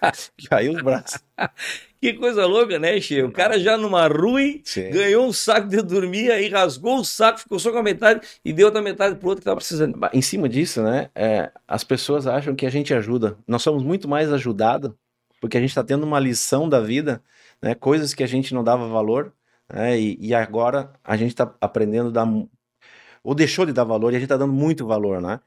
Caiu 0.48 0.72
os 0.72 0.82
braços. 0.82 1.20
Que 2.00 2.14
coisa 2.14 2.46
louca, 2.46 2.78
né, 2.78 2.98
Che? 3.00 3.22
O 3.22 3.30
cara 3.30 3.58
já 3.58 3.76
numa 3.76 4.08
ruim, 4.08 4.62
Sim. 4.64 4.90
ganhou 4.90 5.26
um 5.26 5.32
saco 5.32 5.68
de 5.68 5.82
dormir, 5.82 6.30
aí 6.30 6.48
rasgou 6.48 7.00
o 7.00 7.04
saco, 7.04 7.40
ficou 7.40 7.58
só 7.58 7.70
com 7.70 7.78
a 7.78 7.82
metade 7.82 8.26
e 8.42 8.52
deu 8.52 8.66
outra 8.66 8.80
metade 8.80 9.16
pro 9.16 9.28
outro 9.28 9.42
que 9.42 9.44
tava 9.44 9.56
precisando. 9.56 9.98
Em 10.12 10.22
cima 10.22 10.48
disso, 10.48 10.82
né, 10.82 11.10
é, 11.14 11.50
as 11.68 11.84
pessoas 11.84 12.26
acham 12.26 12.54
que 12.54 12.64
a 12.64 12.70
gente 12.70 12.94
ajuda. 12.94 13.36
Nós 13.46 13.62
somos 13.62 13.82
muito 13.82 14.08
mais 14.08 14.32
ajudados 14.32 14.92
porque 15.40 15.56
a 15.56 15.60
gente 15.60 15.70
está 15.70 15.82
tendo 15.82 16.04
uma 16.04 16.18
lição 16.18 16.68
da 16.68 16.80
vida, 16.80 17.22
né, 17.60 17.74
coisas 17.74 18.14
que 18.14 18.22
a 18.22 18.26
gente 18.26 18.54
não 18.54 18.64
dava 18.64 18.86
valor, 18.88 19.32
né, 19.72 19.98
e, 19.98 20.16
e 20.20 20.34
agora 20.34 20.92
a 21.04 21.16
gente 21.16 21.30
está 21.30 21.54
aprendendo 21.60 22.08
a 22.08 22.12
dar, 22.12 22.26
ou 23.22 23.34
deixou 23.34 23.66
de 23.66 23.72
dar 23.72 23.84
valor 23.84 24.12
e 24.12 24.16
a 24.16 24.18
gente 24.18 24.26
está 24.26 24.36
dando 24.36 24.52
muito 24.52 24.86
valor, 24.86 25.20
né? 25.20 25.40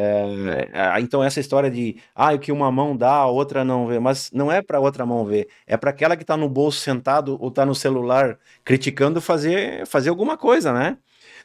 É, 0.00 0.70
é, 0.72 1.00
então 1.00 1.24
essa 1.24 1.40
história 1.40 1.68
de 1.68 1.96
ah, 2.14 2.32
o 2.32 2.38
que 2.38 2.52
uma 2.52 2.70
mão 2.70 2.96
dá, 2.96 3.14
a 3.14 3.26
outra 3.26 3.64
não 3.64 3.88
vê, 3.88 3.98
mas 3.98 4.30
não 4.32 4.50
é 4.52 4.62
para 4.62 4.78
outra 4.78 5.04
mão 5.04 5.24
ver, 5.24 5.48
é 5.66 5.76
para 5.76 5.90
aquela 5.90 6.16
que 6.16 6.22
está 6.22 6.36
no 6.36 6.48
bolso 6.48 6.78
sentado 6.78 7.36
ou 7.40 7.48
está 7.48 7.66
no 7.66 7.74
celular 7.74 8.38
criticando 8.64 9.20
fazer 9.20 9.84
fazer 9.88 10.10
alguma 10.10 10.38
coisa, 10.38 10.72
né? 10.72 10.98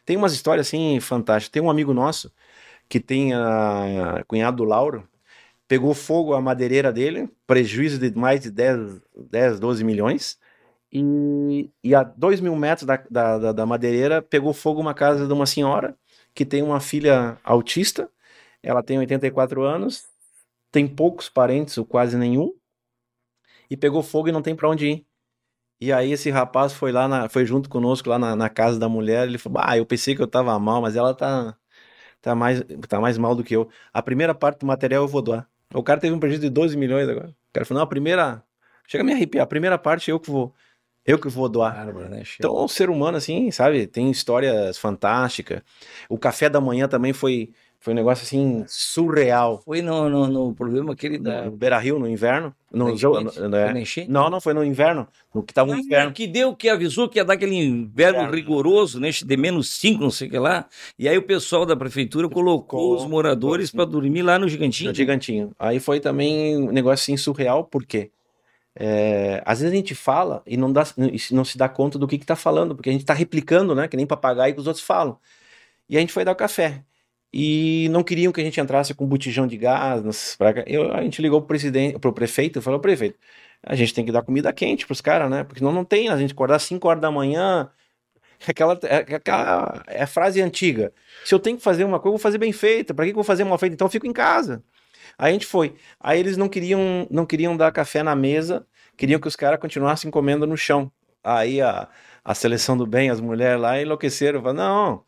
Tem 0.06 0.16
umas 0.18 0.34
histórias 0.34 0.68
assim 0.68 0.99
fantásticas. 0.99 1.49
Tem 1.51 1.62
um 1.64 1.70
amigo 1.70 1.93
nosso 1.93 2.32
que 2.89 2.99
tem 2.99 3.34
a 3.34 4.24
cunhado 4.28 4.58
do 4.58 4.66
Lauro, 4.66 5.08
pegou 5.68 5.93
fogo 5.93 6.34
a 6.36 6.41
madeireira 6.41 6.93
dele, 6.93 7.30
prejuízo 7.47 7.99
de 7.99 8.12
mais 8.18 8.41
de 8.41 8.51
10, 8.51 9.01
10 9.32 9.60
12 9.60 9.84
milhões. 9.84 10.39
E, 10.91 11.72
e 11.84 11.95
a 11.95 12.04
2 12.04 12.39
mil 12.41 12.56
metros 12.56 12.86
da, 12.86 12.97
da, 13.10 13.51
da 13.54 13.66
madeireira 13.66 14.22
pegou 14.22 14.54
fogo 14.54 14.80
uma 14.82 14.93
casa 14.93 15.28
de 15.28 15.34
uma 15.34 15.45
senhora 15.47 15.97
que 16.36 16.45
tem 16.45 16.62
uma 16.64 16.80
filha 16.80 17.38
autista, 17.43 18.10
ela 18.64 18.82
tem 18.82 18.97
84 18.97 19.61
anos, 19.61 20.05
tem 20.72 20.88
poucos 20.88 21.30
parentes, 21.30 21.78
ou 21.78 21.86
quase 21.86 22.18
nenhum, 22.18 22.51
e 23.70 23.78
pegou 23.78 24.01
fogo 24.01 24.30
e 24.30 24.32
não 24.32 24.41
tem 24.41 24.55
para 24.55 24.70
onde 24.70 24.88
ir. 24.88 25.05
E 25.80 25.91
aí 25.91 26.14
esse 26.14 26.30
rapaz 26.30 26.72
foi 26.72 26.91
lá, 26.93 27.07
na, 27.07 27.28
foi 27.28 27.45
junto 27.45 27.70
conosco 27.70 28.09
lá 28.09 28.18
na, 28.18 28.36
na, 28.36 28.49
casa 28.49 28.80
da 28.80 28.88
mulher, 28.88 29.28
ele 29.28 29.38
falou, 29.38 29.61
ah, 29.61 29.78
eu 29.78 29.86
pensei 29.86 30.16
que 30.16 30.22
eu 30.22 30.28
tava 30.28 30.57
mal, 30.57 30.82
mas 30.82 30.95
ela 30.95 31.14
tá, 31.14 31.57
tá, 32.22 32.34
mais, 32.34 32.64
tá 32.88 33.01
mais 33.01 33.18
mal 33.18 33.36
do 33.36 33.43
que 33.43 33.53
eu. 33.55 33.70
A 33.93 34.01
primeira 34.01 34.34
parte 34.34 34.59
do 34.59 34.66
material 34.66 35.03
eu 35.03 35.07
vou 35.07 35.22
doar. 35.22 35.47
O 35.74 35.84
cara 35.84 35.99
teve 35.99 36.16
um 36.16 36.20
prejuízo 36.20 36.43
de 36.43 36.49
12 36.49 36.78
milhões 36.78 37.09
agora. 37.09 37.30
O 37.30 37.53
cara 37.53 37.66
falou, 37.66 37.80
não, 37.80 37.86
a 37.86 37.89
primeira, 37.89 38.43
chega 38.88 39.03
a 39.03 39.05
me 39.05 39.11
arrepiar, 39.11 39.43
a 39.43 39.47
primeira 39.47 39.78
parte 39.78 40.09
eu 40.09 40.20
que 40.20 40.32
vou, 40.32 40.53
eu 41.05 41.20
que 41.20 41.28
vou 41.28 41.49
doar. 41.49 41.93
Né? 41.93 42.24
Então, 42.39 42.53
o 42.53 42.68
ser 42.70 42.89
humano, 42.89 43.18
assim, 43.18 43.51
sabe, 43.51 43.86
tem 43.86 44.09
histórias 44.09 44.78
fantásticas. 44.78 45.61
O 46.07 46.18
café 46.18 46.49
da 46.49 46.61
manhã 46.61 46.88
também 46.88 47.11
foi 47.11 47.51
foi 47.84 47.91
um 47.91 47.97
negócio 47.97 48.23
assim 48.23 48.63
surreal. 48.65 49.61
Foi 49.65 49.81
no, 49.81 50.07
no, 50.07 50.25
no 50.25 50.55
problema 50.55 50.93
aquele 50.93 51.17
da. 51.17 51.43
No 51.43 51.51
Beira 51.51 51.77
Rio, 51.77 51.99
no 51.99 52.07
inverno. 52.07 52.55
No, 52.71 52.95
jogo, 52.95 53.19
no, 53.19 53.29
é. 53.57 53.73
não, 54.07 54.29
não, 54.29 54.39
foi 54.39 54.53
no 54.53 54.63
inverno. 54.63 55.05
No 55.36 55.43
que 55.43 55.53
tava 55.53 55.75
no 55.75 55.81
inverno. 55.81 56.13
Que 56.13 56.25
deu, 56.25 56.55
que 56.55 56.69
avisou 56.69 57.09
que 57.09 57.19
ia 57.19 57.25
dar 57.25 57.34
aquele 57.34 57.57
inverno 57.57 58.21
é. 58.21 58.31
rigoroso, 58.31 59.01
né? 59.01 59.09
De 59.09 59.36
menos 59.36 59.69
5, 59.81 60.01
não 60.01 60.09
sei 60.09 60.29
o 60.29 60.31
que 60.31 60.39
lá. 60.39 60.65
E 60.97 61.09
aí 61.09 61.17
o 61.17 61.23
pessoal 61.23 61.65
da 61.65 61.75
prefeitura 61.75 62.29
colocou 62.29 62.95
os 62.95 63.05
moradores 63.05 63.69
para 63.69 63.84
dormir 63.84 64.21
lá 64.21 64.39
no 64.39 64.47
Gigantinho. 64.47 64.89
No 64.89 64.95
Gigantinho. 64.95 65.51
Aí 65.59 65.77
foi 65.81 65.99
também 65.99 66.55
um 66.55 66.71
negócio 66.71 67.03
assim 67.03 67.17
surreal, 67.17 67.65
por 67.65 67.86
quê? 67.86 68.11
É, 68.77 69.43
às 69.45 69.59
vezes 69.59 69.73
a 69.73 69.75
gente 69.75 69.93
fala 69.93 70.41
e 70.47 70.55
não, 70.55 70.71
dá, 70.71 70.88
não 71.31 71.43
se 71.43 71.57
dá 71.57 71.67
conta 71.67 71.99
do 71.99 72.07
que 72.07 72.15
está 72.15 72.38
falando, 72.38 72.75
porque 72.75 72.88
a 72.88 72.93
gente 72.93 73.01
está 73.01 73.13
replicando, 73.13 73.75
né? 73.75 73.89
Que 73.89 73.97
nem 73.97 74.07
papagaio 74.07 74.53
que 74.53 74.61
os 74.61 74.67
outros 74.67 74.86
falam. 74.86 75.17
E 75.89 75.97
a 75.97 75.99
gente 75.99 76.13
foi 76.13 76.23
dar 76.23 76.31
o 76.31 76.36
café 76.36 76.81
e 77.34 77.89
não 77.89 78.03
queriam 78.03 78.31
que 78.31 78.39
a 78.39 78.43
gente 78.43 78.61
entrasse 78.61 78.93
com 78.93 79.07
botijão 79.07 79.47
de 79.47 79.57
gás. 79.57 80.38
Eu, 80.67 80.93
a 80.93 81.01
gente 81.01 81.19
ligou 81.21 81.41
pro 81.41 81.47
presidente, 81.47 81.97
pro 81.97 82.13
prefeito 82.13 82.59
e 82.59 82.61
falou, 82.61 82.79
prefeito, 82.79 83.17
a 83.63 83.75
gente 83.75 83.93
tem 83.93 84.05
que 84.05 84.11
dar 84.11 84.21
comida 84.21 84.53
quente 84.53 84.86
pros 84.86 85.01
caras, 85.01 85.31
né? 85.31 85.43
Porque 85.43 85.59
senão 85.59 85.71
não 85.71 85.84
tem, 85.84 86.09
a 86.09 86.17
gente 86.17 86.34
acordar 86.34 86.57
às 86.57 86.63
5 86.63 86.88
horas 86.88 87.01
da 87.01 87.09
manhã, 87.09 87.69
aquela, 88.47 88.79
é, 88.84 89.15
aquela 89.15 89.84
é 89.88 90.03
a 90.03 90.07
frase 90.07 90.41
antiga. 90.41 90.93
Se 91.25 91.34
eu 91.34 91.39
tenho 91.39 91.57
que 91.57 91.63
fazer 91.63 91.84
uma 91.86 91.99
coisa, 91.99 92.09
eu 92.09 92.17
vou 92.17 92.19
fazer 92.19 92.38
bem 92.38 92.51
feita. 92.51 92.93
Para 92.93 93.05
que 93.05 93.11
eu 93.11 93.15
vou 93.15 93.23
fazer 93.23 93.43
mal 93.43 93.57
feita? 93.57 93.73
Então 93.73 93.88
eu 93.88 93.91
fico 93.91 94.05
em 94.05 94.13
casa. 94.13 94.63
Aí 95.17 95.31
a 95.31 95.34
gente 95.34 95.47
foi. 95.47 95.75
Aí 95.99 96.19
eles 96.19 96.38
não 96.38 96.47
queriam, 96.47 97.07
não 97.09 97.25
queriam 97.25 97.57
dar 97.57 97.71
café 97.71 98.03
na 98.03 98.15
mesa, 98.15 98.65
queriam 98.97 99.19
que 99.19 99.27
os 99.27 99.36
caras 99.36 99.59
continuassem 99.59 100.11
comendo 100.11 100.45
no 100.45 100.57
chão. 100.57 100.91
Aí 101.23 101.61
a, 101.61 101.88
a 102.23 102.36
seleção 102.36 102.77
do 102.77 102.86
bem, 102.86 103.09
as 103.09 103.19
mulheres 103.19 103.61
lá 103.61 103.81
enlouqueceram, 103.81 104.41
falaram, 104.41 104.57
não, 104.57 105.05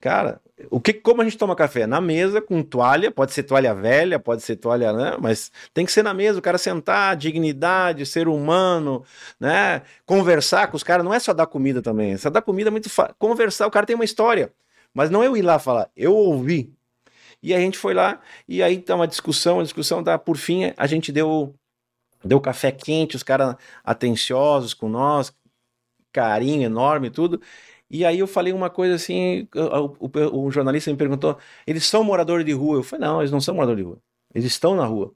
Cara, 0.00 0.40
o 0.70 0.80
que, 0.80 0.92
como 0.92 1.22
a 1.22 1.24
gente 1.24 1.36
toma 1.36 1.56
café? 1.56 1.86
Na 1.86 2.00
mesa, 2.00 2.40
com 2.40 2.62
toalha, 2.62 3.10
pode 3.10 3.32
ser 3.32 3.42
toalha 3.42 3.74
velha, 3.74 4.18
pode 4.18 4.42
ser 4.42 4.56
toalha, 4.56 4.92
né? 4.92 5.16
Mas 5.20 5.50
tem 5.74 5.84
que 5.84 5.90
ser 5.90 6.04
na 6.04 6.14
mesa, 6.14 6.38
o 6.38 6.42
cara 6.42 6.56
sentar, 6.56 7.16
dignidade, 7.16 8.06
ser 8.06 8.28
humano, 8.28 9.04
né? 9.40 9.82
Conversar 10.06 10.68
com 10.68 10.76
os 10.76 10.84
caras, 10.84 11.04
não 11.04 11.12
é 11.12 11.18
só 11.18 11.32
dar 11.32 11.46
comida 11.46 11.82
também. 11.82 12.16
Só 12.16 12.30
dar 12.30 12.42
comida 12.42 12.70
é 12.70 12.72
muito 12.72 12.88
fácil. 12.88 13.14
Conversar, 13.18 13.66
o 13.66 13.70
cara 13.70 13.86
tem 13.86 13.96
uma 13.96 14.04
história. 14.04 14.52
Mas 14.94 15.10
não 15.10 15.22
eu 15.24 15.36
ir 15.36 15.42
lá 15.42 15.58
falar, 15.58 15.90
eu 15.96 16.14
ouvi. 16.14 16.72
E 17.42 17.54
a 17.54 17.58
gente 17.58 17.78
foi 17.78 17.94
lá, 17.94 18.20
e 18.48 18.62
aí 18.62 18.78
tá 18.80 18.94
uma 18.96 19.06
discussão, 19.06 19.60
a 19.60 19.62
discussão 19.62 20.02
tá, 20.02 20.18
por 20.18 20.36
fim, 20.36 20.72
a 20.76 20.86
gente 20.88 21.12
deu, 21.12 21.54
deu 22.24 22.40
café 22.40 22.72
quente, 22.72 23.16
os 23.16 23.22
caras 23.22 23.56
atenciosos 23.84 24.74
com 24.74 24.88
nós, 24.88 25.32
carinho 26.12 26.64
enorme 26.64 27.08
e 27.08 27.10
tudo. 27.10 27.40
E 27.90 28.04
aí 28.04 28.18
eu 28.18 28.26
falei 28.26 28.52
uma 28.52 28.68
coisa 28.68 28.94
assim, 28.94 29.48
o, 29.98 30.46
o, 30.46 30.50
jornalista 30.50 30.90
me 30.90 30.96
perguntou, 30.96 31.38
eles 31.66 31.84
são 31.84 32.04
moradores 32.04 32.44
de 32.44 32.52
rua? 32.52 32.76
Eu 32.76 32.82
falei, 32.82 33.06
não, 33.06 33.20
eles 33.20 33.30
não 33.30 33.40
são 33.40 33.54
moradores 33.54 33.82
de 33.82 33.88
rua. 33.88 33.98
Eles 34.34 34.46
estão 34.46 34.76
na 34.76 34.84
rua. 34.84 35.12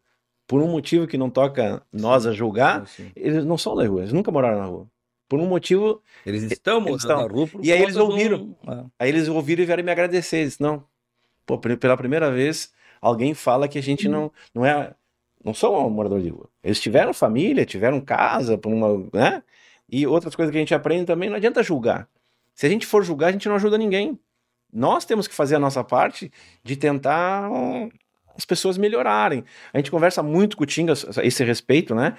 Por 0.46 0.62
um 0.62 0.68
motivo 0.68 1.06
que 1.06 1.18
não 1.18 1.28
toca 1.28 1.82
nós 1.92 2.26
a 2.26 2.32
julgar, 2.32 2.86
sim, 2.86 3.04
sim. 3.04 3.12
eles 3.14 3.44
não 3.44 3.58
são 3.58 3.76
da 3.76 3.86
rua, 3.86 4.00
eles 4.00 4.12
nunca 4.12 4.30
moraram 4.30 4.58
na 4.58 4.64
rua. 4.64 4.86
Por 5.28 5.38
um 5.38 5.46
motivo... 5.46 6.02
Eles 6.24 6.42
estão 6.44 6.80
morando 6.80 6.98
estão. 6.98 7.16
na 7.22 7.26
rua 7.26 7.48
E 7.62 7.72
aí 7.72 7.82
eles 7.82 7.96
ouviram. 7.96 8.56
Ah. 8.66 8.84
Aí 8.98 9.08
eles 9.08 9.28
ouviram 9.28 9.62
e 9.62 9.66
vieram 9.66 9.84
me 9.84 9.90
agradecer. 9.90 10.38
Eles 10.38 10.58
não, 10.58 10.84
pô, 11.46 11.58
pela 11.58 11.96
primeira 11.96 12.30
vez, 12.30 12.72
alguém 13.00 13.34
fala 13.34 13.68
que 13.68 13.78
a 13.78 13.82
gente 13.82 14.08
não, 14.08 14.32
não 14.54 14.64
é... 14.64 14.94
Não 15.44 15.52
são 15.52 15.90
moradores 15.90 16.24
de 16.24 16.30
rua. 16.30 16.48
Eles 16.62 16.80
tiveram 16.80 17.12
família, 17.12 17.66
tiveram 17.66 18.00
casa, 18.00 18.56
por 18.56 18.72
uma, 18.72 19.08
né? 19.12 19.42
E 19.90 20.06
outras 20.06 20.36
coisas 20.36 20.52
que 20.52 20.56
a 20.56 20.60
gente 20.60 20.74
aprende 20.74 21.04
também, 21.04 21.28
não 21.28 21.36
adianta 21.36 21.62
julgar. 21.62 22.08
Se 22.54 22.66
a 22.66 22.68
gente 22.68 22.86
for 22.86 23.04
julgar, 23.04 23.28
a 23.28 23.32
gente 23.32 23.48
não 23.48 23.56
ajuda 23.56 23.78
ninguém. 23.78 24.18
Nós 24.72 25.04
temos 25.04 25.28
que 25.28 25.34
fazer 25.34 25.56
a 25.56 25.58
nossa 25.58 25.84
parte 25.84 26.32
de 26.64 26.76
tentar 26.76 27.48
as 28.36 28.44
pessoas 28.44 28.78
melhorarem. 28.78 29.44
A 29.72 29.78
gente 29.78 29.90
conversa 29.90 30.22
muito 30.22 30.56
com 30.56 30.64
o 30.64 30.66
Tinga 30.66 30.92
a 30.92 31.24
esse 31.24 31.44
respeito, 31.44 31.94
né? 31.94 32.16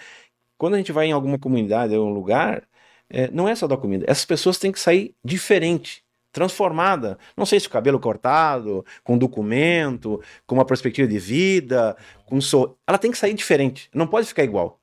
Quando 0.57 0.75
a 0.75 0.77
gente 0.77 0.91
vai 0.91 1.07
em 1.07 1.11
alguma 1.11 1.39
comunidade 1.39 1.95
ou 1.95 2.07
um 2.07 2.13
lugar, 2.13 2.63
é, 3.09 3.29
não 3.31 3.47
é 3.47 3.55
só 3.55 3.67
da 3.67 3.77
comida. 3.77 4.05
Essas 4.07 4.25
pessoas 4.25 4.57
têm 4.57 4.71
que 4.71 4.79
sair 4.79 5.15
diferente, 5.23 6.03
transformada. 6.31 7.17
Não 7.36 7.45
sei 7.45 7.59
se 7.59 7.67
o 7.67 7.71
cabelo 7.71 7.99
cortado, 7.99 8.86
com 9.03 9.17
documento, 9.17 10.21
com 10.45 10.55
uma 10.55 10.65
perspectiva 10.65 11.07
de 11.07 11.19
vida, 11.19 11.97
com 12.25 12.39
so... 12.39 12.77
ela 12.88 12.97
tem 12.97 13.11
que 13.11 13.17
sair 13.17 13.34
diferente. 13.34 13.89
Não 13.93 14.07
pode 14.07 14.27
ficar 14.27 14.43
igual, 14.43 14.79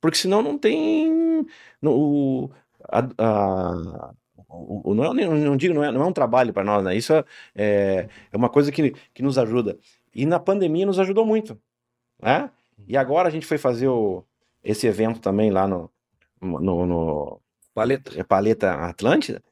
porque 0.00 0.18
senão 0.18 0.42
não 0.42 0.58
tem 0.58 1.46
no, 1.80 2.50
a, 2.88 3.08
a, 3.18 4.14
o, 4.48 4.94
não, 4.94 5.04
é, 5.04 5.26
não 5.26 5.56
digo, 5.56 5.74
não 5.74 5.84
é, 5.84 5.92
não 5.92 6.02
é 6.02 6.06
um 6.06 6.12
trabalho 6.12 6.52
para 6.52 6.64
nós, 6.64 6.82
né? 6.82 6.96
Isso 6.96 7.12
é, 7.12 7.24
é, 7.54 8.08
é 8.32 8.36
uma 8.36 8.48
coisa 8.48 8.72
que, 8.72 8.94
que 9.12 9.22
nos 9.22 9.36
ajuda. 9.36 9.78
E 10.14 10.24
na 10.24 10.40
pandemia 10.40 10.86
nos 10.86 10.98
ajudou 10.98 11.26
muito, 11.26 11.60
né? 12.20 12.50
E 12.86 12.96
agora 12.96 13.28
a 13.28 13.30
gente 13.30 13.46
foi 13.46 13.58
fazer 13.58 13.88
o, 13.88 14.24
esse 14.64 14.86
evento 14.86 15.20
também 15.20 15.50
lá 15.50 15.68
no, 15.68 15.90
no, 16.40 16.86
no 16.86 17.40
Paleta. 17.74 18.12
É, 18.18 18.24
Paleta 18.24 18.72
Atlântida. 18.72 19.42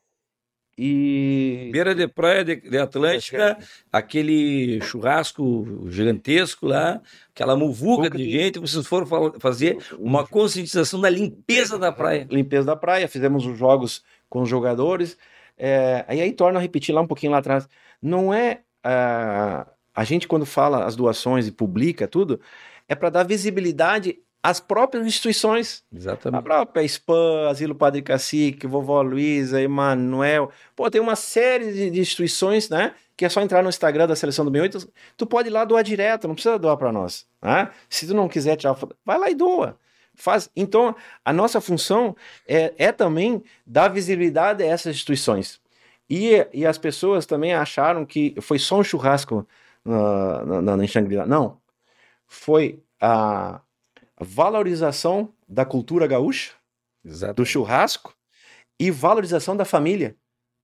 E. 0.78 1.70
Beira 1.72 1.94
de 1.94 2.06
praia 2.06 2.44
de, 2.44 2.56
de 2.56 2.76
Atlântica, 2.76 3.56
aquele 3.90 4.78
churrasco 4.82 5.86
gigantesco 5.88 6.66
lá, 6.66 7.00
aquela 7.30 7.56
muvuca 7.56 8.10
de, 8.10 8.18
de 8.18 8.30
gente, 8.30 8.58
vocês 8.58 8.86
foram 8.86 9.06
fazer 9.40 9.78
uma 9.98 10.26
conscientização 10.26 11.00
da 11.00 11.08
limpeza 11.08 11.78
da 11.78 11.90
praia. 11.90 12.26
Limpeza 12.30 12.66
da 12.66 12.76
praia, 12.76 13.08
fizemos 13.08 13.46
os 13.46 13.56
jogos 13.56 14.04
com 14.28 14.42
os 14.42 14.48
jogadores. 14.48 15.16
É, 15.56 16.04
aí, 16.06 16.20
aí 16.20 16.32
torna 16.32 16.58
a 16.58 16.62
repetir 16.62 16.94
lá 16.94 17.00
um 17.00 17.06
pouquinho 17.06 17.32
lá 17.32 17.38
atrás. 17.38 17.68
Não 18.00 18.32
é. 18.32 18.60
Uh, 18.84 19.68
a 19.94 20.04
gente, 20.04 20.28
quando 20.28 20.44
fala 20.44 20.84
as 20.84 20.94
doações 20.94 21.46
e 21.46 21.52
publica 21.52 22.06
tudo, 22.06 22.40
é 22.88 22.94
para 22.94 23.10
dar 23.10 23.22
visibilidade 23.24 24.18
às 24.42 24.60
próprias 24.60 25.04
instituições. 25.06 25.82
Exatamente. 25.92 26.38
A 26.38 26.42
própria 26.42 26.86
SPAM, 26.86 27.48
Asilo 27.48 27.74
Padre 27.74 28.02
Cacique, 28.02 28.66
Vovó 28.66 29.02
Luísa, 29.02 29.60
Emanuel. 29.60 30.50
Pô, 30.76 30.88
tem 30.90 31.00
uma 31.00 31.16
série 31.16 31.72
de, 31.72 31.90
de, 31.90 32.00
instituições, 32.00 32.68
né? 32.68 32.94
Que 33.16 33.24
é 33.24 33.28
só 33.28 33.40
entrar 33.40 33.62
no 33.62 33.68
Instagram 33.68 34.06
da 34.06 34.14
Seleção 34.14 34.44
do 34.44 34.56
8. 34.56 34.88
Tu 35.16 35.26
pode 35.26 35.48
ir 35.48 35.52
lá 35.52 35.64
doar 35.64 35.82
direto, 35.82 36.28
não 36.28 36.34
precisa 36.34 36.58
doar 36.58 36.76
para 36.76 36.92
nós. 36.92 37.26
Né? 37.42 37.70
Se 37.88 38.06
tu 38.06 38.14
não 38.14 38.28
quiser 38.28 38.56
tirar 38.56 38.76
vai 39.04 39.18
lá 39.18 39.30
e 39.30 39.34
doa. 39.34 39.78
Faz, 40.16 40.50
então, 40.56 40.96
a 41.24 41.32
nossa 41.32 41.60
função 41.60 42.16
é, 42.48 42.74
é 42.78 42.92
também 42.92 43.42
dar 43.66 43.88
visibilidade 43.88 44.62
a 44.62 44.66
essas 44.66 44.96
instituições. 44.96 45.60
E, 46.08 46.46
e 46.52 46.64
as 46.64 46.78
pessoas 46.78 47.26
também 47.26 47.52
acharam 47.52 48.04
que 48.04 48.34
foi 48.40 48.58
só 48.58 48.78
um 48.78 48.84
churrasco 48.84 49.46
na, 49.84 50.62
na, 50.62 50.76
na 50.76 50.86
Shangri-La. 50.86 51.26
Não. 51.26 51.58
Foi 52.26 52.82
a 53.00 53.60
valorização 54.20 55.32
da 55.48 55.64
cultura 55.64 56.06
gaúcha, 56.06 56.52
Exatamente. 57.04 57.36
do 57.36 57.46
churrasco, 57.46 58.14
e 58.80 58.90
valorização 58.90 59.56
da 59.56 59.64
família. 59.64 60.16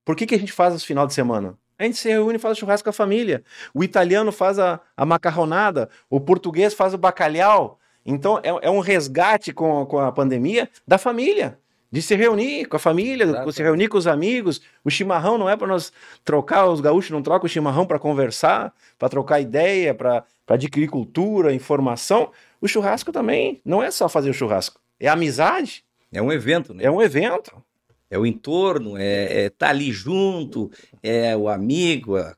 Por 0.05 0.17
que, 0.17 0.27
que 0.27 0.35
a 0.35 0.39
gente 0.39 0.53
faz 0.53 0.75
no 0.75 0.81
final 0.81 1.07
de 1.07 1.15
semana? 1.15 1.57
A 1.79 1.85
gente 1.85 1.97
se 1.97 2.09
reúne 2.09 2.37
e 2.37 2.39
faz 2.39 2.57
o 2.57 2.61
churrasco 2.61 2.85
com 2.85 2.91
a 2.91 2.93
família. 2.93 3.43
O 3.75 3.83
italiano 3.83 4.31
faz 4.31 4.59
a, 4.59 4.81
a 4.97 5.05
macarronada, 5.05 5.89
o 6.09 6.21
português 6.21 6.75
faz 6.75 6.95
o 6.95 6.99
bacalhau, 6.99 7.79
então, 8.05 8.39
é, 8.39 8.49
é 8.67 8.71
um 8.71 8.81
resgate 8.81 9.53
com, 9.53 9.87
com 9.87 9.99
a 9.99 10.11
pandemia 10.11 10.69
da 10.87 10.99
família 10.99 11.59
de 11.93 12.01
se 12.01 12.17
reunir 12.17 12.65
com 12.65 12.77
a 12.77 12.79
família, 12.79 13.25
Exato. 13.25 13.53
se 13.53 13.63
reunir 13.63 13.89
com 13.89 13.99
os 13.99 14.07
amigos. 14.07 14.63
O 14.83 14.89
chimarrão 14.89 15.37
não 15.37 15.47
é 15.47 15.55
para 15.55 15.67
nós 15.67 15.93
trocar, 16.25 16.67
os 16.67 16.81
gaúchos 16.81 17.11
não 17.11 17.23
trocam 17.23 17.45
o 17.45 17.49
chimarrão 17.49 17.85
para 17.85 17.99
conversar, 17.99 18.73
para 18.99 19.11
trocar 19.11 19.41
ideia, 19.41 19.95
para 19.95 20.25
adquirir 20.49 20.89
cultura, 20.89 21.53
informação. 21.53 22.33
O 22.63 22.67
churrasco 22.67 23.13
também 23.13 23.61
não 23.63 23.83
é 23.83 23.91
só 23.91 24.09
fazer 24.09 24.31
o 24.31 24.35
churrasco, 24.35 24.81
é 24.99 25.07
amizade. 25.07 25.85
É 26.11 26.23
um 26.23 26.33
evento, 26.33 26.73
né? 26.73 26.85
É 26.85 26.91
um 26.91 27.03
evento. 27.03 27.63
É 28.11 28.19
o 28.19 28.27
entorno, 28.27 28.97
é 28.97 29.25
estar 29.25 29.37
é 29.37 29.49
tá 29.51 29.69
ali 29.69 29.93
junto, 29.93 30.71
é 31.03 31.35
o 31.37 31.49
amigo, 31.49 32.17
a 32.17 32.35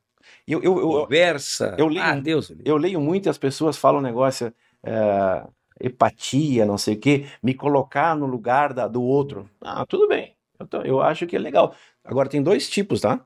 eu, 0.46 0.62
eu, 0.62 0.78
eu, 0.78 0.88
conversa. 0.88 1.74
Eu 1.78 1.88
leio, 1.88 2.04
ah, 2.04 2.16
Deus. 2.16 2.52
Eu 2.64 2.76
leio 2.76 3.00
muito 3.00 3.26
e 3.26 3.30
as 3.30 3.38
pessoas 3.38 3.76
falam 3.76 4.00
um 4.00 4.02
negócio 4.02 4.52
é, 4.84 5.46
empatia, 5.80 6.64
não 6.64 6.78
sei 6.78 6.94
o 6.94 7.00
quê, 7.00 7.26
me 7.42 7.54
colocar 7.54 8.16
no 8.16 8.26
lugar 8.26 8.72
da, 8.72 8.86
do 8.86 9.02
outro. 9.02 9.48
Ah, 9.60 9.84
tudo 9.86 10.08
bem. 10.08 10.36
Eu, 10.58 10.66
tô, 10.66 10.82
eu 10.82 11.00
acho 11.00 11.26
que 11.26 11.36
é 11.36 11.38
legal. 11.38 11.74
Agora, 12.04 12.28
tem 12.28 12.42
dois 12.42 12.68
tipos, 12.68 13.00
tá? 13.00 13.24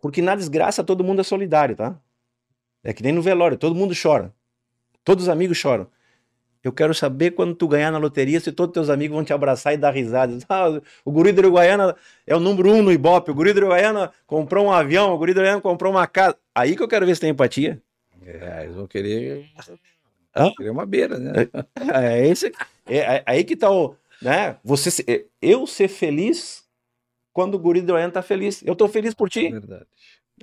Porque 0.00 0.22
na 0.22 0.34
desgraça 0.34 0.82
todo 0.84 1.04
mundo 1.04 1.20
é 1.20 1.24
solidário, 1.24 1.76
tá? 1.76 1.98
É 2.82 2.92
que 2.92 3.02
nem 3.02 3.12
no 3.12 3.22
velório, 3.22 3.56
todo 3.56 3.74
mundo 3.74 3.94
chora. 4.00 4.32
Todos 5.04 5.24
os 5.24 5.28
amigos 5.28 5.56
choram. 5.56 5.88
Eu 6.62 6.72
quero 6.72 6.92
saber 6.92 7.30
quando 7.30 7.54
tu 7.54 7.68
ganhar 7.68 7.90
na 7.90 7.98
loteria 7.98 8.40
se 8.40 8.50
todos 8.50 8.74
teus 8.74 8.90
amigos 8.90 9.14
vão 9.14 9.24
te 9.24 9.32
abraçar 9.32 9.72
e 9.72 9.76
dar 9.76 9.90
risada. 9.90 10.36
Ah, 10.48 10.80
o 11.04 11.12
guri 11.12 11.32
do 11.32 11.40
Uruguaiana 11.40 11.94
é 12.26 12.34
o 12.34 12.40
número 12.40 12.70
um 12.72 12.82
no 12.82 12.92
Ibope. 12.92 13.30
O 13.30 13.34
guri 13.34 13.52
do 13.52 13.58
Uruguaiana 13.58 14.12
comprou 14.26 14.66
um 14.66 14.72
avião. 14.72 15.12
O 15.12 15.18
guri 15.18 15.32
do 15.32 15.38
Uruguaiana 15.38 15.62
comprou 15.62 15.92
uma 15.92 16.06
casa. 16.06 16.36
Aí 16.54 16.76
que 16.76 16.82
eu 16.82 16.88
quero 16.88 17.06
ver 17.06 17.14
se 17.14 17.20
tem 17.20 17.30
empatia. 17.30 17.80
É, 18.22 18.64
eles 18.64 18.74
vão 18.74 18.86
querer, 18.86 19.46
Hã? 20.38 20.52
querer 20.56 20.70
uma 20.70 20.86
beira, 20.86 21.18
né? 21.18 21.32
É, 21.92 22.20
é 22.20 22.28
esse, 22.28 22.52
é, 22.86 22.98
é, 22.98 23.22
aí 23.26 23.44
que 23.44 23.56
tá 23.56 23.70
o... 23.70 23.94
Né? 24.20 24.56
Você, 24.64 25.04
é, 25.06 25.24
eu 25.40 25.66
ser 25.66 25.88
feliz 25.88 26.64
quando 27.32 27.54
o 27.54 27.58
guri 27.58 27.80
do 27.80 27.90
Uruguaiana 27.90 28.12
tá 28.12 28.22
feliz. 28.22 28.62
Eu 28.64 28.74
tô 28.74 28.88
feliz 28.88 29.14
por 29.14 29.30
ti. 29.30 29.46
É 29.46 29.50
verdade. 29.50 29.86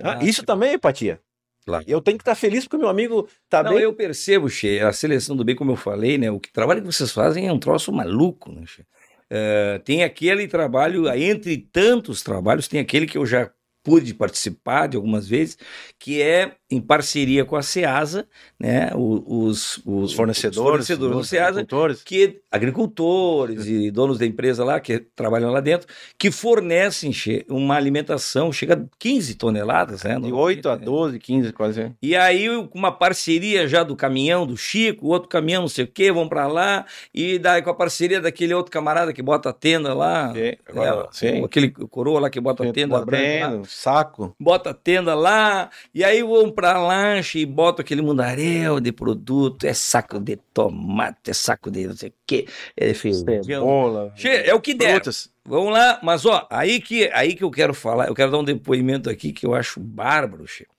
Ah, 0.00 0.18
isso 0.22 0.44
também 0.44 0.70
é 0.70 0.74
empatia. 0.74 1.20
Claro. 1.64 1.84
Eu 1.86 2.00
tenho 2.00 2.16
que 2.16 2.22
estar 2.22 2.34
feliz 2.34 2.64
porque 2.64 2.76
meu 2.76 2.88
amigo 2.88 3.28
tá 3.50 3.62
Não, 3.62 3.72
bem. 3.74 3.82
eu 3.82 3.92
percebo, 3.92 4.48
Che, 4.48 4.80
a 4.80 4.92
seleção 4.92 5.36
do 5.36 5.44
bem, 5.44 5.56
como 5.56 5.72
eu 5.72 5.76
falei, 5.76 6.16
né? 6.16 6.30
O 6.30 6.38
que 6.38 6.52
trabalho 6.52 6.80
que 6.80 6.86
vocês 6.86 7.10
fazem 7.12 7.48
é 7.48 7.52
um 7.52 7.58
troço 7.58 7.92
maluco, 7.92 8.52
né, 8.52 8.62
Che? 8.66 8.86
Eh, 9.28 9.80
tem 9.84 10.04
aquele 10.04 10.46
trabalho, 10.46 11.08
entre 11.12 11.58
tantos 11.58 12.22
trabalhos, 12.22 12.68
tem 12.68 12.78
aquele 12.78 13.06
que 13.06 13.18
eu 13.18 13.26
já 13.26 13.50
pude 13.86 14.12
participar 14.14 14.88
de 14.88 14.96
algumas 14.96 15.28
vezes, 15.28 15.56
que 15.96 16.20
é 16.20 16.56
em 16.68 16.80
parceria 16.80 17.44
com 17.44 17.54
a 17.54 17.62
SEASA, 17.62 18.26
né? 18.58 18.90
Os, 18.96 19.80
Os 19.86 20.12
fornecedores, 20.12 20.56
fornecedores 20.70 21.14
do 21.14 21.20
os 21.20 21.28
SEASA, 21.28 21.60
agricultores. 21.60 22.02
que 22.02 22.40
agricultores 22.50 23.66
e 23.66 23.90
donos 23.92 24.18
da 24.18 24.26
empresa 24.26 24.64
lá 24.64 24.80
que 24.80 24.98
trabalham 24.98 25.52
lá 25.52 25.60
dentro, 25.60 25.86
que 26.18 26.32
fornecem 26.32 27.12
uma 27.48 27.76
alimentação, 27.76 28.52
chega 28.52 28.74
a 28.74 28.96
15 28.98 29.34
toneladas, 29.36 30.02
né? 30.02 30.14
De 30.16 30.28
no- 30.30 30.36
8 30.36 30.68
a 30.68 30.74
12, 30.74 31.18
15, 31.20 31.52
quase. 31.52 31.92
e 32.02 32.16
aí, 32.16 32.48
uma 32.74 32.90
parceria 32.90 33.68
já 33.68 33.84
do 33.84 33.94
caminhão 33.94 34.44
do 34.46 34.56
Chico, 34.56 35.06
outro 35.06 35.28
caminhão 35.28 35.62
não 35.62 35.68
sei 35.68 35.84
o 35.84 35.88
quê, 35.88 36.10
vão 36.10 36.28
pra 36.28 36.48
lá, 36.48 36.84
e 37.14 37.38
daí 37.38 37.62
com 37.62 37.70
a 37.70 37.74
parceria 37.74 38.20
daquele 38.20 38.52
outro 38.52 38.72
camarada 38.72 39.12
que 39.12 39.22
bota 39.22 39.50
a 39.50 39.52
tenda 39.52 39.94
lá, 39.94 40.32
Sim, 40.34 40.52
agora, 40.68 41.02
é, 41.04 41.08
sim. 41.12 41.44
aquele 41.44 41.70
coroa 41.70 42.18
lá 42.18 42.28
que 42.30 42.40
bota 42.40 42.68
a 42.68 42.72
tenda 42.72 43.04
branca 43.04 43.62
saco. 43.76 44.34
bota 44.40 44.70
a 44.70 44.74
tenda 44.74 45.14
lá, 45.14 45.70
e 45.94 46.02
aí 46.02 46.22
vão 46.22 46.50
pra 46.50 46.78
lanche 46.80 47.40
e 47.40 47.46
bota 47.46 47.82
aquele 47.82 48.02
mundaréu 48.02 48.80
de 48.80 48.90
produto, 48.92 49.64
é 49.66 49.74
saco 49.74 50.18
de 50.18 50.36
tomate, 50.54 51.30
é 51.30 51.34
saco 51.34 51.70
de 51.70 51.86
não 51.86 51.96
sei 51.96 52.08
o 52.10 52.14
quê, 52.26 52.46
é. 52.76 53.42
Cebola. 53.44 54.12
É 54.46 54.54
o 54.54 54.60
que 54.60 54.74
der. 54.74 54.94
Frutas. 54.94 55.30
Vamos 55.44 55.72
lá, 55.72 56.00
mas 56.02 56.26
ó, 56.26 56.46
aí 56.50 56.80
que, 56.80 57.08
aí 57.12 57.34
que 57.34 57.44
eu 57.44 57.50
quero 57.50 57.72
falar, 57.72 58.08
eu 58.08 58.14
quero 58.14 58.32
dar 58.32 58.38
um 58.38 58.44
depoimento 58.44 59.08
aqui 59.08 59.32
que 59.32 59.46
eu 59.46 59.54
acho 59.54 59.78
bárbaro, 59.78 60.46
Chico. 60.46 60.74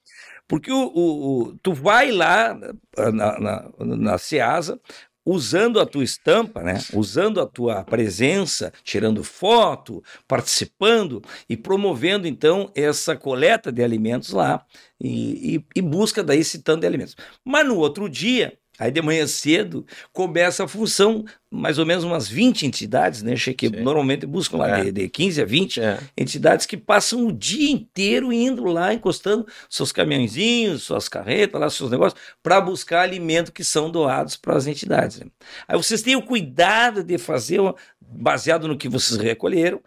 Porque 0.47 0.71
o, 0.71 0.77
o- 0.93 1.41
o- 1.43 1.57
tu 1.61 1.73
vai 1.73 2.09
lá 2.09 2.57
na, 2.97 3.39
na, 3.39 3.69
na 3.79 4.17
Ceasa, 4.17 4.79
usando 5.27 5.77
a 5.81 5.85
tua 5.85 6.05
estampa, 6.05 6.63
né? 6.63 6.81
Usando 6.93 7.41
a 7.41 7.45
tua 7.45 7.83
presença, 7.83 8.71
tirando 8.81 9.25
foto, 9.25 10.01
participando 10.25 11.21
e 11.49 11.57
promovendo 11.57 12.25
então 12.25 12.71
essa 12.73 13.13
coleta 13.13 13.69
de 13.69 13.83
alimentos 13.83 14.31
lá 14.31 14.65
e, 15.01 15.57
e, 15.57 15.65
e 15.75 15.81
busca 15.81 16.23
daí 16.23 16.39
esse 16.39 16.59
tanto 16.59 16.81
de 16.81 16.87
alimentos. 16.87 17.15
Mas 17.43 17.67
no 17.67 17.75
outro 17.75 18.07
dia, 18.07 18.57
aí 18.79 18.91
de 18.91 19.01
manhã 19.01 19.25
cedo, 19.27 19.85
começa 20.13 20.63
a 20.63 20.67
função, 20.67 21.23
mais 21.49 21.77
ou 21.79 21.85
menos 21.85 22.03
umas 22.03 22.27
20 22.27 22.65
entidades, 22.65 23.23
né? 23.23 23.35
Che, 23.35 23.53
Que 23.53 23.67
Sim. 23.69 23.81
normalmente 23.81 24.25
buscam 24.25 24.57
lá 24.57 24.79
É. 24.79 24.83
de, 24.85 24.91
de 24.91 25.09
15 25.09 25.41
a 25.41 25.45
20 25.45 25.79
É. 25.79 25.97
entidades 26.17 26.65
que 26.65 26.75
passam 26.77 27.25
o 27.27 27.31
dia 27.31 27.71
inteiro 27.71 28.31
indo 28.33 28.65
lá, 28.65 28.93
encostando 28.93 29.47
seus 29.69 29.91
caminhõezinhos, 29.91 30.83
suas 30.83 31.07
carretas, 31.07 31.59
lá, 31.59 31.69
seus 31.69 31.89
negócios, 31.89 32.19
para 32.43 32.59
buscar 32.61 33.01
alimento 33.01 33.51
que 33.51 33.63
são 33.63 33.89
doados 33.89 34.35
para 34.35 34.55
as 34.57 34.67
entidades. 34.67 35.19
né? 35.19 35.27
Aí 35.67 35.77
vocês 35.77 36.01
têm 36.01 36.15
o 36.15 36.21
cuidado 36.21 37.03
de 37.03 37.17
fazer, 37.17 37.59
uma- 37.59 37.75
baseado 38.09 38.67
no 38.67 38.77
que 38.77 38.87
vocês 38.87 39.19
recolheram, 39.19 39.81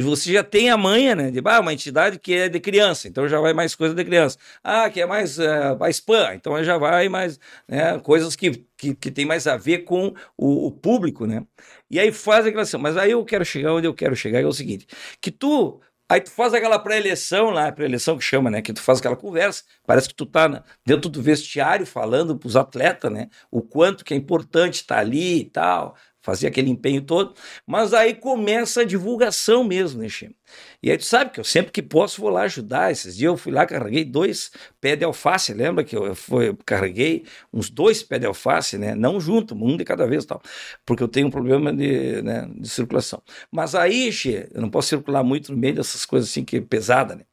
você 0.00 0.32
já 0.32 0.44
tem 0.44 0.70
a 0.70 0.76
manha, 0.76 1.14
né? 1.14 1.30
De 1.30 1.40
ah, 1.44 1.60
uma 1.60 1.72
entidade 1.72 2.18
que 2.18 2.34
é 2.34 2.48
de 2.48 2.60
criança, 2.60 3.08
então 3.08 3.28
já 3.28 3.40
vai 3.40 3.52
mais 3.52 3.74
coisa 3.74 3.94
de 3.94 4.04
criança. 4.04 4.38
Ah, 4.62 4.88
que 4.90 5.00
é 5.00 5.06
mais, 5.06 5.38
uh, 5.38 5.76
mais 5.78 5.96
spam, 5.96 6.34
então 6.34 6.62
já 6.62 6.76
vai 6.76 7.08
mais 7.08 7.40
né, 7.66 7.98
coisas 8.00 8.36
que, 8.36 8.64
que, 8.76 8.94
que 8.94 9.10
tem 9.10 9.24
mais 9.24 9.46
a 9.46 9.56
ver 9.56 9.80
com 9.80 10.14
o, 10.36 10.66
o 10.66 10.70
público, 10.70 11.26
né? 11.26 11.44
E 11.90 11.98
aí 11.98 12.12
faz 12.12 12.46
aquela 12.46 12.62
ação. 12.62 12.80
Mas 12.80 12.96
aí 12.96 13.12
eu 13.12 13.24
quero 13.24 13.44
chegar 13.44 13.72
onde 13.72 13.86
eu 13.86 13.94
quero 13.94 14.14
chegar, 14.14 14.40
é 14.40 14.46
o 14.46 14.52
seguinte: 14.52 14.86
que 15.20 15.30
tu. 15.30 15.80
Aí 16.08 16.20
tu 16.20 16.30
faz 16.30 16.54
aquela 16.54 16.78
pré-eleição 16.78 17.50
lá, 17.50 17.72
pré-eleição 17.72 18.16
que 18.16 18.22
chama, 18.22 18.48
né? 18.48 18.62
Que 18.62 18.72
tu 18.72 18.80
faz 18.80 19.00
aquela 19.00 19.16
conversa, 19.16 19.64
parece 19.84 20.08
que 20.08 20.14
tu 20.14 20.24
tá 20.24 20.62
dentro 20.84 21.10
do 21.10 21.20
vestiário 21.20 21.84
falando 21.84 22.38
pros 22.38 22.54
atletas, 22.54 23.10
né? 23.10 23.28
O 23.50 23.60
quanto 23.60 24.04
que 24.04 24.14
é 24.14 24.16
importante 24.16 24.74
estar 24.74 24.98
ali 24.98 25.40
e 25.40 25.44
tal, 25.46 25.96
fazer 26.26 26.48
aquele 26.48 26.68
empenho 26.68 27.00
todo. 27.02 27.34
Mas 27.64 27.94
aí 27.94 28.14
começa 28.14 28.80
a 28.82 28.84
divulgação 28.84 29.62
mesmo, 29.64 30.02
né, 30.02 30.08
Chico? 30.08 30.34
E 30.82 30.90
aí 30.90 30.98
tu 30.98 31.04
sabe 31.04 31.30
que 31.30 31.40
eu 31.40 31.44
sempre 31.44 31.72
que 31.72 31.82
posso 31.82 32.20
vou 32.20 32.30
lá 32.30 32.42
ajudar. 32.42 32.90
Esses 32.90 33.16
dias 33.16 33.30
eu 33.30 33.36
fui 33.36 33.52
lá, 33.52 33.66
carreguei 33.66 34.04
dois 34.04 34.50
pés 34.80 34.98
de 34.98 35.04
alface, 35.04 35.52
lembra 35.52 35.84
que 35.84 35.96
eu, 35.96 36.14
fui, 36.14 36.48
eu 36.48 36.58
carreguei 36.64 37.24
uns 37.52 37.70
dois 37.70 38.02
pés 38.02 38.20
de 38.20 38.26
alface, 38.26 38.78
né? 38.78 38.94
Não 38.94 39.20
junto, 39.20 39.54
um 39.54 39.76
de 39.76 39.84
cada 39.84 40.06
vez 40.06 40.24
tal, 40.24 40.40
porque 40.84 41.02
eu 41.02 41.08
tenho 41.08 41.26
um 41.28 41.30
problema 41.30 41.72
de, 41.72 42.22
né, 42.22 42.48
de 42.54 42.68
circulação. 42.68 43.22
Mas 43.50 43.74
aí, 43.74 44.12
Che, 44.12 44.48
eu 44.52 44.60
não 44.60 44.70
posso 44.70 44.88
circular 44.88 45.22
muito 45.22 45.52
no 45.52 45.58
meio 45.58 45.74
dessas 45.74 46.04
coisas 46.04 46.30
assim 46.30 46.44
que 46.44 46.56
é 46.58 46.60
pesada, 46.60 47.16
né? 47.16 47.24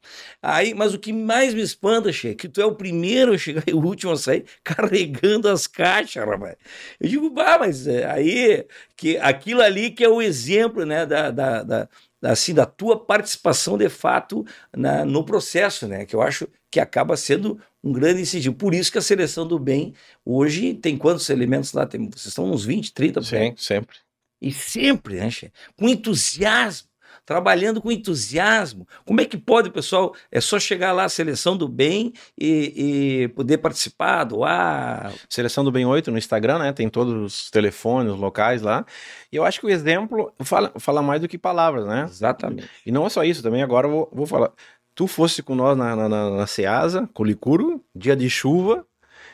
Aí, 0.42 0.74
mas 0.74 0.94
o 0.94 1.00
que 1.00 1.14
mais 1.14 1.54
me 1.54 1.62
espanta, 1.62 2.12
Che, 2.12 2.30
é 2.30 2.36
que 2.36 2.50
tu 2.50 2.62
é 2.62 2.66
o 2.66 2.76
primeiro 2.76 3.34
a 3.34 3.38
chegar 3.38 3.64
e 3.68 3.74
o 3.74 3.84
último 3.84 4.12
a 4.12 4.18
sair 4.18 4.46
carregando 4.64 5.48
as 5.50 5.68
caixas, 5.68 6.26
rapaz. 6.26 6.56
Eu 7.00 7.10
digo, 7.10 7.30
bah, 7.30 7.58
mas 7.60 7.88
é, 7.88 8.06
aí 8.06 8.66
que 8.96 9.18
aquilo 9.18 9.62
ali 9.62 9.92
que 9.92 10.04
é 10.04 10.10
o 10.10 10.22
exemplo, 10.22 10.86
né, 10.86 11.06
da, 11.06 11.32
da, 11.32 11.64
da 11.64 11.90
assim, 12.24 12.54
da 12.54 12.66
tua 12.66 12.98
participação 13.00 13.78
de 13.78 13.90
fato 13.90 14.46
na, 14.76 15.04
no 15.06 15.24
processo, 15.24 15.88
né? 15.88 16.06
Que 16.06 16.16
eu 16.16 16.22
acho 16.22 16.48
que 16.72 16.80
acaba 16.80 17.16
sendo 17.18 17.60
um 17.84 17.92
grande 17.92 18.22
incentivo. 18.22 18.56
Por 18.56 18.74
isso 18.74 18.92
que 18.92 18.98
a 18.98 19.02
seleção 19.02 19.48
do 19.48 19.60
bem 19.60 19.94
hoje 20.26 20.74
tem 20.74 20.98
quantos 20.98 21.30
elementos 21.30 21.74
lá? 21.74 21.86
Tem, 21.86 22.10
vocês 22.10 22.28
estão 22.28 22.50
uns 22.50 22.66
20, 22.66 22.94
30 22.94 23.22
Sim, 23.22 23.54
sempre. 23.58 23.98
E 24.42 24.52
sempre, 24.52 25.16
né, 25.16 25.30
Che? 25.30 25.52
com 25.78 25.88
entusiasmo, 25.88 26.88
trabalhando 27.26 27.82
com 27.82 27.92
entusiasmo. 27.92 28.88
Como 29.06 29.22
é 29.22 29.26
que 29.26 29.38
pode, 29.38 29.70
pessoal? 29.70 30.14
É 30.32 30.42
só 30.42 30.60
chegar 30.60 30.92
lá, 30.92 31.08
seleção 31.08 31.56
do 31.56 31.68
bem 31.68 32.14
e, 32.38 33.24
e 33.24 33.28
poder 33.30 33.60
participar, 33.60 34.24
doar. 34.26 35.14
Seleção 35.30 35.64
do 35.64 35.72
Bem 35.72 35.86
8 35.86 36.12
no 36.12 36.18
Instagram, 36.18 36.60
né? 36.60 36.74
Tem 36.74 36.90
todos 36.90 37.14
os 37.14 37.50
telefones, 37.50 38.14
os 38.14 38.20
locais 38.20 38.62
lá. 38.62 38.86
E 39.32 39.36
eu 39.36 39.46
acho 39.46 39.60
que 39.60 39.66
o 39.66 39.70
exemplo 39.70 40.34
fala, 40.42 40.72
fala 40.80 41.02
mais 41.02 41.22
do 41.22 41.28
que 41.28 41.38
palavras, 41.38 41.86
né? 41.86 42.06
Exatamente. 42.10 42.70
E 42.86 42.92
não 42.92 43.06
é 43.06 43.10
só 43.10 43.24
isso, 43.24 43.42
também 43.42 43.64
agora 43.64 43.88
eu 43.88 43.92
vou, 43.92 44.10
vou 44.12 44.26
falar. 44.26 44.52
Tu 44.96 45.08
fosse 45.08 45.42
com 45.42 45.56
nós 45.56 45.78
na, 45.78 45.96
na, 45.96 46.10
na, 46.10 46.30
na 46.30 46.48
Ceasa, 46.48 47.10
Colicuro, 47.14 47.84
dia 47.96 48.16
de 48.16 48.30
chuva, 48.30 48.86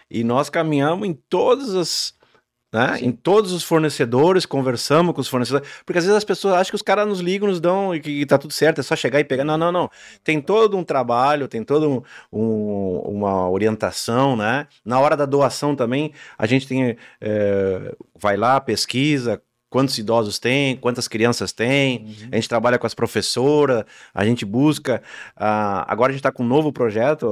e 0.09 0.23
nós 0.23 0.49
caminhamos 0.49 1.07
em 1.07 1.13
todas 1.13 1.75
as. 1.75 2.18
Né? 2.71 2.99
Em 3.01 3.11
todos 3.11 3.51
os 3.51 3.63
fornecedores, 3.63 4.45
conversamos 4.45 5.15
com 5.15 5.21
os 5.21 5.27
fornecedores, 5.27 5.67
porque 5.83 5.97
às 5.97 6.03
vezes 6.05 6.17
as 6.17 6.23
pessoas 6.23 6.53
acham 6.53 6.69
que 6.69 6.75
os 6.75 6.83
caras 6.83 7.07
nos 7.07 7.19
ligam, 7.19 7.49
nos 7.49 7.59
dão 7.59 7.95
e 7.95 7.99
que 7.99 8.25
tá 8.27 8.37
tudo 8.37 8.53
certo, 8.53 8.79
é 8.79 8.83
só 8.83 8.95
chegar 8.95 9.19
e 9.19 9.23
pegar. 9.23 9.43
Não, 9.43 9.57
não, 9.57 9.71
não. 9.71 9.89
Tem 10.23 10.39
todo 10.39 10.77
um 10.77 10.83
trabalho, 10.83 11.47
tem 11.47 11.63
toda 11.63 11.89
um, 11.89 12.03
um, 12.31 12.99
uma 13.05 13.49
orientação, 13.49 14.35
né? 14.35 14.67
Na 14.85 14.99
hora 14.99 15.17
da 15.17 15.25
doação 15.25 15.75
também, 15.75 16.13
a 16.37 16.45
gente 16.45 16.67
tem. 16.67 16.95
é, 17.19 17.95
vai 18.15 18.37
lá, 18.37 18.61
pesquisa, 18.61 19.41
quantos 19.69 19.97
idosos 19.97 20.39
tem, 20.39 20.77
quantas 20.77 21.07
crianças 21.07 21.51
tem, 21.51 22.15
a 22.31 22.35
gente 22.35 22.49
trabalha 22.49 22.77
com 22.77 22.87
as 22.87 22.93
professoras, 22.93 23.83
a 24.13 24.25
gente 24.25 24.45
busca. 24.45 25.01
ah, 25.35 25.85
agora 25.91 26.11
a 26.11 26.13
gente 26.13 26.19
está 26.19 26.31
com 26.31 26.43
um 26.43 26.47
novo 26.47 26.71
projeto, 26.73 27.27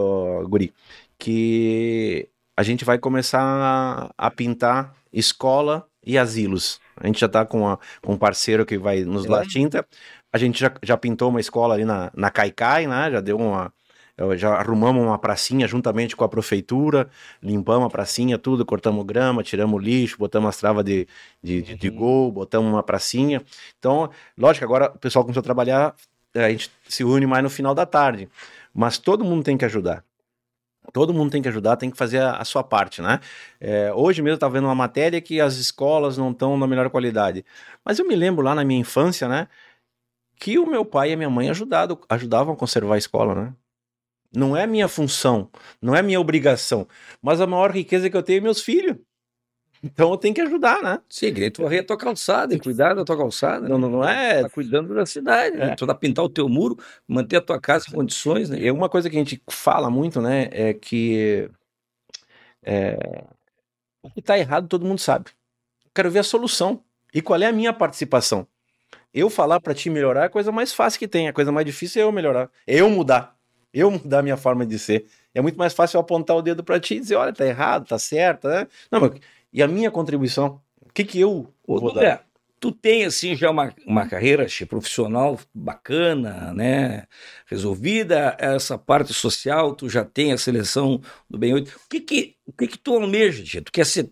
Guri, 0.49 0.73
que 1.18 2.30
a 2.55 2.64
gente 2.64 2.85
vai 2.85 2.97
começar 2.97 3.41
a, 3.41 4.11
a 4.18 4.31
pintar 4.31 4.95
escola 5.18 5.85
e 6.06 6.18
asilos. 6.18 6.80
A 6.95 7.06
gente 7.07 7.19
já 7.19 7.27
está 7.27 7.45
com, 7.45 7.68
a- 7.68 7.77
com 8.02 8.14
um 8.14 8.18
parceiro 8.18 8.65
que 8.65 8.77
vai 8.77 9.02
nos 9.03 9.26
É. 9.26 9.30
dar 9.30 9.45
tinta. 9.45 9.85
A 10.31 10.38
gente 10.38 10.60
já, 10.60 10.72
já 10.84 10.95
pintou 10.98 11.30
uma 11.30 11.39
escola 11.39 11.73
ali 11.73 11.85
na, 11.85 12.11
na 12.15 12.30
Caicai, 12.30 12.88
né? 12.88 13.11
Já 13.11 13.22
deu 13.22 13.38
uma. 13.38 13.73
eu- 14.18 14.35
Já 14.38 14.56
arrumamos 14.56 15.03
uma 15.06 15.18
pracinha 15.18 15.68
juntamente 15.68 16.15
com 16.15 16.23
a 16.23 16.30
prefeitura, 16.30 17.07
limpamos 17.41 17.85
a 17.85 17.89
pracinha, 17.89 18.38
tudo, 18.38 18.65
cortamos 18.65 19.06
grama, 19.06 19.44
tiramos 19.44 19.81
lixo, 19.84 20.18
botamos 20.18 20.49
as 20.49 20.57
travas 20.57 20.84
de, 20.84 21.07
de, 21.44 21.61
de, 21.61 21.76
de 21.76 21.89
gol, 21.89 22.31
botamos 22.31 22.72
uma 22.72 22.81
pracinha. 22.84 23.41
Então, 23.77 24.10
lógico, 24.38 24.65
agora 24.65 24.91
o 24.95 24.98
pessoal 24.99 25.23
começou 25.23 25.41
a 25.41 25.44
trabalhar, 25.44 25.95
a 26.35 26.49
gente 26.49 26.72
se 26.88 27.03
une 27.03 27.26
mais 27.27 27.44
no 27.44 27.49
final 27.49 27.76
da 27.76 27.85
tarde. 27.85 28.27
Mas 28.73 28.98
todo 28.98 29.23
mundo 29.26 29.44
tem 29.44 29.57
que 29.57 29.65
ajudar. 29.65 30.03
Todo 30.93 31.14
mundo 31.14 31.31
tem 31.31 31.41
que 31.41 31.47
ajudar, 31.49 31.77
tem 31.77 31.89
que 31.91 31.97
fazer 31.97 32.19
a, 32.19 32.38
a 32.38 32.45
sua 32.45 32.64
parte, 32.64 33.01
né? 33.01 33.19
É, 33.59 33.91
hoje 33.93 34.22
mesmo 34.22 34.34
eu 34.34 34.35
estava 34.35 34.53
vendo 34.53 34.65
uma 34.65 34.76
matéria 34.76 35.22
que 35.22 35.41
as 35.41 35.55
escolas 35.57 36.18
não 36.18 36.31
estão 36.31 36.57
na 36.57 36.68
melhor 36.68 36.89
qualidade. 36.89 37.45
Mas 37.84 37.99
eu 37.99 38.07
me 38.07 38.15
lembro 38.15 38.43
lá 38.43 38.55
na 38.55 38.64
minha 38.64 38.80
infância, 38.80 39.27
né? 39.27 39.47
Que 40.38 40.59
o 40.59 40.68
meu 40.68 40.85
pai 40.85 41.11
e 41.11 41.14
a 41.14 41.18
minha 41.18 41.30
mãe 41.30 41.49
ajudado, 41.49 41.99
ajudavam 42.09 42.53
a 42.53 42.57
conservar 42.57 42.95
a 42.95 42.97
escola, 42.97 43.35
né? 43.35 43.53
Não 44.35 44.55
é 44.55 44.68
minha 44.68 44.88
função, 44.88 45.49
não 45.81 45.95
é 45.95 46.01
minha 46.01 46.19
obrigação. 46.19 46.88
Mas 47.22 47.41
a 47.41 47.47
maior 47.47 47.72
riqueza 47.72 48.09
que 48.09 48.18
eu 48.18 48.23
tenho 48.23 48.39
é 48.39 48.41
meus 48.41 48.61
filhos. 48.61 48.97
Então 49.83 50.11
eu 50.11 50.17
tenho 50.17 50.33
que 50.33 50.41
ajudar, 50.41 50.81
né? 50.81 50.99
Sim, 51.09 51.33
que 51.33 51.39
nem 51.39 51.51
tu 51.51 51.63
varrer 51.63 51.81
a 51.81 51.83
tua 51.83 51.97
calçada 51.97 52.53
e 52.53 52.59
cuidar 52.59 52.93
da 52.93 53.05
tua 53.05 53.17
calçada. 53.17 53.67
Não, 53.67 53.77
não, 53.77 53.89
não 53.89 54.07
é. 54.07 54.43
Tá 54.43 54.49
cuidando 54.49 54.93
da 54.93 55.05
cidade, 55.05 55.55
né? 55.55 55.71
É. 55.71 55.75
Tu 55.75 55.85
tá 55.85 55.93
pintar 55.93 56.25
o 56.25 56.29
teu 56.29 56.49
muro, 56.49 56.77
manter 57.07 57.37
a 57.37 57.41
tua 57.41 57.59
casa 57.59 57.85
em 57.89 57.93
condições, 57.93 58.49
né? 58.49 58.59
E 58.59 58.71
uma 58.71 58.89
coisa 58.89 59.09
que 59.09 59.15
a 59.15 59.19
gente 59.19 59.41
fala 59.49 59.89
muito, 59.89 60.21
né, 60.21 60.49
é 60.51 60.73
que 60.73 61.49
é, 62.63 63.23
o 64.03 64.09
que 64.09 64.21
tá 64.21 64.37
errado 64.37 64.67
todo 64.67 64.85
mundo 64.85 64.99
sabe. 64.99 65.31
Eu 65.85 65.91
quero 65.95 66.11
ver 66.11 66.19
a 66.19 66.23
solução. 66.23 66.83
E 67.13 67.21
qual 67.21 67.41
é 67.41 67.45
a 67.45 67.51
minha 67.51 67.73
participação? 67.73 68.45
Eu 69.13 69.29
falar 69.29 69.59
para 69.59 69.73
ti 69.73 69.89
melhorar 69.89 70.23
é 70.23 70.25
a 70.25 70.29
coisa 70.29 70.51
mais 70.51 70.73
fácil 70.73 70.99
que 70.99 71.07
tem. 71.07 71.27
A 71.27 71.33
coisa 71.33 71.51
mais 71.51 71.65
difícil 71.65 72.01
é 72.01 72.05
eu 72.05 72.11
melhorar. 72.11 72.49
É 72.65 72.81
eu 72.81 72.89
mudar. 72.89 73.35
Eu 73.73 73.89
mudar 73.89 74.19
a 74.19 74.23
minha 74.23 74.37
forma 74.37 74.65
de 74.65 74.77
ser. 74.77 75.05
É 75.33 75.41
muito 75.41 75.57
mais 75.57 75.73
fácil 75.73 75.97
eu 75.97 76.01
apontar 76.01 76.35
o 76.35 76.41
dedo 76.41 76.63
para 76.63 76.79
ti 76.79 76.95
e 76.95 76.99
dizer, 76.99 77.15
olha, 77.15 77.31
tá 77.31 77.45
errado, 77.45 77.87
tá 77.87 77.97
certo, 77.97 78.47
né? 78.47 78.67
Não, 78.91 78.99
mas 79.01 79.11
e 79.57 79.63
a 79.63 79.67
minha 79.67 79.91
contribuição? 79.91 80.61
O 80.81 80.93
que 80.93 81.03
que 81.03 81.19
eu 81.19 81.53
Ô, 81.67 81.79
vou 81.79 81.91
Duda, 81.91 82.01
dar? 82.01 82.27
tu 82.59 82.71
tem 82.71 83.05
assim 83.05 83.35
já 83.35 83.49
uma, 83.49 83.73
uma 83.85 84.07
carreira 84.07 84.47
che, 84.47 84.65
profissional 84.65 85.39
bacana, 85.53 86.53
né? 86.53 87.07
Resolvida 87.47 88.35
essa 88.39 88.77
parte 88.77 89.13
social, 89.13 89.75
tu 89.75 89.89
já 89.89 90.05
tem 90.05 90.31
a 90.34 90.38
seleção 90.38 91.01
do 91.29 91.38
bem 91.38 91.53
8. 91.53 91.69
O 91.85 91.89
que 91.89 92.01
que, 92.01 92.35
o 92.45 92.53
que 92.53 92.67
que 92.67 92.77
tu 92.77 92.93
almeja, 92.95 93.45
Che? 93.45 93.61
Tu 93.61 93.71
quer 93.71 93.85
ser 93.85 94.11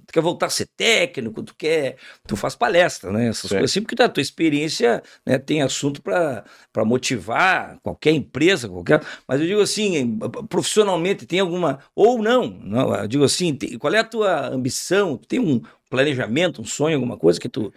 tu 0.00 0.12
quer 0.12 0.20
voltar 0.20 0.46
a 0.46 0.50
ser 0.50 0.68
técnico, 0.76 1.42
tu 1.42 1.54
quer, 1.56 1.96
tu 2.26 2.36
faz 2.36 2.54
palestra, 2.54 3.12
né? 3.12 3.28
Essas 3.28 3.50
Sim. 3.50 3.56
coisas 3.56 3.70
assim, 3.70 3.82
porque 3.82 4.02
a 4.02 4.08
tua 4.08 4.20
experiência, 4.22 5.02
né, 5.26 5.38
tem 5.38 5.62
assunto 5.62 6.02
para 6.02 6.44
motivar 6.84 7.78
qualquer 7.82 8.12
empresa, 8.12 8.68
qualquer, 8.68 9.02
mas 9.26 9.40
eu 9.40 9.46
digo 9.46 9.60
assim, 9.60 10.18
profissionalmente 10.48 11.26
tem 11.26 11.40
alguma 11.40 11.78
ou 11.94 12.22
não, 12.22 12.46
não, 12.48 12.94
eu 12.94 13.08
digo 13.08 13.24
assim, 13.24 13.54
tem- 13.54 13.78
qual 13.78 13.92
é 13.94 13.98
a 13.98 14.04
tua 14.04 14.48
ambição? 14.48 15.16
Tu 15.16 15.26
tem 15.28 15.40
um 15.40 15.60
planejamento, 15.90 16.60
um 16.62 16.64
sonho, 16.64 16.96
alguma 16.96 17.16
coisa 17.18 17.38
que 17.38 17.48
tu 17.48 17.72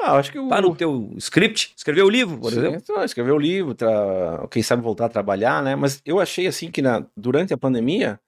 Ah, 0.00 0.16
acho 0.16 0.32
que 0.32 0.38
o... 0.38 0.48
Tá 0.48 0.60
no 0.60 0.74
teu 0.74 1.12
script, 1.16 1.72
escreveu 1.76 2.06
o 2.06 2.10
livro, 2.10 2.38
por 2.38 2.50
Sim, 2.52 2.58
exemplo. 2.58 2.80
então, 2.82 3.04
escrever 3.04 3.30
o 3.32 3.38
livro, 3.38 3.74
tra- 3.74 4.48
quem 4.50 4.62
sabe 4.62 4.82
voltar 4.82 5.06
a 5.06 5.08
trabalhar, 5.08 5.62
né? 5.62 5.76
Mas 5.76 6.02
eu 6.04 6.18
achei 6.18 6.46
assim 6.48 6.70
que 6.70 6.82
na... 6.82 7.06
durante 7.16 7.54
a 7.54 7.58
pandemia 7.58 8.18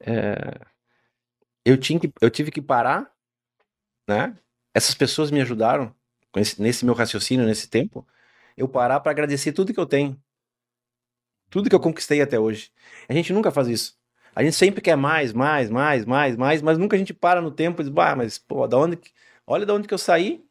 é, 0.00 0.60
eu, 1.64 1.78
tinha 1.78 1.98
que... 2.00 2.12
eu 2.20 2.30
tive 2.30 2.50
que 2.50 2.62
parar, 2.62 3.10
né? 4.08 4.36
Essas 4.74 4.94
pessoas 4.94 5.30
me 5.30 5.40
ajudaram 5.40 5.94
esse- 6.36 6.60
nesse 6.60 6.84
meu 6.84 6.94
raciocínio, 6.94 7.46
nesse 7.46 7.68
tempo, 7.68 8.06
eu 8.56 8.68
parar 8.68 9.00
para 9.00 9.10
agradecer 9.12 9.52
tudo 9.52 9.72
que 9.74 9.80
eu 9.80 9.86
tenho. 9.86 10.20
Tudo 11.50 11.68
que 11.68 11.74
eu 11.74 11.80
conquistei 11.80 12.20
até 12.20 12.38
hoje. 12.38 12.70
A 13.08 13.12
gente 13.12 13.32
nunca 13.32 13.50
faz 13.50 13.68
isso. 13.68 13.96
A 14.34 14.42
gente 14.42 14.56
sempre 14.56 14.80
quer 14.80 14.96
mais, 14.96 15.32
mais, 15.32 15.70
mais, 15.70 16.04
mais, 16.04 16.36
mais, 16.36 16.60
mas 16.62 16.78
nunca 16.78 16.96
a 16.96 16.98
gente 16.98 17.14
para 17.14 17.40
no 17.40 17.50
tempo 17.52 17.80
e 17.80 17.84
diz, 17.84 17.92
bah, 17.92 18.16
mas 18.16 18.38
pô, 18.38 18.66
da 18.66 18.76
onde 18.78 18.96
que... 18.96 19.10
olha 19.46 19.64
da 19.64 19.72
onde 19.74 19.86
que 19.86 19.94
eu 19.94 19.98
saí, 19.98 20.44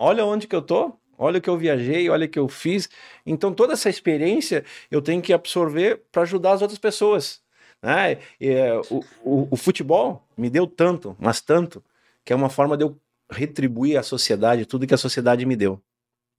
olha 0.00 0.26
onde 0.26 0.48
que 0.48 0.56
eu 0.56 0.62
tô, 0.62 0.98
olha 1.18 1.38
o 1.40 1.42
que 1.42 1.50
eu 1.50 1.58
viajei, 1.58 2.10
olha 2.10 2.26
o 2.26 2.30
que 2.30 2.40
eu 2.40 2.48
fiz. 2.50 2.90
Então 3.26 3.54
toda 3.54 3.74
essa 3.74 3.90
experiência 3.90 4.66
eu 4.90 5.02
tenho 5.02 5.22
que 5.22 5.32
absorver 5.32 6.04
para 6.12 6.24
ajudar 6.24 6.54
as 6.54 6.62
outras 6.62 6.80
pessoas. 6.80 7.43
Né? 7.84 8.18
É, 8.40 8.74
o, 8.90 9.04
o, 9.22 9.48
o 9.50 9.56
futebol 9.56 10.26
me 10.38 10.48
deu 10.48 10.66
tanto, 10.66 11.14
mas 11.20 11.42
tanto, 11.42 11.84
que 12.24 12.32
é 12.32 12.36
uma 12.36 12.48
forma 12.48 12.78
de 12.78 12.84
eu 12.84 12.98
retribuir 13.30 13.98
à 13.98 14.02
sociedade 14.02 14.64
tudo 14.64 14.86
que 14.86 14.94
a 14.94 14.96
sociedade 14.98 15.44
me 15.44 15.54
deu. 15.54 15.82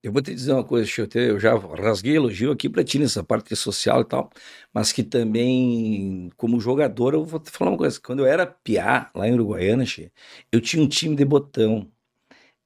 Eu 0.01 0.11
vou 0.11 0.21
te 0.21 0.33
dizer 0.33 0.53
uma 0.53 0.63
coisa, 0.63 0.87
Chico, 0.87 1.17
eu 1.17 1.39
já 1.39 1.55
rasguei 1.55 2.15
elogio 2.15 2.51
aqui 2.51 2.69
pra 2.69 2.83
ti 2.83 2.99
nessa 2.99 3.23
parte 3.23 3.55
social 3.55 4.01
e 4.01 4.05
tal, 4.05 4.31
mas 4.73 4.91
que 4.91 5.03
também, 5.03 6.31
como 6.37 6.59
jogador, 6.59 7.13
eu 7.13 7.23
vou 7.25 7.39
te 7.39 7.51
falar 7.51 7.71
uma 7.71 7.77
coisa. 7.77 7.99
Quando 7.99 8.19
eu 8.19 8.25
era 8.27 8.45
piá, 8.47 9.11
lá 9.15 9.27
em 9.27 9.33
Uruguaiana, 9.33 9.85
Che, 9.85 10.11
eu 10.51 10.61
tinha 10.61 10.81
um 10.83 10.87
time 10.87 11.15
de 11.15 11.25
botão. 11.25 11.91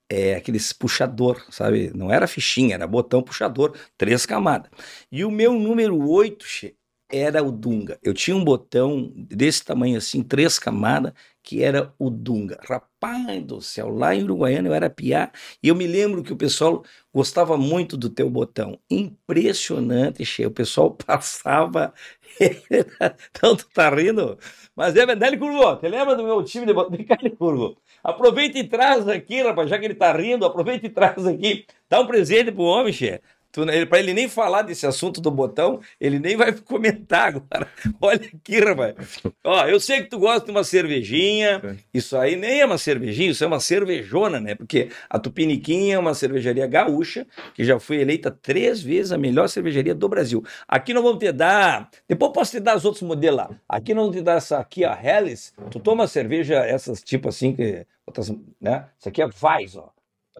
É, 0.10 0.36
aqueles 0.36 0.74
puxador, 0.74 1.46
sabe? 1.52 1.92
Não 1.96 2.12
era 2.12 2.28
fichinha, 2.28 2.76
era 2.76 2.88
botão 2.88 3.22
puxador, 3.22 3.78
três 3.98 4.26
camadas. 4.26 4.72
E 5.12 5.24
o 5.24 5.32
meu 5.32 5.54
número 5.54 6.10
8, 6.10 6.46
Che, 6.46 6.76
era 7.11 7.44
o 7.44 7.52
Dunga. 7.52 7.99
Eu 8.03 8.14
tinha 8.14 8.36
um 8.36 8.44
botão 8.44 9.11
desse 9.15 9.64
tamanho 9.65 9.98
assim, 9.98 10.22
três 10.23 10.60
camadas, 10.60 11.14
que 11.44 11.64
era 11.64 11.94
o 11.98 12.10
Dunga. 12.10 12.60
Rapaz 12.68 13.44
do 13.44 13.61
céu, 13.61 13.90
lá 13.90 14.14
em 14.15 14.23
Uruguaiana 14.23 14.68
eu 14.69 14.73
era 14.73 14.90
piá, 14.90 15.31
e 15.64 15.68
eu 15.69 15.76
me 15.76 15.88
lembro 15.88 16.22
que 16.23 16.34
o 16.34 16.38
pessoal 16.38 16.84
gostava 17.14 17.57
muito 17.57 17.98
do 17.98 18.10
teu 18.10 18.30
botão. 18.30 18.80
Impressionante, 18.90 20.23
Che. 20.26 20.45
O 20.45 20.52
pessoal 20.52 20.91
passava. 21.06 21.94
Tu 23.34 23.56
tá 23.73 23.90
rindo? 23.90 24.38
Mas 24.76 24.95
é 24.95 25.06
verdade, 25.06 25.38
Curvo. 25.38 25.60
Você 25.80 25.90
lembra 25.90 26.15
do 26.15 26.23
meu 26.23 26.44
time 26.44 26.65
de 26.65 26.73
botão? 26.73 26.91
Vem 26.95 27.06
cá, 27.06 27.18
Curvo. 27.38 27.77
Aproveita 28.03 28.57
e 28.60 28.68
traz 28.68 29.07
aqui, 29.07 29.41
rapaz, 29.41 29.69
já 29.69 29.77
que 29.77 29.86
ele 29.86 29.95
tá 29.95 30.11
rindo, 30.15 30.45
aproveita 30.45 30.86
e 30.86 30.90
traz 30.90 31.26
aqui. 31.26 31.65
Dá 31.90 31.99
um 31.99 32.07
presente 32.07 32.52
pro 32.52 32.64
homem, 32.64 32.94
Che. 32.94 33.22
Tu, 33.52 33.64
ele, 33.64 33.86
pra 33.86 34.00
ele 34.00 34.14
nem 34.14 34.30
falar 34.30 34.62
desse 34.62 34.86
assunto 34.86 35.20
do 35.20 35.32
botão, 35.32 35.80
ele 36.00 36.20
nem 36.20 36.38
vai 36.38 36.54
comentar 36.62 37.30
agora. 37.30 37.68
Olha 38.00 38.30
aqui, 38.34 38.60
rapaz. 38.60 38.96
Ó, 39.44 39.66
eu 39.66 39.80
sei 39.80 40.04
que 40.04 40.10
tu 40.10 40.20
gosta 40.20 40.46
de 40.46 40.52
uma 40.52 40.64
cervejinha. 40.64 41.62
Isso 41.94 42.16
aí 42.18 42.36
nem 42.36 42.62
é 42.62 42.66
uma 42.66 42.78
cervejinha, 42.78 43.32
isso 43.32 43.44
é 43.44 43.48
uma 43.48 43.60
cervejona, 43.60 44.40
né? 44.40 44.54
Porque 44.54 44.90
a 45.10 45.18
Tupiniquim 45.18 45.92
é 45.92 45.98
uma 45.98 46.14
cervejaria 46.14 46.68
gaúcha, 46.68 47.26
que 47.56 47.64
já 47.64 47.80
foi 47.80 47.98
eleita 47.98 48.30
três 48.30 48.82
vezes 48.82 49.12
a 49.12 49.18
melhor 49.18 49.50
cervejaria 49.50 49.96
do 49.96 50.08
Brasil. 50.08 50.44
Aqui 50.68 50.94
nós 50.94 51.04
vamos 51.04 51.20
te 51.20 51.32
dar. 51.32 51.90
Depois 52.08 52.30
eu 52.30 52.34
posso 52.34 52.52
te 52.52 52.60
dar 52.60 52.78
os 52.78 52.86
outros 52.86 53.02
modelos 53.02 53.38
lá. 53.38 53.50
Aqui 53.68 53.94
nós 53.94 54.04
vamos 54.04 54.18
te 54.18 54.24
dar 54.24 54.38
essa 54.38 54.60
aqui, 54.60 54.86
a 54.86 54.98
Helles. 55.02 55.54
Tu 55.72 55.80
toma 55.80 56.08
cerveja, 56.08 56.56
essas 56.66 57.02
tipo 57.02 57.30
assim, 57.30 57.56
que. 57.56 57.86
outras, 58.06 58.32
né? 58.62 58.86
Isso 59.00 59.10
aqui 59.10 59.22
é 59.22 59.30
Weiss, 59.42 59.76
ó. 59.76 59.92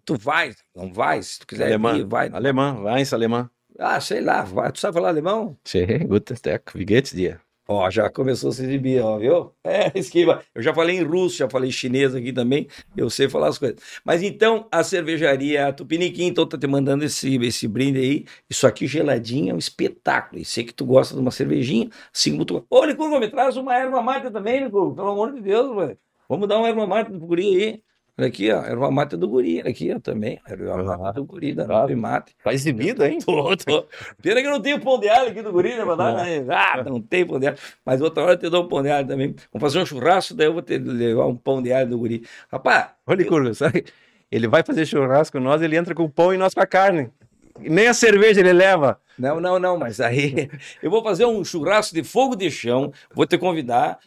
Tu 0.05 0.17
vai, 0.17 0.53
não 0.76 0.91
vai, 0.91 1.21
se 1.21 1.39
tu 1.39 1.47
quiser 1.47 1.67
alemã, 1.67 1.97
ir, 1.97 2.05
vai. 2.05 2.30
alemã, 2.30 2.81
vai 2.81 3.01
esse 3.01 3.13
alemã. 3.13 3.49
Ah, 3.77 3.99
sei 4.01 4.21
lá, 4.21 4.41
vai. 4.41 4.71
Tu 4.71 4.80
sabe 4.80 4.93
falar 4.93 5.09
alemão? 5.09 5.57
Sim, 5.63 5.85
guten 6.07 6.35
Tag, 6.35 6.63
wie 6.76 6.85
geht's 6.85 7.13
dir? 7.13 7.39
Ó, 7.71 7.88
já 7.91 8.09
começou 8.09 8.49
a 8.49 8.53
se 8.53 8.63
exibir, 8.63 8.99
ó, 8.99 9.19
viu? 9.19 9.53
É, 9.63 9.91
esquiva. 9.97 10.43
Eu 10.55 10.61
já 10.63 10.73
falei 10.73 10.97
em 10.97 11.03
russo, 11.03 11.38
já 11.38 11.47
falei 11.47 11.69
em 11.69 11.71
chinês 11.71 12.15
aqui 12.15 12.34
também, 12.34 12.67
eu 12.97 13.11
sei 13.11 13.30
falar 13.30 13.49
as 13.49 13.59
coisas. 13.59 13.80
Mas 14.03 14.23
então, 14.23 14.67
a 14.71 14.84
cervejaria 14.84 15.71
Tupiniquim, 15.71 16.26
então 16.26 16.47
tá 16.47 16.57
te 16.57 16.65
mandando 16.65 17.05
esse, 17.05 17.35
esse 17.35 17.67
brinde 17.67 17.99
aí. 17.99 18.26
Isso 18.49 18.65
aqui 18.65 18.88
geladinho 18.88 19.51
é 19.51 19.53
um 19.53 19.59
espetáculo. 19.59 20.41
E 20.41 20.45
sei 20.45 20.63
que 20.63 20.73
tu 20.73 20.84
gosta 20.84 21.13
de 21.13 21.21
uma 21.21 21.30
cervejinha, 21.30 21.89
assim 22.11 22.31
como 22.31 22.43
tu... 22.43 22.65
Ô, 22.71 22.84
Licurgo, 22.84 23.19
me 23.19 23.30
traz 23.30 23.55
uma 23.55 23.76
erva 23.76 24.01
mate 24.01 24.31
também, 24.31 24.63
Licurgo, 24.63 24.95
pelo 24.95 25.09
amor 25.09 25.31
de 25.31 25.39
Deus, 25.39 25.76
velho. 25.76 25.97
Vamos 26.27 26.47
dar 26.49 26.57
uma 26.57 26.67
erva 26.67 26.88
mate 26.88 27.11
pro 27.11 27.19
guri 27.19 27.55
aí. 27.63 27.84
Olha 28.19 28.27
aqui, 28.27 28.51
ó, 28.51 28.61
erva 28.65 28.91
mate 28.91 29.15
do 29.15 29.29
guri, 29.29 29.61
olha 29.61 29.69
aqui, 29.69 29.93
ó, 29.95 29.97
também. 29.97 30.41
Erva 30.45 30.97
mate 30.97 31.15
do 31.15 31.23
guri, 31.23 31.53
da 31.53 31.65
Nove 31.65 31.95
Mate. 31.95 32.35
Tá 32.43 32.53
exibido, 32.53 33.05
hein? 33.05 33.19
Tô, 33.25 33.55
tô. 33.55 33.85
Pena 34.21 34.41
que 34.41 34.47
eu 34.47 34.51
não 34.51 34.61
tenho 34.61 34.77
pão 34.81 34.99
de 34.99 35.07
alho 35.07 35.29
aqui 35.31 35.41
do 35.41 35.53
guri, 35.53 35.77
né? 35.77 35.85
Mandar, 35.85 36.11
né? 36.17 36.45
Ah, 36.49 36.83
não 36.83 36.99
tem 37.01 37.25
pão 37.25 37.39
de 37.39 37.47
alho. 37.47 37.57
Mas 37.85 38.01
outra 38.01 38.23
hora 38.23 38.33
eu 38.33 38.37
te 38.37 38.49
dou 38.49 38.65
um 38.65 38.67
pão 38.67 38.83
de 38.83 38.89
alho 38.89 39.07
também. 39.07 39.33
Vamos 39.53 39.61
fazer 39.61 39.79
um 39.79 39.85
churrasco, 39.85 40.33
daí 40.33 40.47
eu 40.47 40.51
vou 40.53 40.61
ter 40.61 40.79
levar 40.79 41.27
um 41.27 41.35
pão 41.37 41.61
de 41.61 41.71
alho 41.71 41.89
do 41.89 41.97
guri. 41.97 42.25
Rapaz, 42.51 42.87
Olha, 43.07 43.25
Curva, 43.25 43.53
sabe? 43.53 43.85
Ele 44.29 44.49
vai 44.49 44.63
fazer 44.63 44.85
churrasco 44.85 45.37
com 45.37 45.43
nós, 45.43 45.61
ele 45.61 45.77
entra 45.77 45.95
com 45.95 46.03
o 46.03 46.09
pão 46.09 46.33
e 46.33 46.37
nós 46.37 46.53
com 46.53 46.59
a 46.59 46.67
carne. 46.67 47.09
Nem 47.57 47.87
a 47.87 47.93
cerveja 47.93 48.41
ele 48.41 48.51
leva. 48.51 48.99
não, 49.17 49.39
não, 49.39 49.57
não, 49.57 49.77
mas 49.77 50.01
aí 50.01 50.49
eu 50.83 50.91
vou 50.91 51.01
fazer 51.01 51.25
um 51.25 51.41
churrasco 51.45 51.95
de 51.95 52.03
fogo 52.03 52.35
de 52.35 52.51
chão, 52.51 52.91
vou 53.15 53.25
te 53.25 53.37
convidar, 53.37 53.97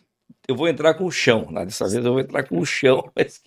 eu 0.47 0.57
vou 0.57 0.69
entrar 0.69 0.95
com 0.95 1.05
o 1.05 1.11
chão. 1.11 1.49
Né? 1.51 1.65
Dessa 1.65 1.89
vez 1.89 2.05
eu 2.05 2.13
vou 2.13 2.21
entrar 2.21 2.43
com 2.43 2.59
o 2.59 2.67
chão. 2.67 3.11
Mas... 3.17 3.41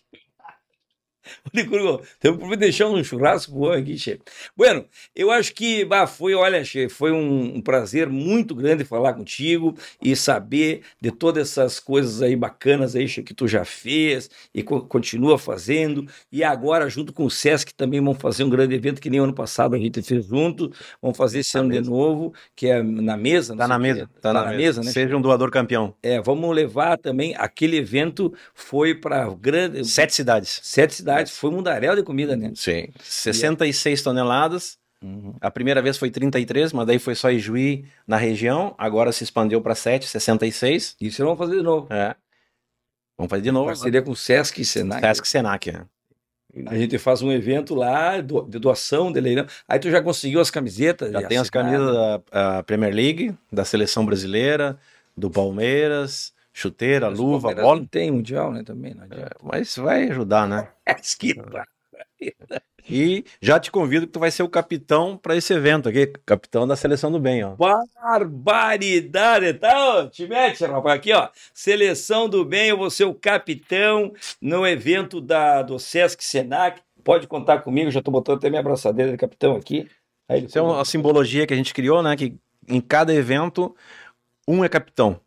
Olha, 1.53 1.65
Curgo, 1.67 2.01
temos 2.19 2.49
que 2.49 2.55
deixar 2.55 2.87
um 2.87 3.03
churrasco 3.03 3.51
bom 3.53 3.71
aqui, 3.71 3.97
chefe. 3.97 4.21
Bueno, 4.55 4.85
eu 5.15 5.31
acho 5.31 5.53
que 5.53 5.83
bah, 5.85 6.05
foi, 6.07 6.33
olha, 6.35 6.63
chefe, 6.63 6.93
foi 6.93 7.11
um, 7.11 7.55
um 7.57 7.61
prazer 7.61 8.07
muito 8.09 8.53
grande 8.53 8.83
falar 8.83 9.13
contigo 9.13 9.75
e 10.01 10.15
saber 10.15 10.81
de 11.01 11.11
todas 11.11 11.49
essas 11.49 11.79
coisas 11.79 12.21
aí 12.21 12.35
bacanas 12.35 12.95
aí, 12.95 13.07
chefe, 13.07 13.23
que 13.23 13.33
tu 13.33 13.47
já 13.47 13.65
fez 13.65 14.29
e 14.53 14.61
co- 14.61 14.81
continua 14.81 15.37
fazendo. 15.37 16.05
E 16.31 16.43
agora, 16.43 16.89
junto 16.89 17.11
com 17.11 17.25
o 17.25 17.29
Sesc, 17.31 17.73
também 17.73 18.01
vão 18.01 18.13
fazer 18.13 18.43
um 18.43 18.49
grande 18.49 18.75
evento 18.75 19.01
que 19.01 19.09
nem 19.09 19.19
ano 19.19 19.33
passado 19.33 19.75
a 19.75 19.79
gente 19.79 20.01
fez 20.01 20.25
junto. 20.25 20.71
Vamos 21.01 21.17
fazer 21.17 21.39
esse 21.39 21.53
Tá 21.53 21.59
ano 21.59 21.69
de 21.71 21.77
mesmo. 21.79 21.95
novo, 21.97 22.33
que 22.55 22.67
é 22.67 22.83
na 22.83 23.17
mesa. 23.17 23.55
Tá 23.55 23.67
na 23.67 23.79
mesa. 23.79 24.05
quê. 24.07 24.19
Tá, 24.21 24.33
na, 24.33 24.51
mesa, 24.51 24.81
né? 24.83 24.91
Seja 24.91 25.15
um 25.17 25.21
doador 25.21 25.49
campeão. 25.49 25.95
É, 26.03 26.21
vamos 26.21 26.53
levar 26.55 26.97
também. 26.97 27.33
Aquele 27.37 27.77
evento 27.77 28.33
foi 28.53 28.93
para 28.93 29.27
grande. 29.33 29.83
Sete 29.85 30.13
cidades. 30.13 30.59
Sete 30.63 30.93
cidades. 30.95 31.14
Foi 31.27 31.49
um 31.49 31.53
mundaréu 31.53 31.95
de 31.95 32.03
comida, 32.03 32.35
né? 32.35 32.51
Sim. 32.55 32.87
66 33.01 34.01
toneladas. 34.01 34.77
A 35.39 35.51
primeira 35.51 35.81
vez 35.81 35.97
foi 35.97 36.09
33, 36.09 36.73
mas 36.73 36.87
daí 36.87 36.97
foi 36.97 37.13
só 37.13 37.29
Ijuí 37.29 37.85
na 38.07 38.17
região. 38.17 38.73
Agora 38.77 39.11
se 39.11 39.23
expandiu 39.23 39.61
para 39.61 39.75
7, 39.75 40.07
66. 40.07 40.95
Isso 40.99 41.23
vamos 41.23 41.37
fazer 41.37 41.57
de 41.57 41.63
novo. 41.63 41.87
É. 41.91 42.15
Vamos 43.17 43.29
fazer 43.29 43.43
de 43.43 43.51
novo. 43.51 43.67
Parceria 43.67 44.01
com 44.01 44.11
o 44.11 44.15
Sesc 44.15 44.61
e 44.61 44.65
Senac. 44.65 45.01
Sesc 45.01 45.27
Senac. 45.27 45.69
é. 45.69 45.81
A 46.67 46.75
gente 46.75 46.97
faz 46.97 47.21
um 47.21 47.31
evento 47.31 47.75
lá 47.75 48.21
do, 48.21 48.43
de 48.43 48.57
doação 48.57 49.11
de 49.11 49.19
leilão. 49.19 49.45
Aí 49.67 49.77
tu 49.77 49.91
já 49.91 50.01
conseguiu 50.01 50.39
as 50.39 50.49
camisetas? 50.49 51.11
Já 51.11 51.21
tem 51.23 51.37
as 51.37 51.49
camisas 51.49 51.93
da 51.93 52.63
Premier 52.63 52.93
League, 52.93 53.35
da 53.51 53.65
seleção 53.65 54.05
brasileira, 54.05 54.79
do 55.17 55.29
Palmeiras, 55.29 56.33
chuteira, 56.55 57.09
luva, 57.09 57.53
bola. 57.53 57.81
Não 57.81 57.85
tem 57.85 58.09
mundial, 58.09 58.53
né? 58.53 58.63
Também. 58.63 58.93
Não 58.93 59.03
é, 59.03 59.29
mas 59.43 59.75
vai 59.75 60.09
ajudar, 60.09 60.47
né? 60.47 60.69
que 61.19 61.35
e 62.87 63.25
já 63.41 63.59
te 63.59 63.71
convido 63.71 64.05
que 64.05 64.13
tu 64.13 64.19
vai 64.19 64.31
ser 64.31 64.43
o 64.43 64.49
capitão 64.49 65.17
para 65.17 65.35
esse 65.35 65.53
evento 65.53 65.89
aqui, 65.89 66.07
capitão 66.25 66.67
da 66.67 66.75
seleção 66.75 67.11
do 67.11 67.19
bem, 67.19 67.43
ó. 67.43 67.55
Barbaridade, 67.55 69.55
tá? 69.55 70.07
Te 70.07 70.27
mete, 70.27 70.63
rapaz, 70.63 70.95
aqui, 70.95 71.11
ó. 71.11 71.29
Seleção 71.53 72.29
do 72.29 72.45
bem, 72.45 72.69
eu 72.69 72.77
vou 72.77 72.89
ser 72.89 73.05
o 73.05 73.13
capitão 73.13 74.13
no 74.39 74.65
evento 74.65 75.19
da 75.19 75.61
do 75.61 75.79
Sesc 75.79 76.23
Senac. 76.23 76.81
Pode 77.03 77.27
contar 77.27 77.61
comigo, 77.61 77.91
já 77.91 78.01
tô 78.01 78.11
botando 78.11 78.37
até 78.37 78.49
minha 78.49 78.61
abraçadeira 78.61 79.11
de 79.11 79.17
capitão 79.17 79.55
aqui. 79.55 79.89
Aí, 80.29 80.45
Isso 80.45 80.57
é 80.57 80.61
uma 80.61 80.85
simbologia 80.85 81.45
que 81.45 81.53
a 81.53 81.57
gente 81.57 81.73
criou, 81.73 82.01
né? 82.01 82.15
Que 82.15 82.35
em 82.67 82.79
cada 82.79 83.13
evento 83.13 83.75
um 84.47 84.63
é 84.63 84.69
capitão. 84.69 85.19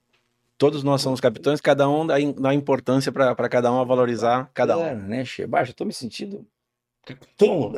Todos 0.58 0.82
nós 0.82 1.00
somos 1.00 1.20
capitães, 1.20 1.60
cada 1.60 1.88
um 1.88 2.06
dá, 2.06 2.16
dá 2.36 2.52
importância 2.52 3.10
para 3.12 3.48
cada 3.48 3.72
um 3.72 3.80
a 3.80 3.84
valorizar 3.84 4.50
cada 4.52 4.76
um. 4.76 4.84
É, 4.84 4.94
né, 4.94 5.24
Che? 5.24 5.46
Baixa, 5.46 5.72
tô 5.72 5.84
me 5.84 5.92
sentindo 5.92 6.44
Tum, 7.36 7.72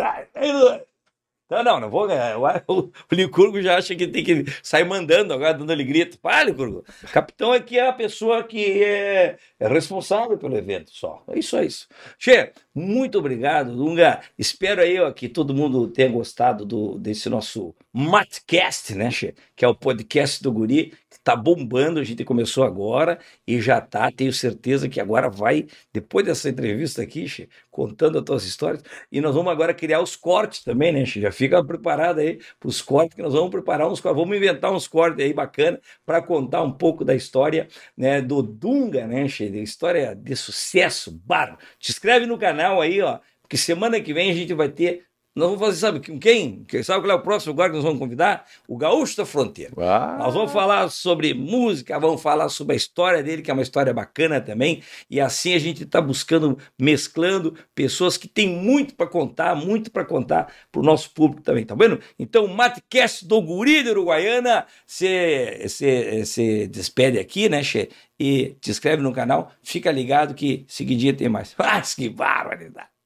não, 1.50 1.64
não, 1.64 1.80
não 1.80 1.90
vou 1.90 2.06
ganhar. 2.06 2.36
O, 2.68 2.90
Licurgo 3.10 3.60
já 3.60 3.76
acha 3.76 3.94
que 3.96 4.06
tem 4.06 4.22
que 4.22 4.44
sair 4.62 4.84
mandando 4.84 5.34
agora, 5.34 5.52
dando 5.52 5.72
ele 5.72 5.82
grito. 5.82 6.18
Para, 6.18 6.44
Licurgo. 6.44 6.84
Capitão 7.12 7.52
aqui 7.52 7.76
é 7.76 7.88
a 7.88 7.92
pessoa 7.92 8.44
que 8.44 8.82
é, 8.84 9.36
é, 9.58 9.68
responsável 9.68 10.38
pelo 10.38 10.56
evento 10.56 10.92
só. 10.92 11.24
É 11.28 11.38
isso, 11.38 11.56
é 11.56 11.64
isso. 11.64 11.88
Che, 12.18 12.52
muito 12.80 13.18
obrigado, 13.18 13.76
Dunga. 13.76 14.20
Espero 14.38 14.80
aí 14.80 14.98
ó, 14.98 15.12
que 15.12 15.28
todo 15.28 15.54
mundo 15.54 15.88
tenha 15.88 16.10
gostado 16.10 16.64
do, 16.64 16.98
desse 16.98 17.28
nosso 17.28 17.74
Matcast, 17.92 18.94
né, 18.94 19.10
Che? 19.10 19.34
Que 19.54 19.64
é 19.64 19.68
o 19.68 19.74
podcast 19.74 20.42
do 20.42 20.52
Guri 20.52 20.92
tá 21.22 21.36
bombando, 21.36 22.00
a 22.00 22.04
gente 22.04 22.24
começou 22.24 22.64
agora 22.64 23.18
e 23.46 23.60
já 23.60 23.80
tá, 23.80 24.10
tenho 24.10 24.32
certeza 24.32 24.88
que 24.88 25.00
agora 25.00 25.28
vai, 25.28 25.66
depois 25.92 26.24
dessa 26.24 26.48
entrevista 26.48 27.02
aqui, 27.02 27.28
che, 27.28 27.48
contando 27.70 28.18
as 28.18 28.24
tuas 28.24 28.44
histórias, 28.44 28.82
e 29.12 29.20
nós 29.20 29.34
vamos 29.34 29.52
agora 29.52 29.74
criar 29.74 30.00
os 30.00 30.16
cortes 30.16 30.62
também, 30.64 30.92
né, 30.92 31.04
che? 31.04 31.20
já 31.20 31.30
fica 31.30 31.62
preparado 31.62 32.20
aí 32.20 32.40
para 32.58 32.68
os 32.68 32.80
cortes, 32.80 33.14
que 33.14 33.22
nós 33.22 33.34
vamos 33.34 33.50
preparar 33.50 33.88
uns 33.88 34.00
vamos 34.00 34.36
inventar 34.36 34.72
uns 34.72 34.88
cortes 34.88 35.24
aí 35.24 35.32
bacana 35.32 35.80
para 36.06 36.22
contar 36.22 36.62
um 36.62 36.72
pouco 36.72 37.04
da 37.04 37.14
história, 37.14 37.68
né, 37.96 38.20
do 38.22 38.42
Dunga, 38.42 39.06
né, 39.06 39.28
che? 39.28 39.48
de 39.50 39.62
história 39.62 40.14
de 40.14 40.34
sucesso, 40.36 41.10
barro. 41.24 41.58
Te 41.78 41.90
inscreve 41.90 42.26
no 42.26 42.38
canal 42.38 42.69
aí, 42.78 43.00
ó, 43.00 43.18
porque 43.40 43.56
semana 43.56 43.98
que 44.02 44.12
vem 44.12 44.30
a 44.30 44.34
gente 44.34 44.52
vai 44.52 44.68
ter 44.68 45.06
nós 45.40 45.48
vamos 45.48 45.64
fazer, 45.64 45.78
sabe 45.78 46.06
com 46.06 46.18
quem? 46.18 46.66
Sabe 46.84 47.00
qual 47.00 47.12
é 47.12 47.14
o 47.14 47.22
próximo 47.22 47.52
lugar 47.52 47.70
que 47.70 47.76
nós 47.76 47.84
vamos 47.84 47.98
convidar? 47.98 48.44
O 48.68 48.76
Gaúcho 48.76 49.16
da 49.16 49.24
Fronteira. 49.24 49.72
Uau. 49.76 50.18
Nós 50.18 50.34
vamos 50.34 50.52
falar 50.52 50.90
sobre 50.90 51.32
música, 51.32 51.98
vamos 51.98 52.20
falar 52.20 52.48
sobre 52.50 52.74
a 52.74 52.76
história 52.76 53.22
dele, 53.22 53.40
que 53.40 53.50
é 53.50 53.54
uma 53.54 53.62
história 53.62 53.92
bacana 53.92 54.40
também. 54.40 54.82
E 55.08 55.18
assim 55.20 55.54
a 55.54 55.58
gente 55.58 55.84
está 55.84 56.00
buscando, 56.00 56.58
mesclando 56.78 57.54
pessoas 57.74 58.18
que 58.18 58.28
têm 58.28 58.48
muito 58.48 58.94
para 58.94 59.06
contar, 59.06 59.54
muito 59.56 59.90
para 59.90 60.04
contar 60.04 60.52
para 60.70 60.80
o 60.80 60.84
nosso 60.84 61.10
público 61.10 61.42
também, 61.42 61.64
tá 61.64 61.74
vendo? 61.74 61.98
Então, 62.18 62.44
o 62.44 62.54
Matcast 62.54 63.26
do 63.26 63.40
Guri 63.40 63.82
de 63.82 63.90
Uruguaiana 63.90 64.66
se 64.86 66.68
despede 66.70 67.18
aqui, 67.18 67.48
né, 67.48 67.62
Che? 67.62 67.88
E 68.18 68.56
te 68.60 68.70
inscreve 68.70 69.02
no 69.02 69.14
canal, 69.14 69.50
fica 69.62 69.90
ligado 69.90 70.34
que 70.34 70.66
seguidinha 70.68 71.14
tem 71.14 71.28
mais. 71.28 71.54
Ah, 71.70 71.80
que 71.80 72.08
barbaridade! 72.10 72.99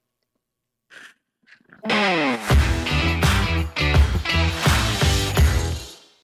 Thank 1.86 2.68
you. 2.68 2.73